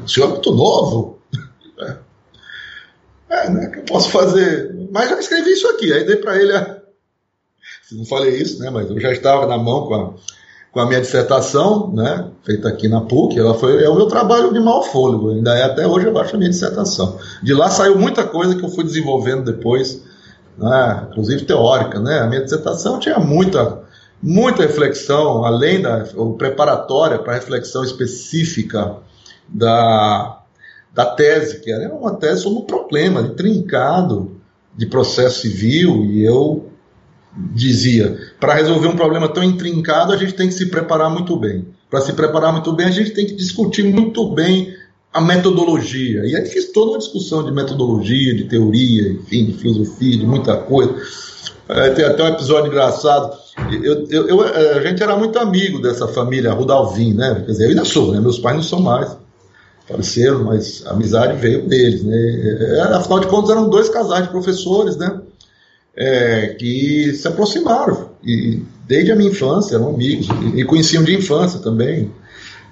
O 0.03 0.07
senhor 0.07 0.27
é 0.27 0.29
muito 0.31 0.51
novo. 0.51 1.20
É, 3.31 3.49
né? 3.49 3.67
Que 3.67 3.79
eu 3.79 3.83
posso 3.83 4.09
fazer. 4.09 4.75
Mas 4.91 5.09
já 5.09 5.19
escrevi 5.19 5.51
isso 5.51 5.67
aqui. 5.69 5.91
Aí 5.91 6.05
dei 6.05 6.17
para 6.17 6.35
ele. 6.35 6.53
A... 6.53 6.77
Não 7.93 8.05
falei 8.05 8.35
isso, 8.35 8.59
né? 8.59 8.69
Mas 8.69 8.89
eu 8.89 8.99
já 8.99 9.11
estava 9.11 9.47
na 9.47 9.57
mão 9.57 9.87
com 9.87 9.95
a, 9.95 10.13
com 10.71 10.79
a 10.81 10.85
minha 10.85 10.99
dissertação, 10.99 11.91
né? 11.93 12.27
Feita 12.43 12.67
aqui 12.67 12.89
na 12.89 13.01
PUC. 13.01 13.39
Ela 13.39 13.53
foi, 13.53 13.81
é 13.81 13.89
o 13.89 13.95
meu 13.95 14.07
trabalho 14.07 14.53
de 14.53 14.59
mau 14.59 14.83
fôlego. 14.83 15.31
Ainda 15.31 15.57
é 15.57 15.63
até 15.63 15.87
hoje 15.87 16.07
eu 16.07 16.17
acho 16.17 16.35
a 16.35 16.37
minha 16.37 16.49
dissertação. 16.49 17.17
De 17.41 17.53
lá 17.53 17.69
saiu 17.69 17.97
muita 17.97 18.25
coisa 18.25 18.55
que 18.55 18.63
eu 18.63 18.69
fui 18.69 18.83
desenvolvendo 18.83 19.45
depois, 19.45 20.03
né? 20.57 21.07
inclusive 21.09 21.45
teórica, 21.45 21.99
né? 21.99 22.19
A 22.19 22.27
minha 22.27 22.41
dissertação 22.41 22.99
tinha 22.99 23.17
muita 23.17 23.81
muita 24.21 24.61
reflexão, 24.61 25.43
além 25.43 25.81
da 25.81 26.05
preparatória 26.37 27.17
para 27.17 27.33
reflexão 27.33 27.83
específica 27.83 28.97
da, 29.49 30.40
da 30.93 31.05
tese, 31.05 31.61
que 31.61 31.71
era 31.71 31.93
uma 31.93 32.15
tese 32.15 32.43
sobre 32.43 32.59
um 32.59 32.65
problema 32.65 33.29
trincado 33.29 34.37
de 34.75 34.85
processo 34.85 35.41
civil, 35.41 36.05
e 36.05 36.23
eu 36.23 36.69
dizia, 37.53 38.17
para 38.39 38.53
resolver 38.53 38.87
um 38.87 38.95
problema 38.95 39.27
tão 39.29 39.43
intrincado, 39.43 40.11
a 40.11 40.17
gente 40.17 40.33
tem 40.33 40.47
que 40.47 40.53
se 40.53 40.65
preparar 40.67 41.09
muito 41.09 41.35
bem. 41.37 41.65
Para 41.89 42.01
se 42.01 42.13
preparar 42.13 42.51
muito 42.51 42.71
bem, 42.73 42.87
a 42.87 42.91
gente 42.91 43.11
tem 43.11 43.25
que 43.25 43.33
discutir 43.33 43.83
muito 43.83 44.29
bem 44.33 44.73
a 45.13 45.19
metodologia. 45.19 46.25
E 46.25 46.35
aí 46.35 46.45
fiz 46.45 46.71
toda 46.71 46.91
uma 46.91 46.97
discussão 46.97 47.43
de 47.43 47.51
metodologia, 47.51 48.35
de 48.35 48.45
teoria, 48.45 49.11
enfim, 49.11 49.45
de 49.45 49.53
filosofia, 49.53 50.17
de 50.17 50.25
muita 50.25 50.55
coisa. 50.57 50.95
É, 51.67 51.89
tem 51.91 52.05
até 52.05 52.23
um 52.23 52.27
episódio 52.27 52.67
engraçado. 52.67 53.37
Eu, 53.83 54.07
eu, 54.09 54.27
eu, 54.27 54.45
é, 54.45 54.79
a 54.79 54.81
gente 54.81 55.03
era 55.03 55.15
muito 55.15 55.37
amigo 55.37 55.81
dessa 55.81 56.07
família 56.07 56.53
Rudalvin, 56.53 57.13
né? 57.13 57.43
Quer 57.45 57.51
dizer, 57.51 57.65
eu 57.65 57.69
ainda 57.69 57.85
sou, 57.85 58.11
né? 58.11 58.19
Meus 58.19 58.39
pais 58.39 58.55
não 58.55 58.63
são 58.63 58.81
mais. 58.81 59.17
Faleceram, 59.91 60.45
mas 60.45 60.85
a 60.85 60.91
amizade 60.91 61.37
veio 61.39 61.67
deles, 61.67 62.03
né? 62.03 62.15
É, 62.15 62.81
afinal 62.95 63.19
de 63.19 63.27
contas, 63.27 63.51
eram 63.51 63.69
dois 63.69 63.89
casais 63.89 64.23
de 64.23 64.29
professores, 64.29 64.95
né? 64.97 65.21
É, 65.95 66.55
que 66.57 67.13
se 67.13 67.27
aproximaram. 67.27 68.11
E 68.23 68.63
desde 68.87 69.11
a 69.11 69.15
minha 69.15 69.29
infância 69.29 69.75
eram 69.75 69.89
amigos. 69.89 70.27
E, 70.53 70.61
e 70.61 70.65
conheciam 70.65 71.03
de 71.03 71.15
infância 71.15 71.59
também. 71.59 72.11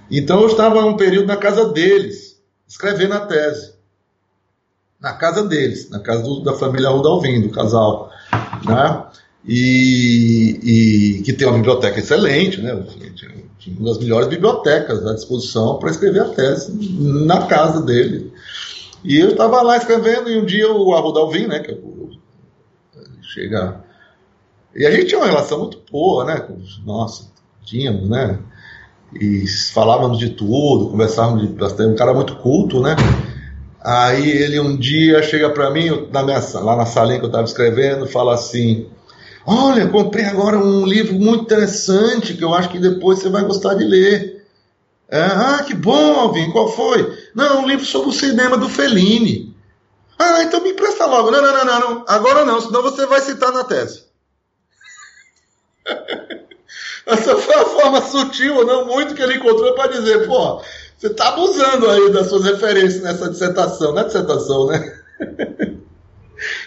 Então 0.10 0.42
eu 0.42 0.48
estava 0.48 0.84
um 0.86 0.96
período 0.96 1.28
na 1.28 1.38
casa 1.38 1.66
deles, 1.70 2.40
escrevendo 2.68 3.14
a 3.14 3.20
tese. 3.20 3.74
Na 5.00 5.14
casa 5.14 5.44
deles, 5.44 5.90
na 5.90 6.00
casa 6.00 6.24
do, 6.24 6.42
da 6.42 6.54
família 6.54 6.90
Rudalvin, 6.90 7.42
do 7.42 7.50
casal 7.50 8.10
né? 8.66 9.06
E, 9.46 10.60
e, 10.62 11.22
que 11.22 11.34
tem 11.34 11.48
uma 11.48 11.58
biblioteca 11.58 12.00
excelente, 12.00 12.62
né? 12.62 12.84
Uma 13.68 13.90
das 13.90 14.00
melhores 14.00 14.28
bibliotecas 14.28 15.06
à 15.06 15.14
disposição 15.14 15.78
para 15.78 15.92
escrever 15.92 16.22
a 16.22 16.30
tese 16.30 16.72
na 17.00 17.46
casa 17.48 17.82
dele. 17.82 18.32
E 19.04 19.18
eu 19.18 19.30
estava 19.30 19.62
lá 19.62 19.78
escrevendo, 19.78 20.30
e 20.30 20.38
um 20.38 20.46
dia 20.46 20.72
o 20.72 20.94
Arruda 20.94 21.20
Alvim, 21.20 21.48
né? 21.48 21.60
Que 21.60 21.72
eu, 21.72 22.10
chega. 23.22 23.84
E 24.76 24.86
a 24.86 24.92
gente 24.92 25.08
tinha 25.08 25.20
uma 25.20 25.28
relação 25.28 25.60
muito 25.60 25.80
boa, 25.92 26.26
né? 26.26 26.46
Nossa, 26.86 27.32
tínhamos, 27.64 28.10
né? 28.10 28.40
E 29.14 29.48
falávamos 29.74 30.20
de 30.20 30.30
tudo, 30.30 30.90
conversávamos 30.90 31.42
de 31.42 31.54
bastante. 31.54 31.94
Um 31.94 31.96
cara 31.96 32.14
muito 32.14 32.36
culto, 32.38 32.82
né? 32.82 32.96
Aí 33.82 34.30
ele 34.30 34.60
um 34.60 34.76
dia 34.78 35.24
chega 35.24 35.50
para 35.50 35.72
mim, 35.72 36.08
na 36.12 36.22
minha, 36.22 36.40
lá 36.56 36.76
na 36.76 36.86
salinha 36.86 37.18
que 37.18 37.26
eu 37.26 37.30
estava 37.30 37.46
escrevendo, 37.46 38.06
fala 38.06 38.34
assim: 38.34 38.88
Olha, 39.46 39.88
comprei 39.88 40.26
agora 40.26 40.58
um 40.58 40.86
livro 40.86 41.14
muito 41.14 41.44
interessante 41.44 42.34
que 42.36 42.44
eu 42.44 42.54
acho 42.54 42.70
que 42.70 42.80
depois 42.80 43.20
você 43.20 43.30
vai 43.30 43.44
gostar 43.44 43.74
de 43.76 43.86
ler. 43.86 44.46
É, 45.10 45.22
ah, 45.22 45.64
que 45.66 45.74
bom, 45.74 46.20
Alvin, 46.20 46.52
qual 46.52 46.70
foi? 46.72 47.18
Não, 47.34 47.64
um 47.64 47.68
livro 47.68 47.86
sobre 47.86 48.10
o 48.10 48.14
cinema 48.14 48.58
do 48.58 48.70
Fellini. 48.70 49.56
Ah, 50.18 50.44
então 50.44 50.62
me 50.62 50.72
empresta 50.72 51.06
logo. 51.06 51.32
Não, 51.32 51.42
não, 51.42 51.66
não, 51.66 51.80
não, 51.80 52.06
agora 52.08 52.46
não, 52.46 52.60
senão 52.62 52.84
você 52.84 53.06
vai 53.06 53.22
citar 53.22 53.52
na 53.52 53.64
tese. 53.64 54.04
Essa 57.06 57.36
foi 57.36 57.56
a 57.56 57.66
forma 57.66 58.02
sutil, 58.02 58.66
não 58.66 58.86
muito, 58.86 59.16
que 59.16 59.22
ele 59.22 59.38
encontrou 59.38 59.74
para 59.74 59.92
dizer, 59.92 60.28
pô, 60.28 60.62
você 60.96 61.08
está 61.08 61.30
abusando 61.30 61.90
aí 61.90 62.12
das 62.12 62.28
suas 62.28 62.44
referências 62.44 63.02
nessa 63.02 63.30
dissertação, 63.30 63.94
não 63.94 64.02
é 64.02 64.04
dissertação, 64.04 64.68
né? 64.68 65.00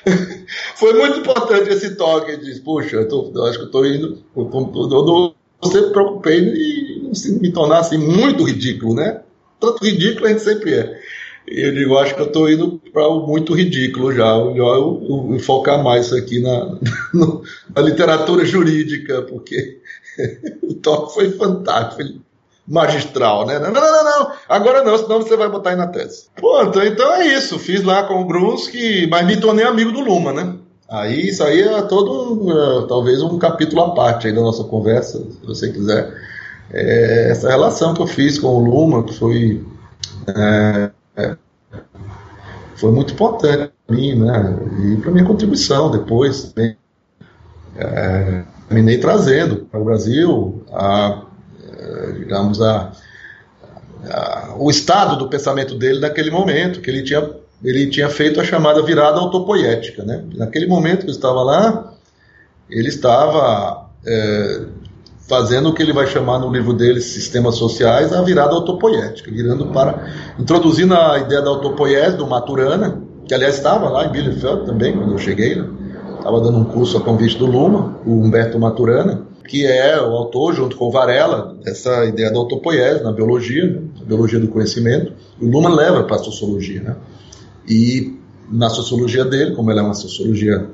Foi 0.77 0.93
muito 0.95 1.21
importante 1.21 1.71
esse 1.71 1.95
toque. 1.95 2.33
Ele 2.33 2.61
puxa, 2.61 2.97
eu, 2.97 3.09
tô, 3.09 3.33
eu 3.35 3.45
acho 3.45 3.59
que 3.59 3.65
eu 3.65 3.67
estou 3.67 3.87
indo. 3.87 4.23
Eu, 4.37 4.51
eu, 4.53 5.35
eu 5.63 5.71
sempre 5.71 5.91
preocupei 5.91 6.39
em 6.41 7.13
me 7.41 7.53
tornar 7.53 7.81
assim, 7.81 7.99
muito 7.99 8.45
ridículo, 8.45 8.95
né? 8.95 9.23
Tanto 9.61 9.85
ridículo 9.85 10.27
a 10.27 10.31
gente 10.31 10.43
sempre 10.43 10.75
é. 10.75 11.01
E 11.49 11.61
eu 11.61 11.75
digo, 11.75 11.99
acho 11.99 12.15
que 12.15 12.21
eu 12.21 12.27
estou 12.27 12.51
indo 12.51 12.81
para 12.93 13.07
o 13.09 13.27
muito 13.27 13.55
ridículo 13.55 14.13
já. 14.13 14.45
Melhor 14.45 14.77
eu, 14.77 15.33
eu, 15.33 15.39
focar 15.41 15.83
mais 15.83 16.07
isso 16.07 16.17
aqui 16.17 16.41
na, 16.41 16.79
na 17.75 17.83
literatura 17.83 18.45
jurídica, 18.45 19.23
porque 19.23 19.81
o 20.63 20.75
toque 20.75 21.15
foi 21.15 21.31
fantástico. 21.33 22.21
Magistral, 22.67 23.47
né? 23.47 23.59
Não, 23.59 23.73
não, 23.73 23.81
não, 23.81 24.05
não, 24.05 24.33
agora 24.49 24.85
não, 24.85 24.97
senão 24.97 25.21
você 25.21 25.37
vai 25.37 25.49
botar 25.49 25.71
aí 25.71 25.77
na 25.77 25.89
tese. 25.89 26.27
Pô, 26.41 26.63
então, 26.63 27.15
é 27.15 27.27
isso. 27.27 27.59
Fiz 27.59 27.83
lá 27.83 28.05
com 28.05 28.21
o 28.21 28.27
Grunski, 28.27 29.07
mas 29.11 29.27
me 29.27 29.37
tornei 29.37 29.65
amigo 29.65 29.91
do 29.91 30.01
Luma, 30.01 30.33
né? 30.33 30.55
Aí 30.89 31.29
isso 31.29 31.43
aí 31.43 31.61
é 31.61 31.83
todo, 31.83 32.49
uh, 32.49 32.87
talvez 32.87 33.23
um 33.23 33.39
capítulo 33.39 33.83
à 33.83 33.95
parte 33.95 34.27
aí 34.27 34.35
da 34.35 34.43
nossa 34.43 34.63
conversa, 34.65 35.19
se 35.19 35.47
você 35.47 35.73
quiser. 35.73 36.13
É 36.71 37.31
essa 37.31 37.49
relação 37.49 37.95
que 37.95 38.03
eu 38.03 38.07
fiz 38.07 38.39
com 38.39 38.49
o 38.49 38.61
Luma, 38.61 39.03
que 39.03 39.15
foi, 39.15 39.65
é, 40.29 40.91
é, 41.17 41.37
foi 42.77 42.93
muito 42.93 43.13
importante 43.13 43.73
para 43.87 43.97
mim, 43.97 44.15
né? 44.15 44.57
E 44.85 44.97
para 44.99 45.11
minha 45.11 45.25
contribuição 45.25 45.91
depois 45.91 46.53
também. 46.53 46.77
É, 47.75 48.45
terminei 48.69 48.99
trazendo 48.99 49.67
para 49.71 49.81
o 49.81 49.85
Brasil 49.85 50.63
a 50.73 51.23
digamos, 52.19 52.61
a, 52.61 52.93
a, 54.09 54.55
o 54.59 54.71
estado 54.71 55.17
do 55.17 55.29
pensamento 55.29 55.75
dele 55.75 56.01
naquele 56.01 56.31
momento, 56.31 56.81
que 56.81 56.91
ele 56.91 57.03
tinha, 57.03 57.29
ele 57.63 57.87
tinha 57.89 58.09
feito 58.09 58.41
a 58.41 58.45
chamada 58.45 58.83
virada 58.83 59.19
autopoética. 59.19 60.03
Né? 60.03 60.25
Naquele 60.35 60.67
momento 60.67 61.05
que 61.05 61.11
estava 61.11 61.43
lá, 61.43 61.95
ele 62.69 62.89
estava 62.89 63.91
é, 64.07 64.63
fazendo 65.29 65.71
o 65.71 65.75
que 65.75 65.83
ele 65.83 65.93
vai 65.93 66.07
chamar 66.07 66.39
no 66.39 66.51
livro 66.51 66.73
dele, 66.73 67.01
Sistemas 67.01 67.57
Sociais, 67.57 68.13
a 68.13 68.23
virada 68.23 68.55
autopoética, 68.55 69.31
virando 69.31 69.67
para, 69.67 70.07
introduzindo 70.39 70.95
a 70.95 71.19
ideia 71.19 71.41
da 71.41 71.51
autopoiese 71.51 72.17
do 72.17 72.27
Maturana, 72.27 73.01
que 73.27 73.35
aliás 73.35 73.55
estava 73.55 73.89
lá 73.89 74.07
em 74.07 74.11
Bielefeld 74.11 74.67
também, 74.67 74.97
quando 74.97 75.13
eu 75.13 75.19
cheguei, 75.19 75.55
né? 75.55 75.67
estava 76.19 76.41
dando 76.41 76.59
um 76.59 76.65
curso 76.65 76.99
a 76.99 77.01
convite 77.01 77.37
do 77.39 77.47
Luma, 77.47 77.97
o 78.05 78.21
Humberto 78.21 78.59
Maturana, 78.59 79.23
que 79.47 79.67
é 79.67 80.01
o 80.01 80.15
autor, 80.15 80.55
junto 80.55 80.77
com 80.77 80.91
Varela, 80.91 81.57
dessa 81.63 82.05
ideia 82.05 82.31
da 82.31 82.39
autopoiese 82.39 83.03
na 83.03 83.13
biologia, 83.13 83.67
né? 83.67 83.83
a 84.01 84.05
biologia 84.05 84.39
do 84.39 84.49
conhecimento. 84.49 85.13
O 85.41 85.47
Luhmann 85.47 85.75
leva 85.75 86.05
para 86.05 86.17
a 86.17 86.19
sociologia. 86.19 86.83
Né? 86.83 86.97
E 87.69 88.19
na 88.51 88.71
sociologia 88.71 89.25
dele, 89.25 89.55
como 89.55 89.71
ela 89.71 89.81
é 89.81 89.85
uma 89.85 89.95
sociologia 89.95 90.69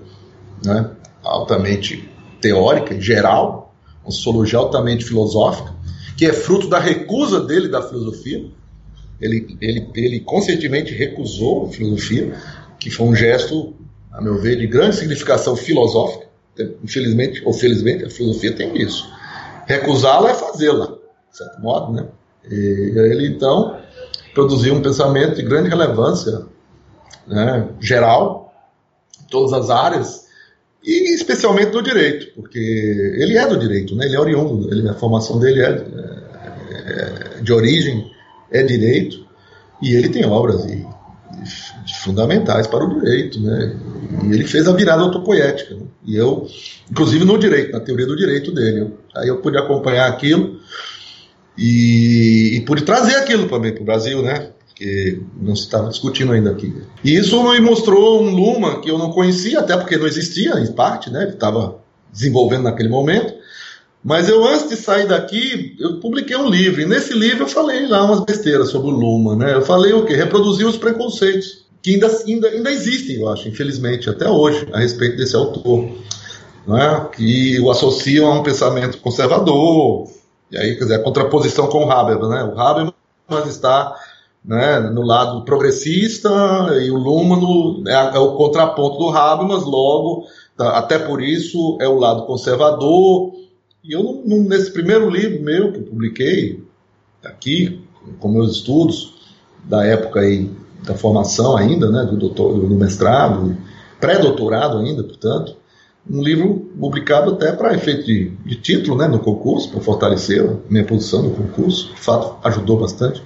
né, 0.65 0.91
altamente 1.23 2.09
teórica 2.41 3.01
geral, 3.01 3.75
uma 4.03 4.11
sociologia 4.11 4.59
altamente 4.59 5.05
filosófica, 5.05 5.75
que 6.17 6.27
é 6.27 6.33
fruto 6.33 6.69
da 6.69 6.79
recusa 6.79 7.41
dele 7.41 7.69
da 7.69 7.83
filosofia. 7.83 8.45
Ele, 9.21 9.57
ele, 9.61 9.89
ele 9.95 10.21
conscientemente 10.21 10.93
recusou 10.93 11.67
a 11.67 11.73
filosofia, 11.73 12.35
que 12.79 12.91
foi 12.91 13.07
um 13.07 13.15
gesto, 13.15 13.75
a 14.13 14.21
meu 14.21 14.41
ver, 14.41 14.57
de 14.57 14.67
grande 14.67 14.97
significação 14.97 15.57
filosófica 15.57 16.28
Infelizmente 16.83 17.43
ou 17.45 17.53
felizmente, 17.53 18.05
a 18.05 18.11
filosofia 18.11 18.53
tem 18.53 18.77
isso. 18.81 19.09
Recusá-la 19.67 20.31
é 20.31 20.35
fazê-la, 20.35 20.87
de 20.87 21.37
certo 21.37 21.61
modo, 21.61 21.93
né? 21.93 22.07
E 22.51 22.93
ele, 22.97 23.29
então, 23.29 23.79
produziu 24.35 24.75
um 24.75 24.83
pensamento 24.83 25.37
de 25.37 25.43
grande 25.43 25.69
relevância 25.69 26.47
né, 27.27 27.69
geral, 27.81 28.55
em 29.21 29.27
todas 29.27 29.53
as 29.53 29.69
áreas, 29.69 30.27
e 30.83 31.15
especialmente 31.15 31.71
do 31.71 31.83
direito, 31.83 32.33
porque 32.35 32.59
ele 32.59 33.37
é 33.37 33.47
do 33.47 33.59
direito, 33.59 33.95
né? 33.95 34.07
ele 34.07 34.17
é 34.17 34.21
oriundo, 34.21 34.73
ele, 34.73 34.89
a 34.89 34.95
formação 34.95 35.39
dele 35.39 35.61
é, 35.61 35.69
é, 35.69 37.39
é 37.39 37.43
de 37.43 37.53
origem, 37.53 38.11
é 38.51 38.63
direito, 38.63 39.27
e 39.83 39.95
ele 39.95 40.09
tem 40.09 40.25
obras 40.25 40.65
e 40.65 40.87
fundamentais 42.03 42.67
para 42.67 42.85
o 42.85 43.01
direito, 43.01 43.41
né? 43.41 43.77
E 44.25 44.33
ele 44.33 44.45
fez 44.45 44.67
a 44.67 44.73
virada 44.73 45.03
autopoética. 45.03 45.75
Né? 45.75 45.83
E 46.07 46.17
eu, 46.17 46.47
inclusive 46.91 47.25
no 47.25 47.39
direito, 47.39 47.73
na 47.73 47.81
teoria 47.81 48.07
do 48.07 48.17
direito 48.17 48.53
dele. 48.53 48.93
Aí 49.15 49.29
eu 49.29 49.39
pude 49.39 49.59
acompanhar 49.59 50.09
aquilo 50.09 50.61
e, 51.57 52.57
e 52.57 52.61
pude 52.63 52.83
trazer 52.83 53.17
aquilo 53.17 53.49
também 53.49 53.73
para 53.73 53.83
o 53.83 53.87
Brasil, 53.87 54.23
né? 54.23 54.51
Porque 54.69 55.21
não 55.41 55.57
se 55.57 55.63
estava 55.63 55.89
discutindo 55.89 56.33
ainda 56.33 56.51
aqui. 56.51 56.75
E 57.03 57.17
isso 57.17 57.43
me 57.51 57.61
mostrou 57.61 58.23
um 58.23 58.31
Luma 58.31 58.81
que 58.81 58.91
eu 58.91 58.99
não 58.99 59.11
conhecia, 59.11 59.61
até 59.61 59.77
porque 59.77 59.97
não 59.97 60.07
existia, 60.07 60.59
em 60.61 60.73
parte, 60.73 61.11
né? 61.11 61.23
Ele 61.23 61.33
estava 61.33 61.79
desenvolvendo 62.13 62.63
naquele 62.63 62.89
momento. 62.89 63.35
Mas 64.03 64.29
eu, 64.29 64.45
antes 64.45 64.69
de 64.69 64.77
sair 64.77 65.09
daqui, 65.09 65.77
eu 65.79 66.01
publiquei 66.01 66.37
um 66.37 66.49
livro. 66.49 66.81
E 66.81 66.87
nesse 66.87 67.13
livro 67.13 67.45
eu 67.45 67.49
falei 67.49 67.87
lá 67.87 68.05
umas 68.05 68.21
besteiras 68.21 68.71
sobre 68.71 68.91
o 68.91 68.95
Luma, 68.95 69.35
né? 69.35 69.55
Eu 69.55 69.63
falei 69.63 69.93
o 69.93 70.05
quê? 70.05 70.15
Reproduzir 70.15 70.67
os 70.67 70.77
preconceitos 70.77 71.67
que 71.83 71.95
ainda, 71.95 72.09
ainda, 72.27 72.49
ainda 72.49 72.71
existem, 72.71 73.17
eu 73.17 73.29
acho, 73.29 73.49
infelizmente, 73.49 74.11
até 74.11 74.29
hoje, 74.29 74.69
a 74.73 74.81
respeito 74.81 75.17
desse 75.17 75.37
autor, 75.37 75.89
né, 76.67 77.07
que 77.15 77.59
o 77.61 77.71
associam 77.71 78.31
a 78.31 78.35
um 78.35 78.43
pensamento 78.43 78.99
conservador, 78.99 80.09
e 80.51 80.59
aí, 80.59 80.75
quer 80.77 80.85
dizer, 80.85 80.95
a 80.97 81.03
contraposição 81.03 81.67
com 81.69 81.85
o 81.85 81.91
Habermas. 81.91 82.29
Né? 82.29 82.45
O 82.45 82.59
Habermas 82.59 82.95
está 83.47 83.95
né, 84.45 84.81
no 84.81 85.03
lado 85.03 85.45
progressista 85.45 86.31
e 86.81 86.91
o 86.91 86.97
Luhmann 86.97 87.85
é, 87.87 88.17
é, 88.17 88.19
o 88.19 88.35
contraponto 88.35 88.99
do 88.99 89.09
Habermas, 89.11 89.65
logo, 89.65 90.27
tá, 90.57 90.79
até 90.79 90.99
por 90.99 91.23
isso, 91.23 91.77
é 91.81 91.89
o 91.89 91.99
lado 91.99 92.25
conservador. 92.27 93.33
E 93.89 93.93
eu, 93.95 94.23
nesse 94.27 94.71
primeiro 94.71 95.09
livro 95.09 95.43
meu 95.43 95.73
que 95.73 95.79
eu 95.79 95.85
publiquei, 95.85 96.63
aqui, 97.25 97.81
com 98.21 98.29
meus 98.29 98.57
estudos, 98.57 99.15
da 99.65 99.83
época 99.83 100.21
aí 100.21 100.51
da 100.85 100.95
formação 100.95 101.57
ainda, 101.57 101.91
né, 101.91 102.05
do, 102.05 102.19
doutor, 102.19 102.61
do 102.61 102.75
mestrado, 102.75 103.57
pré-doutorado 103.99 104.77
ainda, 104.77 105.03
portanto, 105.03 105.57
um 106.09 106.23
livro 106.23 106.71
publicado 106.79 107.33
até 107.33 107.51
para 107.51 107.75
efeito 107.75 108.05
de, 108.05 108.29
de, 108.45 108.57
título 108.57 108.99
né, 108.99 109.09
no 109.09 109.21
concurso, 109.21 109.71
para 109.71 109.81
fortalecer 109.81 110.47
a 110.47 110.55
minha 110.69 110.85
posição 110.85 111.23
no 111.23 111.31
concurso, 111.31 111.89
de 111.95 112.01
fato 112.01 112.37
ajudou 112.47 112.79
bastante. 112.79 113.23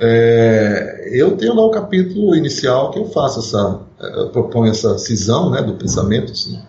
É, 0.00 1.10
eu 1.12 1.36
tenho 1.36 1.54
lá 1.54 1.64
o 1.64 1.70
capítulo 1.70 2.36
inicial 2.36 2.92
que 2.92 3.00
eu 3.00 3.06
faço 3.06 3.40
essa, 3.40 3.80
eu 4.16 4.28
proponho 4.28 4.70
essa 4.70 4.96
cisão 4.96 5.50
né, 5.50 5.60
do 5.60 5.74
pensamento. 5.74 6.30
Assim. 6.30 6.60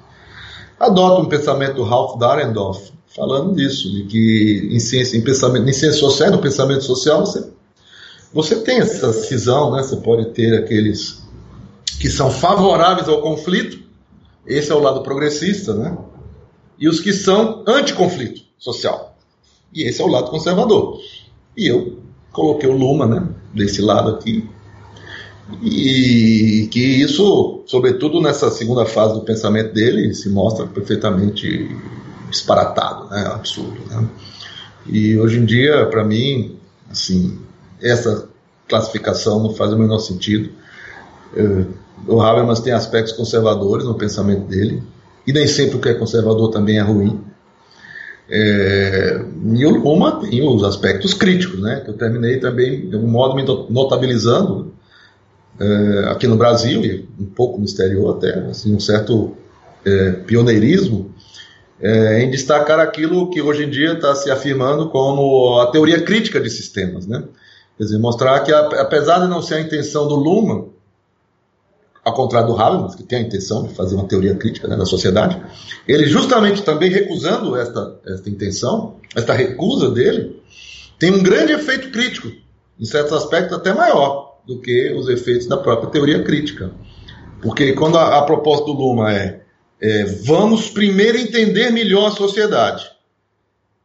Adoto 0.80 1.22
um 1.22 1.30
pensamento 1.30 1.76
do 1.76 1.84
Ralph 1.84 2.20
Dahrendorf, 2.20 2.93
falando 3.16 3.56
disso, 3.56 3.92
de 3.92 4.04
que 4.04 4.70
em 4.72 4.80
ciência, 4.80 5.18
em 5.18 5.22
pensamento, 5.22 5.70
em 5.70 5.74
ciência 5.74 6.00
social, 6.00 6.32
no 6.32 6.42
pensamento 6.42 6.84
social, 6.84 7.26
você 7.26 7.52
você 8.34 8.56
tem 8.56 8.80
essa 8.80 9.14
cisão, 9.14 9.72
né? 9.72 9.84
Você 9.84 9.98
pode 9.98 10.32
ter 10.32 10.58
aqueles 10.58 11.22
que 12.00 12.10
são 12.10 12.32
favoráveis 12.32 13.08
ao 13.08 13.22
conflito, 13.22 13.80
esse 14.48 14.72
é 14.72 14.76
o 14.76 14.80
lado 14.80 15.04
progressista, 15.04 15.76
né? 15.76 15.96
E 16.80 16.90
os 16.90 17.00
que 17.00 17.14
são 17.14 17.64
anti-conflito 17.68 18.42
social, 18.58 19.16
e 19.72 19.84
esse 19.84 20.02
é 20.02 20.04
o 20.04 20.08
lado 20.08 20.32
conservador. 20.32 21.00
E 21.56 21.68
eu 21.68 22.00
coloquei 22.32 22.68
o 22.68 22.76
Luma, 22.76 23.06
né? 23.06 23.28
Desse 23.54 23.82
lado 23.84 24.10
aqui, 24.10 24.50
e 25.62 26.68
que 26.72 26.80
isso, 26.80 27.62
sobretudo 27.68 28.20
nessa 28.20 28.50
segunda 28.50 28.86
fase 28.86 29.14
do 29.14 29.22
pensamento 29.22 29.74
dele, 29.74 30.14
se 30.16 30.30
mostra 30.30 30.66
perfeitamente 30.66 31.70
disparatado, 32.34 33.10
né? 33.10 33.32
Absurdo, 33.34 33.80
né? 33.90 34.10
E 34.86 35.18
hoje 35.18 35.40
em 35.40 35.46
dia, 35.46 35.86
para 35.86 36.04
mim, 36.04 36.58
assim, 36.90 37.40
essa 37.82 38.28
classificação 38.68 39.42
não 39.42 39.54
faz 39.54 39.72
o 39.72 39.78
menor 39.78 40.00
sentido. 40.00 40.50
É, 41.36 41.66
o 42.08 42.20
Habermas 42.22 42.60
tem 42.60 42.74
aspectos 42.74 43.14
conservadores 43.14 43.86
no 43.86 43.96
pensamento 43.96 44.46
dele, 44.48 44.84
e 45.26 45.32
nem 45.32 45.48
sempre 45.48 45.78
o 45.78 45.80
que 45.80 45.90
é 45.90 45.94
conservador 45.94 46.50
também 46.50 46.78
é 46.78 46.82
ruim. 46.82 47.22
É, 48.30 49.24
e 49.56 49.66
o 49.66 49.70
Luma 49.70 50.20
tem 50.20 50.46
os 50.46 50.64
aspectos 50.64 51.14
críticos, 51.14 51.62
né, 51.62 51.82
que 51.82 51.92
eu 51.92 51.94
terminei 51.94 52.40
também, 52.40 52.90
de 52.90 52.96
algum 52.96 53.08
modo, 53.08 53.36
me 53.36 53.44
notabilizando 53.70 54.74
é, 55.60 56.06
aqui 56.10 56.28
no 56.28 56.36
Brasil, 56.36 56.84
e 56.84 57.08
um 57.20 57.26
pouco 57.26 57.60
no 57.60 57.66
exterior 57.66 58.18
até, 58.18 58.40
assim, 58.50 58.76
um 58.76 58.80
certo 58.80 59.36
é, 59.86 60.12
pioneirismo 60.12 61.13
é, 61.84 62.24
em 62.24 62.32
destacar 62.32 62.80
aquilo 62.80 63.30
que 63.30 63.42
hoje 63.42 63.66
em 63.66 63.70
dia 63.70 63.92
está 63.92 64.16
se 64.16 64.32
afirmando 64.32 64.90
como 64.90 65.60
a 65.60 65.68
teoria 65.70 66.02
crítica 66.02 66.40
de 66.40 66.50
sistemas, 66.50 67.06
né? 67.06 67.26
Quer 67.78 67.84
dizer, 67.84 67.98
mostrar 67.98 68.40
que, 68.40 68.54
apesar 68.54 69.20
de 69.20 69.28
não 69.28 69.42
ser 69.42 69.56
a 69.56 69.60
intenção 69.60 70.08
do 70.08 70.16
Luhmann, 70.16 70.70
ao 72.06 72.14
contrário 72.14 72.48
do 72.48 72.62
Habermas, 72.62 72.96
que 72.96 73.04
tem 73.04 73.20
a 73.20 73.22
intenção 73.22 73.64
de 73.64 73.74
fazer 73.74 73.96
uma 73.96 74.08
teoria 74.08 74.36
crítica 74.36 74.68
né, 74.68 74.78
da 74.78 74.86
sociedade, 74.86 75.42
ele 75.88 76.06
justamente 76.06 76.62
também 76.62 76.90
recusando 76.90 77.56
esta, 77.58 78.00
esta 78.06 78.30
intenção, 78.30 78.96
esta 79.16 79.34
recusa 79.34 79.90
dele, 79.90 80.42
tem 81.00 81.12
um 81.12 81.24
grande 81.24 81.52
efeito 81.52 81.92
crítico, 81.92 82.30
em 82.80 82.86
certos 82.86 83.12
aspectos 83.14 83.58
até 83.58 83.74
maior 83.74 84.38
do 84.48 84.60
que 84.60 84.94
os 84.94 85.10
efeitos 85.10 85.48
da 85.48 85.58
própria 85.58 85.90
teoria 85.90 86.24
crítica. 86.24 86.72
Porque 87.42 87.74
quando 87.74 87.98
a, 87.98 88.20
a 88.20 88.22
proposta 88.24 88.66
do 88.66 88.74
Luhmann 88.74 89.10
é, 89.10 89.43
é 89.84 90.06
vamos 90.24 90.70
primeiro 90.70 91.18
entender 91.18 91.70
melhor 91.70 92.08
a 92.08 92.16
sociedade, 92.16 92.94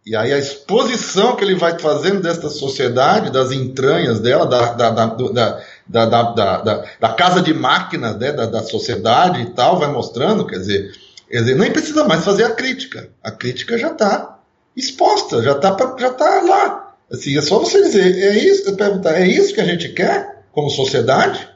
e 0.09 0.17
aí 0.17 0.33
a 0.33 0.39
exposição 0.39 1.37
que 1.37 1.45
ele 1.45 1.55
vai 1.55 1.79
fazendo 1.79 2.23
desta 2.23 2.49
sociedade, 2.49 3.31
das 3.31 3.53
entranhas 3.53 4.19
dela, 4.21 4.47
da, 4.47 4.73
da, 4.73 4.91
da, 4.91 6.33
da, 6.33 6.85
da 6.99 7.09
casa 7.13 7.43
de 7.43 7.53
máquinas 7.53 8.17
né, 8.17 8.33
da, 8.33 8.47
da 8.47 8.63
sociedade 8.63 9.43
e 9.43 9.51
tal, 9.51 9.79
vai 9.79 9.93
mostrando, 9.93 10.47
quer 10.47 10.61
dizer, 10.61 10.93
quer 11.29 11.41
dizer, 11.41 11.57
nem 11.57 11.71
precisa 11.71 12.05
mais 12.05 12.25
fazer 12.25 12.45
a 12.45 12.55
crítica. 12.55 13.11
A 13.23 13.31
crítica 13.31 13.77
já 13.77 13.93
está 13.93 14.39
exposta, 14.75 15.43
já 15.43 15.53
está 15.53 15.77
já 15.99 16.11
tá 16.11 16.41
lá. 16.41 16.95
Assim, 17.13 17.37
é 17.37 17.43
só 17.43 17.59
você 17.59 17.83
dizer, 17.83 18.19
é 18.19 18.39
isso, 18.39 18.75
perguntar, 18.77 19.21
é 19.21 19.27
isso 19.27 19.53
que 19.53 19.61
a 19.61 19.67
gente 19.67 19.91
quer 19.91 20.43
como 20.53 20.71
sociedade? 20.71 21.47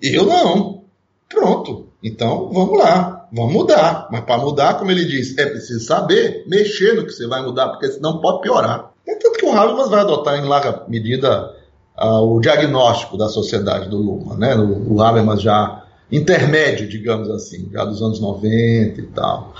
Eu 0.00 0.24
não. 0.24 0.84
Pronto. 1.28 1.88
Então, 2.00 2.48
vamos 2.52 2.78
lá 2.78 3.17
vamos 3.32 3.52
mudar. 3.52 4.08
Mas 4.10 4.22
para 4.22 4.38
mudar, 4.38 4.74
como 4.74 4.90
ele 4.90 5.04
diz, 5.04 5.36
é 5.38 5.46
preciso 5.46 5.80
saber 5.80 6.44
mexer 6.46 6.94
no 6.94 7.04
que 7.04 7.12
você 7.12 7.26
vai 7.26 7.42
mudar, 7.42 7.68
porque 7.68 7.88
senão 7.88 8.20
pode 8.20 8.42
piorar. 8.42 8.90
É 9.06 9.14
tanto 9.14 9.38
que 9.38 9.46
o 9.46 9.52
Habermas 9.52 9.88
vai 9.88 10.00
adotar 10.00 10.38
em 10.38 10.46
larga 10.46 10.82
medida 10.88 11.54
uh, 11.98 12.22
o 12.22 12.40
diagnóstico 12.40 13.16
da 13.16 13.28
sociedade 13.28 13.88
do 13.88 13.96
Luma, 13.96 14.36
né? 14.36 14.54
O, 14.54 14.94
o 14.94 15.02
Habermas 15.02 15.40
já 15.42 15.84
intermédio, 16.10 16.88
digamos 16.88 17.28
assim, 17.30 17.68
já 17.72 17.84
dos 17.84 18.02
anos 18.02 18.20
90 18.20 19.00
e 19.00 19.06
tal, 19.08 19.52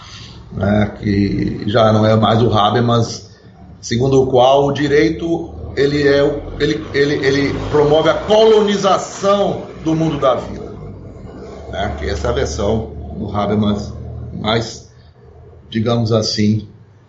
né? 0.53 0.97
que 0.99 1.63
já 1.67 1.93
não 1.93 2.07
é 2.07 2.17
mais 2.17 2.43
o 2.43 2.51
Habermas, 2.53 3.31
segundo 3.81 4.23
o 4.23 4.27
qual 4.27 4.67
o 4.67 4.73
direito 4.73 5.55
ele, 5.77 6.09
é, 6.09 6.21
ele, 6.59 6.85
ele, 6.95 7.27
ele 7.27 7.59
promove 7.71 8.09
a 8.09 8.15
colonização 8.15 9.63
do 9.85 9.95
mundo 9.95 10.19
da 10.19 10.35
vida. 10.37 10.73
Né? 11.71 11.97
Que 11.99 12.09
essa 12.09 12.29
é 12.29 12.31
a 12.31 12.35
versão 12.35 12.98
do 13.19 13.35
Habermas, 13.35 13.93
mais, 14.33 14.91
digamos 15.69 16.13
assim, 16.13 16.69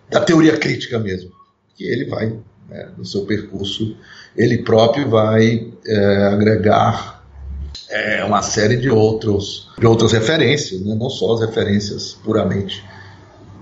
da 0.10 0.20
teoria 0.20 0.58
crítica 0.58 1.00
mesmo, 1.00 1.32
que 1.76 1.84
ele 1.84 2.06
vai, 2.06 2.34
né, 2.68 2.90
no 2.98 3.06
seu 3.06 3.26
percurso, 3.26 3.96
ele 4.36 4.60
próprio 4.60 5.10
vai 5.10 5.72
é, 5.86 6.28
agregar 6.28 7.24
é, 7.90 8.24
uma 8.24 8.42
série 8.42 8.78
de, 8.78 8.90
outros, 8.90 9.70
de 9.78 9.86
outras 9.86 10.12
referências, 10.12 10.82
né, 10.82 10.96
não 10.96 11.10
só 11.10 11.34
as 11.36 11.42
referências 11.42 12.18
puramente 12.24 12.84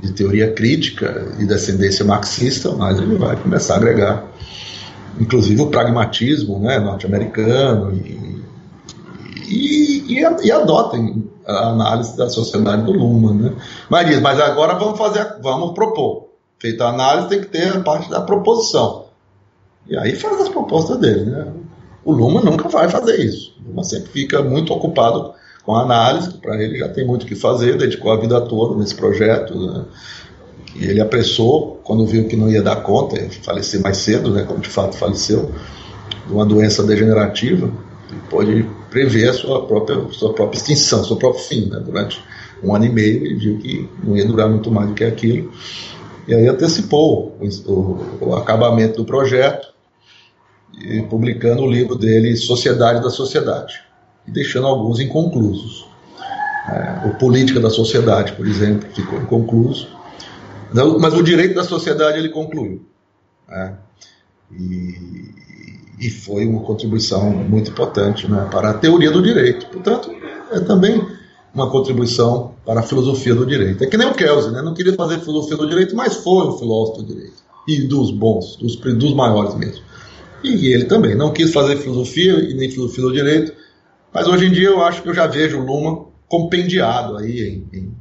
de 0.02 0.12
teoria 0.12 0.52
crítica 0.52 1.28
e 1.40 1.46
descendência 1.46 2.06
marxista, 2.06 2.72
mas 2.72 3.00
ele 3.00 3.16
vai 3.16 3.36
começar 3.36 3.76
a 3.76 3.78
agregar, 3.78 4.26
inclusive, 5.20 5.62
o 5.62 5.68
pragmatismo 5.68 6.60
né, 6.60 6.80
norte-americano 6.80 7.94
e, 7.94 8.44
e, 9.50 10.20
e, 10.20 10.46
e 10.46 10.52
adota 10.52 10.98
a 11.48 11.70
análise 11.70 12.18
da 12.18 12.30
sociedade 12.30 12.84
do 12.84 12.92
Luhmann. 12.92 13.36
Né? 13.36 13.54
Mas 13.90 14.08
diz, 14.08 14.20
mas 14.20 14.40
agora 14.40 14.76
vamos 14.76 14.98
fazer, 14.98 15.38
vamos 15.42 15.74
propor. 15.74 16.28
Feita 16.60 16.86
a 16.86 16.90
análise, 16.90 17.30
tem 17.30 17.40
que 17.40 17.48
ter 17.48 17.70
a 17.70 17.80
parte 17.80 18.10
da 18.10 18.22
proposição. 18.22 19.06
E 19.88 19.98
aí 19.98 20.16
faz 20.16 20.42
as 20.42 20.50
propostas 20.50 20.98
dele. 20.98 21.26
Né? 21.26 21.48
O 22.04 22.12
Luhmann 22.12 22.44
nunca 22.44 22.68
vai 22.68 22.90
fazer 22.90 23.20
isso. 23.20 23.54
O 23.64 23.70
Luhmann 23.70 23.84
sempre 23.84 24.10
fica 24.10 24.42
muito 24.42 24.74
ocupado 24.74 25.34
com 25.64 25.76
a 25.76 25.82
análise, 25.82 26.34
para 26.36 26.62
ele 26.62 26.80
já 26.80 26.90
tem 26.90 27.06
muito 27.06 27.24
o 27.24 27.26
que 27.26 27.36
fazer, 27.36 27.78
dedicou 27.78 28.12
a 28.12 28.20
vida 28.20 28.40
toda 28.42 28.78
nesse 28.78 28.96
projeto. 28.96 29.54
Né? 29.54 29.86
E 30.76 30.86
ele 30.86 31.02
apressou, 31.02 31.80
quando 31.84 32.06
viu 32.06 32.28
que 32.28 32.36
não 32.36 32.50
ia 32.50 32.62
dar 32.62 32.78
conta, 32.78 33.18
falecer 33.42 33.82
mais 33.82 33.98
cedo, 33.98 34.32
né, 34.32 34.44
como 34.44 34.60
de 34.60 34.70
fato 34.70 34.96
faleceu, 34.96 35.52
de 36.26 36.34
uma 36.34 36.46
doença 36.46 36.84
degenerativa, 36.84 37.70
pode 38.30 38.66
prever 38.98 39.30
a 39.30 39.34
sua 39.34 39.68
própria, 39.68 40.02
sua 40.12 40.34
própria 40.34 40.58
extinção, 40.58 41.04
seu 41.04 41.18
próprio 41.18 41.44
fim. 41.44 41.70
Né? 41.70 41.80
Durante 41.80 42.20
um 42.64 42.74
ano 42.74 42.86
e 42.86 42.90
meio 42.90 43.26
ele 43.26 43.36
viu 43.36 43.58
que 43.60 43.88
não 44.04 44.18
ia 44.18 44.26
durar 44.26 44.50
muito 44.50 44.72
mais 44.72 44.90
do 44.90 44.96
que 44.96 45.04
aquilo. 45.04 45.52
E 46.28 46.34
aí 46.34 46.48
antecipou 46.48 47.38
o, 47.40 47.72
o, 47.72 48.30
o 48.30 48.36
acabamento 48.36 48.98
do 48.98 49.06
projeto, 49.06 49.68
e 50.80 51.02
publicando 51.04 51.64
o 51.64 51.72
livro 51.72 51.96
dele 51.96 52.36
Sociedade 52.36 53.02
da 53.02 53.10
Sociedade, 53.10 53.82
e 54.28 54.32
deixando 54.32 54.68
alguns 54.68 55.00
inconclusos. 55.00 55.88
É, 56.68 57.08
o 57.08 57.16
Política 57.16 57.60
da 57.60 57.70
Sociedade, 57.70 58.34
por 58.34 58.46
exemplo, 58.46 58.90
ficou 58.94 59.20
inconcluso. 59.20 59.88
Mas 61.00 61.14
o 61.14 61.24
direito 61.24 61.56
da 61.56 61.64
sociedade 61.64 62.18
ele 62.18 62.28
concluiu. 62.28 62.86
Né? 63.48 63.74
E, 64.52 65.32
e 66.00 66.10
foi 66.10 66.46
uma 66.46 66.62
contribuição 66.62 67.32
muito 67.32 67.72
importante 67.72 68.30
né, 68.30 68.48
para 68.52 68.70
a 68.70 68.74
teoria 68.74 69.12
do 69.12 69.22
direito. 69.22 69.66
Portanto, 69.68 70.12
é 70.52 70.60
também 70.60 71.04
uma 71.54 71.70
contribuição 71.72 72.54
para 72.66 72.82
a 72.82 72.84
filosofia 72.84 73.34
do 73.34 73.46
direito. 73.46 73.84
É 73.84 73.88
que 73.88 73.98
nem 73.98 74.08
o 74.08 74.14
Kelsey, 74.14 74.52
né? 74.52 74.62
não 74.62 74.74
queria 74.74 74.94
fazer 74.94 75.20
filosofia 75.20 75.58
do 75.58 75.68
direito, 75.68 75.96
mas 75.96 76.18
foi 76.18 76.48
um 76.48 76.58
filósofo 76.58 77.02
do 77.02 77.14
direito. 77.14 77.42
E 77.68 77.82
dos 77.82 78.12
bons, 78.12 78.56
dos, 78.58 78.76
dos 78.76 79.14
maiores 79.14 79.56
mesmo. 79.56 79.84
E 80.44 80.72
ele 80.72 80.86
também 80.86 81.16
não 81.16 81.34
quis 81.34 81.52
fazer 81.52 81.78
filosofia 81.78 82.34
e 82.34 82.54
nem 82.54 82.70
filosofia 82.70 83.04
do 83.04 83.12
direito, 83.12 83.54
Mas 84.14 84.28
hoje 84.28 84.46
em 84.46 84.52
dia 84.52 84.68
eu 84.68 84.82
acho 84.82 85.02
que 85.02 85.10
eu 85.10 85.14
já 85.14 85.26
vejo 85.26 85.60
o 85.60 85.66
Luhmann 85.66 86.08
compendiado 86.30 87.18
aí 87.18 87.42
em, 87.42 87.78
em, 87.78 87.96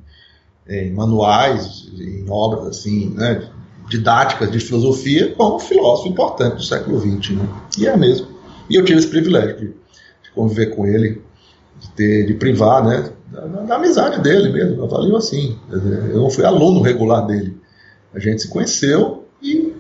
em 0.68 0.92
manuais, 0.92 1.88
em 1.98 2.28
obras 2.28 2.66
assim, 2.66 3.08
né, 3.10 3.50
didáticas 3.88 4.50
de 4.50 4.60
filosofia, 4.60 5.34
como 5.34 5.56
um 5.56 5.60
filósofo 5.60 6.08
importante 6.08 6.56
do 6.56 6.62
século 6.62 7.00
XX. 7.00 7.36
Né? 7.36 7.48
E 7.78 7.86
é 7.86 7.96
mesmo. 7.96 8.28
E 8.68 8.76
eu 8.76 8.84
tive 8.84 8.98
esse 8.98 9.08
privilégio 9.08 9.56
de, 9.56 9.74
conviver 10.34 10.74
com 10.74 10.86
ele, 10.86 11.22
de, 11.80 11.88
ter, 11.90 12.26
de 12.26 12.34
privar 12.34 12.84
né, 12.84 13.10
da, 13.30 13.40
da, 13.40 13.76
amizade 13.76 14.20
dele 14.20 14.50
mesmo. 14.50 14.82
Eu 14.82 14.88
falei 14.88 15.14
assim. 15.14 15.58
Eu 15.70 16.20
não 16.20 16.30
fui 16.30 16.44
aluno 16.44 16.82
regular 16.82 17.26
dele. 17.26 17.56
A 18.12 18.18
gente 18.18 18.42
se 18.42 18.48
conheceu 18.48 19.24
e, 19.42 19.72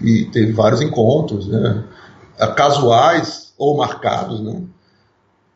e 0.00 0.24
teve 0.26 0.52
vários 0.52 0.80
encontros, 0.80 1.48
né, 1.48 1.84
casuais 2.56 3.52
ou 3.58 3.76
marcados, 3.76 4.40
né, 4.40 4.62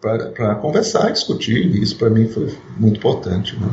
para 0.01 0.55
conversar 0.57 1.11
e 1.11 1.13
discutir. 1.13 1.67
E 1.67 1.83
isso 1.83 1.97
para 1.97 2.11
mim 2.11 2.27
foi 2.27 2.53
muito 2.79 2.97
importante. 2.97 3.57
Né. 3.59 3.69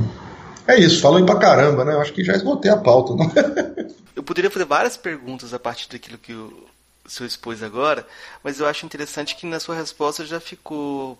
É 0.67 0.79
isso, 0.79 1.01
falou 1.01 1.25
pra 1.25 1.35
caramba, 1.35 1.83
né? 1.83 1.93
Eu 1.93 2.01
acho 2.01 2.13
que 2.13 2.23
já 2.23 2.33
esgotei 2.33 2.71
a 2.71 2.77
pauta. 2.77 3.15
Não? 3.15 3.29
eu 4.15 4.23
poderia 4.23 4.49
fazer 4.49 4.65
várias 4.65 4.97
perguntas 4.97 5.53
a 5.53 5.59
partir 5.59 5.89
daquilo 5.89 6.17
que 6.17 6.33
o 6.33 6.67
senhor 7.07 7.27
expôs 7.27 7.61
agora, 7.61 8.07
mas 8.43 8.59
eu 8.59 8.67
acho 8.67 8.85
interessante 8.85 9.35
que 9.35 9.45
na 9.45 9.59
sua 9.59 9.75
resposta 9.75 10.25
já 10.25 10.39
ficou 10.39 11.17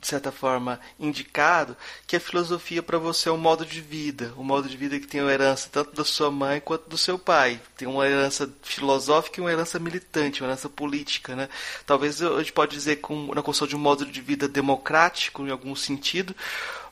de 0.00 0.06
certa 0.06 0.32
forma, 0.32 0.80
indicado 0.98 1.76
que 2.06 2.16
a 2.16 2.20
filosofia 2.20 2.82
para 2.82 2.96
você 2.96 3.28
é 3.28 3.32
um 3.32 3.36
modo 3.36 3.66
de 3.66 3.82
vida, 3.82 4.32
um 4.36 4.42
modo 4.42 4.66
de 4.66 4.76
vida 4.76 4.98
que 4.98 5.06
tem 5.06 5.20
uma 5.20 5.32
herança 5.32 5.68
tanto 5.70 5.94
da 5.94 6.04
sua 6.04 6.30
mãe 6.30 6.58
quanto 6.58 6.88
do 6.88 6.96
seu 6.96 7.18
pai. 7.18 7.60
Tem 7.76 7.86
uma 7.86 8.06
herança 8.06 8.50
filosófica 8.62 9.38
e 9.38 9.42
uma 9.42 9.52
herança 9.52 9.78
militante, 9.78 10.42
uma 10.42 10.48
herança 10.48 10.70
política. 10.70 11.36
Né? 11.36 11.48
Talvez 11.84 12.22
a 12.22 12.38
gente 12.38 12.52
pode 12.52 12.74
dizer 12.74 12.96
com, 12.96 13.34
na 13.34 13.42
construção 13.42 13.68
de 13.68 13.76
um 13.76 13.78
modo 13.78 14.06
de 14.06 14.20
vida 14.22 14.48
democrático, 14.48 15.46
em 15.46 15.50
algum 15.50 15.76
sentido, 15.76 16.34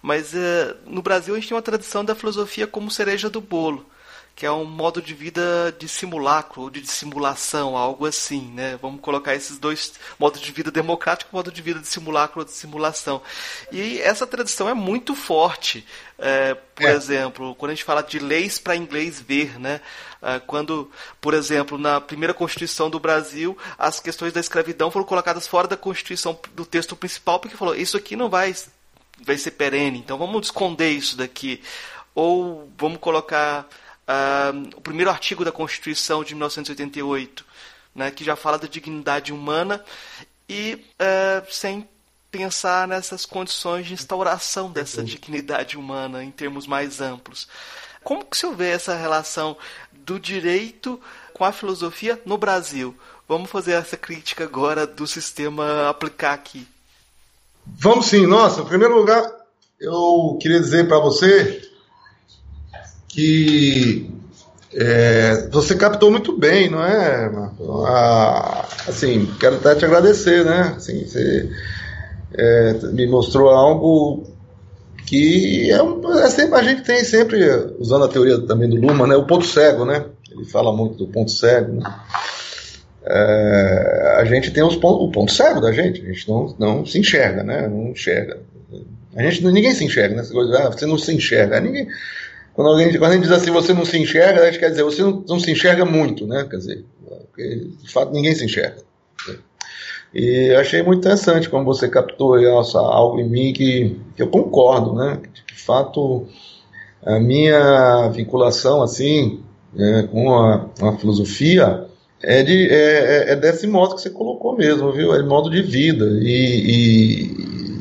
mas 0.02 0.34
uh, 0.34 0.76
no 0.84 1.00
Brasil 1.00 1.34
a 1.34 1.38
gente 1.38 1.48
tem 1.48 1.56
uma 1.56 1.62
tradição 1.62 2.04
da 2.04 2.14
filosofia 2.14 2.66
como 2.66 2.90
cereja 2.90 3.30
do 3.30 3.40
bolo 3.40 3.86
que 4.34 4.44
é 4.44 4.50
um 4.50 4.64
modo 4.64 5.00
de 5.00 5.14
vida 5.14 5.74
de 5.78 5.88
simulacro 5.88 6.62
ou 6.62 6.70
de 6.70 6.80
dissimulação, 6.80 7.76
algo 7.76 8.04
assim, 8.04 8.50
né? 8.52 8.76
Vamos 8.82 9.00
colocar 9.00 9.34
esses 9.34 9.58
dois 9.58 9.92
modos 10.18 10.40
de 10.40 10.50
vida 10.50 10.72
democrático 10.72 11.34
modo 11.34 11.52
de 11.52 11.62
vida 11.62 11.78
de 11.78 11.86
simulacro 11.86 12.40
ou 12.40 12.44
de 12.44 12.50
simulação. 12.50 13.22
E 13.70 14.00
essa 14.00 14.26
tradição 14.26 14.68
é 14.68 14.74
muito 14.74 15.14
forte. 15.14 15.86
É, 16.18 16.54
por 16.54 16.86
é. 16.86 16.92
exemplo, 16.92 17.54
quando 17.54 17.70
a 17.70 17.74
gente 17.74 17.84
fala 17.84 18.02
de 18.02 18.18
leis 18.18 18.58
para 18.58 18.74
inglês 18.74 19.20
ver, 19.20 19.58
né? 19.60 19.80
É, 20.20 20.40
quando, 20.40 20.90
por 21.20 21.32
exemplo, 21.32 21.78
na 21.78 22.00
primeira 22.00 22.34
Constituição 22.34 22.90
do 22.90 22.98
Brasil, 22.98 23.56
as 23.78 24.00
questões 24.00 24.32
da 24.32 24.40
escravidão 24.40 24.90
foram 24.90 25.06
colocadas 25.06 25.46
fora 25.46 25.68
da 25.68 25.76
Constituição 25.76 26.36
do 26.54 26.66
texto 26.66 26.96
principal, 26.96 27.38
porque 27.38 27.56
falou, 27.56 27.76
isso 27.76 27.96
aqui 27.96 28.16
não 28.16 28.28
vai, 28.28 28.54
vai 29.22 29.38
ser 29.38 29.52
perene, 29.52 29.98
então 29.98 30.18
vamos 30.18 30.46
esconder 30.46 30.90
isso 30.90 31.16
daqui. 31.16 31.62
Ou 32.14 32.70
vamos 32.76 32.98
colocar 32.98 33.68
uh, 34.08 34.76
o 34.76 34.80
primeiro 34.80 35.10
artigo 35.10 35.44
da 35.44 35.52
Constituição 35.52 36.22
de 36.24 36.34
1988, 36.34 37.44
né, 37.94 38.10
que 38.10 38.24
já 38.24 38.36
fala 38.36 38.58
da 38.58 38.66
dignidade 38.66 39.32
humana 39.32 39.84
e 40.48 40.84
uh, 41.00 41.52
sem 41.52 41.88
pensar 42.30 42.88
nessas 42.88 43.24
condições 43.24 43.86
de 43.86 43.94
instauração 43.94 44.70
dessa 44.70 45.04
dignidade 45.04 45.76
humana 45.78 46.24
em 46.24 46.30
termos 46.30 46.66
mais 46.66 47.00
amplos. 47.00 47.46
Como 48.02 48.24
que 48.24 48.36
se 48.36 48.52
vê 48.52 48.70
essa 48.70 48.94
relação 48.94 49.56
do 49.92 50.18
direito 50.18 51.00
com 51.32 51.44
a 51.44 51.52
filosofia 51.52 52.20
no 52.26 52.36
Brasil? 52.36 52.94
Vamos 53.26 53.50
fazer 53.50 53.72
essa 53.72 53.96
crítica 53.96 54.44
agora 54.44 54.86
do 54.86 55.06
sistema 55.06 55.88
aplicar 55.88 56.34
aqui. 56.34 56.66
Vamos 57.64 58.06
sim. 58.06 58.26
Nossa, 58.26 58.60
em 58.60 58.66
primeiro 58.66 58.96
lugar, 58.96 59.24
eu 59.80 60.36
queria 60.40 60.60
dizer 60.60 60.86
para 60.86 60.98
você 60.98 61.62
que 63.14 64.10
é, 64.74 65.48
você 65.52 65.76
captou 65.76 66.10
muito 66.10 66.36
bem, 66.36 66.68
não 66.68 66.84
é? 66.84 67.30
Assim, 68.88 69.30
quero 69.38 69.56
até 69.56 69.76
te 69.76 69.84
agradecer, 69.84 70.44
né? 70.44 70.74
Assim, 70.76 71.06
você 71.06 71.48
é, 72.36 72.72
me 72.92 73.06
mostrou 73.06 73.50
algo 73.50 74.26
que 75.06 75.70
é, 75.70 75.76
é, 76.24 76.30
sempre, 76.30 76.58
a 76.58 76.62
gente 76.62 76.82
tem 76.82 77.04
sempre, 77.04 77.38
usando 77.78 78.04
a 78.04 78.08
teoria 78.08 78.40
também 78.40 78.68
do 78.68 78.76
Luma, 78.76 79.06
né? 79.06 79.14
O 79.14 79.26
ponto 79.26 79.46
cego, 79.46 79.84
né? 79.84 80.06
Ele 80.32 80.44
fala 80.44 80.76
muito 80.76 80.96
do 80.96 81.06
ponto 81.06 81.30
cego, 81.30 81.74
né? 81.74 81.94
É, 83.06 84.16
a 84.18 84.24
gente 84.24 84.50
tem 84.50 84.64
os 84.64 84.74
o 84.74 85.10
ponto 85.10 85.30
cego 85.30 85.60
da 85.60 85.70
gente, 85.70 86.02
a 86.02 86.06
gente 86.06 86.28
não, 86.28 86.56
não 86.58 86.86
se 86.86 86.98
enxerga, 86.98 87.44
né? 87.44 87.68
Não 87.68 87.90
enxerga. 87.90 88.40
A 89.14 89.22
gente, 89.22 89.44
ninguém 89.44 89.72
se 89.72 89.84
enxerga, 89.84 90.16
né? 90.16 90.22
Você 90.24 90.84
não 90.84 90.98
se 90.98 91.14
enxerga. 91.14 91.60
Ninguém, 91.60 91.86
quando, 92.54 92.70
alguém, 92.70 92.96
quando 92.96 93.10
a 93.10 93.14
gente 93.14 93.24
diz 93.24 93.32
assim, 93.32 93.50
você 93.50 93.74
não 93.74 93.84
se 93.84 93.98
enxerga, 93.98 94.42
a 94.42 94.46
gente 94.46 94.60
quer 94.60 94.70
dizer, 94.70 94.84
você 94.84 95.02
não, 95.02 95.24
não 95.28 95.40
se 95.40 95.50
enxerga 95.50 95.84
muito, 95.84 96.26
né? 96.26 96.46
Quer 96.48 96.56
dizer, 96.56 96.84
porque, 97.26 97.68
de 97.82 97.92
fato 97.92 98.12
ninguém 98.12 98.34
se 98.34 98.44
enxerga. 98.44 98.76
Né? 99.28 99.36
E 100.14 100.54
achei 100.54 100.80
muito 100.82 101.00
interessante 101.00 101.50
como 101.50 101.64
você 101.64 101.88
captou 101.88 102.38
essa, 102.38 102.78
algo 102.78 103.18
em 103.18 103.28
mim 103.28 103.52
que, 103.52 104.00
que 104.16 104.22
eu 104.22 104.28
concordo, 104.28 104.94
né? 104.94 105.20
De 105.46 105.60
fato, 105.60 106.26
a 107.04 107.18
minha 107.18 108.08
vinculação, 108.10 108.82
assim, 108.82 109.42
né, 109.72 110.08
com 110.10 110.32
a, 110.32 110.70
a 110.80 110.92
filosofia 110.96 111.86
é, 112.22 112.42
de, 112.42 112.68
é, 112.70 112.74
é, 112.74 113.32
é, 113.32 113.36
desse 113.36 113.66
modo 113.66 113.96
que 113.96 114.02
você 114.02 114.10
colocou 114.10 114.56
mesmo, 114.56 114.92
viu? 114.92 115.12
É 115.12 115.20
de 115.20 115.28
modo 115.28 115.50
de 115.50 115.60
vida 115.60 116.06
e, 116.22 117.34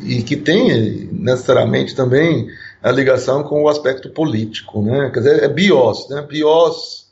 e, 0.07 0.17
e 0.17 0.23
que 0.23 0.35
tem 0.35 1.07
necessariamente 1.11 1.95
também 1.95 2.47
a 2.83 2.91
ligação 2.91 3.43
com 3.43 3.63
o 3.63 3.69
aspecto 3.69 4.09
político, 4.09 4.81
né? 4.81 5.09
Quer 5.09 5.19
dizer, 5.19 5.43
é 5.43 5.47
bios, 5.47 6.09
né? 6.09 6.21
Bios, 6.21 7.07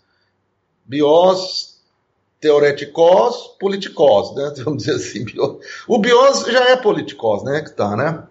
bios 0.86 1.78
teoreticos, 2.42 3.56
politicos, 3.58 4.36
né? 4.36 4.52
Vamos 4.66 4.84
dizer 4.84 4.98
assim, 4.98 5.24
bios. 5.24 5.58
O 5.88 5.98
bios 5.98 6.42
já 6.42 6.70
é 6.72 6.76
politicos, 6.76 7.44
né? 7.46 7.62
Que 7.62 7.72
tá, 7.72 7.96
né? 7.96 8.22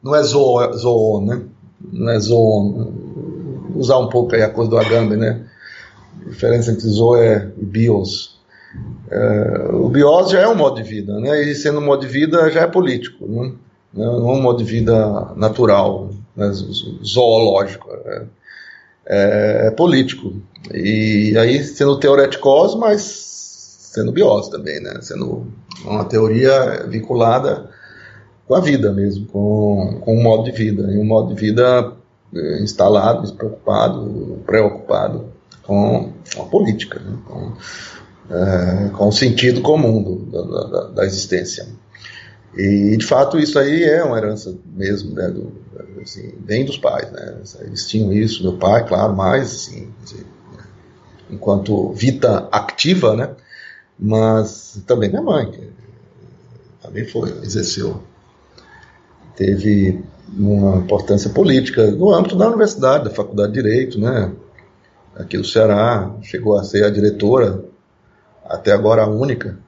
Não 0.00 0.14
é 0.14 0.22
zoon, 0.22 0.72
zo, 0.74 1.20
né? 1.22 1.42
Não 1.92 2.08
é 2.08 2.20
zoon. 2.20 2.92
Usar 3.74 3.98
um 3.98 4.08
pouco 4.08 4.36
aí 4.36 4.42
a 4.42 4.48
coisa 4.48 4.70
do 4.70 4.78
Agamben, 4.78 5.18
né? 5.18 5.44
A 6.24 6.30
diferença 6.30 6.70
entre 6.70 6.88
zo 6.88 7.16
é 7.16 7.50
bios. 7.56 8.38
É, 9.10 9.70
o 9.72 9.88
bios 9.88 10.30
já 10.30 10.40
é 10.40 10.48
um 10.48 10.54
modo 10.54 10.76
de 10.76 10.88
vida, 10.88 11.18
né? 11.18 11.42
E 11.42 11.54
sendo 11.56 11.80
um 11.80 11.84
modo 11.84 12.06
de 12.06 12.12
vida 12.12 12.48
já 12.48 12.60
é 12.60 12.66
político, 12.68 13.26
né? 13.26 13.52
Não 13.92 14.30
é 14.30 14.32
um 14.34 14.40
modo 14.40 14.58
de 14.58 14.64
vida 14.64 15.32
natural 15.34 16.10
né, 16.36 16.50
zoológico, 17.04 17.88
é, 18.04 18.22
é, 19.06 19.66
é, 19.66 19.70
político. 19.70 20.34
E 20.72 21.36
aí 21.38 21.62
sendo 21.64 21.98
teoreticos, 21.98 22.74
mas 22.74 23.00
sendo 23.96 24.12
bios 24.12 24.48
também, 24.48 24.80
né? 24.80 24.98
Sendo 25.00 25.46
uma 25.84 26.04
teoria 26.04 26.84
vinculada 26.88 27.70
com 28.46 28.54
a 28.54 28.60
vida 28.60 28.92
mesmo, 28.92 29.26
com, 29.26 29.98
com 30.00 30.16
um 30.16 30.22
modo 30.22 30.44
de 30.44 30.52
vida, 30.52 30.90
e 30.92 30.98
um 30.98 31.04
modo 31.04 31.34
de 31.34 31.40
vida 31.40 31.92
é, 32.34 32.62
instalado, 32.62 33.22
despreocupado, 33.22 34.42
preocupado 34.44 35.26
com 35.62 36.12
a 36.38 36.42
política, 36.44 37.00
né? 37.00 37.16
com, 37.26 37.52
é, 38.30 38.88
com 38.90 39.08
o 39.08 39.12
sentido 39.12 39.60
comum 39.62 40.02
do, 40.02 40.70
da, 40.70 40.86
da, 40.88 41.04
existência. 41.04 41.66
E 42.56 42.96
de 42.96 43.04
fato 43.04 43.38
isso 43.38 43.58
aí 43.58 43.84
é 43.84 44.02
uma 44.02 44.16
herança 44.16 44.56
mesmo, 44.74 45.14
né, 45.14 45.28
do, 45.28 45.52
assim, 46.02 46.32
bem 46.38 46.64
dos 46.64 46.78
pais, 46.78 47.10
né? 47.12 47.42
Eles 47.60 47.86
tinham 47.86 48.12
isso, 48.12 48.42
meu 48.42 48.56
pai, 48.56 48.86
claro, 48.86 49.14
mais 49.14 49.52
assim, 49.52 49.92
enquanto 51.30 51.92
vita 51.92 52.48
ativa, 52.50 53.14
né? 53.14 53.30
Mas 53.98 54.80
também 54.86 55.10
minha 55.10 55.22
mãe, 55.22 55.70
também 56.82 57.04
foi, 57.04 57.30
exerceu, 57.42 58.02
teve 59.34 60.02
uma 60.34 60.78
importância 60.78 61.30
política 61.30 61.90
no 61.90 62.12
âmbito 62.12 62.36
da 62.36 62.48
universidade, 62.48 63.04
da 63.04 63.10
faculdade 63.10 63.52
de 63.52 63.62
direito, 63.62 64.00
né? 64.00 64.32
Aqui 65.14 65.36
do 65.36 65.44
Ceará, 65.44 66.14
chegou 66.22 66.58
a 66.58 66.64
ser 66.64 66.84
a 66.84 66.90
diretora, 66.90 67.64
até 68.44 68.72
agora 68.72 69.02
a 69.02 69.08
única, 69.08 69.58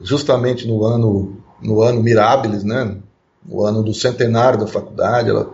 justamente 0.00 0.66
no 0.66 0.84
ano 0.84 1.43
no 1.64 1.82
ano 1.82 2.02
Mirabilis, 2.02 2.62
né? 2.62 2.96
no 3.44 3.64
ano 3.64 3.82
do 3.82 3.92
centenário 3.92 4.58
da 4.58 4.66
faculdade, 4.66 5.30
ela 5.30 5.52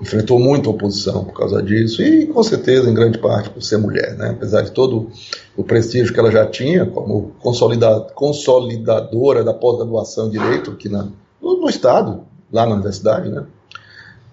enfrentou 0.00 0.38
muita 0.38 0.70
oposição 0.70 1.24
por 1.24 1.34
causa 1.34 1.62
disso, 1.62 2.02
e 2.02 2.26
com 2.26 2.42
certeza, 2.42 2.90
em 2.90 2.94
grande 2.94 3.18
parte, 3.18 3.50
por 3.50 3.62
ser 3.62 3.76
mulher, 3.76 4.16
né? 4.16 4.30
apesar 4.30 4.62
de 4.62 4.72
todo 4.72 5.10
o 5.56 5.62
prestígio 5.62 6.12
que 6.12 6.18
ela 6.18 6.30
já 6.30 6.46
tinha 6.46 6.86
como 6.86 7.32
consolida 7.40 8.00
consolidadora 8.14 9.44
da 9.44 9.52
pós-graduação 9.52 10.28
em 10.28 10.30
Direito 10.30 10.70
aqui 10.70 10.88
na, 10.88 11.08
no, 11.40 11.60
no, 11.60 11.68
Estado, 11.68 12.24
lá 12.50 12.66
na 12.66 12.74
universidade, 12.74 13.28
né? 13.28 13.44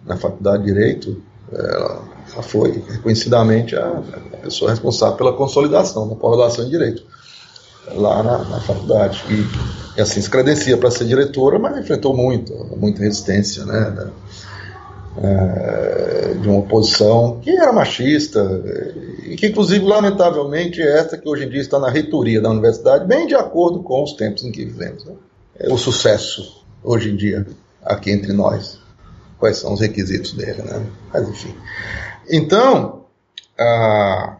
na 0.05 0.15
Faculdade 0.15 0.63
de 0.63 0.73
Direito, 0.73 1.21
ela, 1.51 2.03
ela 2.33 2.43
foi 2.43 2.83
reconhecidamente 2.89 3.75
a, 3.75 4.01
pessoa 4.41 4.71
responsável 4.71 5.17
pela 5.17 5.33
consolidação 5.33 6.07
da 6.07 6.15
pós-graduação 6.15 6.65
em 6.65 6.69
Direito. 6.69 7.03
Lá 7.93 8.23
na, 8.23 8.37
na 8.45 8.59
faculdade. 8.61 9.23
E, 9.29 9.97
e, 9.97 10.01
assim 10.01 10.21
se 10.21 10.29
credencia 10.29 10.77
para 10.77 10.91
ser 10.91 11.05
diretora, 11.05 11.59
mas 11.59 11.77
enfrentou 11.77 12.15
muito, 12.15 12.53
muita 12.77 13.01
resistência, 13.01 13.65
né? 13.65 13.91
Da, 13.91 14.09
é, 15.21 16.33
de 16.39 16.47
uma 16.47 16.59
oposição 16.59 17.39
que 17.41 17.49
era 17.49 17.73
machista 17.73 18.41
e 19.25 19.35
que, 19.35 19.47
inclusive, 19.47 19.83
lamentavelmente, 19.83 20.81
essa 20.81 21.17
que 21.17 21.27
hoje 21.27 21.45
em 21.45 21.49
dia 21.49 21.61
está 21.61 21.77
na 21.79 21.89
reitoria 21.89 22.39
da 22.39 22.49
universidade, 22.49 23.05
bem 23.05 23.27
de 23.27 23.35
acordo 23.35 23.83
com 23.83 24.03
os 24.03 24.13
tempos 24.13 24.43
em 24.43 24.51
que 24.51 24.63
vivemos. 24.63 25.03
Né? 25.05 25.13
É 25.59 25.73
o 25.73 25.77
sucesso, 25.77 26.63
hoje 26.83 27.11
em 27.11 27.15
dia, 27.15 27.45
aqui 27.83 28.11
entre 28.11 28.31
nós. 28.31 28.79
Quais 29.37 29.57
são 29.57 29.73
os 29.73 29.81
requisitos 29.81 30.33
dele, 30.33 30.61
né? 30.61 30.85
Mas, 31.13 31.27
enfim. 31.27 31.53
Então, 32.29 33.05
a, 33.57 34.37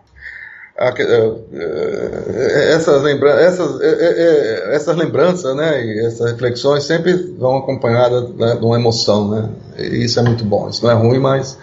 essas, 2.74 3.04
lembra 3.04 3.32
essas, 3.32 3.82
essas 3.82 4.96
lembranças 4.96 5.54
né, 5.54 5.84
e 5.84 6.06
essas 6.06 6.32
reflexões 6.32 6.86
sempre 6.86 7.14
vão 7.38 7.58
acompanhadas 7.58 8.30
né, 8.36 8.56
de 8.56 8.64
uma 8.64 8.78
emoção. 8.78 9.30
Né? 9.30 9.50
E 9.78 10.06
isso 10.06 10.20
é 10.20 10.24
muito 10.24 10.46
bom. 10.46 10.70
Isso 10.70 10.82
não 10.84 10.92
é 10.92 10.94
ruim, 10.94 11.20
mas 11.20 11.58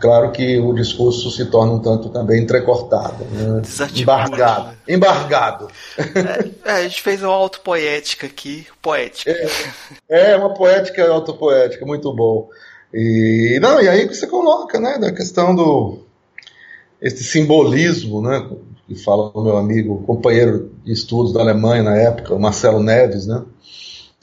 claro 0.00 0.32
que 0.32 0.58
o 0.58 0.74
discurso 0.74 1.30
se 1.30 1.44
torna 1.44 1.74
um 1.74 1.78
tanto 1.78 2.08
também 2.08 2.42
entrecortado, 2.42 3.24
né? 3.30 3.62
embargado. 3.94 4.70
Embargado. 4.88 5.68
É, 5.96 6.70
é, 6.70 6.72
a 6.72 6.82
gente 6.82 7.02
fez 7.02 7.22
uma 7.22 7.32
autopoética 7.32 8.26
aqui, 8.26 8.66
poética. 8.82 9.30
É, 10.10 10.32
é 10.32 10.36
uma 10.36 10.52
poética 10.52 11.08
autopoética, 11.08 11.86
muito 11.86 12.12
bom. 12.12 12.48
E, 12.92 13.58
não, 13.62 13.80
e 13.80 13.88
aí 13.88 14.06
você 14.08 14.26
coloca, 14.26 14.80
né, 14.80 14.98
da 14.98 15.12
questão 15.12 15.54
do 15.54 16.04
esse 17.04 17.22
simbolismo, 17.22 18.22
né, 18.22 18.48
que 18.88 18.94
fala 18.94 19.30
o 19.34 19.42
meu 19.42 19.58
amigo, 19.58 20.02
companheiro 20.06 20.72
de 20.82 20.90
estudos 20.90 21.34
da 21.34 21.40
Alemanha 21.40 21.82
na 21.82 21.94
época, 21.96 22.38
Marcelo 22.38 22.82
Neves, 22.82 23.26
né, 23.26 23.42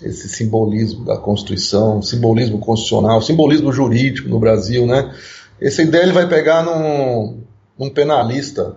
esse 0.01 0.27
simbolismo 0.27 1.05
da 1.05 1.15
Constituição, 1.15 2.01
simbolismo 2.01 2.57
constitucional, 2.57 3.21
simbolismo 3.21 3.71
jurídico 3.71 4.27
no 4.27 4.39
Brasil, 4.39 4.87
né, 4.87 5.13
essa 5.61 5.83
ideia 5.83 6.01
ele 6.01 6.11
vai 6.11 6.27
pegar 6.27 6.63
num, 6.63 7.43
num 7.77 7.89
penalista 7.91 8.75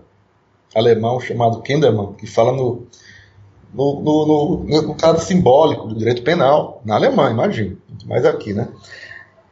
alemão 0.74 1.18
chamado 1.18 1.62
Kindermann, 1.62 2.12
que 2.12 2.26
fala 2.26 2.52
no, 2.52 2.86
no, 3.72 4.02
no, 4.02 4.26
no, 4.66 4.82
no 4.82 4.94
caso 4.96 5.24
simbólico 5.24 5.88
do 5.88 5.96
direito 5.96 6.22
penal, 6.22 6.82
na 6.84 6.96
Alemanha, 6.96 7.30
imagina, 7.30 7.74
mais 8.04 8.26
aqui, 8.26 8.52
né, 8.52 8.68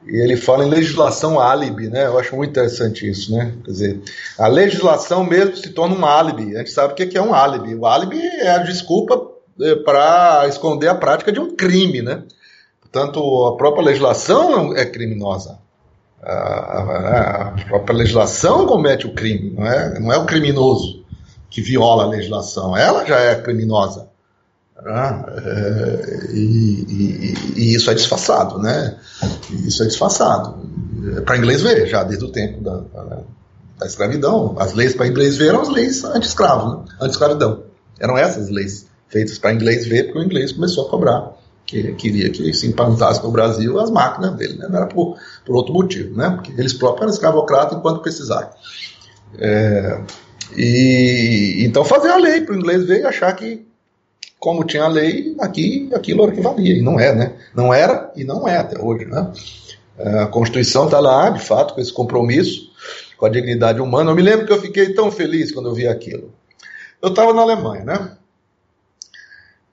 e 0.07 0.17
ele 0.17 0.37
fala 0.37 0.65
em 0.65 0.71
legislação 0.71 1.39
álibi, 1.39 1.89
né? 1.89 2.07
Eu 2.07 2.19
acho 2.19 2.35
muito 2.35 2.51
interessante 2.51 3.09
isso, 3.09 3.33
né? 3.33 3.55
Quer 3.65 3.71
dizer, 3.71 4.03
a 4.39 4.49
legislação 4.49 5.25
mesmo 5.25 5.57
se 5.57 5.71
torna 5.71 5.95
um 5.95 6.05
álibi. 6.05 6.57
A 6.57 6.59
gente 6.59 6.73
sabe 6.73 6.93
o 6.93 6.97
que 6.97 7.17
é 7.17 7.23
um 7.23 7.35
álibi. 7.35 7.75
O 7.75 7.87
álibi 7.87 8.21
é 8.21 8.51
a 8.51 8.59
desculpa 8.59 9.31
é, 9.61 9.77
para 9.77 10.47
esconder 10.49 10.89
a 10.89 10.95
prática 10.95 11.31
de 11.31 11.39
um 11.39 11.55
crime, 11.55 12.03
né? 12.03 12.23
Portanto, 12.81 13.47
a 13.47 13.57
própria 13.57 13.85
legislação 13.85 14.77
é 14.77 14.85
criminosa. 14.85 15.59
A, 16.23 17.55
própria 17.69 17.97
legislação 17.97 18.67
comete 18.67 19.07
o 19.07 19.15
crime, 19.15 19.51
não 19.51 19.67
é, 19.67 19.99
não 19.99 20.13
é 20.13 20.19
o 20.19 20.25
criminoso 20.25 21.05
que 21.51 21.61
viola 21.61 22.05
a 22.05 22.09
legislação, 22.09 22.77
ela 22.77 23.05
já 23.05 23.19
é 23.19 23.35
criminosa. 23.35 24.09
Ah, 24.85 25.25
é, 25.45 26.27
e, 26.33 26.85
e, 26.89 27.35
e, 27.57 27.75
isso 27.75 27.91
é 27.91 27.95
disfarçado, 27.95 28.59
né? 28.59 28.97
Isso 29.51 29.83
é 29.83 29.87
disfarçado. 29.87 30.57
É 31.17 31.21
para 31.21 31.37
inglês 31.37 31.63
ver, 31.63 31.87
já 31.87 32.03
desde 32.03 32.25
o 32.25 32.33
tempo 32.33 32.63
da, 32.63 32.79
da, 33.79 33.87
escravidão. 33.87 34.57
As 34.59 34.73
leis 34.73 34.95
para 34.95 35.07
inglês 35.07 35.37
ver 35.37 35.49
eram 35.49 35.63
as 35.63 35.69
leis 35.69 36.05
anti-escravo, 36.05 36.69
né? 36.69 36.85
anti-escravidão. 37.01 37.65
Eram 38.01 38.19
essas 38.19 38.49
leis 38.49 38.87
feitas 39.09 39.39
para 39.39 39.53
inglês 39.53 39.87
ver, 39.87 40.05
porque 40.05 40.19
o 40.19 40.23
inglês 40.23 40.53
começou 40.53 40.87
a 40.87 40.91
cobrar. 40.91 41.33
Que 41.65 41.93
queria 41.95 42.29
que 42.31 42.53
se 42.53 42.67
implantasse 42.67 43.23
no 43.23 43.31
Brasil 43.31 43.79
as 43.79 43.91
máquinas 43.91 44.35
dele, 44.35 44.59
né? 44.59 44.67
Não 44.69 44.77
era 44.77 44.87
por, 44.87 45.17
por 45.47 45.55
outro 45.55 45.73
motivo, 45.73 46.17
né? 46.17 46.31
Porque 46.31 46.53
eles 46.61 46.73
próprios 46.73 47.03
eram 47.03 47.13
escravocratas 47.13 47.79
enquanto 47.79 48.03
precisaram. 48.03 48.51
É, 49.39 50.01
e 50.57 51.65
então 51.65 51.85
fazer 51.85 52.09
a 52.09 52.17
lei 52.17 52.41
para 52.43 52.55
o 52.55 52.59
inglês 52.59 52.85
ver 52.85 53.01
e 53.01 53.07
achar 53.07 53.33
que 53.35 53.65
como 54.43 54.65
tinha 54.65 54.83
a 54.83 54.89
lei, 54.89 55.37
aqui 55.39 55.89
aquilo 55.95 56.25
era 56.25 56.33
que 56.33 56.41
valia, 56.41 56.75
e 56.75 56.83
não 56.83 56.99
é, 56.99 57.15
né? 57.15 57.33
Não 57.55 57.73
era 57.73 58.13
e 58.17 58.25
não 58.25 58.49
é 58.49 58.57
até 58.57 58.77
hoje, 58.77 59.05
né? 59.05 59.33
É, 59.97 60.19
a 60.19 60.27
Constituição 60.27 60.87
está 60.87 60.99
lá, 60.99 61.31
de 61.31 61.41
fato, 61.41 61.75
com 61.75 61.81
esse 61.81 61.93
compromisso 61.93 62.73
com 63.17 63.27
a 63.27 63.29
dignidade 63.29 63.81
humana. 63.81 64.11
Eu 64.11 64.17
me 64.17 64.23
lembro 64.23 64.45
que 64.45 64.53
eu 64.53 64.61
fiquei 64.61 64.95
tão 64.95 65.13
feliz 65.13 65.53
quando 65.53 65.69
eu 65.69 65.75
vi 65.75 65.87
aquilo. 65.87 66.35
Eu 67.01 67.11
estava 67.11 67.33
na 67.33 67.43
Alemanha, 67.43 67.85
né? 67.85 68.17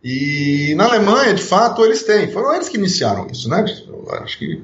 E 0.03 0.75
na 0.77 0.85
Alemanha, 0.85 1.33
de 1.33 1.41
fato, 1.41 1.83
eles 1.83 2.03
têm. 2.03 2.31
Foram 2.31 2.53
eles 2.53 2.69
que 2.69 2.77
iniciaram 2.77 3.25
isso, 3.25 3.49
né? 3.49 3.65
Eu 3.87 4.07
acho 4.21 4.37
que 4.37 4.63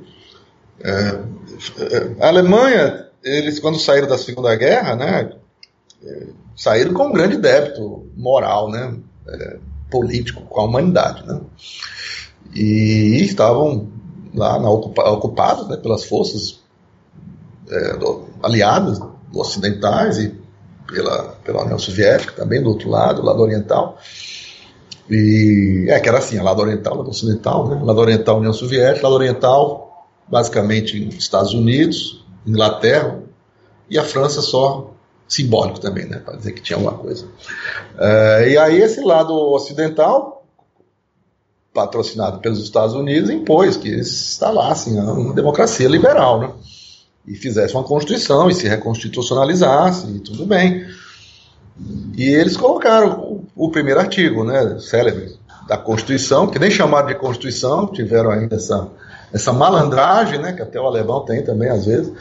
é, 0.84 0.92
é, 0.92 2.24
a 2.24 2.28
Alemanha, 2.28 3.08
eles 3.24 3.58
quando 3.58 3.80
saíram 3.80 4.08
da 4.08 4.20
Segunda 4.20 4.56
Guerra, 4.56 4.96
né? 4.96 5.32
É, 6.06 6.28
saíram 6.56 6.94
com 6.94 7.08
um 7.08 7.12
grande 7.12 7.38
débito 7.38 8.08
moral, 8.16 8.70
né? 8.70 8.96
É, 9.28 9.58
político 9.90 10.42
com 10.44 10.62
a 10.62 10.64
humanidade. 10.66 11.26
Né? 11.26 11.42
E 12.54 13.22
estavam 13.24 13.90
lá 14.34 14.60
na 14.60 14.70
ocupa, 14.70 15.04
ocupados 15.10 15.68
né, 15.68 15.78
pelas 15.78 16.04
forças 16.06 16.62
é, 17.70 17.98
do, 17.98 18.26
aliadas 18.44 19.00
ocidentais 19.34 20.18
e 20.20 20.34
pela, 20.88 21.36
pela 21.44 21.64
União 21.64 21.80
Soviética, 21.80 22.34
também 22.34 22.62
do 22.62 22.70
outro 22.70 22.90
lado, 22.90 23.24
lado 23.24 23.42
oriental. 23.42 23.98
E 25.10 25.86
é 25.90 26.00
que 26.00 26.10
era 26.10 26.18
assim, 26.18 26.40
lado 26.40 26.62
oriental, 26.62 26.98
lado 26.98 27.10
ocidental, 27.10 27.68
né? 27.68 27.82
lado 27.84 28.00
oriental 28.00 28.38
União 28.38 28.54
Soviética, 28.54 29.08
lado 29.08 29.16
oriental 29.16 29.86
basicamente 30.28 31.08
Estados 31.10 31.54
Unidos, 31.54 32.26
Inglaterra 32.46 33.20
e 33.90 33.98
a 33.98 34.04
França 34.04 34.42
só 34.42 34.95
simbólico 35.28 35.80
também, 35.80 36.06
né, 36.06 36.18
para 36.18 36.38
dizer 36.38 36.52
que 36.52 36.62
tinha 36.62 36.78
alguma 36.78 36.98
coisa. 36.98 37.28
É, 37.98 38.50
e 38.50 38.58
aí 38.58 38.82
esse 38.82 39.02
lado 39.02 39.34
ocidental, 39.34 40.46
patrocinado 41.74 42.40
pelos 42.40 42.62
Estados 42.62 42.96
Unidos, 42.96 43.30
impôs 43.30 43.76
que 43.76 43.90
instalassem 43.90 45.00
uma 45.00 45.34
democracia 45.34 45.88
liberal, 45.88 46.40
né, 46.40 46.52
e 47.28 47.36
fizessem 47.36 47.76
uma 47.76 47.84
constituição 47.84 48.50
e 48.50 48.54
se 48.54 48.68
reconstitucionalizassem 48.68 50.18
e 50.18 50.20
tudo 50.20 50.46
bem. 50.46 50.86
E 52.16 52.24
eles 52.24 52.56
colocaram 52.56 53.20
o, 53.20 53.46
o 53.56 53.72
primeiro 53.72 54.00
artigo, 54.00 54.44
né, 54.44 54.78
célebre 54.80 55.36
da 55.68 55.78
Constituição, 55.78 56.48
que 56.48 56.60
nem 56.60 56.70
chamaram 56.70 57.08
de 57.08 57.16
Constituição, 57.16 57.88
tiveram 57.88 58.30
ainda 58.30 58.56
essa, 58.56 58.88
essa 59.34 59.52
malandragem, 59.52 60.40
né, 60.40 60.54
que 60.54 60.62
até 60.62 60.80
o 60.80 60.86
alemão 60.86 61.26
tem 61.26 61.44
também 61.44 61.70
às 61.70 61.86
vezes, 61.86 62.14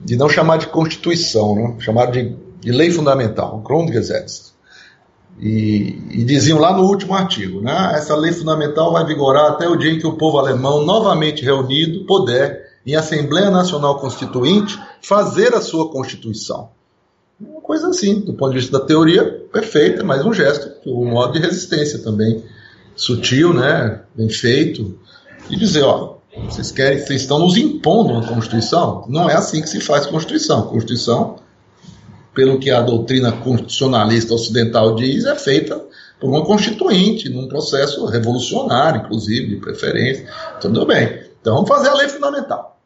de 0.00 0.16
não 0.16 0.28
chamar 0.28 0.58
de 0.58 0.66
Constituição, 0.66 1.54
né? 1.54 1.74
chamar 1.80 2.06
de, 2.10 2.36
de 2.60 2.70
Lei 2.72 2.90
Fundamental, 2.90 3.58
Grundgesetz. 3.58 4.54
E, 5.38 5.98
e, 6.10 6.24
diziam 6.24 6.58
lá 6.58 6.74
no 6.74 6.84
último 6.84 7.14
artigo, 7.14 7.60
né? 7.60 7.92
essa 7.94 8.16
lei 8.16 8.32
fundamental 8.32 8.92
vai 8.92 9.04
vigorar 9.04 9.50
até 9.52 9.68
o 9.68 9.76
dia 9.76 9.90
em 9.90 9.98
que 9.98 10.06
o 10.06 10.16
povo 10.16 10.38
alemão, 10.38 10.82
novamente 10.84 11.44
reunido, 11.44 12.06
puder, 12.06 12.66
em 12.86 12.94
Assembleia 12.94 13.50
Nacional 13.50 13.98
Constituinte, 13.98 14.78
fazer 15.02 15.54
a 15.54 15.60
sua 15.60 15.90
Constituição. 15.90 16.70
Uma 17.38 17.60
coisa 17.60 17.88
assim, 17.88 18.20
do 18.20 18.32
ponto 18.32 18.52
de 18.52 18.60
vista 18.60 18.78
da 18.78 18.86
teoria, 18.86 19.46
perfeita, 19.52 20.02
mas 20.02 20.24
um 20.24 20.32
gesto, 20.32 20.70
um 20.86 21.10
modo 21.10 21.34
de 21.34 21.40
resistência 21.40 21.98
também, 21.98 22.42
sutil, 22.94 23.52
né? 23.52 24.00
bem 24.14 24.30
feito, 24.30 24.98
e 25.50 25.56
dizer, 25.56 25.82
ó, 25.82 26.15
vocês 26.44 26.70
querem, 26.70 26.98
vocês 26.98 27.22
estão 27.22 27.38
nos 27.38 27.56
impondo 27.56 28.12
uma 28.12 28.26
Constituição? 28.26 29.04
Não 29.08 29.28
é 29.28 29.34
assim 29.34 29.60
que 29.60 29.68
se 29.68 29.80
faz 29.80 30.06
Constituição. 30.06 30.68
Constituição, 30.68 31.36
pelo 32.34 32.58
que 32.58 32.70
a 32.70 32.82
doutrina 32.82 33.32
constitucionalista 33.32 34.34
ocidental 34.34 34.94
diz, 34.94 35.24
é 35.24 35.34
feita 35.34 35.82
por 36.20 36.30
uma 36.30 36.44
constituinte, 36.44 37.28
num 37.28 37.48
processo 37.48 38.04
revolucionário, 38.06 39.02
inclusive, 39.02 39.48
de 39.48 39.56
preferência. 39.56 40.26
Tudo 40.60 40.86
bem. 40.86 41.22
Então 41.40 41.54
vamos 41.54 41.68
fazer 41.68 41.88
a 41.88 41.94
lei 41.94 42.08
fundamental. 42.08 42.76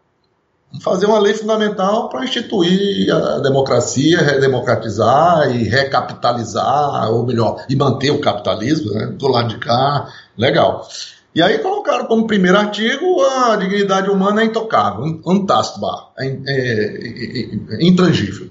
Vamos 0.70 0.84
fazer 0.84 1.06
uma 1.06 1.18
lei 1.18 1.34
fundamental 1.34 2.08
para 2.08 2.24
instituir 2.24 3.12
a 3.12 3.38
democracia, 3.40 4.20
redemocratizar 4.20 5.50
e 5.50 5.64
recapitalizar, 5.64 7.10
ou 7.10 7.26
melhor, 7.26 7.64
e 7.68 7.74
manter 7.74 8.10
o 8.10 8.20
capitalismo 8.20 8.92
né, 8.92 9.06
do 9.06 9.26
lado 9.26 9.48
de 9.48 9.58
cá. 9.58 10.08
Legal. 10.38 10.86
E 11.34 11.42
aí 11.42 11.58
colocaram 11.58 12.06
como 12.06 12.26
primeiro 12.26 12.58
artigo 12.58 13.22
a 13.22 13.56
dignidade 13.56 14.10
humana 14.10 14.42
é 14.42 14.46
intocável, 14.46 15.20
untástbar, 15.24 16.10
é, 16.18 16.26
é, 16.26 17.54
é, 17.74 17.86
intangível. 17.86 18.50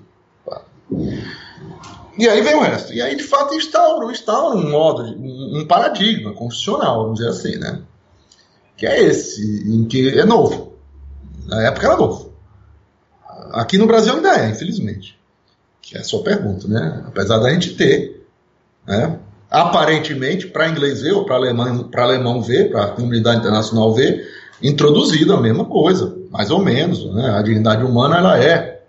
E 2.18 2.28
aí 2.28 2.42
vem 2.42 2.56
o 2.56 2.62
resto. 2.62 2.94
E 2.94 3.02
aí, 3.02 3.16
de 3.16 3.24
fato, 3.24 3.54
instaura, 3.54 4.12
instaura 4.12 4.56
um 4.58 4.70
modo, 4.70 5.04
um 5.04 5.66
paradigma 5.68 6.34
constitucional, 6.34 7.04
vamos 7.04 7.20
dizer 7.20 7.30
assim, 7.30 7.58
né? 7.58 7.82
Que 8.78 8.86
é 8.86 9.04
esse, 9.04 9.42
em 9.70 9.86
que 9.86 10.18
é 10.18 10.26
novo. 10.26 10.74
Na 11.48 11.68
época 11.68 11.88
era 11.88 11.98
novo. 11.98 12.34
Aqui 13.52 13.78
no 13.78 13.88
Brasil 13.88 14.14
ainda 14.14 14.38
é, 14.38 14.50
infelizmente. 14.50 15.20
Que 15.82 15.98
é 15.98 16.02
a 16.02 16.04
sua 16.04 16.24
pergunta, 16.24 16.68
né? 16.68 17.04
Apesar 17.08 17.40
da 17.40 17.52
gente 17.52 17.76
ter, 17.76 18.26
né? 18.86 19.20
Aparentemente, 19.50 20.48
para 20.48 20.70
inglês 20.70 21.02
ver, 21.02 21.14
ou 21.14 21.26
para 21.26 21.36
alemão, 21.36 21.90
alemão 21.96 22.42
ver, 22.42 22.70
para 22.70 22.84
a 22.84 22.88
comunidade 22.90 23.40
internacional 23.40 23.94
ver, 23.94 24.28
introduzido 24.62 25.34
a 25.34 25.42
mesma 25.42 25.66
coisa, 25.66 26.16
mais 26.30 26.52
ou 26.52 26.60
menos. 26.60 27.06
Né? 27.14 27.30
A 27.32 27.42
dignidade 27.42 27.84
humana 27.84 28.18
ela 28.18 28.44
é 28.44 28.82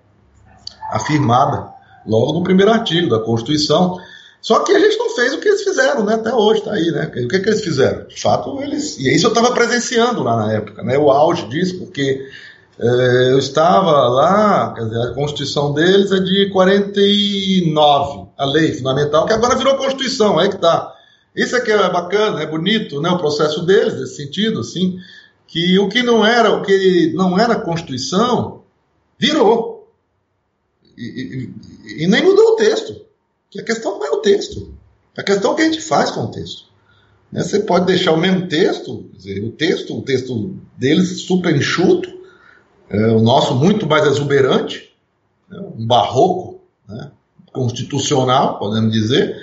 afirmada 0.91 1.69
logo 2.07 2.33
no 2.33 2.43
primeiro 2.43 2.73
artigo 2.73 3.09
da 3.09 3.19
Constituição. 3.19 3.99
Só 4.43 4.61
que 4.61 4.73
a 4.73 4.79
gente 4.79 4.97
não 4.97 5.11
fez 5.15 5.35
o 5.35 5.39
que 5.39 5.49
eles 5.49 5.63
fizeram, 5.63 6.03
né? 6.03 6.15
Até 6.15 6.33
hoje 6.33 6.61
está 6.61 6.73
aí, 6.73 6.91
né? 6.91 7.11
O 7.25 7.29
que, 7.29 7.41
que 7.41 7.49
eles 7.49 7.63
fizeram? 7.63 8.07
De 8.07 8.19
fato, 8.19 8.61
eles. 8.63 8.99
E 8.99 9.15
isso 9.15 9.27
eu 9.27 9.29
estava 9.29 9.53
presenciando 9.53 10.23
lá 10.23 10.35
na 10.37 10.53
época, 10.55 10.83
né? 10.83 10.97
O 10.97 11.11
auge 11.11 11.47
disso, 11.49 11.79
porque 11.79 12.27
é, 12.79 13.33
eu 13.33 13.39
estava 13.39 14.09
lá, 14.09 14.73
quer 14.75 14.85
dizer, 14.85 15.03
a 15.03 15.13
Constituição 15.13 15.75
deles 15.75 16.11
é 16.11 16.21
de 16.21 16.49
49, 16.51 18.30
a 18.41 18.47
lei 18.47 18.73
fundamental, 18.73 19.27
que 19.27 19.35
agora 19.35 19.55
virou 19.55 19.77
Constituição, 19.77 20.39
aí 20.39 20.49
que 20.49 20.57
tá. 20.57 20.97
Isso 21.37 21.55
aqui 21.55 21.71
é 21.71 21.91
bacana, 21.91 22.43
é 22.43 22.47
bonito, 22.47 22.99
né? 22.99 23.11
O 23.11 23.19
processo 23.19 23.67
deles, 23.67 24.01
nesse 24.01 24.17
sentido, 24.17 24.61
assim, 24.61 24.99
que 25.47 25.79
o 25.79 25.91
que 25.91 26.03
não 26.03 26.25
era, 26.25 26.51
o 26.51 26.63
que 26.63 27.13
não 27.15 27.39
era 27.39 27.61
Constituição, 27.61 28.63
virou. 29.19 29.93
E, 30.97 31.05
e, 31.05 32.05
e 32.05 32.07
nem 32.07 32.25
mudou 32.25 32.53
o 32.53 32.57
texto. 32.57 33.05
Que 33.51 33.61
a 33.61 33.65
questão 33.65 33.99
não 33.99 34.07
é 34.07 34.11
o 34.11 34.23
texto. 34.23 34.75
A 35.15 35.23
questão 35.23 35.51
é 35.51 35.53
o 35.53 35.57
que 35.57 35.63
a 35.63 35.67
gente 35.67 35.83
faz 35.83 36.11
com 36.11 36.23
o 36.23 36.31
texto. 36.31 36.65
Né? 37.31 37.43
Você 37.43 37.61
pode 37.61 37.85
deixar 37.85 38.13
o 38.13 38.17
mesmo 38.17 38.49
texto, 38.49 39.05
dizer, 39.13 39.45
o 39.45 39.53
texto, 39.53 39.99
o 39.99 40.03
texto 40.03 40.57
deles 40.79 41.21
super 41.21 41.55
enxuto, 41.55 42.11
é, 42.89 43.09
o 43.09 43.21
nosso 43.21 43.55
muito 43.55 43.87
mais 43.87 44.07
exuberante, 44.07 44.95
né? 45.47 45.61
um 45.77 45.87
barroco 45.87 46.63
né? 46.89 47.13
Constitucional, 47.53 48.59
podemos 48.59 48.93
dizer, 48.93 49.37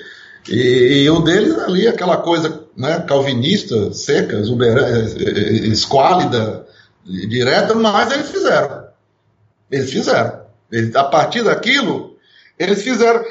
e, 0.50 1.04
e, 1.04 1.10
o 1.10 1.20
deles 1.20 1.58
ali, 1.58 1.88
aquela 1.88 2.18
coisa 2.18 2.64
né, 2.76 3.04
calvinista, 3.08 3.92
seca, 3.94 4.38
exuberante, 4.38 5.28
é, 5.28 5.68
esquálida, 5.68 6.66
direta, 7.06 7.76
mas 7.76 8.12
eles 8.12 8.30
fizeram. 8.30 8.88
Eles 9.70 9.92
fizeram. 9.92 10.42
Eles, 10.72 10.96
a 10.96 11.04
partir 11.04 11.44
daquilo, 11.44 12.16
eles 12.58 12.82
fizeram 12.82 13.24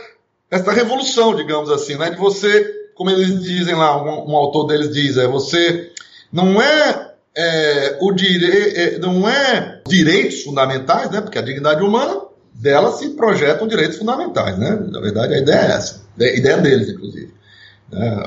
essa 0.50 0.72
revolução, 0.72 1.34
digamos 1.34 1.70
assim, 1.70 1.96
né? 1.96 2.10
De 2.10 2.16
você, 2.16 2.70
como 2.94 3.10
eles 3.10 3.42
dizem 3.42 3.74
lá, 3.74 4.02
um, 4.02 4.30
um 4.30 4.36
autor 4.36 4.66
deles 4.66 4.92
diz, 4.92 5.16
é 5.16 5.26
você 5.26 5.90
não 6.32 6.60
é, 6.60 7.12
é 7.34 7.98
o 8.00 8.12
dire, 8.12 8.74
é, 8.76 8.98
não 8.98 9.28
é 9.28 9.80
direitos 9.86 10.42
fundamentais, 10.42 11.10
né? 11.10 11.20
Porque 11.20 11.38
a 11.38 11.42
dignidade 11.42 11.82
humana 11.82 12.26
dela 12.60 12.92
se 12.92 13.10
projetam 13.10 13.68
direitos 13.68 13.98
fundamentais, 13.98 14.58
né? 14.58 14.70
Na 14.90 15.00
verdade, 15.00 15.34
a 15.34 15.38
ideia 15.38 15.60
é 15.60 15.72
essa, 15.72 16.02
a 16.18 16.24
ideia 16.24 16.58
deles, 16.58 16.88
inclusive. 16.88 17.32
Né? 17.90 18.24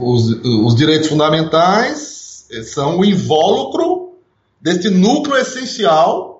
Os, 0.00 0.28
os 0.44 0.74
direitos 0.74 1.08
fundamentais 1.08 2.46
são 2.64 2.98
o 2.98 3.04
invólucro 3.04 4.18
desse 4.60 4.90
núcleo 4.90 5.36
essencial 5.36 6.32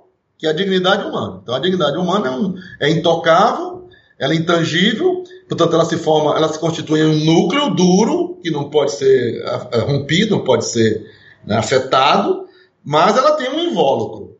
que 0.42 0.46
é 0.48 0.50
a 0.50 0.52
dignidade 0.52 1.04
humana. 1.04 1.38
Então, 1.40 1.54
a 1.54 1.60
dignidade 1.60 1.96
humana 1.96 2.26
é, 2.26 2.30
um, 2.32 2.54
é 2.80 2.90
intocável, 2.90 3.86
ela 4.18 4.32
é 4.32 4.36
intangível, 4.36 5.22
portanto 5.48 5.74
ela 5.74 5.84
se 5.84 5.96
forma, 5.96 6.36
ela 6.36 6.52
se 6.52 6.58
constitui 6.58 6.98
em 6.98 7.06
um 7.06 7.24
núcleo 7.24 7.70
duro 7.70 8.40
que 8.42 8.50
não 8.50 8.68
pode 8.68 8.90
ser 8.90 9.40
é, 9.70 9.78
rompido, 9.78 10.36
não 10.36 10.42
pode 10.42 10.66
ser 10.66 11.08
né, 11.46 11.56
afetado, 11.56 12.46
mas 12.84 13.16
ela 13.16 13.36
tem 13.36 13.50
um 13.50 13.60
invólucro. 13.70 14.31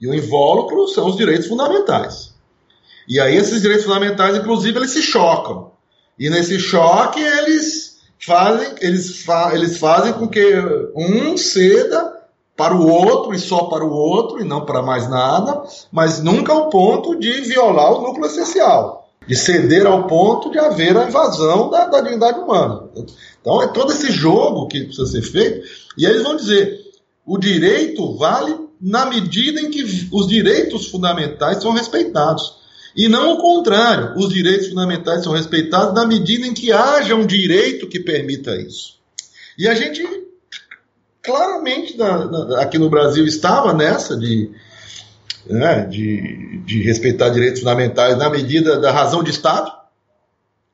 E 0.00 0.08
o 0.08 0.14
invólucro 0.14 0.88
são 0.88 1.06
os 1.08 1.16
direitos 1.16 1.46
fundamentais. 1.46 2.34
E 3.08 3.20
aí 3.20 3.36
esses 3.36 3.60
direitos 3.60 3.84
fundamentais, 3.84 4.36
inclusive, 4.36 4.78
eles 4.78 4.90
se 4.90 5.02
chocam. 5.02 5.72
E 6.18 6.30
nesse 6.30 6.58
choque 6.58 7.20
eles 7.20 7.98
fazem, 8.18 8.74
eles, 8.80 9.22
fa 9.22 9.54
eles 9.54 9.78
fazem 9.78 10.12
com 10.12 10.28
que 10.28 10.54
um 10.94 11.36
ceda 11.36 12.12
para 12.56 12.74
o 12.74 12.88
outro 12.88 13.34
e 13.34 13.38
só 13.38 13.64
para 13.64 13.84
o 13.84 13.92
outro 13.92 14.40
e 14.40 14.44
não 14.44 14.64
para 14.64 14.80
mais 14.80 15.08
nada, 15.08 15.64
mas 15.90 16.22
nunca 16.22 16.52
ao 16.52 16.70
ponto 16.70 17.18
de 17.18 17.40
violar 17.40 17.92
o 17.92 18.02
núcleo 18.02 18.26
essencial 18.26 19.04
de 19.26 19.34
ceder 19.34 19.86
ao 19.86 20.06
ponto 20.06 20.50
de 20.50 20.58
haver 20.58 20.96
a 20.96 21.06
invasão 21.08 21.70
da, 21.70 21.86
da 21.86 22.00
dignidade 22.00 22.38
humana. 22.38 22.88
Então 23.40 23.62
é 23.62 23.68
todo 23.68 23.92
esse 23.92 24.10
jogo 24.10 24.66
que 24.68 24.84
precisa 24.84 25.06
ser 25.06 25.22
feito, 25.22 25.66
e 25.96 26.06
aí 26.06 26.12
eles 26.12 26.22
vão 26.22 26.36
dizer: 26.36 26.78
o 27.24 27.38
direito 27.38 28.16
vale 28.16 28.63
na 28.80 29.06
medida 29.06 29.60
em 29.60 29.70
que 29.70 30.08
os 30.12 30.26
direitos 30.26 30.88
fundamentais 30.88 31.62
são 31.62 31.72
respeitados. 31.72 32.62
E 32.96 33.08
não 33.08 33.34
o 33.34 33.38
contrário, 33.38 34.16
os 34.16 34.32
direitos 34.32 34.68
fundamentais 34.68 35.24
são 35.24 35.32
respeitados 35.32 35.94
na 35.94 36.06
medida 36.06 36.46
em 36.46 36.54
que 36.54 36.70
haja 36.70 37.14
um 37.14 37.26
direito 37.26 37.88
que 37.88 37.98
permita 37.98 38.54
isso. 38.56 38.98
E 39.58 39.66
a 39.66 39.74
gente 39.74 40.02
claramente 41.22 41.96
na, 41.96 42.26
na, 42.26 42.60
aqui 42.60 42.78
no 42.78 42.90
Brasil 42.90 43.26
estava 43.26 43.72
nessa 43.72 44.16
de 44.16 44.50
né, 45.46 45.86
de, 45.86 46.62
de 46.64 46.82
respeitar 46.82 47.28
direitos 47.30 47.60
fundamentais 47.60 48.16
na 48.16 48.30
medida 48.30 48.78
da 48.78 48.92
razão 48.92 49.22
de 49.22 49.30
Estado. 49.30 49.70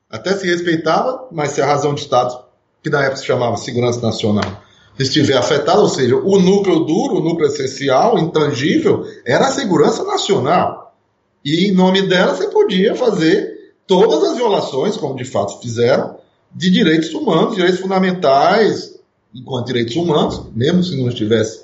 Até 0.09 0.33
se 0.33 0.45
respeitava, 0.45 1.27
mas 1.31 1.51
se 1.51 1.61
a 1.61 1.65
razão 1.65 1.93
de 1.93 2.01
Estado, 2.01 2.37
que 2.83 2.89
na 2.89 3.01
época 3.01 3.17
se 3.17 3.25
chamava 3.25 3.57
segurança 3.57 4.01
nacional, 4.01 4.63
estiver 5.01 5.37
afetada, 5.37 5.79
ou 5.79 5.89
seja, 5.89 6.15
o 6.15 6.39
núcleo 6.39 6.81
duro, 6.81 7.17
o 7.17 7.23
núcleo 7.23 7.47
essencial, 7.47 8.17
intangível, 8.19 9.05
era 9.25 9.47
a 9.47 9.51
segurança 9.51 10.03
nacional. 10.03 10.95
E 11.43 11.67
em 11.67 11.71
nome 11.71 12.03
dela 12.03 12.35
você 12.35 12.47
podia 12.47 12.95
fazer 12.95 13.75
todas 13.87 14.23
as 14.23 14.37
violações, 14.37 14.97
como 14.97 15.15
de 15.15 15.25
fato 15.25 15.59
fizeram, 15.59 16.17
de 16.53 16.69
direitos 16.69 17.13
humanos, 17.13 17.55
direitos 17.55 17.79
fundamentais, 17.79 18.99
enquanto 19.33 19.67
direitos 19.67 19.95
humanos, 19.95 20.41
mesmo 20.53 20.83
se 20.83 20.95
não 20.95 21.09
estivesse 21.09 21.61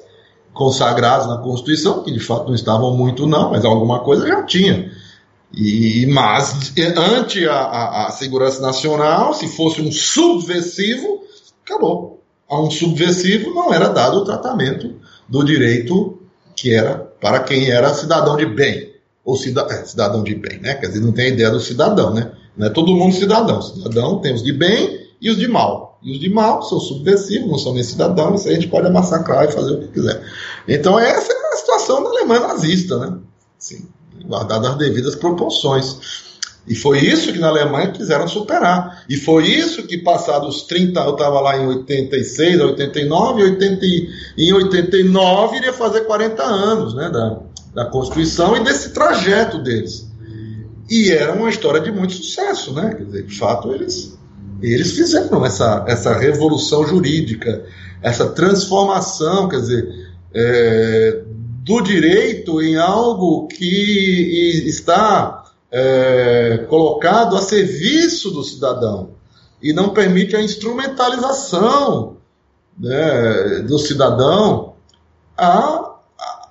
consagrados 0.53 1.27
na 1.27 1.37
Constituição, 1.37 2.03
que 2.03 2.11
de 2.11 2.19
fato 2.19 2.47
não 2.47 2.55
estavam 2.55 2.95
muito 2.95 3.27
não, 3.27 3.51
mas 3.51 3.63
alguma 3.63 3.99
coisa 3.99 4.27
já 4.27 4.43
tinha. 4.43 4.91
E, 5.53 6.05
mas 6.07 6.73
ante 6.97 7.47
a, 7.47 7.55
a, 7.55 8.07
a 8.07 8.11
segurança 8.11 8.61
nacional, 8.61 9.33
se 9.33 9.47
fosse 9.47 9.81
um 9.81 9.91
subversivo, 9.91 11.21
acabou. 11.63 12.16
A 12.49 12.61
um 12.61 12.71
subversivo 12.71 13.53
não 13.53 13.73
era 13.73 13.89
dado 13.89 14.17
o 14.17 14.25
tratamento 14.25 14.95
do 15.27 15.43
direito 15.43 16.19
que 16.55 16.73
era 16.73 16.95
para 16.95 17.41
quem 17.41 17.69
era 17.69 17.93
cidadão 17.93 18.35
de 18.37 18.45
bem. 18.45 18.93
Ou 19.23 19.35
cidadão, 19.35 19.77
é, 19.77 19.83
cidadão 19.83 20.23
de 20.23 20.35
bem, 20.35 20.59
né? 20.59 20.73
Quer 20.75 20.87
dizer, 20.87 21.01
não 21.01 21.11
tem 21.11 21.25
a 21.25 21.29
ideia 21.29 21.51
do 21.51 21.59
cidadão, 21.59 22.13
né? 22.13 22.31
Não 22.55 22.67
é 22.67 22.69
todo 22.69 22.95
mundo 22.95 23.13
cidadão. 23.13 23.61
Cidadão 23.61 24.19
tem 24.19 24.33
os 24.33 24.41
de 24.41 24.53
bem 24.53 25.07
e 25.21 25.29
os 25.29 25.37
de 25.37 25.47
mal. 25.47 25.99
E 26.01 26.11
os 26.11 26.19
de 26.19 26.29
mal 26.29 26.61
são 26.61 26.79
subversivos, 26.79 27.49
não 27.49 27.57
são 27.57 27.73
nem 27.73 27.83
cidadãos, 27.83 28.39
isso 28.39 28.49
aí 28.49 28.55
a 28.55 28.59
gente 28.59 28.69
pode 28.69 28.89
massacrar 28.89 29.45
e 29.45 29.51
fazer 29.51 29.73
o 29.73 29.79
que 29.79 29.87
quiser. 29.87 30.21
Então 30.67 30.97
essa 30.97 31.33
é 31.33 31.53
a 31.53 31.57
situação 31.57 32.03
da 32.03 32.09
Alemanha 32.09 32.41
nazista, 32.47 32.97
né? 32.97 33.17
Sim, 33.57 33.87
guardada 34.25 34.69
as 34.69 34.77
devidas 34.77 35.15
proporções. 35.15 36.26
E 36.67 36.75
foi 36.75 36.99
isso 36.99 37.31
que 37.31 37.39
na 37.39 37.47
Alemanha 37.47 37.91
quiseram 37.91 38.27
superar. 38.27 39.05
E 39.07 39.15
foi 39.15 39.47
isso 39.47 39.83
que, 39.83 39.97
passados 39.97 40.63
30, 40.63 40.99
eu 40.99 41.13
estava 41.13 41.39
lá 41.39 41.57
em 41.57 41.65
86, 41.65 42.59
89, 42.59 43.43
80, 43.43 43.85
em 44.37 44.53
89 44.53 45.57
iria 45.57 45.73
fazer 45.73 46.01
40 46.01 46.43
anos 46.43 46.93
né, 46.93 47.09
da, 47.09 47.39
da 47.73 47.85
Constituição 47.85 48.57
e 48.57 48.63
desse 48.63 48.89
trajeto 48.89 49.59
deles. 49.59 50.07
E 50.89 51.11
era 51.11 51.33
uma 51.33 51.49
história 51.49 51.79
de 51.79 51.91
muito 51.91 52.13
sucesso, 52.13 52.73
né? 52.73 52.93
Quer 52.95 53.03
dizer, 53.03 53.23
de 53.23 53.37
fato, 53.37 53.73
eles 53.73 54.17
eles 54.61 54.93
fizeram 54.93 55.45
essa, 55.45 55.85
essa 55.87 56.17
revolução 56.17 56.85
jurídica, 56.87 57.63
essa 58.01 58.27
transformação, 58.29 59.47
quer 59.47 59.59
dizer, 59.59 60.09
é, 60.33 61.21
do 61.63 61.81
direito 61.81 62.61
em 62.61 62.75
algo 62.75 63.47
que 63.47 64.63
está 64.65 65.36
é, 65.71 66.65
colocado 66.69 67.35
a 67.35 67.41
serviço 67.41 68.31
do 68.31 68.43
cidadão 68.43 69.15
e 69.61 69.73
não 69.73 69.89
permite 69.89 70.35
a 70.35 70.41
instrumentalização 70.41 72.17
né, 72.77 73.59
do 73.67 73.77
cidadão 73.79 74.75
a, 75.37 75.57
a, 76.19 76.49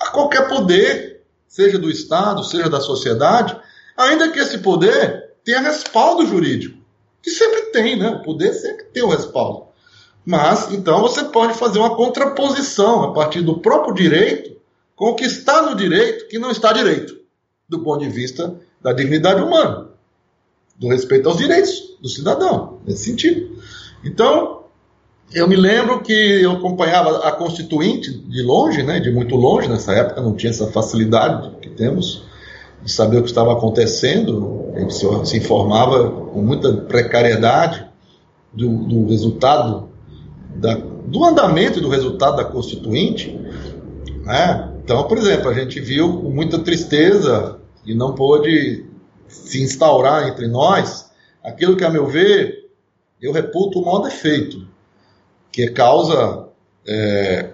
a 0.00 0.10
qualquer 0.10 0.48
poder, 0.48 1.22
seja 1.46 1.78
do 1.78 1.90
Estado, 1.90 2.44
seja 2.44 2.68
da 2.68 2.80
sociedade, 2.80 3.56
ainda 3.96 4.30
que 4.30 4.38
esse 4.38 4.58
poder 4.58 5.34
tenha 5.44 5.60
respaldo 5.60 6.26
jurídico 6.26 6.78
que 7.22 7.30
sempre 7.30 7.62
tem, 7.72 7.98
né? 7.98 8.08
O 8.08 8.22
poder 8.22 8.52
sempre 8.54 8.84
tem 8.84 9.02
o 9.02 9.08
respaldo. 9.08 9.66
Mas, 10.24 10.72
então, 10.72 11.00
você 11.00 11.24
pode 11.24 11.54
fazer 11.54 11.78
uma 11.78 11.96
contraposição 11.96 13.02
a 13.02 13.12
partir 13.12 13.42
do 13.42 13.60
próprio 13.60 13.94
direito 13.94 14.56
com 14.94 15.10
o 15.10 15.14
que 15.14 15.24
está 15.24 15.62
no 15.62 15.76
direito 15.76 16.28
que 16.28 16.38
não 16.38 16.50
está 16.50 16.72
direito, 16.72 17.18
do 17.68 17.80
ponto 17.80 18.00
de 18.00 18.08
vista 18.08 18.54
da 18.82 18.92
dignidade 18.92 19.42
humana, 19.42 19.88
do 20.78 20.88
respeito 20.88 21.28
aos 21.28 21.38
direitos 21.38 21.96
do 22.00 22.08
cidadão, 22.08 22.78
nesse 22.86 23.04
sentido. 23.04 23.58
Então, 24.04 24.62
eu 25.32 25.46
me 25.46 25.56
lembro 25.56 26.00
que 26.00 26.12
eu 26.12 26.52
acompanhava 26.52 27.18
a 27.26 27.32
Constituinte 27.32 28.10
de 28.10 28.42
longe, 28.42 28.82
né, 28.82 28.98
de 29.00 29.10
muito 29.10 29.36
longe, 29.36 29.68
nessa 29.68 29.92
época 29.92 30.22
não 30.22 30.34
tinha 30.34 30.50
essa 30.50 30.68
facilidade 30.68 31.50
que 31.60 31.68
temos, 31.68 32.22
de 32.82 32.90
saber 32.90 33.18
o 33.18 33.22
que 33.22 33.28
estava 33.28 33.52
acontecendo, 33.52 34.72
a 34.74 34.80
gente 34.80 34.94
se, 34.94 35.36
informava 35.36 36.10
com 36.10 36.40
muita 36.40 36.72
precariedade 36.72 37.84
do, 38.52 38.68
do 38.68 39.06
resultado, 39.08 39.88
da, 40.54 40.74
do 40.76 41.24
andamento 41.24 41.80
do 41.80 41.88
resultado 41.88 42.36
da 42.36 42.44
Constituinte. 42.44 43.38
Né? 44.24 44.67
Então, 44.88 45.06
por 45.06 45.18
exemplo, 45.18 45.50
a 45.50 45.52
gente 45.52 45.78
viu 45.80 46.14
com 46.14 46.30
muita 46.30 46.60
tristeza 46.60 47.58
e 47.84 47.94
não 47.94 48.14
pôde 48.14 48.86
se 49.28 49.62
instaurar 49.62 50.26
entre 50.26 50.48
nós 50.48 51.10
aquilo 51.44 51.76
que, 51.76 51.84
a 51.84 51.90
meu 51.90 52.06
ver, 52.06 52.70
eu 53.20 53.30
reputo 53.30 53.80
o 53.80 53.84
maior 53.84 53.98
defeito, 53.98 54.66
que 55.52 55.64
é 55.64 55.70
causa 55.72 56.46
é, 56.86 57.50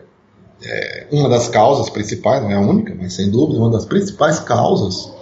é, 0.65 1.09
uma 1.11 1.29
das 1.29 1.49
causas 1.49 1.91
principais, 1.91 2.41
não 2.41 2.53
é 2.53 2.55
a 2.55 2.61
única, 2.61 2.95
mas 2.95 3.15
sem 3.15 3.29
dúvida, 3.29 3.59
uma 3.59 3.71
das 3.73 3.85
principais 3.85 4.39
causas 4.39 5.13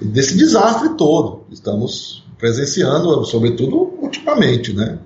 desse 0.00 0.36
desastre 0.36 0.90
todo. 0.90 1.46
Estamos 1.50 2.22
presenciando, 2.38 3.24
sobretudo 3.24 3.92
ultimamente, 4.00 4.72
né? 4.72 5.00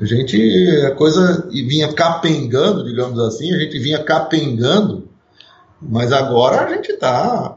A 0.00 0.04
gente, 0.04 0.36
a 0.84 0.96
coisa 0.96 1.48
vinha 1.48 1.92
capengando, 1.92 2.84
digamos 2.84 3.20
assim, 3.20 3.54
a 3.54 3.58
gente 3.60 3.78
vinha 3.78 4.02
capengando, 4.02 5.05
mas 5.80 6.12
agora 6.12 6.64
a 6.64 6.74
gente 6.74 6.92
está 6.92 7.56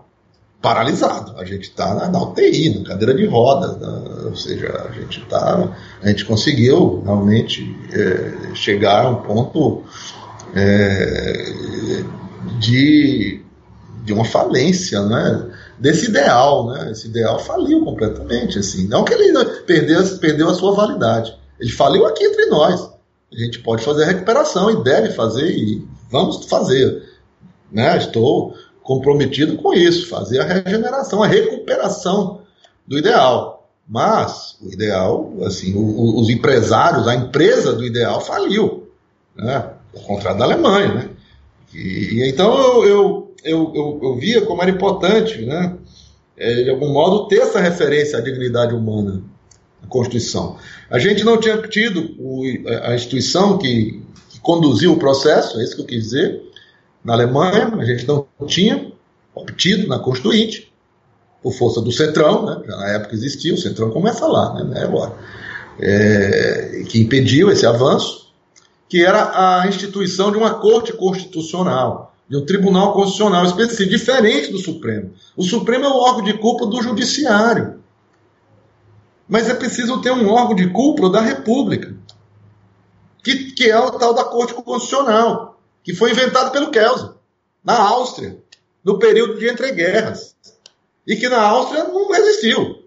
paralisado, 0.61 1.37
a 1.37 1.45
gente 1.45 1.63
está 1.63 1.93
na, 1.95 2.09
na, 2.09 2.21
UTI, 2.21 2.77
na 2.77 2.85
cadeira 2.85 3.13
de 3.13 3.25
rodas, 3.25 3.79
na, 3.79 4.27
ou 4.27 4.35
seja, 4.35 4.87
a 4.89 4.91
gente 4.91 5.25
tá, 5.25 5.73
a 6.01 6.07
gente 6.09 6.25
conseguiu 6.25 7.01
realmente 7.03 7.75
é, 7.93 8.53
chegar 8.55 9.05
a 9.05 9.09
um 9.09 9.15
ponto 9.21 9.83
é, 10.53 11.53
de, 12.59 13.41
de 14.03 14.13
uma 14.13 14.25
falência, 14.25 15.01
né? 15.03 15.45
Desse 15.77 16.09
ideal, 16.09 16.67
né? 16.67 16.91
Esse 16.91 17.07
ideal 17.07 17.39
faliu 17.39 17.85
completamente, 17.85 18.59
assim. 18.59 18.87
Não 18.87 19.05
que 19.05 19.13
ele 19.13 19.33
perdeu, 19.65 20.03
perdeu 20.17 20.49
a 20.49 20.53
sua 20.53 20.73
validade. 20.73 21.33
Ele 21.59 21.71
faliu 21.71 22.05
aqui 22.05 22.23
entre 22.23 22.47
nós. 22.47 22.81
A 23.31 23.37
gente 23.37 23.59
pode 23.59 23.83
fazer 23.83 24.03
a 24.03 24.07
recuperação 24.07 24.69
e 24.71 24.83
deve 24.83 25.11
fazer 25.11 25.49
e 25.49 25.87
vamos 26.11 26.45
fazer. 26.45 27.08
Né? 27.71 27.97
Estou 27.97 28.55
comprometido 28.81 29.57
com 29.57 29.73
isso, 29.73 30.07
fazer 30.07 30.39
a 30.39 30.45
regeneração, 30.45 31.21
a 31.21 31.27
recuperação 31.27 32.41
do 32.87 32.97
ideal. 32.97 33.69
Mas 33.87 34.57
o 34.61 34.71
ideal, 34.71 35.33
assim, 35.43 35.73
o, 35.75 35.79
o, 35.79 36.19
os 36.19 36.29
empresários, 36.29 37.07
a 37.07 37.15
empresa 37.15 37.73
do 37.73 37.85
ideal 37.85 38.21
faliu. 38.21 38.87
Né? 39.35 39.73
ao 39.95 40.01
contrário 40.01 40.39
da 40.39 40.45
Alemanha, 40.45 40.93
né? 40.93 41.09
E, 41.73 42.23
então 42.27 42.83
eu, 42.83 43.33
eu, 43.43 43.71
eu, 43.75 43.99
eu, 44.01 44.15
via 44.15 44.41
como 44.41 44.61
era 44.61 44.71
importante, 44.71 45.41
né? 45.45 45.75
É, 46.37 46.63
de 46.63 46.69
algum 46.69 46.91
modo, 46.91 47.27
ter 47.27 47.39
essa 47.39 47.59
referência 47.59 48.17
à 48.17 48.21
dignidade 48.21 48.73
humana 48.73 49.21
na 49.81 49.87
Constituição. 49.89 50.57
A 50.89 50.97
gente 50.97 51.23
não 51.23 51.37
tinha 51.37 51.57
tido 51.67 52.15
o, 52.17 52.43
a 52.83 52.95
instituição 52.95 53.57
que, 53.57 54.01
que 54.29 54.39
conduziu 54.39 54.93
o 54.93 54.99
processo, 54.99 55.59
é 55.59 55.63
isso 55.63 55.75
que 55.75 55.81
eu 55.81 55.85
quis 55.85 56.03
dizer, 56.03 56.41
na 57.03 57.13
Alemanha, 57.13 57.73
a 57.77 57.85
gente 57.85 58.07
não 58.07 58.27
tinha 58.45 58.91
obtido 59.33 59.87
na 59.87 59.99
Constituinte, 59.99 60.71
por 61.41 61.53
força 61.53 61.81
do 61.81 61.91
Centrão, 61.91 62.45
né? 62.45 62.61
já 62.65 62.75
na 62.75 62.87
época 62.89 63.15
existia, 63.15 63.53
o 63.53 63.57
Centrão 63.57 63.91
começa 63.91 64.25
lá, 64.27 64.53
né? 64.55 64.63
não 64.63 64.75
é 64.75 64.83
agora, 64.83 65.13
é, 65.79 66.83
que 66.89 66.99
impediu 66.99 67.49
esse 67.49 67.65
avanço, 67.65 68.33
que 68.89 69.03
era 69.05 69.61
a 69.61 69.67
instituição 69.67 70.31
de 70.31 70.37
uma 70.37 70.55
corte 70.55 70.91
constitucional, 70.91 72.13
de 72.27 72.35
um 72.37 72.45
tribunal 72.45 72.93
constitucional 72.93 73.45
específico, 73.45 73.89
diferente 73.89 74.51
do 74.51 74.57
Supremo. 74.57 75.11
O 75.37 75.43
Supremo 75.43 75.85
é 75.85 75.87
o 75.87 75.97
órgão 75.97 76.23
de 76.23 76.33
culpa 76.33 76.65
do 76.65 76.81
Judiciário. 76.81 77.79
Mas 79.27 79.47
é 79.47 79.53
preciso 79.53 80.01
ter 80.01 80.11
um 80.11 80.27
órgão 80.27 80.55
de 80.55 80.67
culpa 80.69 81.09
da 81.09 81.21
República, 81.21 81.95
que, 83.23 83.51
que 83.51 83.69
é 83.69 83.79
o 83.79 83.91
tal 83.91 84.13
da 84.13 84.23
Corte 84.23 84.53
Constitucional, 84.55 85.58
que 85.83 85.93
foi 85.93 86.11
inventado 86.11 86.51
pelo 86.51 86.71
Kelsen, 86.71 87.11
na 87.63 87.77
Áustria, 87.77 88.37
no 88.83 88.99
período 88.99 89.37
de 89.37 89.49
entreguerras. 89.49 90.35
E 91.05 91.15
que 91.15 91.27
na 91.27 91.41
Áustria 91.41 91.85
não 91.85 92.11
resistiu 92.11 92.83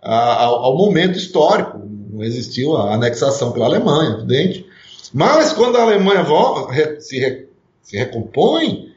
ao, 0.00 0.56
ao 0.64 0.76
momento 0.76 1.16
histórico, 1.16 1.78
não 1.78 2.22
existiu 2.22 2.76
a 2.76 2.94
anexação 2.94 3.52
pela 3.52 3.66
Alemanha, 3.66 4.16
evidente. 4.16 4.66
Mas 5.12 5.52
quando 5.52 5.76
a 5.76 5.82
Alemanha 5.82 6.22
volta, 6.22 6.72
se, 7.00 7.48
se 7.82 7.96
recompõe, 7.96 8.94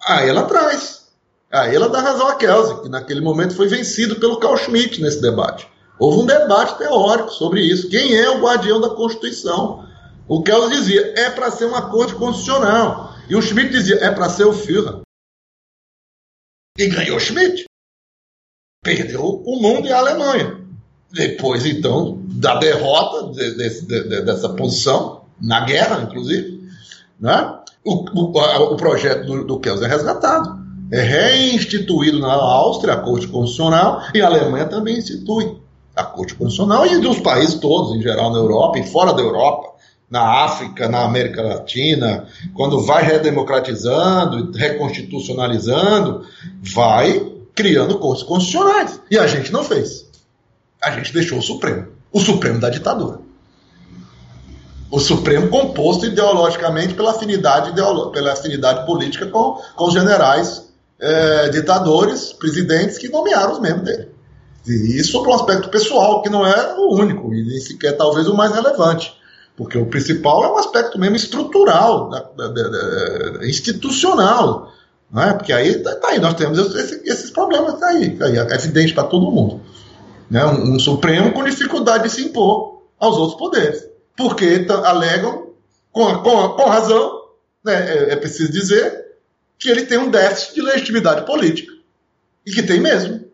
aí 0.00 0.28
ela 0.28 0.44
traz. 0.44 1.06
Aí 1.50 1.74
ela 1.74 1.88
dá 1.88 2.00
razão 2.00 2.28
a 2.28 2.34
Kelsey, 2.34 2.82
que 2.82 2.88
naquele 2.88 3.20
momento 3.20 3.54
foi 3.54 3.68
vencido 3.68 4.16
pelo 4.16 4.38
Carl 4.38 4.56
Schmitt 4.56 5.00
nesse 5.00 5.20
debate. 5.20 5.68
Houve 5.98 6.18
um 6.18 6.26
debate 6.26 6.76
teórico 6.76 7.30
sobre 7.30 7.60
isso. 7.60 7.88
Quem 7.88 8.14
é 8.14 8.28
o 8.28 8.40
guardião 8.40 8.80
da 8.80 8.90
Constituição? 8.90 9.85
O 10.28 10.42
Kelsey 10.42 10.70
dizia, 10.70 11.14
é 11.16 11.30
para 11.30 11.50
ser 11.50 11.66
uma 11.66 11.90
corte 11.90 12.14
constitucional. 12.14 13.14
E 13.28 13.36
o 13.36 13.42
Schmitt 13.42 13.70
dizia, 13.70 13.96
é 13.96 14.10
para 14.10 14.28
ser 14.28 14.44
o 14.44 14.52
Führer. 14.52 15.00
E 16.78 16.88
ganhou 16.88 17.18
Schmitt. 17.20 17.64
Perdeu 18.82 19.22
o 19.24 19.60
mundo 19.60 19.86
e 19.86 19.92
a 19.92 19.98
Alemanha. 19.98 20.64
Depois, 21.12 21.64
então, 21.64 22.20
da 22.26 22.56
derrota 22.58 23.32
de, 23.32 23.56
de, 23.56 23.80
de, 23.86 24.22
dessa 24.22 24.48
posição, 24.50 25.24
na 25.40 25.64
guerra, 25.64 26.02
inclusive, 26.02 26.68
né? 27.18 27.62
o, 27.84 28.04
o, 28.04 28.72
o 28.72 28.76
projeto 28.76 29.24
do, 29.24 29.44
do 29.44 29.60
Kelsen 29.60 29.86
é 29.86 29.90
resgatado. 29.90 30.66
É 30.90 31.00
reinstituído 31.00 32.18
na 32.18 32.32
Áustria 32.32 32.94
a 32.94 33.00
Corte 33.00 33.26
Constitucional 33.28 34.02
e 34.14 34.20
a 34.20 34.26
Alemanha 34.26 34.66
também 34.66 34.98
institui 34.98 35.60
a 35.94 36.04
Corte 36.04 36.34
Constitucional 36.34 36.86
e 36.86 36.98
dos 36.98 37.18
países 37.20 37.54
todos, 37.54 37.96
em 37.96 38.02
geral, 38.02 38.30
na 38.30 38.38
Europa 38.38 38.78
e 38.78 38.86
fora 38.86 39.12
da 39.12 39.22
Europa, 39.22 39.75
na 40.10 40.44
África, 40.44 40.88
na 40.88 41.04
América 41.04 41.42
Latina, 41.42 42.26
quando 42.54 42.80
vai 42.80 43.04
redemocratizando, 43.04 44.52
reconstitucionalizando, 44.56 46.24
vai 46.74 47.32
criando 47.54 47.98
cortes 47.98 48.22
constitucionais. 48.22 49.00
E 49.10 49.18
a 49.18 49.26
gente 49.26 49.52
não 49.52 49.64
fez 49.64 50.06
a 50.86 50.90
gente 50.92 51.12
deixou 51.12 51.38
o 51.38 51.42
Supremo. 51.42 51.88
O 52.12 52.20
Supremo 52.20 52.60
da 52.60 52.70
ditadura. 52.70 53.18
O 54.90 55.00
Supremo 55.00 55.48
composto 55.48 56.06
ideologicamente 56.06 56.94
pela 56.94 57.10
afinidade, 57.10 57.70
ideolo 57.70 58.12
pela 58.12 58.32
afinidade 58.32 58.86
política 58.86 59.26
com, 59.26 59.60
com 59.74 59.84
os 59.84 59.92
generais 59.92 60.68
é, 61.00 61.48
ditadores, 61.48 62.32
presidentes 62.32 62.96
que 62.96 63.08
nomearam 63.08 63.52
os 63.52 63.60
membros 63.60 63.84
dele. 63.84 64.08
E 64.66 64.96
isso 64.98 65.18
por 65.22 65.28
um 65.28 65.34
aspecto 65.34 65.68
pessoal, 65.68 66.22
que 66.22 66.30
não 66.30 66.46
é 66.46 66.74
o 66.78 66.94
único, 66.94 67.34
e 67.34 67.42
nem 67.42 67.60
sequer 67.60 67.96
talvez 67.96 68.28
o 68.28 68.34
mais 68.34 68.52
relevante. 68.52 69.12
Porque 69.56 69.78
o 69.78 69.86
principal 69.86 70.44
é 70.44 70.52
um 70.52 70.58
aspecto 70.58 70.98
mesmo 70.98 71.16
estrutural, 71.16 72.10
da, 72.10 72.20
da, 72.20 72.48
da, 72.48 73.46
institucional. 73.46 74.72
Não 75.10 75.22
é? 75.22 75.32
Porque 75.32 75.52
aí 75.52 75.82
tá, 75.82 75.94
tá 75.96 76.08
aí, 76.08 76.20
nós 76.20 76.34
temos 76.34 76.58
esse, 76.74 77.00
esses 77.04 77.30
problemas, 77.30 77.82
aí, 77.82 78.18
aí, 78.20 78.38
é 78.38 78.54
evidente 78.54 78.92
para 78.92 79.04
todo 79.04 79.30
mundo 79.30 79.60
né, 80.30 80.44
um, 80.44 80.74
um 80.74 80.78
Supremo 80.78 81.32
com 81.32 81.44
dificuldade 81.44 82.04
de 82.04 82.10
se 82.10 82.22
impor 82.22 82.82
aos 82.98 83.16
outros 83.16 83.38
poderes. 83.38 83.88
Porque 84.16 84.66
alegam, 84.84 85.50
com, 85.92 86.22
com, 86.22 86.48
com 86.50 86.68
razão, 86.68 87.22
né, 87.64 87.74
é, 87.74 88.12
é 88.12 88.16
preciso 88.16 88.50
dizer, 88.50 89.06
que 89.58 89.68
ele 89.68 89.86
tem 89.86 89.98
um 89.98 90.10
déficit 90.10 90.54
de 90.54 90.62
legitimidade 90.62 91.26
política. 91.26 91.72
E 92.44 92.52
que 92.52 92.62
tem 92.62 92.80
mesmo. 92.80 93.24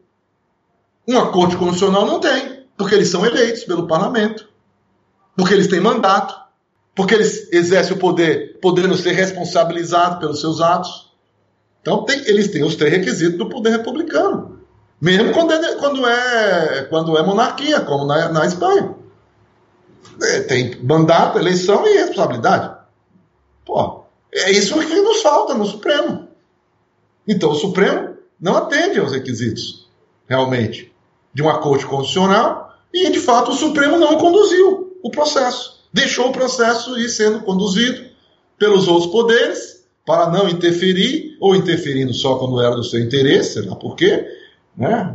Uma 1.06 1.30
corte 1.30 1.56
constitucional 1.56 2.06
não 2.06 2.20
tem, 2.20 2.66
porque 2.76 2.94
eles 2.94 3.08
são 3.08 3.26
eleitos 3.26 3.64
pelo 3.64 3.86
parlamento, 3.86 4.48
porque 5.36 5.54
eles 5.54 5.68
têm 5.68 5.80
mandato, 5.80 6.34
porque 6.94 7.14
eles 7.14 7.52
exercem 7.52 7.96
o 7.96 7.98
poder, 7.98 8.58
podendo 8.60 8.96
ser 8.96 9.12
responsabilizados 9.12 10.18
pelos 10.18 10.40
seus 10.40 10.60
atos. 10.60 11.12
Então, 11.80 12.04
tem, 12.04 12.18
eles 12.26 12.48
têm 12.48 12.62
os 12.62 12.76
três 12.76 12.92
requisitos 12.92 13.38
do 13.38 13.48
poder 13.48 13.70
republicano. 13.70 14.60
Mesmo 15.00 15.32
quando 15.32 15.52
é, 15.52 15.74
quando 15.74 16.06
é, 16.06 16.86
quando 16.88 17.18
é 17.18 17.22
monarquia, 17.24 17.80
como 17.80 18.04
na, 18.04 18.28
na 18.28 18.46
Espanha. 18.46 18.94
É, 20.22 20.40
tem 20.40 20.80
mandato, 20.82 21.38
eleição 21.38 21.86
e 21.86 21.98
responsabilidade. 21.98 22.76
Pô, 23.64 24.04
é 24.32 24.50
isso 24.52 24.78
que 24.78 25.00
nos 25.00 25.22
falta 25.22 25.54
no 25.54 25.64
Supremo. 25.64 26.28
Então 27.26 27.50
o 27.50 27.54
Supremo 27.56 28.16
não 28.40 28.56
atende 28.56 29.00
aos 29.00 29.12
requisitos, 29.12 29.88
realmente, 30.28 30.92
de 31.34 31.42
uma 31.42 31.58
corte 31.58 31.86
constitucional 31.86 32.76
e, 32.92 33.10
de 33.10 33.18
fato, 33.18 33.50
o 33.50 33.54
Supremo 33.54 33.98
não 33.98 34.18
conduziu 34.18 34.91
o 35.02 35.10
processo. 35.10 35.82
Deixou 35.92 36.28
o 36.28 36.32
processo 36.32 36.98
ir 36.98 37.08
sendo 37.08 37.40
conduzido 37.40 38.04
pelos 38.58 38.88
outros 38.88 39.10
poderes 39.10 39.82
para 40.06 40.30
não 40.30 40.48
interferir, 40.48 41.36
ou 41.40 41.54
interferindo 41.54 42.12
só 42.14 42.36
quando 42.36 42.60
era 42.60 42.74
do 42.74 42.84
seu 42.84 43.00
interesse, 43.00 43.54
sei 43.54 43.62
lá 43.62 43.76
por 43.76 43.94
quê, 43.94 44.26
né? 44.76 45.14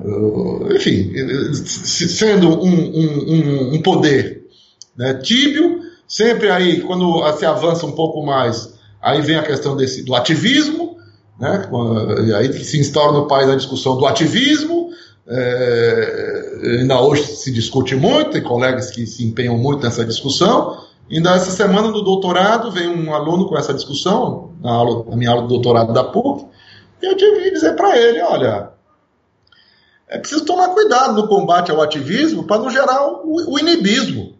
Enfim, 0.75 1.11
sendo 1.53 2.49
um, 2.63 2.69
um, 2.69 3.73
um 3.75 3.81
poder 3.81 4.45
né, 4.95 5.13
tíbio, 5.15 5.81
sempre 6.07 6.49
aí, 6.49 6.81
quando 6.81 7.21
se 7.37 7.45
avança 7.45 7.85
um 7.85 7.91
pouco 7.91 8.25
mais, 8.25 8.73
aí 9.01 9.21
vem 9.21 9.35
a 9.35 9.43
questão 9.43 9.75
desse, 9.75 10.03
do 10.03 10.15
ativismo, 10.15 10.97
Né? 11.39 11.69
E 12.27 12.33
aí 12.33 12.53
se 12.63 12.79
instaura 12.79 13.11
no 13.11 13.27
país 13.27 13.49
a 13.49 13.55
discussão 13.55 13.97
do 13.97 14.05
ativismo, 14.05 14.86
é, 15.29 16.59
ainda 16.79 17.01
hoje 17.01 17.23
se 17.23 17.51
discute 17.51 17.95
muito, 17.95 18.31
tem 18.31 18.41
colegas 18.41 18.91
que 18.91 19.05
se 19.05 19.25
empenham 19.25 19.57
muito 19.57 19.83
nessa 19.83 20.05
discussão. 20.05 20.85
Ainda 21.11 21.35
essa 21.35 21.51
semana 21.51 21.89
no 21.89 22.01
doutorado 22.01 22.71
veio 22.71 22.91
um 22.91 23.13
aluno 23.13 23.47
com 23.47 23.57
essa 23.57 23.73
discussão, 23.73 24.53
na, 24.61 24.71
aula, 24.71 25.05
na 25.09 25.15
minha 25.15 25.31
aula 25.31 25.43
de 25.43 25.49
doutorado 25.49 25.93
da 25.93 26.03
PUC, 26.03 26.45
e 27.01 27.05
eu 27.05 27.15
tive 27.15 27.41
que 27.43 27.51
dizer 27.51 27.75
para 27.75 27.97
ele, 27.97 28.21
olha, 28.21 28.71
é 30.07 30.17
preciso 30.17 30.45
tomar 30.45 30.69
cuidado 30.69 31.13
no 31.13 31.27
combate 31.27 31.71
ao 31.71 31.81
ativismo 31.81 32.43
para 32.43 32.61
não 32.61 32.69
gerar 32.69 33.07
o, 33.07 33.53
o 33.53 33.59
inibismo. 33.59 34.35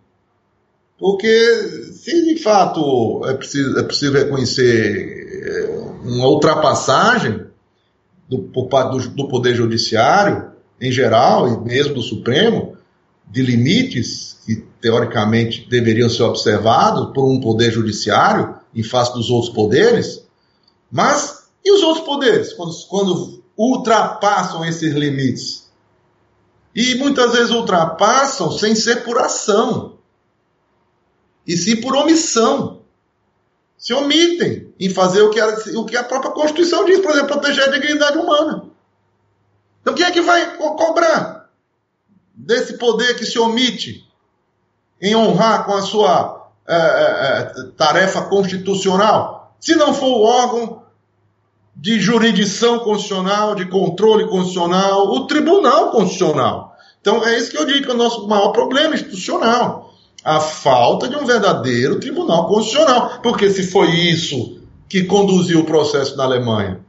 Porque 0.98 1.54
se 1.94 2.34
de 2.34 2.42
fato 2.42 3.22
é, 3.26 3.34
preciso, 3.34 3.78
é 3.78 3.84
possível 3.84 4.24
reconhecer 4.24 5.28
é, 5.46 6.08
uma 6.08 6.28
ultrapassagem 6.28 7.46
do, 8.28 8.38
do, 8.38 9.10
do 9.10 9.28
Poder 9.28 9.54
Judiciário, 9.54 10.57
em 10.80 10.92
geral, 10.92 11.48
e 11.48 11.58
mesmo 11.66 11.96
do 11.96 12.02
Supremo, 12.02 12.78
de 13.30 13.42
limites 13.42 14.38
que 14.46 14.56
teoricamente 14.82 15.68
deveriam 15.70 16.10
ser 16.10 16.24
observados 16.24 17.14
por 17.14 17.26
um 17.26 17.40
Poder 17.40 17.72
Judiciário 17.72 18.56
em 18.74 18.84
face 18.84 19.14
dos 19.14 19.30
outros 19.30 19.54
poderes, 19.54 20.24
mas 20.92 21.48
e 21.64 21.72
os 21.72 21.84
outros 21.84 22.06
poderes, 22.06 22.54
quando, 22.54 22.74
quando 22.88 23.44
ultrapassam 23.58 24.64
esses 24.64 24.94
limites? 24.94 25.68
E 26.74 26.96
muitas 26.96 27.34
vezes 27.34 27.52
ultrapassam 27.52 28.52
sem 28.52 28.76
ser 28.76 29.04
por 29.04 29.18
ação, 29.18 29.98
e 31.46 31.58
sim 31.58 31.78
por 31.78 31.96
omissão. 31.96 32.82
Se 33.78 33.94
omitem 33.94 34.74
em 34.80 34.90
fazer 34.90 35.22
o 35.22 35.30
que, 35.30 35.40
a, 35.40 35.48
o 35.76 35.86
que 35.86 35.98
a 35.98 36.04
própria 36.04 36.32
Constituição 36.32 36.86
diz, 36.86 37.00
por 37.00 37.12
exemplo, 37.12 37.28
proteger 37.28 37.64
a 37.64 37.72
dignidade 37.72 38.18
humana. 38.18 38.66
Então 39.88 39.96
quem 39.96 40.06
é 40.06 40.12
que 40.12 40.20
vai 40.20 40.58
co 40.58 40.76
cobrar 40.76 41.48
desse 42.36 42.78
poder 42.78 43.16
que 43.16 43.26
se 43.26 43.40
omite 43.40 44.06
em 45.02 45.16
honrar 45.16 45.64
com 45.64 45.76
a 45.76 45.82
sua 45.82 46.50
é, 46.68 46.76
é, 46.76 47.64
tarefa 47.78 48.24
constitucional? 48.24 49.56
Se 49.62 49.78
não 49.78 49.94
for 49.94 50.08
o 50.08 50.24
órgão 50.24 50.84
de 51.74 52.02
jurisdição 52.02 52.80
constitucional, 52.80 53.56
de 53.56 53.66
controle 53.68 54.28
constitucional, 54.28 55.08
o 55.08 55.26
Tribunal 55.26 55.92
Constitucional. 55.92 56.76
Então 57.00 57.26
é 57.26 57.38
isso 57.38 57.50
que 57.50 57.58
eu 57.58 57.66
digo 57.66 57.86
que 57.86 57.90
é 57.90 57.94
o 57.94 57.98
nosso 57.98 58.28
maior 58.28 58.50
problema 58.50 58.94
institucional. 58.94 59.94
A 60.22 60.42
falta 60.42 61.08
de 61.08 61.16
um 61.16 61.26
verdadeiro 61.26 61.98
Tribunal 61.98 62.46
Constitucional. 62.50 63.22
Porque 63.24 63.50
se 63.50 63.64
foi 63.64 63.90
isso 63.90 64.60
que 64.90 65.06
conduziu 65.06 65.62
o 65.62 65.66
processo 65.66 66.18
na 66.18 66.26
Alemanha, 66.26 66.86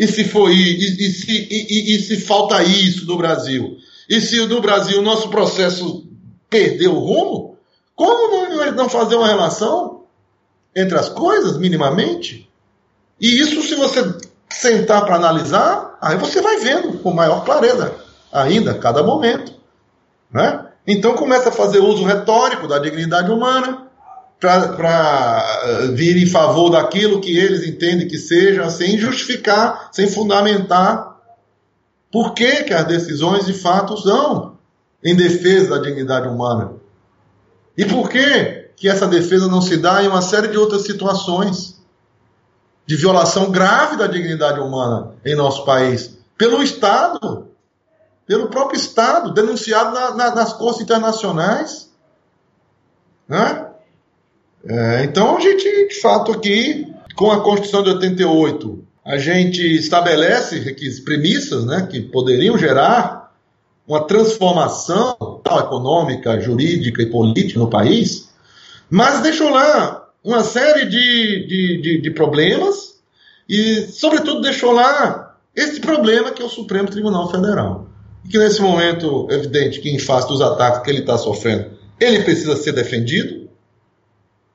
e 0.00 0.08
se 0.08 0.24
foi 0.24 0.54
e, 0.54 1.06
e, 1.06 1.12
se, 1.12 1.30
e, 1.30 1.94
e, 1.94 2.00
se 2.00 2.16
falta 2.22 2.62
isso 2.62 3.04
no 3.04 3.18
Brasil, 3.18 3.76
e 4.08 4.18
se 4.18 4.46
no 4.46 4.58
Brasil 4.58 4.98
o 4.98 5.02
nosso 5.02 5.28
processo 5.28 6.08
perdeu 6.48 6.96
o 6.96 7.00
rumo, 7.00 7.58
como 7.94 8.48
não, 8.48 8.72
não 8.72 8.88
fazer 8.88 9.16
uma 9.16 9.28
relação 9.28 10.04
entre 10.74 10.98
as 10.98 11.10
coisas 11.10 11.58
minimamente? 11.58 12.50
E 13.20 13.40
isso, 13.40 13.60
se 13.60 13.74
você 13.74 14.16
sentar 14.48 15.04
para 15.04 15.16
analisar, 15.16 15.98
aí 16.00 16.16
você 16.16 16.40
vai 16.40 16.56
vendo 16.56 16.94
com 17.00 17.12
maior 17.12 17.44
clareza 17.44 17.94
ainda, 18.32 18.70
a 18.70 18.78
cada 18.78 19.02
momento. 19.02 19.52
Né? 20.32 20.64
Então 20.86 21.12
começa 21.12 21.50
a 21.50 21.52
fazer 21.52 21.80
uso 21.80 22.04
retórico 22.04 22.66
da 22.66 22.78
dignidade 22.78 23.30
humana 23.30 23.89
para 24.40 25.60
eh, 25.64 25.86
vir 25.88 26.16
em 26.16 26.26
favor 26.26 26.70
daquilo 26.70 27.20
que 27.20 27.36
eles 27.36 27.66
entendem 27.66 28.08
que 28.08 28.16
seja, 28.16 28.70
sem 28.70 28.96
justificar, 28.96 29.90
sem 29.92 30.08
fundamentar 30.08 31.20
por 32.10 32.32
que, 32.32 32.64
que 32.64 32.72
as 32.72 32.86
decisões 32.86 33.44
de 33.44 33.52
fato 33.52 33.96
são 33.98 34.58
em 35.04 35.14
defesa 35.14 35.70
da 35.70 35.82
dignidade 35.82 36.26
humana. 36.26 36.72
E 37.76 37.84
por 37.84 38.08
que, 38.08 38.70
que 38.76 38.88
essa 38.88 39.06
defesa 39.06 39.46
não 39.46 39.62
se 39.62 39.76
dá 39.76 40.02
em 40.02 40.08
uma 40.08 40.22
série 40.22 40.48
de 40.48 40.56
outras 40.56 40.82
situações 40.82 41.78
de 42.86 42.96
violação 42.96 43.50
grave 43.50 43.96
da 43.96 44.06
dignidade 44.06 44.58
humana 44.58 45.12
em 45.24 45.36
nosso 45.36 45.64
país, 45.64 46.18
pelo 46.36 46.62
Estado, 46.62 47.46
pelo 48.26 48.48
próprio 48.48 48.78
Estado, 48.78 49.32
denunciado 49.32 49.94
na, 49.94 50.14
na, 50.14 50.34
nas 50.34 50.52
cortes 50.52 50.82
internacionais. 50.82 51.90
Né? 53.28 53.69
É, 54.64 55.04
então, 55.04 55.36
a 55.36 55.40
gente, 55.40 55.88
de 55.88 56.00
fato, 56.00 56.32
aqui, 56.32 56.86
com 57.14 57.30
a 57.30 57.40
Constituição 57.40 57.82
de 57.82 57.90
88, 57.90 58.84
a 59.04 59.18
gente 59.18 59.62
estabelece 59.62 60.74
premissas 61.04 61.64
né, 61.64 61.88
que 61.90 62.00
poderiam 62.00 62.56
gerar 62.58 63.32
uma 63.86 64.06
transformação 64.06 65.40
econômica, 65.44 66.40
jurídica 66.40 67.02
e 67.02 67.06
política 67.06 67.58
no 67.58 67.68
país, 67.68 68.28
mas 68.88 69.20
deixou 69.20 69.50
lá 69.50 70.08
uma 70.22 70.44
série 70.44 70.84
de, 70.84 71.46
de, 71.46 71.82
de, 71.82 72.00
de 72.02 72.10
problemas 72.10 73.00
e, 73.48 73.82
sobretudo, 73.90 74.42
deixou 74.42 74.70
lá 74.70 75.36
esse 75.56 75.80
problema 75.80 76.30
que 76.30 76.40
é 76.40 76.44
o 76.44 76.48
Supremo 76.48 76.88
Tribunal 76.88 77.30
Federal. 77.30 77.88
Que 78.30 78.38
nesse 78.38 78.62
momento, 78.62 79.26
é 79.30 79.34
evidente 79.34 79.80
que 79.80 79.90
em 79.90 79.98
face 79.98 80.28
dos 80.28 80.40
ataques 80.40 80.82
que 80.82 80.90
ele 80.90 81.00
está 81.00 81.18
sofrendo, 81.18 81.70
ele 81.98 82.22
precisa 82.22 82.56
ser 82.56 82.72
defendido. 82.72 83.49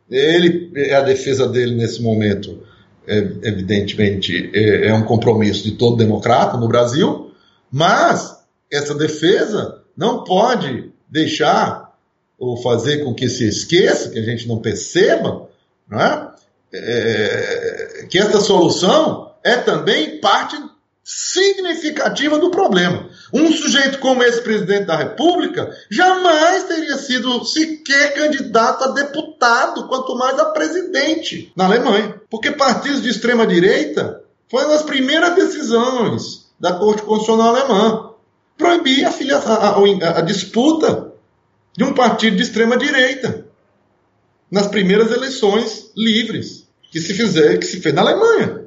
Ele, 0.09 0.71
a 0.93 1.01
defesa 1.01 1.47
dele 1.47 1.75
nesse 1.75 2.01
momento, 2.01 2.63
é, 3.07 3.17
evidentemente, 3.17 4.51
é, 4.53 4.87
é 4.87 4.93
um 4.93 5.03
compromisso 5.03 5.63
de 5.63 5.71
todo 5.71 5.97
democrata 5.97 6.57
no 6.57 6.67
Brasil, 6.67 7.31
mas 7.71 8.37
essa 8.71 8.93
defesa 8.93 9.81
não 9.97 10.23
pode 10.23 10.91
deixar 11.09 11.95
ou 12.37 12.61
fazer 12.61 13.03
com 13.03 13.13
que 13.13 13.29
se 13.29 13.47
esqueça, 13.47 14.09
que 14.09 14.19
a 14.19 14.23
gente 14.23 14.47
não 14.47 14.59
perceba, 14.59 15.49
não 15.89 15.99
é? 15.99 16.31
É, 16.73 18.05
que 18.09 18.19
esta 18.19 18.41
solução 18.41 19.31
é 19.43 19.55
também 19.55 20.19
parte 20.19 20.57
significativa 21.03 22.37
do 22.37 22.51
problema. 22.51 23.09
Um 23.33 23.51
sujeito 23.51 23.99
como 23.99 24.23
esse 24.23 24.41
presidente 24.41 24.85
da 24.85 24.95
República 24.95 25.69
jamais 25.89 26.63
teria 26.63 26.97
sido 26.97 27.43
sequer 27.43 28.13
candidato 28.13 28.83
a 28.83 28.91
deputado, 28.91 29.87
quanto 29.87 30.15
mais 30.15 30.39
a 30.39 30.45
presidente 30.45 31.51
na 31.55 31.65
Alemanha. 31.65 32.21
Porque 32.29 32.51
partidos 32.51 33.01
de 33.01 33.09
extrema 33.09 33.47
direita 33.47 34.21
foi 34.49 34.63
uma 34.63 34.73
das 34.73 34.83
primeiras 34.83 35.35
decisões 35.35 36.45
da 36.59 36.73
Corte 36.73 37.01
Constitucional 37.01 37.55
Alemã 37.55 38.11
proibir 38.57 39.05
a, 39.05 39.09
a, 39.09 39.69
a, 39.69 40.19
a 40.19 40.21
disputa 40.21 41.11
de 41.75 41.83
um 41.83 41.93
partido 41.93 42.37
de 42.37 42.43
extrema 42.43 42.77
direita 42.77 43.45
nas 44.49 44.67
primeiras 44.67 45.11
eleições 45.11 45.91
livres 45.95 46.67
que 46.91 47.01
se 47.01 47.13
fizer, 47.13 47.57
que 47.57 47.65
se 47.65 47.81
fez 47.81 47.93
na 47.93 48.01
Alemanha, 48.01 48.65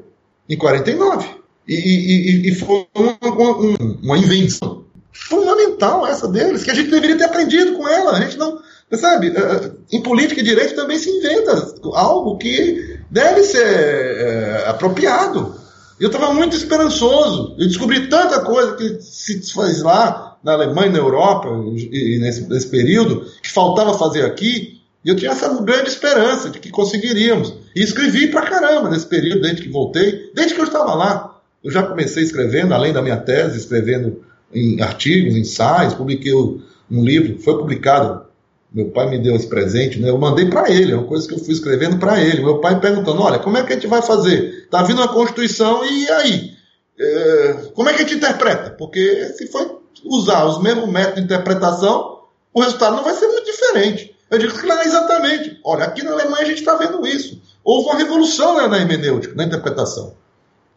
em 0.49 0.57
49. 0.57 1.39
E, 1.69 1.75
e, 1.75 2.49
e 2.49 2.55
foi 2.55 2.87
uma, 2.95 3.19
uma, 3.21 3.77
uma, 4.03 4.19
invenção 4.19 4.85
fundamental 5.13 6.07
essa 6.07 6.27
deles, 6.27 6.63
que 6.63 6.71
a 6.71 6.75
gente 6.75 6.91
deveria 6.91 7.19
ter 7.19 7.25
aprendido 7.25 7.75
com 7.75 7.87
ela. 7.87 8.13
A 8.13 8.21
gente 8.23 8.39
não. 8.39 8.59
Sabe, 8.95 9.29
é, 9.29 9.39
é, 9.39 9.71
em 9.93 10.03
política 10.03 10.41
e 10.41 10.45
direito 10.45 10.75
também 10.75 10.99
se 10.99 11.11
inventa 11.11 11.75
algo 11.93 12.39
que 12.39 12.99
deve 13.11 13.43
ser 13.43 13.67
é, 13.67 14.65
apropriado. 14.67 15.55
Eu 16.01 16.07
estava 16.07 16.33
muito 16.33 16.57
esperançoso. 16.57 17.55
Eu 17.59 17.67
descobri 17.67 18.09
tanta 18.09 18.41
coisa 18.41 18.75
que 18.75 18.99
se 19.03 19.53
faz 19.53 19.83
lá 19.83 20.39
na 20.43 20.53
Alemanha, 20.53 20.93
na 20.93 20.99
Europa, 20.99 21.49
e 21.77 22.19
nesse, 22.19 22.49
nesse 22.49 22.69
período, 22.69 23.27
que 23.43 23.51
faltava 23.51 23.99
fazer 23.99 24.25
aqui, 24.25 24.81
e 25.05 25.09
eu 25.09 25.17
tinha 25.17 25.33
essa 25.33 25.49
grande 25.63 25.89
esperança 25.89 26.49
de 26.49 26.59
que 26.59 26.71
conseguiríamos. 26.71 27.53
E 27.75 27.83
escrevi 27.83 28.29
pra 28.29 28.43
caramba 28.43 28.89
nesse 28.89 29.07
período, 29.07 29.43
desde 29.43 29.63
que 29.63 29.69
voltei, 29.69 30.31
desde 30.35 30.55
que 30.55 30.61
eu 30.61 30.65
estava 30.65 30.95
lá. 30.95 31.38
Eu 31.63 31.71
já 31.71 31.83
comecei 31.83 32.23
escrevendo, 32.23 32.73
além 32.73 32.93
da 32.93 33.03
minha 33.03 33.17
tese, 33.17 33.59
escrevendo 33.59 34.25
em 34.53 34.81
artigos, 34.81 35.37
ensaios, 35.37 35.95
publiquei 35.95 36.33
um 36.35 37.05
livro, 37.05 37.39
foi 37.41 37.59
publicado. 37.59 38.27
Meu 38.73 38.91
pai 38.91 39.09
me 39.09 39.19
deu 39.19 39.35
esse 39.35 39.47
presente, 39.47 39.99
né? 39.99 40.11
Eu 40.11 40.19
mandei 40.19 40.47
para 40.47 40.71
ele, 40.71 40.93
é 40.93 40.97
uma 40.97 41.07
coisa 41.07 41.27
que 41.27 41.35
eu 41.35 41.39
fui 41.39 41.55
escrevendo 41.55 41.99
para 41.99 42.21
ele. 42.21 42.43
Meu 42.43 42.59
pai 42.59 42.79
perguntando: 42.79 43.23
olha, 43.23 43.39
como 43.39 43.57
é 43.57 43.63
que 43.63 43.73
a 43.73 43.77
gente 43.77 43.87
vai 43.87 44.03
fazer? 44.03 44.69
Tá 44.71 44.83
vindo 44.83 45.03
a 45.03 45.09
Constituição 45.09 45.85
e 45.85 46.09
aí? 46.11 46.53
É, 47.01 47.53
como 47.75 47.89
é 47.89 47.95
que 47.95 48.03
a 48.03 48.05
gente 48.05 48.17
interpreta? 48.17 48.71
Porque 48.71 49.33
se 49.37 49.47
for 49.47 49.81
usar 50.05 50.45
os 50.45 50.63
mesmos 50.63 50.89
métodos 50.89 51.17
de 51.17 51.23
interpretação, 51.23 52.21
o 52.53 52.61
resultado 52.61 52.97
não 52.97 53.05
vai 53.05 53.15
ser 53.15 53.27
muito 53.27 53.45
diferente. 53.45 54.15
Eu 54.31 54.39
digo, 54.39 54.53
claro, 54.59 54.87
exatamente. 54.87 55.59
Olha, 55.65 55.85
aqui 55.85 56.03
na 56.03 56.13
Alemanha 56.13 56.43
a 56.43 56.47
gente 56.47 56.59
está 56.59 56.77
vendo 56.77 57.07
isso. 57.07 57.41
Houve 57.65 57.89
uma 57.89 57.97
revolução 57.97 58.59
né, 58.59 58.67
na 58.67 58.79
hermenêutica, 58.79 59.35
na 59.35 59.45
interpretação 59.45 60.15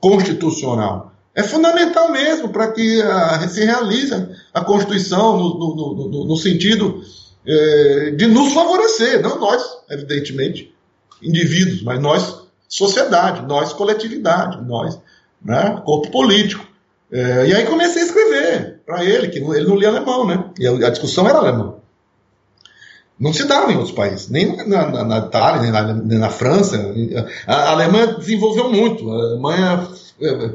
constitucional. 0.01 1.13
É 1.33 1.43
fundamental 1.43 2.11
mesmo 2.11 2.49
para 2.49 2.71
que 2.71 3.01
a, 3.01 3.47
se 3.47 3.63
realize 3.63 4.13
a 4.53 4.61
Constituição 4.61 5.37
no, 5.37 5.57
no, 5.57 6.09
no, 6.09 6.25
no 6.25 6.35
sentido 6.35 7.01
é, 7.45 8.11
de 8.11 8.27
nos 8.27 8.51
favorecer, 8.51 9.21
não 9.21 9.39
nós, 9.39 9.63
evidentemente, 9.89 10.73
indivíduos, 11.21 11.83
mas 11.83 11.99
nós, 11.99 12.41
sociedade, 12.67 13.47
nós, 13.47 13.71
coletividade, 13.71 14.61
nós, 14.67 14.99
né? 15.43 15.81
corpo 15.85 16.11
político. 16.11 16.65
É, 17.11 17.47
e 17.47 17.55
aí 17.55 17.65
comecei 17.65 18.01
a 18.01 18.05
escrever 18.05 18.81
para 18.85 19.03
ele, 19.03 19.27
que 19.29 19.39
ele 19.39 19.67
não 19.67 19.75
lia 19.75 19.89
alemão, 19.89 20.25
né? 20.25 20.49
E 20.59 20.67
a, 20.67 20.71
a 20.71 20.89
discussão 20.89 21.27
era 21.27 21.37
alemão. 21.37 21.80
Não 23.21 23.31
se 23.31 23.47
dava 23.47 23.71
em 23.71 23.75
outros 23.75 23.95
países, 23.95 24.29
nem 24.29 24.57
na, 24.67 24.89
na, 24.89 25.03
na 25.03 25.17
Itália, 25.19 25.61
nem 25.61 25.71
na, 25.71 25.93
nem 25.93 26.17
na, 26.17 26.29
França. 26.29 26.91
A, 27.45 27.69
Alemanha 27.69 28.15
desenvolveu 28.15 28.71
muito. 28.71 29.07
A 29.11 29.13
Alemanha 29.13 29.87
é, 30.19 30.49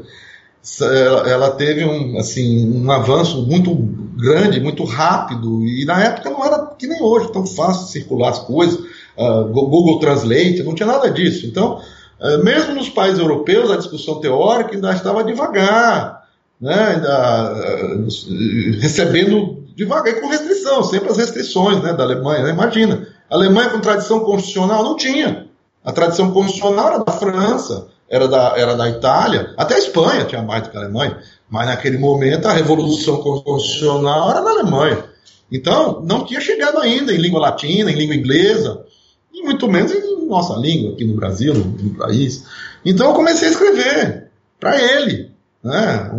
ela, 0.81 1.29
ela 1.29 1.51
teve 1.51 1.85
um, 1.85 2.17
assim, 2.17 2.69
um 2.69 2.91
avanço 2.91 3.41
muito 3.47 3.73
grande, 3.73 4.59
muito 4.59 4.83
rápido, 4.83 5.65
e 5.65 5.85
na 5.85 6.03
época 6.03 6.29
não 6.29 6.43
era 6.43 6.65
que 6.77 6.87
nem 6.87 7.01
hoje, 7.01 7.31
tão 7.31 7.45
fácil 7.45 7.87
circular 7.87 8.31
as 8.31 8.39
coisas, 8.39 8.77
uh, 9.15 9.45
Google 9.45 9.99
Translate, 9.99 10.61
não 10.63 10.75
tinha 10.75 10.87
nada 10.87 11.09
disso. 11.09 11.45
Então, 11.45 11.79
uh, 12.19 12.43
mesmo 12.43 12.75
nos 12.75 12.89
países 12.89 13.19
europeus, 13.19 13.71
a 13.71 13.77
discussão 13.77 14.19
teórica 14.19 14.75
ainda 14.75 14.91
estava 14.91 15.23
devagar, 15.23 16.27
né, 16.59 16.95
ainda, 16.95 17.53
uh, 17.53 18.79
recebendo 18.81 19.66
devagar, 19.77 20.11
e 20.11 20.19
com 20.19 20.27
restrição, 20.27 20.83
sempre 20.83 21.11
as 21.11 21.17
restrições 21.17 21.81
né, 21.83 21.93
da 21.93 22.03
Alemanha. 22.03 22.43
Né? 22.43 22.49
Imagina, 22.49 23.07
a 23.29 23.35
Alemanha 23.35 23.69
com 23.69 23.79
tradição 23.79 24.21
constitucional 24.21 24.83
não 24.83 24.95
tinha. 24.95 25.47
A 25.85 25.91
tradição 25.91 26.31
constitucional 26.31 26.87
era 26.87 27.03
da 27.03 27.11
França, 27.11 27.87
era 28.09 28.27
da, 28.27 28.57
era 28.57 28.75
da 28.75 28.89
Itália, 28.89 29.53
até 29.55 29.75
a 29.75 29.77
Espanha 29.77 30.25
tinha 30.25 30.41
mais 30.41 30.63
do 30.63 30.71
que 30.71 30.77
a 30.77 30.81
Alemanha, 30.81 31.19
mas 31.47 31.67
naquele 31.67 31.97
momento 31.97 32.47
a 32.47 32.53
revolução 32.53 33.17
constitucional 33.17 34.31
era 34.31 34.41
na 34.41 34.49
Alemanha. 34.49 35.05
Então, 35.51 36.03
não 36.03 36.25
tinha 36.25 36.41
chegado 36.41 36.79
ainda 36.79 37.13
em 37.13 37.17
língua 37.17 37.39
latina, 37.39 37.91
em 37.91 37.95
língua 37.95 38.15
inglesa, 38.15 38.83
e 39.31 39.43
muito 39.43 39.67
menos 39.67 39.91
em 39.91 40.25
nossa 40.25 40.55
língua, 40.55 40.93
aqui 40.93 41.05
no 41.05 41.15
Brasil, 41.15 41.53
no, 41.53 41.63
no 41.63 41.93
país. 41.95 42.43
Então, 42.83 43.09
eu 43.09 43.13
comecei 43.13 43.47
a 43.47 43.51
escrever 43.51 44.29
para 44.59 44.75
ele. 44.81 45.31
Né? 45.63 46.11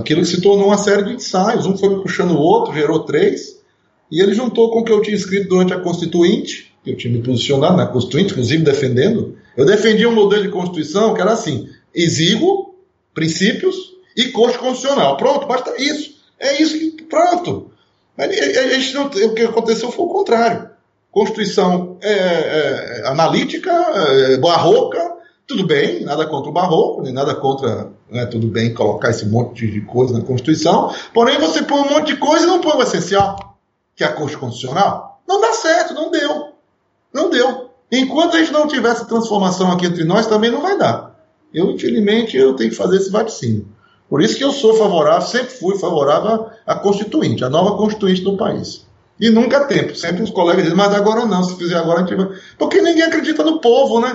aquilo 0.00 0.24
se 0.24 0.40
tornou 0.40 0.68
uma 0.68 0.78
série 0.78 1.04
de 1.04 1.12
ensaios. 1.14 1.66
Um 1.66 1.76
foi 1.76 2.00
puxando 2.00 2.32
o 2.32 2.38
outro, 2.38 2.74
gerou 2.74 3.00
três, 3.00 3.58
e 4.10 4.20
ele 4.20 4.34
juntou 4.34 4.70
com 4.70 4.80
o 4.80 4.84
que 4.84 4.92
eu 4.92 5.02
tinha 5.02 5.16
escrito 5.16 5.48
durante 5.48 5.74
a 5.74 5.80
Constituinte, 5.80 6.72
que 6.82 6.90
eu 6.90 6.96
tinha 6.96 7.12
me 7.12 7.22
posicionado 7.22 7.76
na 7.76 7.86
Constituinte, 7.86 8.32
inclusive 8.32 8.62
defendendo 8.62 9.36
eu 9.58 9.64
defendia 9.64 10.08
um 10.08 10.14
modelo 10.14 10.44
de 10.44 10.50
Constituição 10.50 11.12
que 11.12 11.20
era 11.20 11.32
assim: 11.32 11.68
exíguo, 11.92 12.76
princípios 13.12 13.74
e 14.16 14.26
corte 14.26 14.56
constitucional. 14.56 15.16
Pronto, 15.16 15.48
basta 15.48 15.74
isso. 15.76 16.14
É 16.38 16.62
isso 16.62 16.78
que. 16.78 17.02
Pronto. 17.02 17.72
A 18.16 18.28
gente 18.28 18.94
não, 18.94 19.06
o 19.06 19.34
que 19.34 19.42
aconteceu 19.42 19.90
foi 19.90 20.04
o 20.04 20.08
contrário. 20.08 20.70
Constituição 21.10 21.98
é, 22.00 22.12
é, 22.12 23.02
analítica, 23.06 23.72
é, 23.72 24.36
barroca, 24.36 25.16
tudo 25.48 25.66
bem, 25.66 26.04
nada 26.04 26.26
contra 26.26 26.50
o 26.50 26.52
barroco, 26.52 27.00
nem 27.00 27.12
nada 27.12 27.34
contra, 27.34 27.90
né, 28.10 28.26
tudo 28.26 28.46
bem, 28.48 28.74
colocar 28.74 29.08
esse 29.08 29.24
monte 29.26 29.66
de 29.66 29.80
coisa 29.80 30.12
na 30.12 30.22
Constituição, 30.22 30.92
porém 31.14 31.38
você 31.38 31.62
põe 31.62 31.80
um 31.80 31.88
monte 31.88 32.08
de 32.08 32.16
coisa 32.18 32.44
e 32.44 32.46
não 32.46 32.60
põe 32.60 32.76
o 32.76 32.82
essencial, 32.82 33.56
que 33.96 34.04
é 34.04 34.06
a 34.06 34.12
Corte 34.12 34.36
Constitucional. 34.36 35.22
Não 35.26 35.40
dá 35.40 35.54
certo, 35.54 35.94
não 35.94 36.10
deu. 36.10 36.52
Não 37.12 37.30
deu. 37.30 37.70
Enquanto 37.90 38.36
a 38.36 38.40
gente 38.40 38.52
não 38.52 38.68
tiver 38.68 38.90
essa 38.90 39.06
transformação 39.06 39.72
aqui 39.72 39.86
entre 39.86 40.04
nós, 40.04 40.26
também 40.26 40.50
não 40.50 40.60
vai 40.60 40.76
dar. 40.76 41.18
Eu, 41.52 41.70
infelizmente, 41.70 42.36
eu 42.36 42.54
tenho 42.54 42.68
que 42.68 42.76
fazer 42.76 42.98
esse 42.98 43.10
vaticínio. 43.10 43.66
Por 44.08 44.20
isso 44.20 44.36
que 44.36 44.44
eu 44.44 44.52
sou 44.52 44.74
favorável, 44.74 45.26
sempre 45.26 45.54
fui 45.54 45.78
favorável 45.78 46.48
à 46.66 46.74
Constituinte, 46.74 47.42
à 47.42 47.48
nova 47.48 47.74
Constituinte 47.76 48.20
do 48.20 48.36
país. 48.36 48.86
E 49.18 49.30
nunca 49.30 49.64
tempo. 49.64 49.96
Sempre 49.96 50.22
os 50.22 50.30
colegas 50.30 50.62
dizem, 50.62 50.76
mas 50.76 50.94
agora 50.94 51.24
não, 51.24 51.42
se 51.42 51.56
fizer 51.56 51.76
agora 51.76 52.00
a 52.00 52.06
gente 52.06 52.14
vai. 52.14 52.28
Porque 52.58 52.82
ninguém 52.82 53.04
acredita 53.04 53.42
no 53.42 53.60
povo, 53.60 54.00
né? 54.00 54.14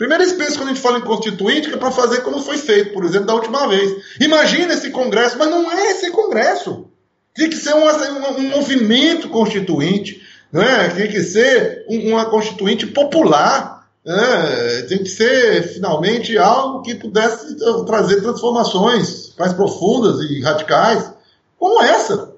Primeiro 0.00 0.22
eles 0.22 0.32
pensam 0.32 0.56
quando 0.56 0.70
a 0.70 0.72
gente 0.72 0.82
fala 0.82 0.96
em 0.96 1.02
Constituinte 1.02 1.68
que 1.68 1.74
é 1.74 1.78
para 1.78 1.90
fazer 1.90 2.22
como 2.22 2.40
foi 2.40 2.56
feito, 2.56 2.94
por 2.94 3.04
exemplo, 3.04 3.26
da 3.26 3.34
última 3.34 3.68
vez. 3.68 4.02
Imagina 4.18 4.72
esse 4.72 4.88
Congresso, 4.88 5.36
mas 5.36 5.50
não 5.50 5.70
é 5.70 5.90
esse 5.90 6.10
Congresso. 6.10 6.86
Tem 7.34 7.50
que 7.50 7.56
ser 7.56 7.74
um, 7.74 7.84
um, 7.84 8.38
um 8.38 8.48
movimento 8.48 9.28
constituinte 9.28 10.22
né? 10.50 10.88
tem 10.88 11.06
que 11.06 11.22
ser 11.22 11.84
uma 11.86 12.24
constituinte 12.30 12.86
popular, 12.86 13.90
né? 14.02 14.86
tem 14.88 14.98
que 15.00 15.08
ser 15.10 15.64
finalmente 15.74 16.38
algo 16.38 16.80
que 16.80 16.94
pudesse 16.94 17.56
trazer 17.84 18.22
transformações 18.22 19.34
mais 19.38 19.52
profundas 19.52 20.18
e 20.30 20.40
radicais, 20.40 21.12
como 21.58 21.82
essa, 21.82 22.34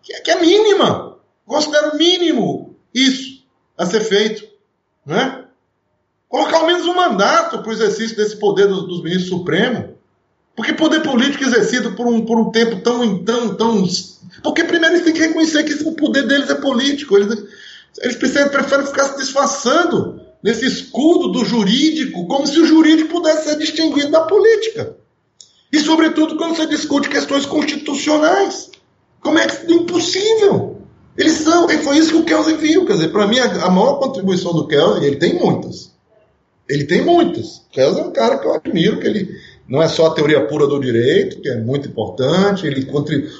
que 0.00 0.12
é, 0.12 0.20
que 0.20 0.30
é 0.30 0.40
mínima. 0.40 1.16
Considero 1.44 1.98
mínimo 1.98 2.76
isso 2.94 3.42
a 3.76 3.84
ser 3.84 4.00
feito. 4.00 4.46
Né? 5.04 5.43
Colocar 6.34 6.56
ao 6.56 6.66
menos 6.66 6.84
um 6.84 6.94
mandato 6.94 7.60
para 7.60 7.68
o 7.68 7.72
exercício 7.72 8.16
desse 8.16 8.34
poder 8.34 8.66
dos, 8.66 8.88
dos 8.88 9.04
ministros 9.04 9.28
supremos. 9.28 9.90
Porque 10.56 10.72
poder 10.72 11.00
político 11.00 11.44
exercido 11.44 11.92
por 11.92 12.08
um, 12.08 12.26
por 12.26 12.40
um 12.40 12.50
tempo 12.50 12.80
tão, 12.80 13.22
tão, 13.24 13.54
tão 13.54 13.86
porque 14.42 14.64
primeiro 14.64 14.96
eles 14.96 15.04
têm 15.04 15.14
que 15.14 15.20
reconhecer 15.20 15.62
que 15.62 15.74
o 15.84 15.92
poder 15.92 16.26
deles 16.26 16.50
é 16.50 16.56
político. 16.56 17.16
Eles, 17.16 17.40
eles 18.02 18.16
precisam, 18.16 18.48
preferem 18.48 18.84
ficar 18.84 19.04
se 19.04 19.18
disfarçando 19.18 20.22
nesse 20.42 20.66
escudo 20.66 21.28
do 21.28 21.44
jurídico, 21.44 22.26
como 22.26 22.48
se 22.48 22.58
o 22.58 22.66
jurídico 22.66 23.10
pudesse 23.10 23.50
ser 23.50 23.56
distinguido 23.56 24.10
da 24.10 24.22
política. 24.22 24.96
E, 25.72 25.78
sobretudo, 25.78 26.36
quando 26.36 26.56
você 26.56 26.66
discute 26.66 27.08
questões 27.08 27.46
constitucionais. 27.46 28.72
Como 29.20 29.38
é 29.38 29.46
que 29.46 29.72
é 29.72 29.76
impossível? 29.76 30.82
Eles 31.16 31.34
são, 31.34 31.70
e 31.70 31.78
foi 31.78 31.98
isso 31.98 32.10
que 32.10 32.16
o 32.16 32.24
Kelsen 32.24 32.56
viu. 32.56 32.84
Quer 32.86 32.94
dizer, 32.94 33.12
para 33.12 33.28
mim, 33.28 33.38
a, 33.38 33.66
a, 33.66 33.70
maior 33.70 34.00
contribuição 34.00 34.52
do 34.52 34.66
Kelsen, 34.66 35.04
ele 35.04 35.16
tem 35.16 35.38
muitas. 35.38 35.93
Ele 36.68 36.84
tem 36.84 37.02
muitas. 37.02 37.58
O 37.58 37.80
é 37.80 37.88
um 37.88 38.10
cara 38.10 38.38
que 38.38 38.46
eu 38.46 38.54
admiro, 38.54 38.98
que 38.98 39.06
ele 39.06 39.28
não 39.68 39.82
é 39.82 39.88
só 39.88 40.06
a 40.06 40.14
teoria 40.14 40.46
pura 40.46 40.66
do 40.66 40.80
direito, 40.80 41.40
que 41.40 41.48
é 41.48 41.56
muito 41.56 41.88
importante. 41.88 42.66
Ele 42.66 42.86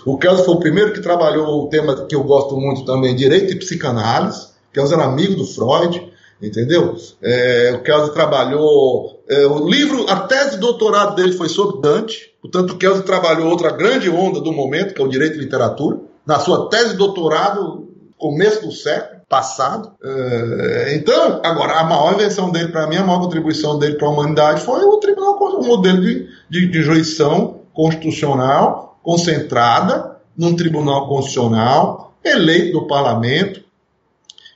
O 0.07 0.17
Kelsen 0.17 0.45
foi 0.45 0.55
o 0.55 0.61
primeiro 0.61 0.93
que 0.93 1.01
trabalhou 1.01 1.65
o 1.65 1.69
tema 1.69 2.07
que 2.07 2.15
eu 2.15 2.23
gosto 2.25 2.57
muito 2.57 2.85
também, 2.85 3.15
direito 3.15 3.53
e 3.53 3.59
psicanálise. 3.59 4.49
O 4.71 4.73
Kelsen 4.73 4.99
era 4.99 5.07
amigo 5.07 5.37
do 5.37 5.47
Freud, 5.47 6.13
entendeu? 6.43 6.97
É, 7.23 7.73
o 7.77 7.83
Kelsen 7.83 8.13
trabalhou. 8.13 9.23
É, 9.29 9.47
o 9.47 9.69
livro, 9.69 10.07
a 10.09 10.21
tese 10.21 10.53
de 10.53 10.59
doutorado 10.59 11.15
dele 11.15 11.33
foi 11.33 11.49
sobre 11.49 11.81
Dante. 11.81 12.33
Portanto, 12.41 12.73
o 12.73 12.77
Kelsen 12.77 13.03
trabalhou 13.03 13.49
outra 13.49 13.71
grande 13.71 14.09
onda 14.11 14.41
do 14.41 14.53
momento, 14.53 14.95
que 14.95 15.01
é 15.01 15.05
o 15.05 15.09
direito 15.09 15.37
e 15.37 15.41
literatura. 15.41 15.99
Na 16.27 16.39
sua 16.39 16.69
tese 16.69 16.91
de 16.91 16.97
doutorado, 16.97 17.89
começo 18.19 18.67
do 18.67 18.73
século 18.73 19.14
passado. 19.29 19.93
É, 20.03 20.95
então, 20.97 21.41
agora, 21.45 21.81
a 21.81 21.85
maior 21.85 22.15
invenção 22.15 22.51
dele, 22.51 22.69
para 22.69 22.87
mim, 22.87 22.97
a 22.97 23.05
maior 23.05 23.21
contribuição 23.21 23.79
dele 23.79 23.95
para 23.95 24.07
a 24.07 24.11
humanidade 24.11 24.61
foi 24.61 24.85
o 24.85 24.99
tribunal, 24.99 25.37
o 25.37 25.67
modelo 25.67 26.01
de, 26.01 26.29
de, 26.49 26.67
de 26.67 26.83
jurisdição 26.83 27.61
constitucional 27.73 28.85
concentrada 29.05 30.17
num 30.37 30.57
tribunal 30.57 31.07
constitucional, 31.07 32.17
eleito 32.25 32.73
do 32.73 32.87
parlamento, 32.87 33.63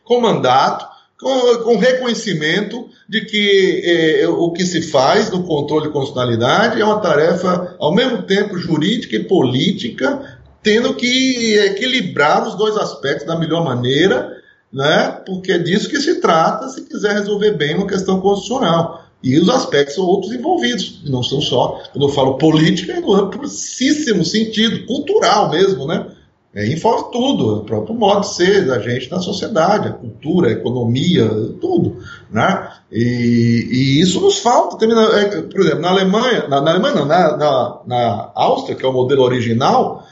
com 0.02 0.20
mandato, 0.20 0.86
com, 1.20 1.58
com 1.58 1.76
reconhecimento 1.76 2.88
de 3.08 3.24
que 3.26 3.82
eh, 3.84 4.28
o 4.28 4.50
que 4.52 4.64
se 4.64 4.82
faz 4.82 5.30
no 5.30 5.42
controle 5.44 5.86
de 5.86 5.92
constitucionalidade 5.92 6.80
é 6.80 6.84
uma 6.84 7.00
tarefa, 7.00 7.76
ao 7.78 7.94
mesmo 7.94 8.22
tempo, 8.22 8.56
jurídica 8.56 9.16
e 9.16 9.24
política, 9.24 10.40
tendo 10.62 10.94
que 10.94 11.56
equilibrar 11.58 12.46
os 12.46 12.54
dois 12.54 12.76
aspectos 12.76 13.26
da 13.26 13.38
melhor 13.38 13.64
maneira, 13.64 14.37
né? 14.72 15.20
porque 15.26 15.52
é 15.52 15.58
disso 15.58 15.88
que 15.88 16.00
se 16.00 16.20
trata 16.20 16.68
se 16.68 16.82
quiser 16.82 17.14
resolver 17.14 17.52
bem 17.52 17.74
uma 17.74 17.86
questão 17.86 18.20
constitucional. 18.20 19.04
E 19.22 19.38
os 19.38 19.48
aspectos 19.48 19.98
outros 19.98 20.32
envolvidos, 20.32 21.02
não 21.04 21.22
são 21.22 21.40
só, 21.40 21.82
quando 21.92 22.06
eu 22.06 22.12
falo 22.12 22.38
política, 22.38 22.92
é 22.92 23.00
no 23.00 23.14
amplíssimo 23.14 24.24
sentido, 24.24 24.86
cultural 24.86 25.50
mesmo, 25.50 25.86
né? 25.86 26.06
É, 26.54 26.66
envolve 26.66 27.12
tudo, 27.12 27.58
o 27.58 27.64
próprio 27.64 27.94
modo 27.94 28.22
de 28.22 28.34
ser 28.34 28.66
da 28.66 28.78
gente 28.78 29.10
na 29.10 29.20
sociedade, 29.20 29.88
a 29.88 29.92
cultura, 29.92 30.48
a 30.48 30.52
economia, 30.52 31.28
tudo. 31.60 31.98
Né? 32.30 32.68
E, 32.90 33.68
e 33.70 34.00
isso 34.00 34.20
nos 34.20 34.38
falta. 34.38 34.82
É, 34.84 35.42
por 35.42 35.60
exemplo, 35.60 35.80
na 35.80 35.90
Alemanha, 35.90 36.48
na, 36.48 36.60
na 36.60 36.70
Alemanha 36.70 36.94
não, 36.94 37.04
na, 37.04 37.36
na, 37.36 37.80
na 37.86 38.32
Áustria, 38.34 38.74
que 38.74 38.84
é 38.84 38.88
o 38.88 38.92
modelo 38.92 39.22
original, 39.22 40.06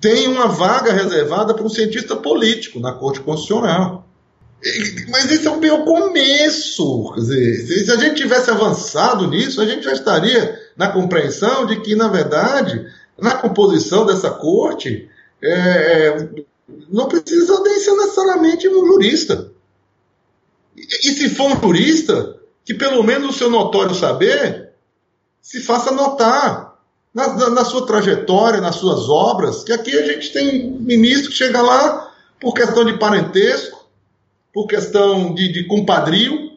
tem 0.00 0.28
uma 0.28 0.48
vaga 0.48 0.92
reservada 0.92 1.52
para 1.52 1.64
um 1.64 1.68
cientista 1.68 2.16
político 2.16 2.80
na 2.80 2.92
Corte 2.92 3.20
Constitucional. 3.20 4.06
Mas 5.08 5.30
esse 5.30 5.46
é 5.46 5.50
o 5.50 5.84
começo. 5.84 7.12
Quer 7.14 7.20
dizer, 7.20 7.84
se 7.84 7.92
a 7.92 7.96
gente 7.96 8.16
tivesse 8.16 8.50
avançado 8.50 9.26
nisso, 9.28 9.60
a 9.60 9.66
gente 9.66 9.84
já 9.84 9.92
estaria 9.92 10.58
na 10.76 10.88
compreensão 10.88 11.66
de 11.66 11.80
que, 11.80 11.94
na 11.94 12.08
verdade, 12.08 12.86
na 13.18 13.32
composição 13.36 14.06
dessa 14.06 14.30
corte, 14.30 15.08
é, 15.42 15.50
é 15.50 16.28
não 16.88 17.08
precisa 17.08 17.60
nem 17.62 17.78
ser 17.78 17.96
necessariamente 17.96 18.68
um 18.68 18.86
jurista. 18.86 19.50
E, 20.76 20.82
e 20.82 21.12
se 21.12 21.28
for 21.30 21.50
um 21.50 21.60
jurista, 21.60 22.36
que 22.64 22.74
pelo 22.74 23.02
menos 23.02 23.34
o 23.34 23.38
seu 23.38 23.50
notório 23.50 23.94
saber 23.94 24.70
se 25.40 25.60
faça 25.60 25.90
notar 25.90 26.69
na, 27.14 27.28
na, 27.34 27.50
na, 27.50 27.64
sua 27.64 27.86
trajetória, 27.86 28.60
nas 28.60 28.76
suas 28.76 29.08
obras, 29.08 29.64
que 29.64 29.72
aqui 29.72 29.96
a 29.96 30.04
gente 30.06 30.32
tem 30.32 30.70
ministro 30.70 31.30
que 31.30 31.36
chega 31.36 31.60
lá 31.60 32.12
por 32.40 32.54
questão 32.54 32.84
de 32.84 32.98
parentesco, 32.98 33.84
por 34.52 34.66
questão 34.66 35.34
de, 35.34 35.52
de 35.52 35.64
compadrio, 35.64 36.50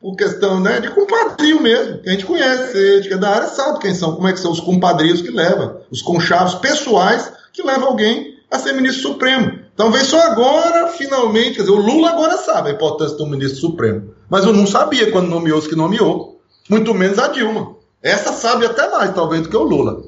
por 0.00 0.16
questão 0.16 0.60
né, 0.60 0.80
de 0.80 0.88
compadrio 0.90 1.60
mesmo, 1.60 1.98
que 1.98 2.08
a 2.08 2.12
gente 2.12 2.24
conhece, 2.24 3.02
que 3.02 3.12
é 3.12 3.18
da 3.18 3.30
área 3.30 3.48
sabe 3.48 3.78
quem 3.80 3.94
são, 3.94 4.14
como 4.14 4.28
é 4.28 4.32
que 4.32 4.40
são 4.40 4.50
os 4.50 4.60
compadrios 4.60 5.20
que 5.20 5.30
levam, 5.30 5.80
os 5.90 6.00
conchavos 6.00 6.54
pessoais 6.54 7.30
que 7.52 7.62
levam 7.62 7.88
alguém 7.88 8.38
a 8.50 8.58
ser 8.58 8.72
ministro 8.72 9.12
supremo. 9.12 9.60
Vem 9.92 10.04
só 10.04 10.20
agora, 10.20 10.88
finalmente, 10.88 11.56
quer 11.56 11.62
dizer, 11.62 11.72
o 11.72 11.76
Lula 11.76 12.10
agora 12.10 12.36
sabe 12.36 12.70
a 12.70 12.72
importância 12.72 13.16
do 13.16 13.26
ministro 13.26 13.60
supremo, 13.60 14.14
mas 14.28 14.44
eu 14.44 14.52
não 14.52 14.66
sabia 14.66 15.10
quando 15.10 15.28
nomeou 15.28 15.58
os 15.58 15.66
que 15.66 15.76
nomeou, 15.76 16.40
muito 16.68 16.92
menos 16.92 17.18
a 17.18 17.28
Dilma. 17.28 17.76
Essa 18.02 18.32
sabe 18.32 18.66
até 18.66 18.88
mais, 18.90 19.14
talvez, 19.14 19.42
do 19.42 19.48
que 19.48 19.56
o 19.56 19.62
Lula. 19.62 20.02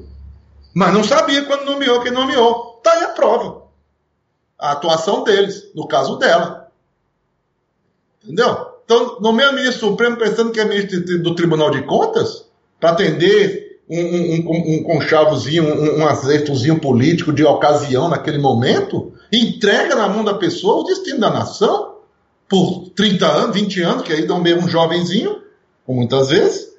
Mas 0.73 0.93
não 0.93 1.03
sabia 1.03 1.45
quando 1.45 1.65
nomeou 1.65 2.01
quem 2.01 2.11
nomeou. 2.11 2.75
Está 2.77 2.93
aí 2.93 3.03
a 3.03 3.09
prova. 3.09 3.63
A 4.57 4.71
atuação 4.71 5.23
deles, 5.23 5.71
no 5.75 5.87
caso 5.87 6.17
dela. 6.17 6.71
Entendeu? 8.23 8.73
Então, 8.85 9.19
nomeia 9.19 9.51
ministro 9.51 9.89
supremo 9.89 10.17
pensando 10.17 10.51
que 10.51 10.59
é 10.59 10.65
ministro 10.65 11.21
do 11.21 11.35
Tribunal 11.35 11.71
de 11.71 11.83
Contas 11.83 12.45
para 12.79 12.91
atender 12.91 13.81
um, 13.89 13.99
um, 13.99 14.49
um, 14.49 14.75
um 14.75 14.83
conchavozinho, 14.83 15.63
um, 15.63 15.99
um 15.99 16.07
azeitozinho 16.07 16.79
político 16.79 17.31
de 17.31 17.43
ocasião 17.43 18.09
naquele 18.09 18.37
momento, 18.37 19.13
entrega 19.31 19.95
na 19.95 20.07
mão 20.07 20.23
da 20.23 20.33
pessoa 20.33 20.81
o 20.81 20.83
destino 20.83 21.19
da 21.19 21.29
nação 21.29 21.97
por 22.47 22.89
30 22.95 23.25
anos, 23.25 23.55
20 23.55 23.81
anos, 23.81 24.03
que 24.03 24.13
aí 24.13 24.25
dão 24.25 24.41
mesmo 24.41 24.63
um 24.63 24.69
jovenzinho, 24.69 25.41
muitas 25.87 26.29
vezes, 26.29 26.73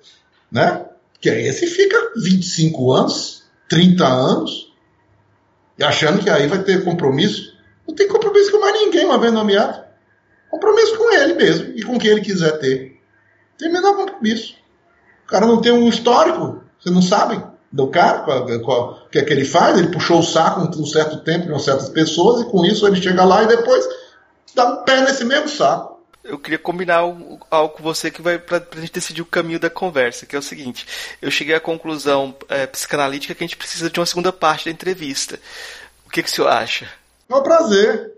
né? 0.50 0.83
Que 1.24 1.30
aí 1.30 1.46
esse 1.46 1.66
fica 1.66 2.12
25 2.16 2.92
anos, 2.92 3.44
30 3.70 4.06
anos, 4.06 4.70
achando 5.82 6.22
que 6.22 6.28
aí 6.28 6.46
vai 6.46 6.62
ter 6.62 6.84
compromisso. 6.84 7.56
Não 7.88 7.94
tem 7.94 8.06
compromisso 8.06 8.52
com 8.52 8.60
mais 8.60 8.74
ninguém 8.74 9.06
uma 9.06 9.18
vez 9.18 9.32
nomeado. 9.32 9.82
Compromisso 10.50 10.98
com 10.98 11.10
ele 11.14 11.32
mesmo 11.32 11.72
e 11.74 11.82
com 11.82 11.98
quem 11.98 12.10
ele 12.10 12.20
quiser 12.20 12.58
ter. 12.58 13.00
Tem 13.56 13.72
menor 13.72 13.96
compromisso. 13.96 14.54
O 15.24 15.26
cara 15.26 15.46
não 15.46 15.62
tem 15.62 15.72
um 15.72 15.88
histórico, 15.88 16.62
você 16.78 16.90
não 16.90 17.00
sabe 17.00 17.42
do 17.72 17.86
cara, 17.86 18.26
o 18.28 19.08
que 19.08 19.18
é 19.18 19.24
que 19.24 19.32
ele 19.32 19.46
faz, 19.46 19.78
ele 19.78 19.88
puxou 19.88 20.18
o 20.18 20.22
saco 20.22 20.60
um 20.60 20.84
certo 20.84 21.20
tempo 21.20 21.48
com 21.48 21.58
certas 21.58 21.88
pessoas 21.88 22.42
e 22.42 22.50
com 22.50 22.66
isso 22.66 22.86
ele 22.86 23.00
chega 23.00 23.24
lá 23.24 23.44
e 23.44 23.46
depois 23.46 23.82
dá 24.54 24.66
um 24.66 24.84
pé 24.84 25.00
nesse 25.00 25.24
mesmo 25.24 25.48
saco. 25.48 25.93
Eu 26.24 26.38
queria 26.38 26.58
combinar 26.58 26.96
algo 26.96 27.38
com 27.76 27.82
você 27.82 28.10
que 28.10 28.22
vai 28.22 28.38
para 28.38 28.56
a 28.56 28.80
gente 28.80 28.92
decidir 28.92 29.20
o 29.20 29.26
caminho 29.26 29.60
da 29.60 29.68
conversa, 29.68 30.24
que 30.24 30.34
é 30.34 30.38
o 30.38 30.42
seguinte: 30.42 30.86
eu 31.20 31.30
cheguei 31.30 31.54
à 31.54 31.60
conclusão 31.60 32.34
é, 32.48 32.66
psicanalítica 32.66 33.34
que 33.34 33.44
a 33.44 33.46
gente 33.46 33.56
precisa 33.56 33.90
de 33.90 34.00
uma 34.00 34.06
segunda 34.06 34.32
parte 34.32 34.64
da 34.64 34.70
entrevista. 34.70 35.38
O 36.06 36.10
que, 36.10 36.22
que 36.22 36.28
o 36.28 36.32
senhor 36.32 36.48
acha? 36.48 36.88
É 37.28 37.34
um 37.34 37.42
prazer 37.42 38.14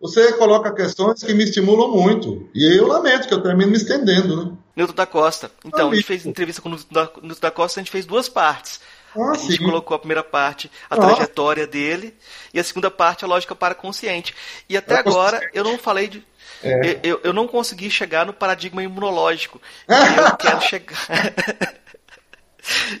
você 0.00 0.32
coloca 0.32 0.72
questões 0.72 1.22
que 1.22 1.34
me 1.34 1.44
estimulam 1.44 1.90
muito. 1.90 2.48
E 2.54 2.78
eu 2.78 2.86
lamento 2.86 3.28
que 3.28 3.34
eu 3.34 3.42
termino 3.42 3.70
me 3.70 3.76
estendendo, 3.76 4.44
né? 4.44 4.52
Nilton 4.74 4.94
da 4.94 5.04
Costa. 5.04 5.50
Então, 5.62 5.88
Amigo. 5.88 5.92
a 5.92 5.96
gente 5.96 6.06
fez 6.06 6.24
entrevista 6.24 6.62
com 6.62 6.70
o 6.70 6.72
Nilton 6.72 7.40
da 7.40 7.50
Costa, 7.50 7.80
a 7.80 7.82
gente 7.82 7.92
fez 7.92 8.06
duas 8.06 8.26
partes. 8.26 8.80
Ah, 9.14 9.32
a 9.32 9.36
gente 9.36 9.58
sim. 9.58 9.64
colocou 9.64 9.94
a 9.94 9.98
primeira 9.98 10.22
parte, 10.22 10.70
a 10.88 10.94
ah. 10.94 10.98
trajetória 10.98 11.66
dele, 11.66 12.16
e 12.54 12.58
a 12.58 12.64
segunda 12.64 12.90
parte, 12.90 13.24
a 13.26 13.28
lógica 13.28 13.54
paraconsciente. 13.54 14.34
E 14.68 14.76
até 14.76 14.96
agora, 14.96 15.50
eu 15.52 15.62
não 15.62 15.76
falei 15.76 16.08
de. 16.08 16.24
É. 16.62 17.00
Eu, 17.02 17.20
eu 17.24 17.32
não 17.32 17.46
consegui 17.46 17.90
chegar 17.90 18.26
no 18.26 18.32
paradigma 18.32 18.82
imunológico. 18.82 19.60
eu 19.88 20.36
quero 20.36 20.60
chegar. 20.62 21.80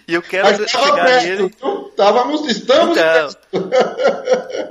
E 0.06 0.14
eu 0.14 0.22
quero 0.22 0.44
mas 0.44 0.70
chegar 0.70 1.04
perto, 1.04 1.26
nele. 1.26 1.54
Estávamos, 1.90 2.48
estamos. 2.48 2.96
Então, 2.96 3.28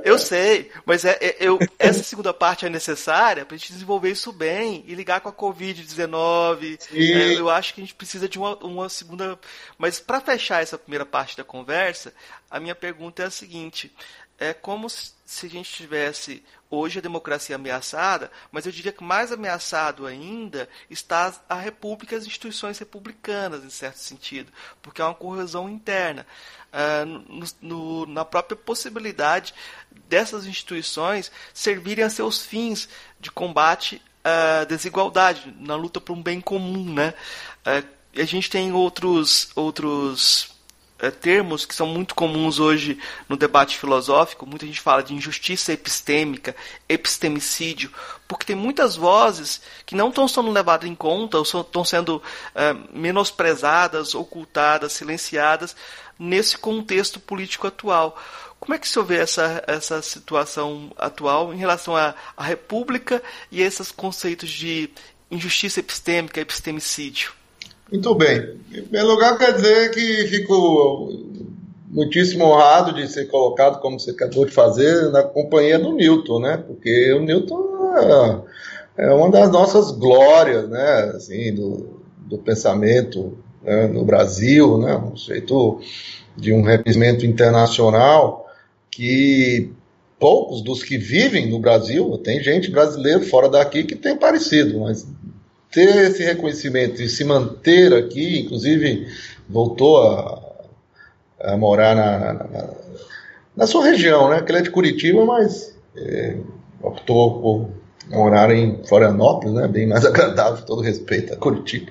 eu 0.04 0.18
sei, 0.18 0.70
mas 0.84 1.04
é, 1.04 1.16
é, 1.20 1.36
eu, 1.38 1.58
essa 1.78 2.02
segunda 2.02 2.34
parte 2.34 2.66
é 2.66 2.68
necessária 2.68 3.44
para 3.44 3.54
a 3.54 3.58
gente 3.58 3.72
desenvolver 3.72 4.10
isso 4.10 4.32
bem 4.32 4.84
e 4.86 4.94
ligar 4.94 5.20
com 5.20 5.28
a 5.28 5.32
Covid-19. 5.32 6.78
É, 6.92 7.38
eu 7.38 7.48
acho 7.48 7.74
que 7.74 7.80
a 7.80 7.84
gente 7.84 7.94
precisa 7.94 8.28
de 8.28 8.38
uma, 8.38 8.56
uma 8.56 8.88
segunda. 8.88 9.38
Mas 9.78 10.00
para 10.00 10.20
fechar 10.20 10.62
essa 10.62 10.76
primeira 10.76 11.06
parte 11.06 11.36
da 11.36 11.44
conversa, 11.44 12.12
a 12.50 12.58
minha 12.58 12.74
pergunta 12.74 13.22
é 13.22 13.26
a 13.26 13.30
seguinte: 13.30 13.92
é 14.40 14.54
como 14.54 14.88
se 14.88 15.46
a 15.46 15.48
gente 15.48 15.70
tivesse 15.70 16.42
hoje 16.70 16.98
a 16.98 17.02
democracia 17.02 17.56
ameaçada, 17.56 18.30
mas 18.50 18.64
eu 18.64 18.72
diria 18.72 18.90
que 18.90 19.04
mais 19.04 19.30
ameaçado 19.30 20.06
ainda 20.06 20.66
está 20.88 21.34
a 21.46 21.56
república 21.56 22.14
e 22.14 22.18
as 22.18 22.26
instituições 22.26 22.78
republicanas, 22.78 23.62
em 23.62 23.68
certo 23.70 23.98
sentido, 23.98 24.50
porque 24.80 25.02
há 25.02 25.08
uma 25.08 25.14
corrosão 25.14 25.68
interna. 25.68 26.26
Uh, 26.72 27.04
no, 27.04 27.46
no, 27.60 28.06
na 28.06 28.24
própria 28.24 28.56
possibilidade 28.56 29.52
dessas 30.08 30.46
instituições 30.46 31.30
servirem 31.52 32.04
a 32.04 32.08
seus 32.08 32.40
fins 32.40 32.88
de 33.18 33.28
combate 33.28 34.00
à 34.22 34.64
desigualdade, 34.64 35.52
na 35.58 35.74
luta 35.74 36.00
por 36.00 36.16
um 36.16 36.22
bem 36.22 36.40
comum. 36.40 36.94
Né? 36.94 37.12
Uh, 37.66 37.86
a 38.20 38.24
gente 38.24 38.48
tem 38.48 38.72
outros, 38.72 39.50
outros 39.56 40.54
é, 41.00 41.10
termos 41.10 41.64
que 41.64 41.74
são 41.74 41.86
muito 41.86 42.14
comuns 42.14 42.58
hoje 42.58 42.98
no 43.28 43.36
debate 43.36 43.78
filosófico. 43.78 44.46
Muita 44.46 44.66
gente 44.66 44.80
fala 44.80 45.02
de 45.02 45.14
injustiça 45.14 45.72
epistêmica, 45.72 46.54
epistemicídio, 46.88 47.90
porque 48.28 48.46
tem 48.46 48.56
muitas 48.56 48.96
vozes 48.96 49.60
que 49.86 49.94
não 49.94 50.08
estão 50.08 50.28
sendo 50.28 50.50
levadas 50.50 50.88
em 50.88 50.94
conta 50.94 51.38
ou 51.38 51.42
estão 51.42 51.84
sendo 51.84 52.22
é, 52.54 52.74
menosprezadas, 52.92 54.14
ocultadas, 54.14 54.92
silenciadas 54.92 55.74
nesse 56.18 56.58
contexto 56.58 57.18
político 57.18 57.66
atual. 57.66 58.16
Como 58.60 58.74
é 58.74 58.78
que 58.78 58.86
se 58.86 59.02
vê 59.02 59.16
essa, 59.16 59.64
essa 59.66 60.02
situação 60.02 60.92
atual 60.98 61.54
em 61.54 61.56
relação 61.56 61.96
à, 61.96 62.14
à 62.36 62.44
República 62.44 63.22
e 63.50 63.62
a 63.62 63.66
esses 63.66 63.90
conceitos 63.90 64.50
de 64.50 64.90
injustiça 65.30 65.80
epistêmica, 65.80 66.40
epistemicídio? 66.40 67.39
Muito 67.90 68.14
bem. 68.14 68.60
Em 68.72 68.82
primeiro 68.82 69.08
lugar, 69.08 69.36
quer 69.36 69.52
dizer 69.52 69.90
que 69.90 70.26
fico 70.28 71.10
muitíssimo 71.88 72.44
honrado 72.44 72.94
de 72.94 73.08
ser 73.08 73.26
colocado, 73.26 73.80
como 73.80 73.98
você 73.98 74.12
acabou 74.12 74.46
de 74.46 74.52
fazer, 74.52 75.10
na 75.10 75.24
companhia 75.24 75.78
do 75.78 75.92
Newton, 75.92 76.38
né? 76.38 76.56
Porque 76.56 77.12
o 77.12 77.20
Newton 77.20 77.92
é, 78.96 79.06
é 79.06 79.12
uma 79.12 79.28
das 79.28 79.50
nossas 79.50 79.90
glórias, 79.90 80.68
né? 80.68 81.12
Assim, 81.16 81.52
do, 81.52 82.00
do 82.18 82.38
pensamento 82.38 83.36
né? 83.62 83.88
no 83.88 84.04
Brasil, 84.04 84.78
né? 84.78 84.96
Um 84.96 85.16
jeito 85.16 85.80
de 86.36 86.52
um 86.52 86.62
reconhecimento 86.62 87.26
internacional 87.26 88.46
que 88.88 89.72
poucos 90.18 90.62
dos 90.62 90.82
que 90.82 90.98
vivem 90.98 91.48
no 91.48 91.58
Brasil, 91.58 92.16
tem 92.18 92.42
gente 92.42 92.70
brasileira 92.70 93.20
fora 93.22 93.48
daqui 93.48 93.84
que 93.84 93.96
tem 93.96 94.14
parecido, 94.14 94.80
mas 94.80 95.06
ter 95.70 96.10
esse 96.10 96.22
reconhecimento 96.24 97.00
e 97.00 97.08
se 97.08 97.24
manter 97.24 97.92
aqui, 97.94 98.40
inclusive 98.40 99.06
voltou 99.48 100.02
a, 100.02 100.42
a 101.40 101.56
morar 101.56 101.94
na, 101.94 102.32
na, 102.32 102.70
na, 103.56 103.66
sua 103.66 103.84
região, 103.84 104.28
né? 104.28 104.42
Que 104.42 104.50
ele 104.50 104.58
é 104.58 104.62
de 104.62 104.70
Curitiba, 104.70 105.24
mas 105.24 105.74
é, 105.96 106.36
optou 106.82 107.40
por 107.40 107.70
morar 108.08 108.52
em 108.52 108.82
Florianópolis, 108.84 109.54
né? 109.54 109.68
Bem 109.68 109.86
mais 109.86 110.04
agradável, 110.06 110.64
todo 110.64 110.82
respeito 110.82 111.32
a 111.32 111.36
Curitiba. 111.36 111.90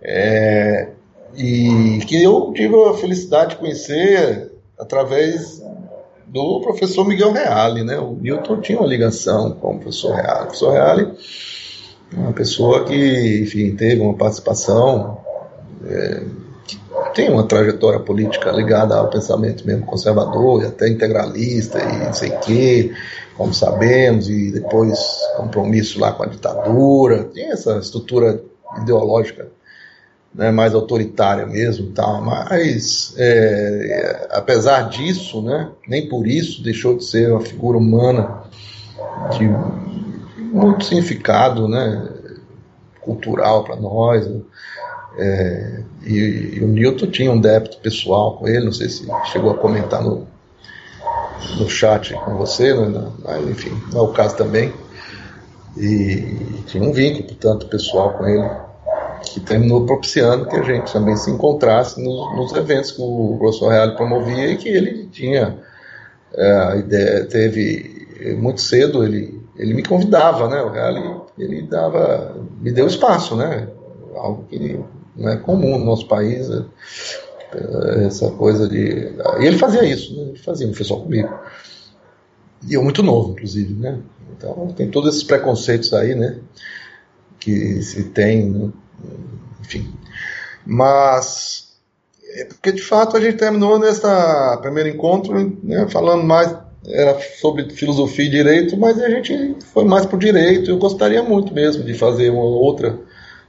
É, 0.00 0.88
e 1.36 2.00
que 2.06 2.22
eu 2.22 2.52
tive 2.54 2.74
a 2.84 2.94
felicidade 2.94 3.50
de 3.50 3.56
conhecer 3.56 4.52
através 4.78 5.62
do 6.26 6.60
professor 6.60 7.06
Miguel 7.06 7.32
Reale, 7.32 7.82
né? 7.82 7.98
O 7.98 8.12
Milton 8.12 8.60
tinha 8.60 8.78
uma 8.78 8.86
ligação 8.86 9.52
com 9.52 9.76
o 9.76 9.78
professor 9.78 10.14
Reale. 10.14 10.42
O 10.42 10.46
professor 10.46 10.72
Reale 10.72 11.12
uma 12.16 12.32
pessoa 12.32 12.84
que, 12.84 13.42
enfim, 13.42 13.74
teve 13.74 14.00
uma 14.00 14.14
participação, 14.14 15.18
é, 15.86 16.22
que 16.66 16.78
tem 17.14 17.30
uma 17.30 17.44
trajetória 17.44 18.00
política 18.00 18.50
ligada 18.50 18.96
ao 18.96 19.08
pensamento 19.08 19.66
mesmo 19.66 19.84
conservador 19.84 20.62
e 20.62 20.66
até 20.66 20.88
integralista 20.88 21.78
e 21.78 22.04
não 22.04 22.12
sei 22.12 22.30
o 22.30 22.40
quê, 22.40 22.92
como 23.36 23.52
sabemos, 23.52 24.28
e 24.28 24.52
depois 24.52 24.98
compromisso 25.36 26.00
lá 26.00 26.12
com 26.12 26.22
a 26.22 26.26
ditadura, 26.26 27.24
tem 27.24 27.50
essa 27.50 27.78
estrutura 27.78 28.40
ideológica 28.80 29.48
né, 30.34 30.50
mais 30.50 30.74
autoritária 30.74 31.46
mesmo, 31.46 31.92
tal, 31.92 32.20
mas 32.20 33.14
é, 33.16 34.28
apesar 34.30 34.88
disso, 34.88 35.40
né, 35.42 35.70
nem 35.86 36.08
por 36.08 36.26
isso 36.26 36.62
deixou 36.62 36.96
de 36.96 37.04
ser 37.04 37.30
uma 37.30 37.40
figura 37.40 37.78
humana 37.78 38.42
de 39.38 39.48
muito 40.54 40.84
significado 40.84 41.66
né, 41.66 42.08
cultural 43.00 43.64
para 43.64 43.74
nós. 43.74 44.26
Né? 44.26 44.40
É, 45.18 45.80
e, 46.06 46.56
e, 46.56 46.60
o 46.64 46.68
Newton 46.68 47.06
tinha 47.08 47.30
um 47.30 47.40
débito 47.40 47.78
pessoal 47.78 48.36
com 48.36 48.46
ele, 48.46 48.64
não 48.64 48.72
sei 48.72 48.88
se 48.88 49.06
chegou 49.32 49.50
a 49.50 49.58
comentar 49.58 50.02
no, 50.02 50.26
no 51.58 51.68
chat 51.68 52.14
com 52.14 52.36
você, 52.36 52.72
né, 52.72 53.10
mas 53.24 53.48
enfim, 53.48 53.72
não 53.92 54.00
é 54.00 54.02
o 54.04 54.12
caso 54.12 54.36
também. 54.36 54.72
E 55.76 56.62
tinha 56.66 56.82
um 56.82 56.92
vínculo, 56.92 57.24
portanto, 57.24 57.66
pessoal 57.66 58.12
com 58.12 58.26
ele, 58.26 58.48
que 59.24 59.40
terminou 59.40 59.84
propiciando 59.84 60.46
que 60.46 60.56
a 60.56 60.62
gente 60.62 60.92
também 60.92 61.16
se 61.16 61.30
encontrasse 61.30 62.00
nos, 62.00 62.36
nos 62.36 62.52
eventos 62.52 62.92
que 62.92 63.02
o 63.02 63.36
professor 63.38 63.70
Real 63.70 63.96
promovia 63.96 64.50
e 64.50 64.56
que 64.56 64.68
ele 64.68 65.06
tinha 65.06 65.58
é, 66.32 66.52
a 66.52 66.76
ideia, 66.76 67.24
teve 67.24 68.36
muito 68.38 68.60
cedo, 68.60 69.04
ele 69.04 69.43
ele 69.56 69.74
me 69.74 69.82
convidava, 69.82 70.48
né? 70.48 70.62
O 70.62 70.70
Reale, 70.70 71.20
ele 71.38 71.62
dava, 71.62 72.36
me 72.60 72.72
deu 72.72 72.86
espaço, 72.86 73.36
né? 73.36 73.68
algo 74.16 74.44
que 74.44 74.80
não 75.16 75.28
é 75.30 75.36
comum 75.36 75.78
no 75.78 75.84
nosso 75.84 76.06
país, 76.06 76.48
né? 76.48 76.64
essa 78.06 78.30
coisa 78.32 78.68
de. 78.68 79.14
E 79.40 79.46
ele 79.46 79.58
fazia 79.58 79.84
isso, 79.84 80.16
né? 80.16 80.22
ele 80.30 80.38
fazia, 80.38 80.66
não 80.66 80.74
foi 80.74 80.84
só 80.84 80.96
comigo. 80.96 81.32
E 82.68 82.74
eu 82.74 82.82
muito 82.82 83.02
novo, 83.02 83.32
inclusive, 83.32 83.74
né? 83.74 84.00
Então 84.36 84.68
tem 84.76 84.90
todos 84.90 85.10
esses 85.10 85.22
preconceitos 85.22 85.92
aí, 85.92 86.14
né? 86.14 86.38
Que 87.38 87.80
se 87.82 88.04
tem, 88.04 88.50
né? 88.50 88.72
enfim. 89.60 89.94
Mas 90.66 91.76
é 92.36 92.44
porque 92.46 92.72
de 92.72 92.82
fato 92.82 93.16
a 93.16 93.20
gente 93.20 93.36
terminou 93.36 93.78
nesse 93.78 94.00
primeiro 94.60 94.88
encontro, 94.88 95.56
né, 95.62 95.86
falando 95.88 96.24
mais 96.24 96.56
era 96.86 97.18
sobre 97.40 97.70
filosofia 97.70 98.26
e 98.26 98.30
direito, 98.30 98.76
mas 98.76 99.00
a 99.00 99.08
gente 99.08 99.56
foi 99.72 99.84
mais 99.84 100.04
o 100.04 100.16
direito. 100.16 100.70
Eu 100.70 100.78
gostaria 100.78 101.22
muito 101.22 101.54
mesmo 101.54 101.82
de 101.82 101.94
fazer 101.94 102.30
uma 102.30 102.44
outra, 102.44 102.98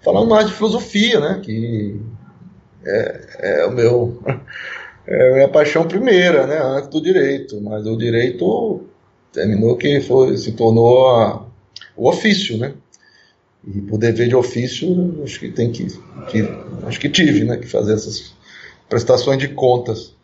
falando 0.02 0.30
mais 0.30 0.48
de 0.48 0.54
filosofia, 0.54 1.20
né? 1.20 1.42
Que 1.44 2.00
é, 2.86 3.62
é 3.62 3.66
o 3.66 3.72
meu 3.72 4.22
é 5.08 5.30
a 5.30 5.34
minha 5.34 5.50
paixão 5.50 5.88
primeira, 5.88 6.48
né? 6.48 6.60
Antes 6.62 6.90
do 6.90 7.02
direito, 7.02 7.60
mas 7.62 7.86
o 7.86 7.98
direito 7.98 8.86
terminou 9.34 9.76
que 9.76 10.00
foi 10.00 10.38
se 10.38 10.54
tornou 10.54 11.08
a, 11.10 11.46
o 11.96 12.08
ofício, 12.08 12.58
né? 12.58 12.74
E 13.68 13.82
por 13.82 13.98
dever 13.98 14.30
de 14.30 14.36
ofício, 14.36 15.22
acho 15.24 15.40
que 15.40 15.50
tem 15.50 15.72
que, 15.72 15.88
que 16.28 16.48
acho 16.86 17.00
que 17.00 17.10
tive, 17.10 17.44
né? 17.44 17.58
Que 17.58 17.68
fazer 17.68 17.94
essas 17.94 18.34
prestações 18.88 19.40
de 19.40 19.50
contas. 19.50 20.16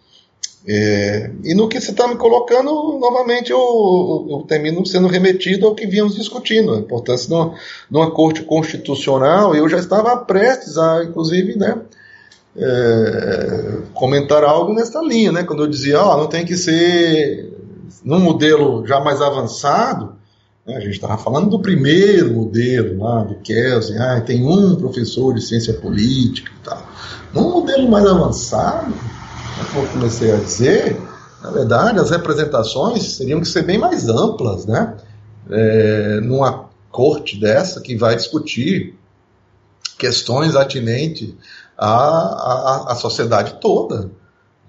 É, 0.68 1.32
e 1.44 1.56
no 1.56 1.68
que 1.68 1.82
você 1.82 1.90
está 1.90 2.08
me 2.08 2.16
colocando, 2.16 3.00
novamente 3.00 3.52
eu, 3.52 3.58
eu, 3.58 4.28
eu, 4.30 4.46
termino 4.48 4.86
sendo 4.86 5.08
remetido 5.08 5.66
ao 5.66 5.74
que 5.74 5.88
vínhamos 5.88 6.16
discutindo, 6.16 6.74
a 6.74 6.78
importância 6.78 7.28
de 7.28 7.34
uma, 7.34 7.50
de 7.90 7.98
uma 7.98 8.12
corte 8.12 8.44
constitucional. 8.44 9.56
Eu 9.56 9.68
já 9.68 9.78
estava 9.80 10.16
prestes 10.18 10.78
a, 10.78 11.04
inclusive, 11.04 11.58
né, 11.58 11.80
é, 12.56 13.78
comentar 13.94 14.44
algo 14.44 14.74
nessa 14.74 15.02
linha, 15.02 15.32
né, 15.32 15.44
quando 15.44 15.64
eu 15.64 15.68
dizia, 15.68 16.00
ó, 16.00 16.18
não 16.18 16.28
tem 16.28 16.46
que 16.46 16.56
ser 16.56 17.52
num 18.04 18.20
modelo 18.20 18.86
já 18.86 19.00
mais 19.00 19.20
avançado. 19.20 20.14
Né, 20.64 20.76
a 20.76 20.80
gente 20.80 20.94
estava 20.94 21.18
falando 21.18 21.50
do 21.50 21.60
primeiro 21.60 22.36
modelo 22.36 23.00
lá, 23.00 23.24
do 23.24 23.34
Kelsen, 23.36 23.98
ah, 23.98 24.22
tem 24.22 24.46
um 24.46 24.76
professor 24.76 25.34
de 25.34 25.42
ciência 25.42 25.74
política 25.74 26.52
e 26.52 26.64
tal. 26.64 26.88
Num 27.34 27.50
modelo 27.50 27.90
mais 27.90 28.06
avançado, 28.06 28.94
como 29.66 29.86
eu 29.86 29.92
comecei 29.92 30.32
a 30.32 30.38
dizer, 30.38 31.00
na 31.42 31.52
verdade, 31.52 32.00
as 32.00 32.12
representações 32.12 33.18
teriam 33.18 33.40
que 33.40 33.48
ser 33.48 33.64
bem 33.64 33.78
mais 33.78 34.08
amplas, 34.08 34.66
né? 34.66 34.98
É, 35.50 36.20
numa 36.22 36.70
corte 36.92 37.40
dessa 37.40 37.82
que 37.82 37.96
vai 37.96 38.16
discutir 38.16 38.96
questões 39.98 40.56
atinentes 40.56 41.34
à, 41.78 41.88
à, 41.88 42.92
à 42.92 42.96
sociedade 42.96 43.58
toda. 43.60 44.12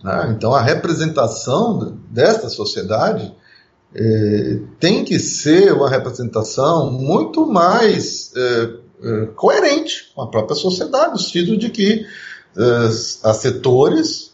Né? 0.03 0.35
Então, 0.37 0.55
a 0.55 0.63
representação 0.63 1.99
desta 2.11 2.49
sociedade 2.49 3.35
é, 3.95 4.59
tem 4.81 5.05
que 5.05 5.19
ser 5.19 5.73
uma 5.73 5.91
representação 5.91 6.91
muito 6.91 7.47
mais 7.47 8.33
é, 8.35 8.71
é, 9.03 9.27
coerente 9.35 10.11
com 10.15 10.23
a 10.23 10.29
própria 10.29 10.57
sociedade, 10.57 11.13
no 11.13 11.19
sentido 11.19 11.57
de 11.57 11.69
que 11.69 12.07
é, 12.57 12.63
há 13.25 13.35
setores 13.35 14.32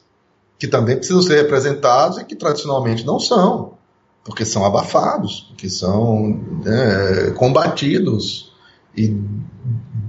que 0.59 0.67
também 0.67 0.97
precisam 0.97 1.23
ser 1.23 1.37
representados 1.37 2.19
e 2.19 2.25
que 2.25 2.35
tradicionalmente 2.35 3.07
não 3.07 3.21
são, 3.21 3.75
porque 4.25 4.45
são 4.45 4.65
abafados, 4.65 5.47
porque 5.49 5.71
são 5.71 6.31
né, 6.65 7.31
combatidos 7.37 8.53
e 8.97 9.17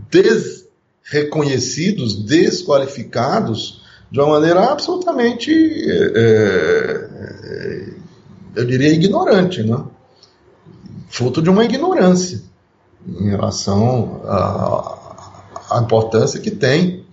desreconhecidos, 0.09 2.25
desqualificados 2.25 3.83
de 4.11 4.19
uma 4.19 4.39
maneira 4.39 4.71
absolutamente, 4.71 5.51
é, 5.51 6.11
é, 6.15 7.09
eu 8.55 8.65
diria, 8.65 8.91
ignorante, 8.91 9.61
né? 9.61 9.83
fruto 11.09 11.41
de 11.41 11.49
uma 11.49 11.63
ignorância 11.63 12.41
em 13.07 13.29
relação 13.29 14.21
à 15.69 15.79
importância 15.81 16.39
que 16.39 16.51
tem 16.51 17.05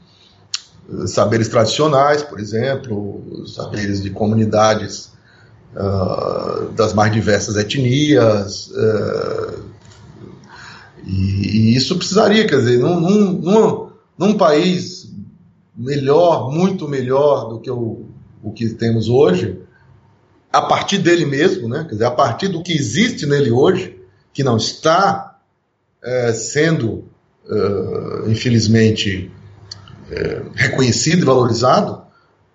saberes 1.07 1.49
tradicionais, 1.49 2.23
por 2.23 2.39
exemplo, 2.39 3.45
saberes 3.47 4.03
de 4.03 4.11
comunidades 4.11 5.13
uh, 5.75 6.71
das 6.73 6.93
mais 6.93 7.13
diversas 7.13 7.57
etnias. 7.57 8.69
Uh, 8.69 9.65
e, 11.05 11.73
e, 11.73 11.77
isso 11.77 11.97
precisaria, 11.97 12.47
quer 12.47 12.59
dizer, 12.59 12.79
num, 12.79 13.01
num, 13.01 13.33
num, 13.33 13.91
num, 14.19 14.37
país 14.37 15.13
melhor, 15.77 16.53
muito 16.53 16.89
melhor 16.89 17.49
do 17.49 17.61
que 17.61 17.71
o, 17.71 18.07
o 18.43 18.53
que 18.53 18.69
temos 18.71 19.09
hoje, 19.09 19.61
a 20.53 20.63
partir 20.63 20.99
dele 20.99 21.27
mesmo, 21.27 21.69
né? 21.69 21.85
quer 21.85 21.93
dizer, 21.93 22.07
a 22.07 22.11
partir 22.11 22.49
do 22.49 22.63
que 22.63 22.73
existe 22.73 23.27
nele 23.27 23.51
hoje, 23.51 24.01
que 24.33 24.43
não 24.43 24.57
está 24.57 25.39
é, 26.03 26.33
sendo, 26.33 27.05
uh, 27.49 28.29
infelizmente, 28.31 29.31
é, 30.11 30.43
reconhecido 30.55 31.23
e 31.23 31.25
valorizado, 31.25 32.03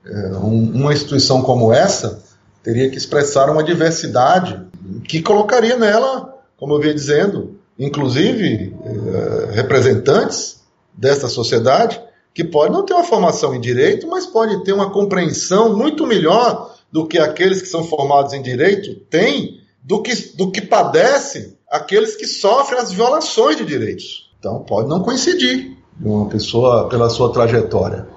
é, 0.06 0.28
um, 0.38 0.72
uma 0.74 0.94
instituição 0.94 1.42
como 1.42 1.72
essa 1.72 2.24
teria 2.64 2.90
que 2.90 2.98
expressar 2.98 3.50
uma 3.50 3.64
diversidade 3.64 4.60
que 5.08 5.22
colocaria 5.22 5.78
nela, 5.78 6.38
como 6.58 6.74
eu 6.74 6.80
vinha 6.80 6.94
dizendo, 6.94 7.60
inclusive 7.78 8.76
é, 8.84 9.52
representantes 9.56 10.62
desta 10.94 11.28
sociedade 11.28 12.02
que 12.34 12.44
pode 12.44 12.72
não 12.72 12.86
ter 12.86 12.94
uma 12.94 13.04
formação 13.04 13.54
em 13.54 13.60
direito, 13.60 14.08
mas 14.08 14.26
pode 14.26 14.64
ter 14.64 14.74
uma 14.74 14.92
compreensão 14.92 15.76
muito 15.76 16.08
melhor 16.08 16.76
do 16.92 17.06
que 17.08 17.18
aqueles 17.18 17.62
que 17.62 17.68
são 17.68 17.84
formados 17.84 18.34
em 18.34 18.42
direito 18.42 18.96
têm 19.10 19.62
do 19.84 20.02
que, 20.02 20.14
do 20.36 20.52
que 20.52 20.62
padecem 20.62 21.58
aqueles 21.70 22.16
que 22.16 22.28
sofrem 22.28 22.80
as 22.80 22.92
violações 22.92 23.58
de 23.58 23.66
direitos. 23.66 24.30
Então 24.40 24.64
pode 24.64 24.88
não 24.88 25.02
coincidir 25.02 25.78
de 26.02 26.08
uma 26.08 26.26
pessoa 26.26 26.90
pela 26.90 27.10
sua 27.10 27.32
trajetória 27.32 28.08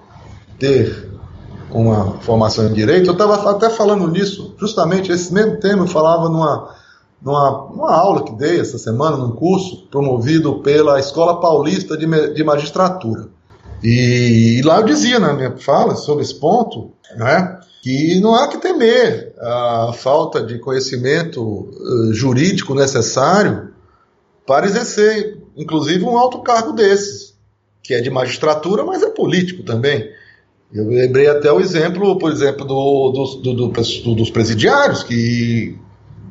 ter 0.59 1.11
uma 1.71 2.19
formação 2.21 2.67
em 2.67 2.73
direito. 2.73 3.09
Eu 3.09 3.13
estava 3.13 3.51
até 3.51 3.69
falando 3.69 4.09
nisso, 4.09 4.55
justamente 4.59 5.13
esse 5.13 5.33
mesmo 5.33 5.59
tema 5.59 5.83
eu 5.83 5.87
falava 5.87 6.29
numa, 6.31 6.75
numa, 7.21 7.69
numa 7.71 7.95
aula 7.95 8.25
que 8.25 8.33
dei 8.33 8.59
essa 8.59 8.79
semana, 8.79 9.19
num 9.19 9.33
curso 9.33 9.87
promovido 9.91 10.61
pela 10.61 10.99
Escola 10.99 11.41
Paulista 11.41 11.97
de, 11.97 12.07
de 12.33 12.43
Magistratura. 12.43 13.29
E, 13.83 14.59
e, 14.59 14.63
lá 14.63 14.79
eu 14.79 14.85
dizia 14.85 15.19
na 15.19 15.35
minha 15.35 15.59
fala 15.59 15.95
sobre 15.95 16.25
esse 16.25 16.37
ponto, 16.37 16.93
né, 17.17 17.61
que 17.83 18.19
não 18.21 18.35
há 18.35 18.49
que 18.49 18.57
temer 18.57 19.35
a 19.39 19.93
falta 19.95 20.43
de 20.43 20.59
conhecimento 20.59 21.43
uh, 21.43 22.15
jurídico 22.15 22.75
necessário 22.75 23.75
para 24.47 24.65
exercer, 24.65 25.39
inclusive, 25.55 26.03
um 26.03 26.17
alto 26.17 26.39
cargo 26.43 26.73
desses 26.73 27.34
que 27.85 27.93
é 27.93 28.01
de 28.01 28.11
magistratura, 28.11 28.83
mas 28.83 29.03
é 29.03 29.11
político 29.11 29.63
também. 29.63 30.11
Eu 30.73 30.89
lembrei 30.89 31.29
até 31.29 31.53
o 31.53 31.61
exemplo, 31.61 32.19
por 32.19 32.33
exemplo, 32.33 32.65
do, 32.65 33.13
do, 33.13 33.55
do, 33.55 33.69
do, 33.69 34.15
dos 34.15 34.31
presidiários, 34.31 35.05
que 35.05 35.79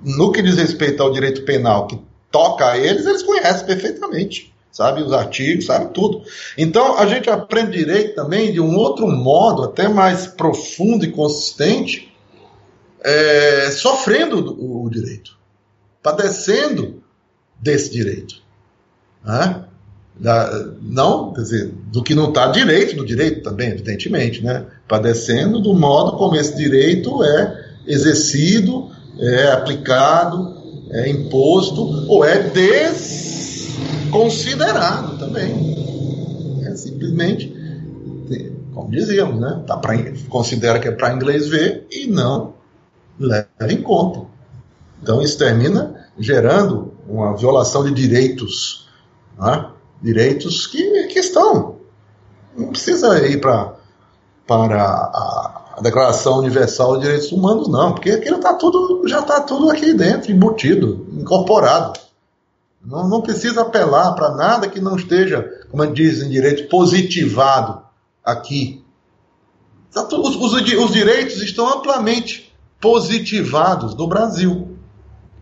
no 0.03 0.31
que 0.31 0.41
diz 0.41 0.57
respeito 0.57 1.01
ao 1.01 1.13
direito 1.13 1.43
penal 1.43 1.87
que 1.87 1.97
toca 2.29 2.71
a 2.71 2.77
eles, 2.77 3.05
eles 3.05 3.21
conhecem 3.21 3.65
perfeitamente, 3.65 4.53
sabe 4.71 5.03
os 5.03 5.13
artigos, 5.13 5.67
sabe 5.67 5.93
tudo. 5.93 6.23
Então 6.57 6.97
a 6.97 7.05
gente 7.05 7.29
aprende 7.29 7.77
direito 7.77 8.15
também 8.15 8.51
de 8.51 8.59
um 8.59 8.75
outro 8.75 9.07
modo, 9.07 9.63
até 9.63 9.87
mais 9.87 10.25
profundo 10.25 11.05
e 11.05 11.11
consistente, 11.11 12.11
é, 13.01 13.69
sofrendo 13.71 14.55
o, 14.59 14.85
o 14.85 14.89
direito, 14.89 15.37
padecendo 16.01 17.03
desse 17.61 17.91
direito. 17.91 18.41
Né? 19.23 19.65
Da, 20.19 20.67
não, 20.81 21.31
quer 21.33 21.41
dizer, 21.41 21.73
do 21.91 22.03
que 22.03 22.13
não 22.13 22.29
está 22.29 22.45
direito 22.47 22.95
do 22.95 23.03
direito 23.05 23.41
também, 23.41 23.69
evidentemente, 23.69 24.43
né? 24.43 24.67
Padecendo 24.87 25.59
do 25.59 25.73
modo 25.73 26.15
como 26.17 26.35
esse 26.35 26.55
direito 26.55 27.23
é 27.23 27.65
exercido, 27.87 28.91
é 29.19 29.51
aplicado, 29.51 30.55
é 30.91 31.09
imposto 31.09 31.81
ou 32.07 32.23
é 32.23 32.37
desconsiderado 32.49 35.17
também. 35.17 35.73
É 36.65 36.75
simplesmente, 36.75 37.51
como 38.73 38.91
dizíamos, 38.91 39.41
né? 39.41 39.63
Tá 39.65 39.77
pra, 39.77 39.95
considera 40.29 40.79
que 40.79 40.87
é 40.87 40.91
para 40.91 41.11
inglês 41.13 41.47
ver 41.47 41.87
e 41.91 42.05
não 42.07 42.53
leva 43.19 43.47
em 43.69 43.81
conta. 43.81 44.21
Então 45.01 45.21
isso 45.21 45.37
termina 45.37 46.07
gerando 46.17 46.93
uma 47.07 47.35
violação 47.35 47.83
de 47.83 47.93
direitos. 47.93 48.87
Né? 49.37 49.65
Direitos 50.03 50.67
que, 50.67 50.77
estão. 51.17 51.77
Não 52.55 52.67
precisa 52.67 53.25
ir 53.25 53.39
pra, 53.39 53.73
para 54.45 54.83
a, 54.83 55.79
Declaração 55.81 56.39
Universal 56.39 56.97
de 56.97 57.03
Direitos 57.03 57.31
Humanos, 57.31 57.67
não, 57.67 57.93
porque 57.93 58.11
aquilo 58.11 58.37
tá 58.39 58.53
tudo, 58.53 59.07
já 59.07 59.21
está 59.21 59.41
tudo 59.41 59.71
aqui 59.71 59.93
dentro, 59.93 60.31
embutido, 60.31 61.07
incorporado. 61.13 61.99
Não, 62.85 63.07
não 63.07 63.21
precisa 63.21 63.61
apelar 63.61 64.13
para 64.13 64.35
nada 64.35 64.67
que 64.67 64.79
não 64.79 64.95
esteja, 64.95 65.65
como 65.71 65.87
dizem 65.87 66.27
em 66.27 66.31
direito, 66.31 66.69
positivado 66.69 67.81
aqui. 68.23 68.83
Tá 69.91 70.03
os, 70.03 70.35
os, 70.35 70.53
os 70.53 70.91
direitos 70.91 71.41
estão 71.41 71.67
amplamente 71.67 72.53
positivados 72.79 73.95
no 73.95 74.07
Brasil. 74.07 74.77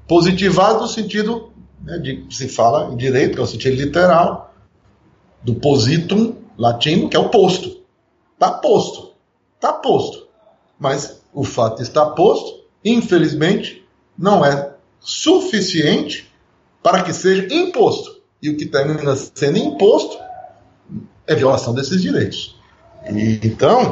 Positivados 0.08 0.82
no 0.82 0.88
sentido 0.88 1.52
né, 1.84 1.98
de 1.98 2.26
se 2.30 2.48
fala 2.48 2.94
em 2.94 2.98
direito, 2.98 3.36
que 3.36 3.40
é 3.40 3.44
o 3.44 3.48
sentido 3.48 3.76
literal, 3.76 4.51
do 5.44 5.56
positum 5.56 6.36
latino, 6.58 7.10
que 7.10 7.18
é 7.18 7.20
o 7.20 7.30
posto. 7.30 7.82
Está 8.34 8.52
posto. 8.52 9.14
Está 9.56 9.74
posto. 9.74 10.28
Mas 10.80 11.22
o 11.34 11.44
fato 11.44 11.82
estar 11.82 12.08
posto, 12.08 12.64
infelizmente, 12.84 13.86
não 14.18 14.46
é 14.46 14.74
suficiente 15.00 16.32
para 16.84 17.04
que 17.04 17.14
seja 17.14 17.48
imposto. 17.54 18.22
E 18.42 18.50
o 18.50 18.58
que 18.58 18.66
termina 18.66 19.16
sendo 19.16 19.58
imposto 19.58 20.18
é 21.28 21.36
violação 21.36 21.74
desses 21.74 22.02
direitos. 22.02 22.60
E, 23.12 23.40
então, 23.44 23.92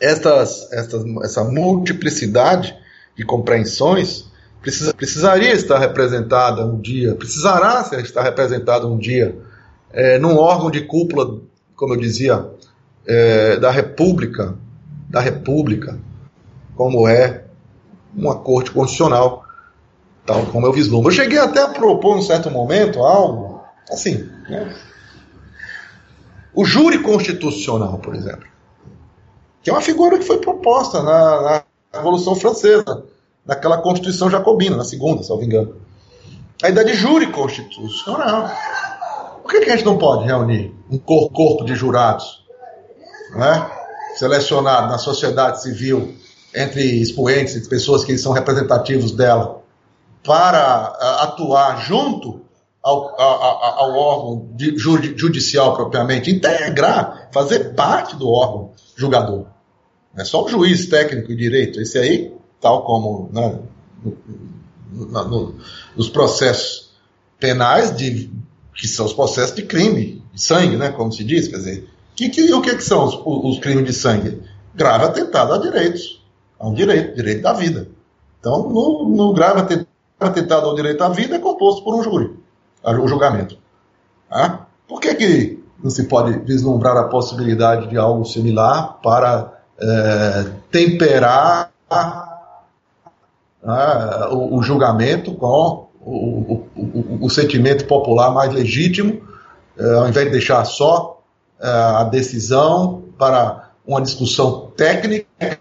estas, 0.00 0.70
estas, 0.72 1.04
essa 1.24 1.44
multiplicidade 1.44 2.76
de 3.16 3.24
compreensões 3.24 4.26
precisa, 4.60 4.94
precisaria 4.94 5.52
estar 5.52 5.78
representada 5.78 6.64
um 6.64 6.80
dia, 6.80 7.14
precisará 7.14 7.88
estar 8.00 8.22
representada 8.22 8.86
um 8.86 8.96
dia 8.96 9.36
é, 9.92 10.18
num 10.18 10.36
órgão 10.36 10.70
de 10.70 10.82
cúpula, 10.82 11.40
como 11.74 11.94
eu 11.94 11.98
dizia, 11.98 12.46
é, 13.06 13.56
da 13.56 13.70
República, 13.70 14.54
da 15.08 15.20
República, 15.20 15.98
como 16.76 17.08
é 17.08 17.44
uma 18.14 18.36
corte 18.36 18.70
constitucional, 18.70 19.44
tal 20.26 20.46
como 20.46 20.66
eu 20.66 20.72
vislumbro. 20.72 21.10
Eu 21.10 21.14
cheguei 21.16 21.38
até 21.38 21.62
a 21.62 21.68
propor, 21.68 22.16
em 22.16 22.20
um 22.20 22.22
certo 22.22 22.50
momento, 22.50 23.00
algo 23.00 23.62
assim, 23.90 24.28
né? 24.48 24.76
o 26.54 26.64
júri 26.64 26.98
constitucional, 27.02 27.98
por 27.98 28.14
exemplo, 28.14 28.46
que 29.62 29.70
é 29.70 29.72
uma 29.72 29.80
figura 29.80 30.18
que 30.18 30.24
foi 30.24 30.38
proposta 30.38 31.02
na, 31.02 31.42
na 31.42 31.64
Revolução 31.94 32.34
Francesa, 32.34 33.04
naquela 33.44 33.78
Constituição 33.78 34.28
Jacobina, 34.28 34.76
na 34.76 34.84
segunda, 34.84 35.22
se 35.22 35.30
não 35.30 35.38
me 35.38 35.46
engano. 35.46 35.76
A 36.62 36.68
ideia 36.68 36.86
de 36.86 36.94
júri 36.94 37.28
constitucional. 37.28 38.50
Por 39.48 39.54
que, 39.54 39.64
que 39.64 39.70
a 39.70 39.76
gente 39.76 39.86
não 39.86 39.96
pode 39.96 40.26
reunir 40.26 40.74
um 40.90 40.98
corpo 40.98 41.64
de 41.64 41.74
jurados, 41.74 42.44
né, 43.34 43.70
selecionado 44.16 44.88
na 44.88 44.98
sociedade 44.98 45.62
civil, 45.62 46.14
entre 46.54 46.82
expoentes, 47.00 47.56
entre 47.56 47.66
pessoas 47.70 48.04
que 48.04 48.18
são 48.18 48.32
representativos 48.32 49.12
dela, 49.12 49.62
para 50.22 50.92
uh, 50.92 51.22
atuar 51.22 51.80
junto 51.80 52.42
ao, 52.82 53.18
ao, 53.18 53.94
órgão 53.94 54.54
judicial 54.76 55.74
propriamente, 55.74 56.30
integrar, 56.30 57.30
fazer 57.32 57.74
parte 57.74 58.16
do 58.16 58.28
órgão 58.28 58.72
julgador. 58.96 59.46
É 60.14 60.24
só 60.24 60.44
o 60.44 60.48
juiz 60.50 60.88
técnico 60.88 61.32
e 61.32 61.36
direito, 61.36 61.80
esse 61.80 61.96
aí, 61.96 62.36
tal 62.60 62.84
como 62.84 63.30
né, 63.32 63.58
no, 64.92 65.06
no, 65.24 65.54
nos 65.96 66.10
processos 66.10 66.90
penais, 67.40 67.96
de, 67.96 68.30
que 68.78 68.86
são 68.86 69.04
os 69.04 69.12
processos 69.12 69.56
de 69.56 69.62
crime, 69.62 70.22
de 70.32 70.40
sangue, 70.40 70.76
né, 70.76 70.90
como 70.90 71.12
se 71.12 71.24
diz, 71.24 71.48
quer 71.48 71.56
dizer, 71.56 71.90
que, 72.14 72.28
que, 72.28 72.54
o 72.54 72.62
que, 72.62 72.76
que 72.76 72.82
são 72.82 73.04
os, 73.04 73.20
os 73.26 73.58
crimes 73.58 73.84
de 73.84 73.92
sangue? 73.92 74.40
Grave 74.72 75.04
atentado 75.04 75.52
a 75.52 75.58
direitos, 75.58 76.24
a 76.58 76.68
um 76.68 76.72
direito, 76.72 77.16
direito 77.16 77.42
da 77.42 77.52
vida. 77.52 77.88
Então, 78.38 78.68
no, 78.68 79.08
no 79.08 79.32
grave 79.32 79.84
atentado 80.20 80.68
ao 80.68 80.76
direito 80.76 81.02
à 81.02 81.08
vida 81.08 81.34
é 81.34 81.38
composto 81.40 81.82
por 81.82 81.96
um 81.96 82.02
júri, 82.04 82.32
o 82.84 83.08
julgamento. 83.08 83.58
Ah? 84.30 84.66
Por 84.86 85.00
que, 85.00 85.12
que 85.16 85.62
não 85.82 85.90
se 85.90 86.04
pode 86.04 86.38
vislumbrar 86.38 86.96
a 86.96 87.04
possibilidade 87.04 87.88
de 87.88 87.96
algo 87.96 88.24
similar 88.24 89.00
para 89.02 89.60
é, 89.80 90.46
temperar 90.70 91.72
ah, 91.90 92.38
o, 94.30 94.56
o, 94.56 94.62
julgamento 94.62 95.34
com 95.34 95.87
o, 96.08 96.66
o, 96.74 97.18
o, 97.26 97.30
sentimento 97.30 97.84
popular 97.84 98.32
mais 98.32 98.52
legítimo, 98.52 99.20
é, 99.78 99.94
ao 99.94 100.08
invés 100.08 100.26
de 100.26 100.32
deixar 100.32 100.64
só 100.64 101.22
é, 101.60 101.68
a 101.68 102.04
decisão 102.04 103.04
para 103.18 103.70
uma 103.86 104.00
discussão 104.00 104.72
técnica 104.76 105.58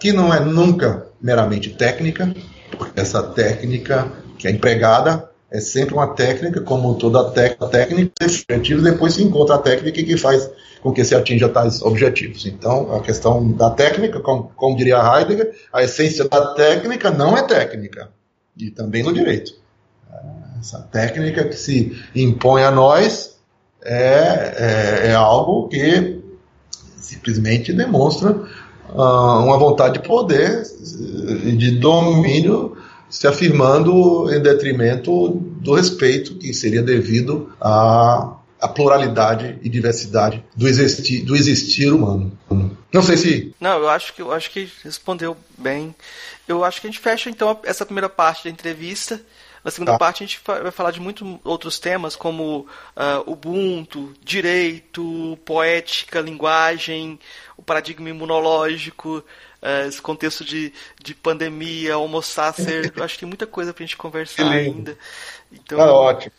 que 0.00 0.12
não 0.12 0.32
é 0.32 0.40
nunca 0.40 1.06
meramente 1.20 1.70
técnica, 1.70 2.34
porque 2.76 3.00
essa 3.00 3.22
técnica 3.22 4.10
que 4.38 4.48
é 4.48 4.50
empregada 4.50 5.30
é 5.50 5.60
sempre 5.60 5.94
uma 5.94 6.14
técnica, 6.14 6.60
como 6.62 6.94
toda 6.94 7.30
técnica, 7.30 7.66
objetivo, 8.24 8.82
depois 8.82 9.14
se 9.14 9.22
encontra 9.22 9.56
a 9.56 9.58
técnica 9.58 10.02
que 10.02 10.16
faz 10.16 10.50
com 10.82 10.92
que 10.92 11.04
se 11.04 11.14
atinja 11.14 11.48
tais 11.48 11.82
objetivos. 11.82 12.46
Então, 12.46 12.92
a 12.96 13.00
questão 13.00 13.52
da 13.52 13.70
técnica, 13.70 14.18
como, 14.20 14.50
como 14.56 14.76
diria 14.76 14.96
Heidegger, 14.96 15.54
a 15.72 15.82
essência 15.82 16.26
da 16.26 16.54
técnica 16.54 17.10
não 17.10 17.36
é 17.36 17.42
técnica, 17.42 18.08
e 18.56 18.70
também 18.70 19.02
no 19.02 19.12
direito. 19.12 19.54
Essa 20.60 20.78
técnica 20.80 21.44
que 21.44 21.56
se 21.56 22.00
impõe 22.14 22.62
a 22.62 22.70
nós 22.70 23.36
é, 23.84 25.04
é, 25.04 25.08
é 25.08 25.14
algo 25.14 25.68
que 25.68 26.20
simplesmente 26.96 27.72
demonstra 27.72 28.30
uh, 28.30 29.44
uma 29.44 29.58
vontade 29.58 30.00
de 30.00 30.06
poder 30.06 30.62
e 31.44 31.52
de 31.52 31.72
domínio 31.72 32.76
se 33.10 33.26
afirmando 33.26 34.32
em 34.32 34.40
detrimento 34.40 35.30
do 35.60 35.74
respeito 35.74 36.36
que 36.36 36.54
seria 36.54 36.82
devido 36.82 37.52
à, 37.60 38.36
à 38.62 38.68
pluralidade 38.68 39.58
e 39.60 39.68
diversidade 39.68 40.42
do 40.54 40.68
existir, 40.68 41.22
do 41.22 41.34
existir 41.34 41.92
humano. 41.92 42.38
Não 42.92 43.02
sei 43.02 43.16
se. 43.16 43.54
Não, 43.60 43.80
eu 43.80 43.88
acho 43.88 44.14
que 44.14 44.22
eu 44.22 44.30
acho 44.30 44.50
que 44.52 44.70
respondeu 44.84 45.36
bem. 45.58 45.92
Eu 46.46 46.64
acho 46.64 46.80
que 46.80 46.86
a 46.86 46.90
gente 46.90 47.00
fecha 47.00 47.28
então 47.28 47.58
essa 47.64 47.84
primeira 47.84 48.08
parte 48.08 48.44
da 48.44 48.50
entrevista. 48.50 49.20
Na 49.64 49.70
segunda 49.70 49.92
tá. 49.92 49.98
parte 49.98 50.22
a 50.22 50.26
gente 50.26 50.40
vai 50.44 50.70
falar 50.72 50.90
de 50.90 51.00
muitos 51.00 51.38
outros 51.44 51.78
temas 51.78 52.16
como 52.16 52.66
uh, 52.96 53.30
Ubuntu, 53.30 54.12
direito, 54.22 55.38
poética, 55.44 56.20
linguagem, 56.20 57.18
o 57.56 57.62
paradigma 57.62 58.10
imunológico, 58.10 59.24
uh, 59.62 59.88
esse 59.88 60.02
contexto 60.02 60.44
de, 60.44 60.72
de 61.00 61.14
pandemia, 61.14 61.96
Homo 61.96 62.20
sacer, 62.22 62.92
acho 63.00 63.14
que 63.14 63.20
tem 63.20 63.28
muita 63.28 63.46
coisa 63.46 63.72
pra 63.72 63.84
gente 63.84 63.96
conversar 63.96 64.50
ainda. 64.50 64.98
Então, 65.52 65.78
tá 65.78 65.92
ótimo. 65.92 66.32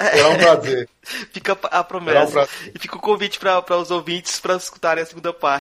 Será 0.00 0.28
um 0.30 0.38
prazer. 0.38 0.88
fica 1.32 1.52
a 1.52 1.84
promessa. 1.84 2.42
Um 2.42 2.70
e 2.74 2.78
fica 2.78 2.96
o 2.96 3.00
convite 3.00 3.38
para 3.38 3.76
os 3.76 3.90
ouvintes 3.90 4.40
para 4.40 4.56
escutarem 4.56 5.02
a 5.02 5.06
segunda 5.06 5.32
parte. 5.32 5.62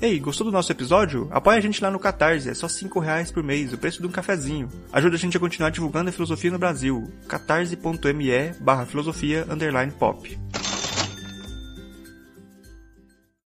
Ei, 0.00 0.18
gostou 0.18 0.46
do 0.46 0.52
nosso 0.52 0.72
episódio? 0.72 1.28
Apoie 1.30 1.58
a 1.58 1.60
gente 1.60 1.82
lá 1.82 1.90
no 1.90 1.98
Catarse, 1.98 2.48
é 2.48 2.54
só 2.54 2.66
5 2.66 2.98
reais 3.00 3.30
por 3.30 3.42
mês, 3.42 3.70
o 3.74 3.76
preço 3.76 4.00
de 4.00 4.06
um 4.06 4.10
cafezinho. 4.10 4.66
Ajuda 4.90 5.16
a 5.16 5.18
gente 5.18 5.36
a 5.36 5.40
continuar 5.40 5.68
divulgando 5.68 6.08
a 6.08 6.12
filosofia 6.12 6.50
no 6.50 6.58
Brasil. 6.58 7.12
catarse.me 7.28 8.54
barra 8.60 8.86
filosofia 8.86 9.46
underline 9.50 9.92
pop. 9.92 10.38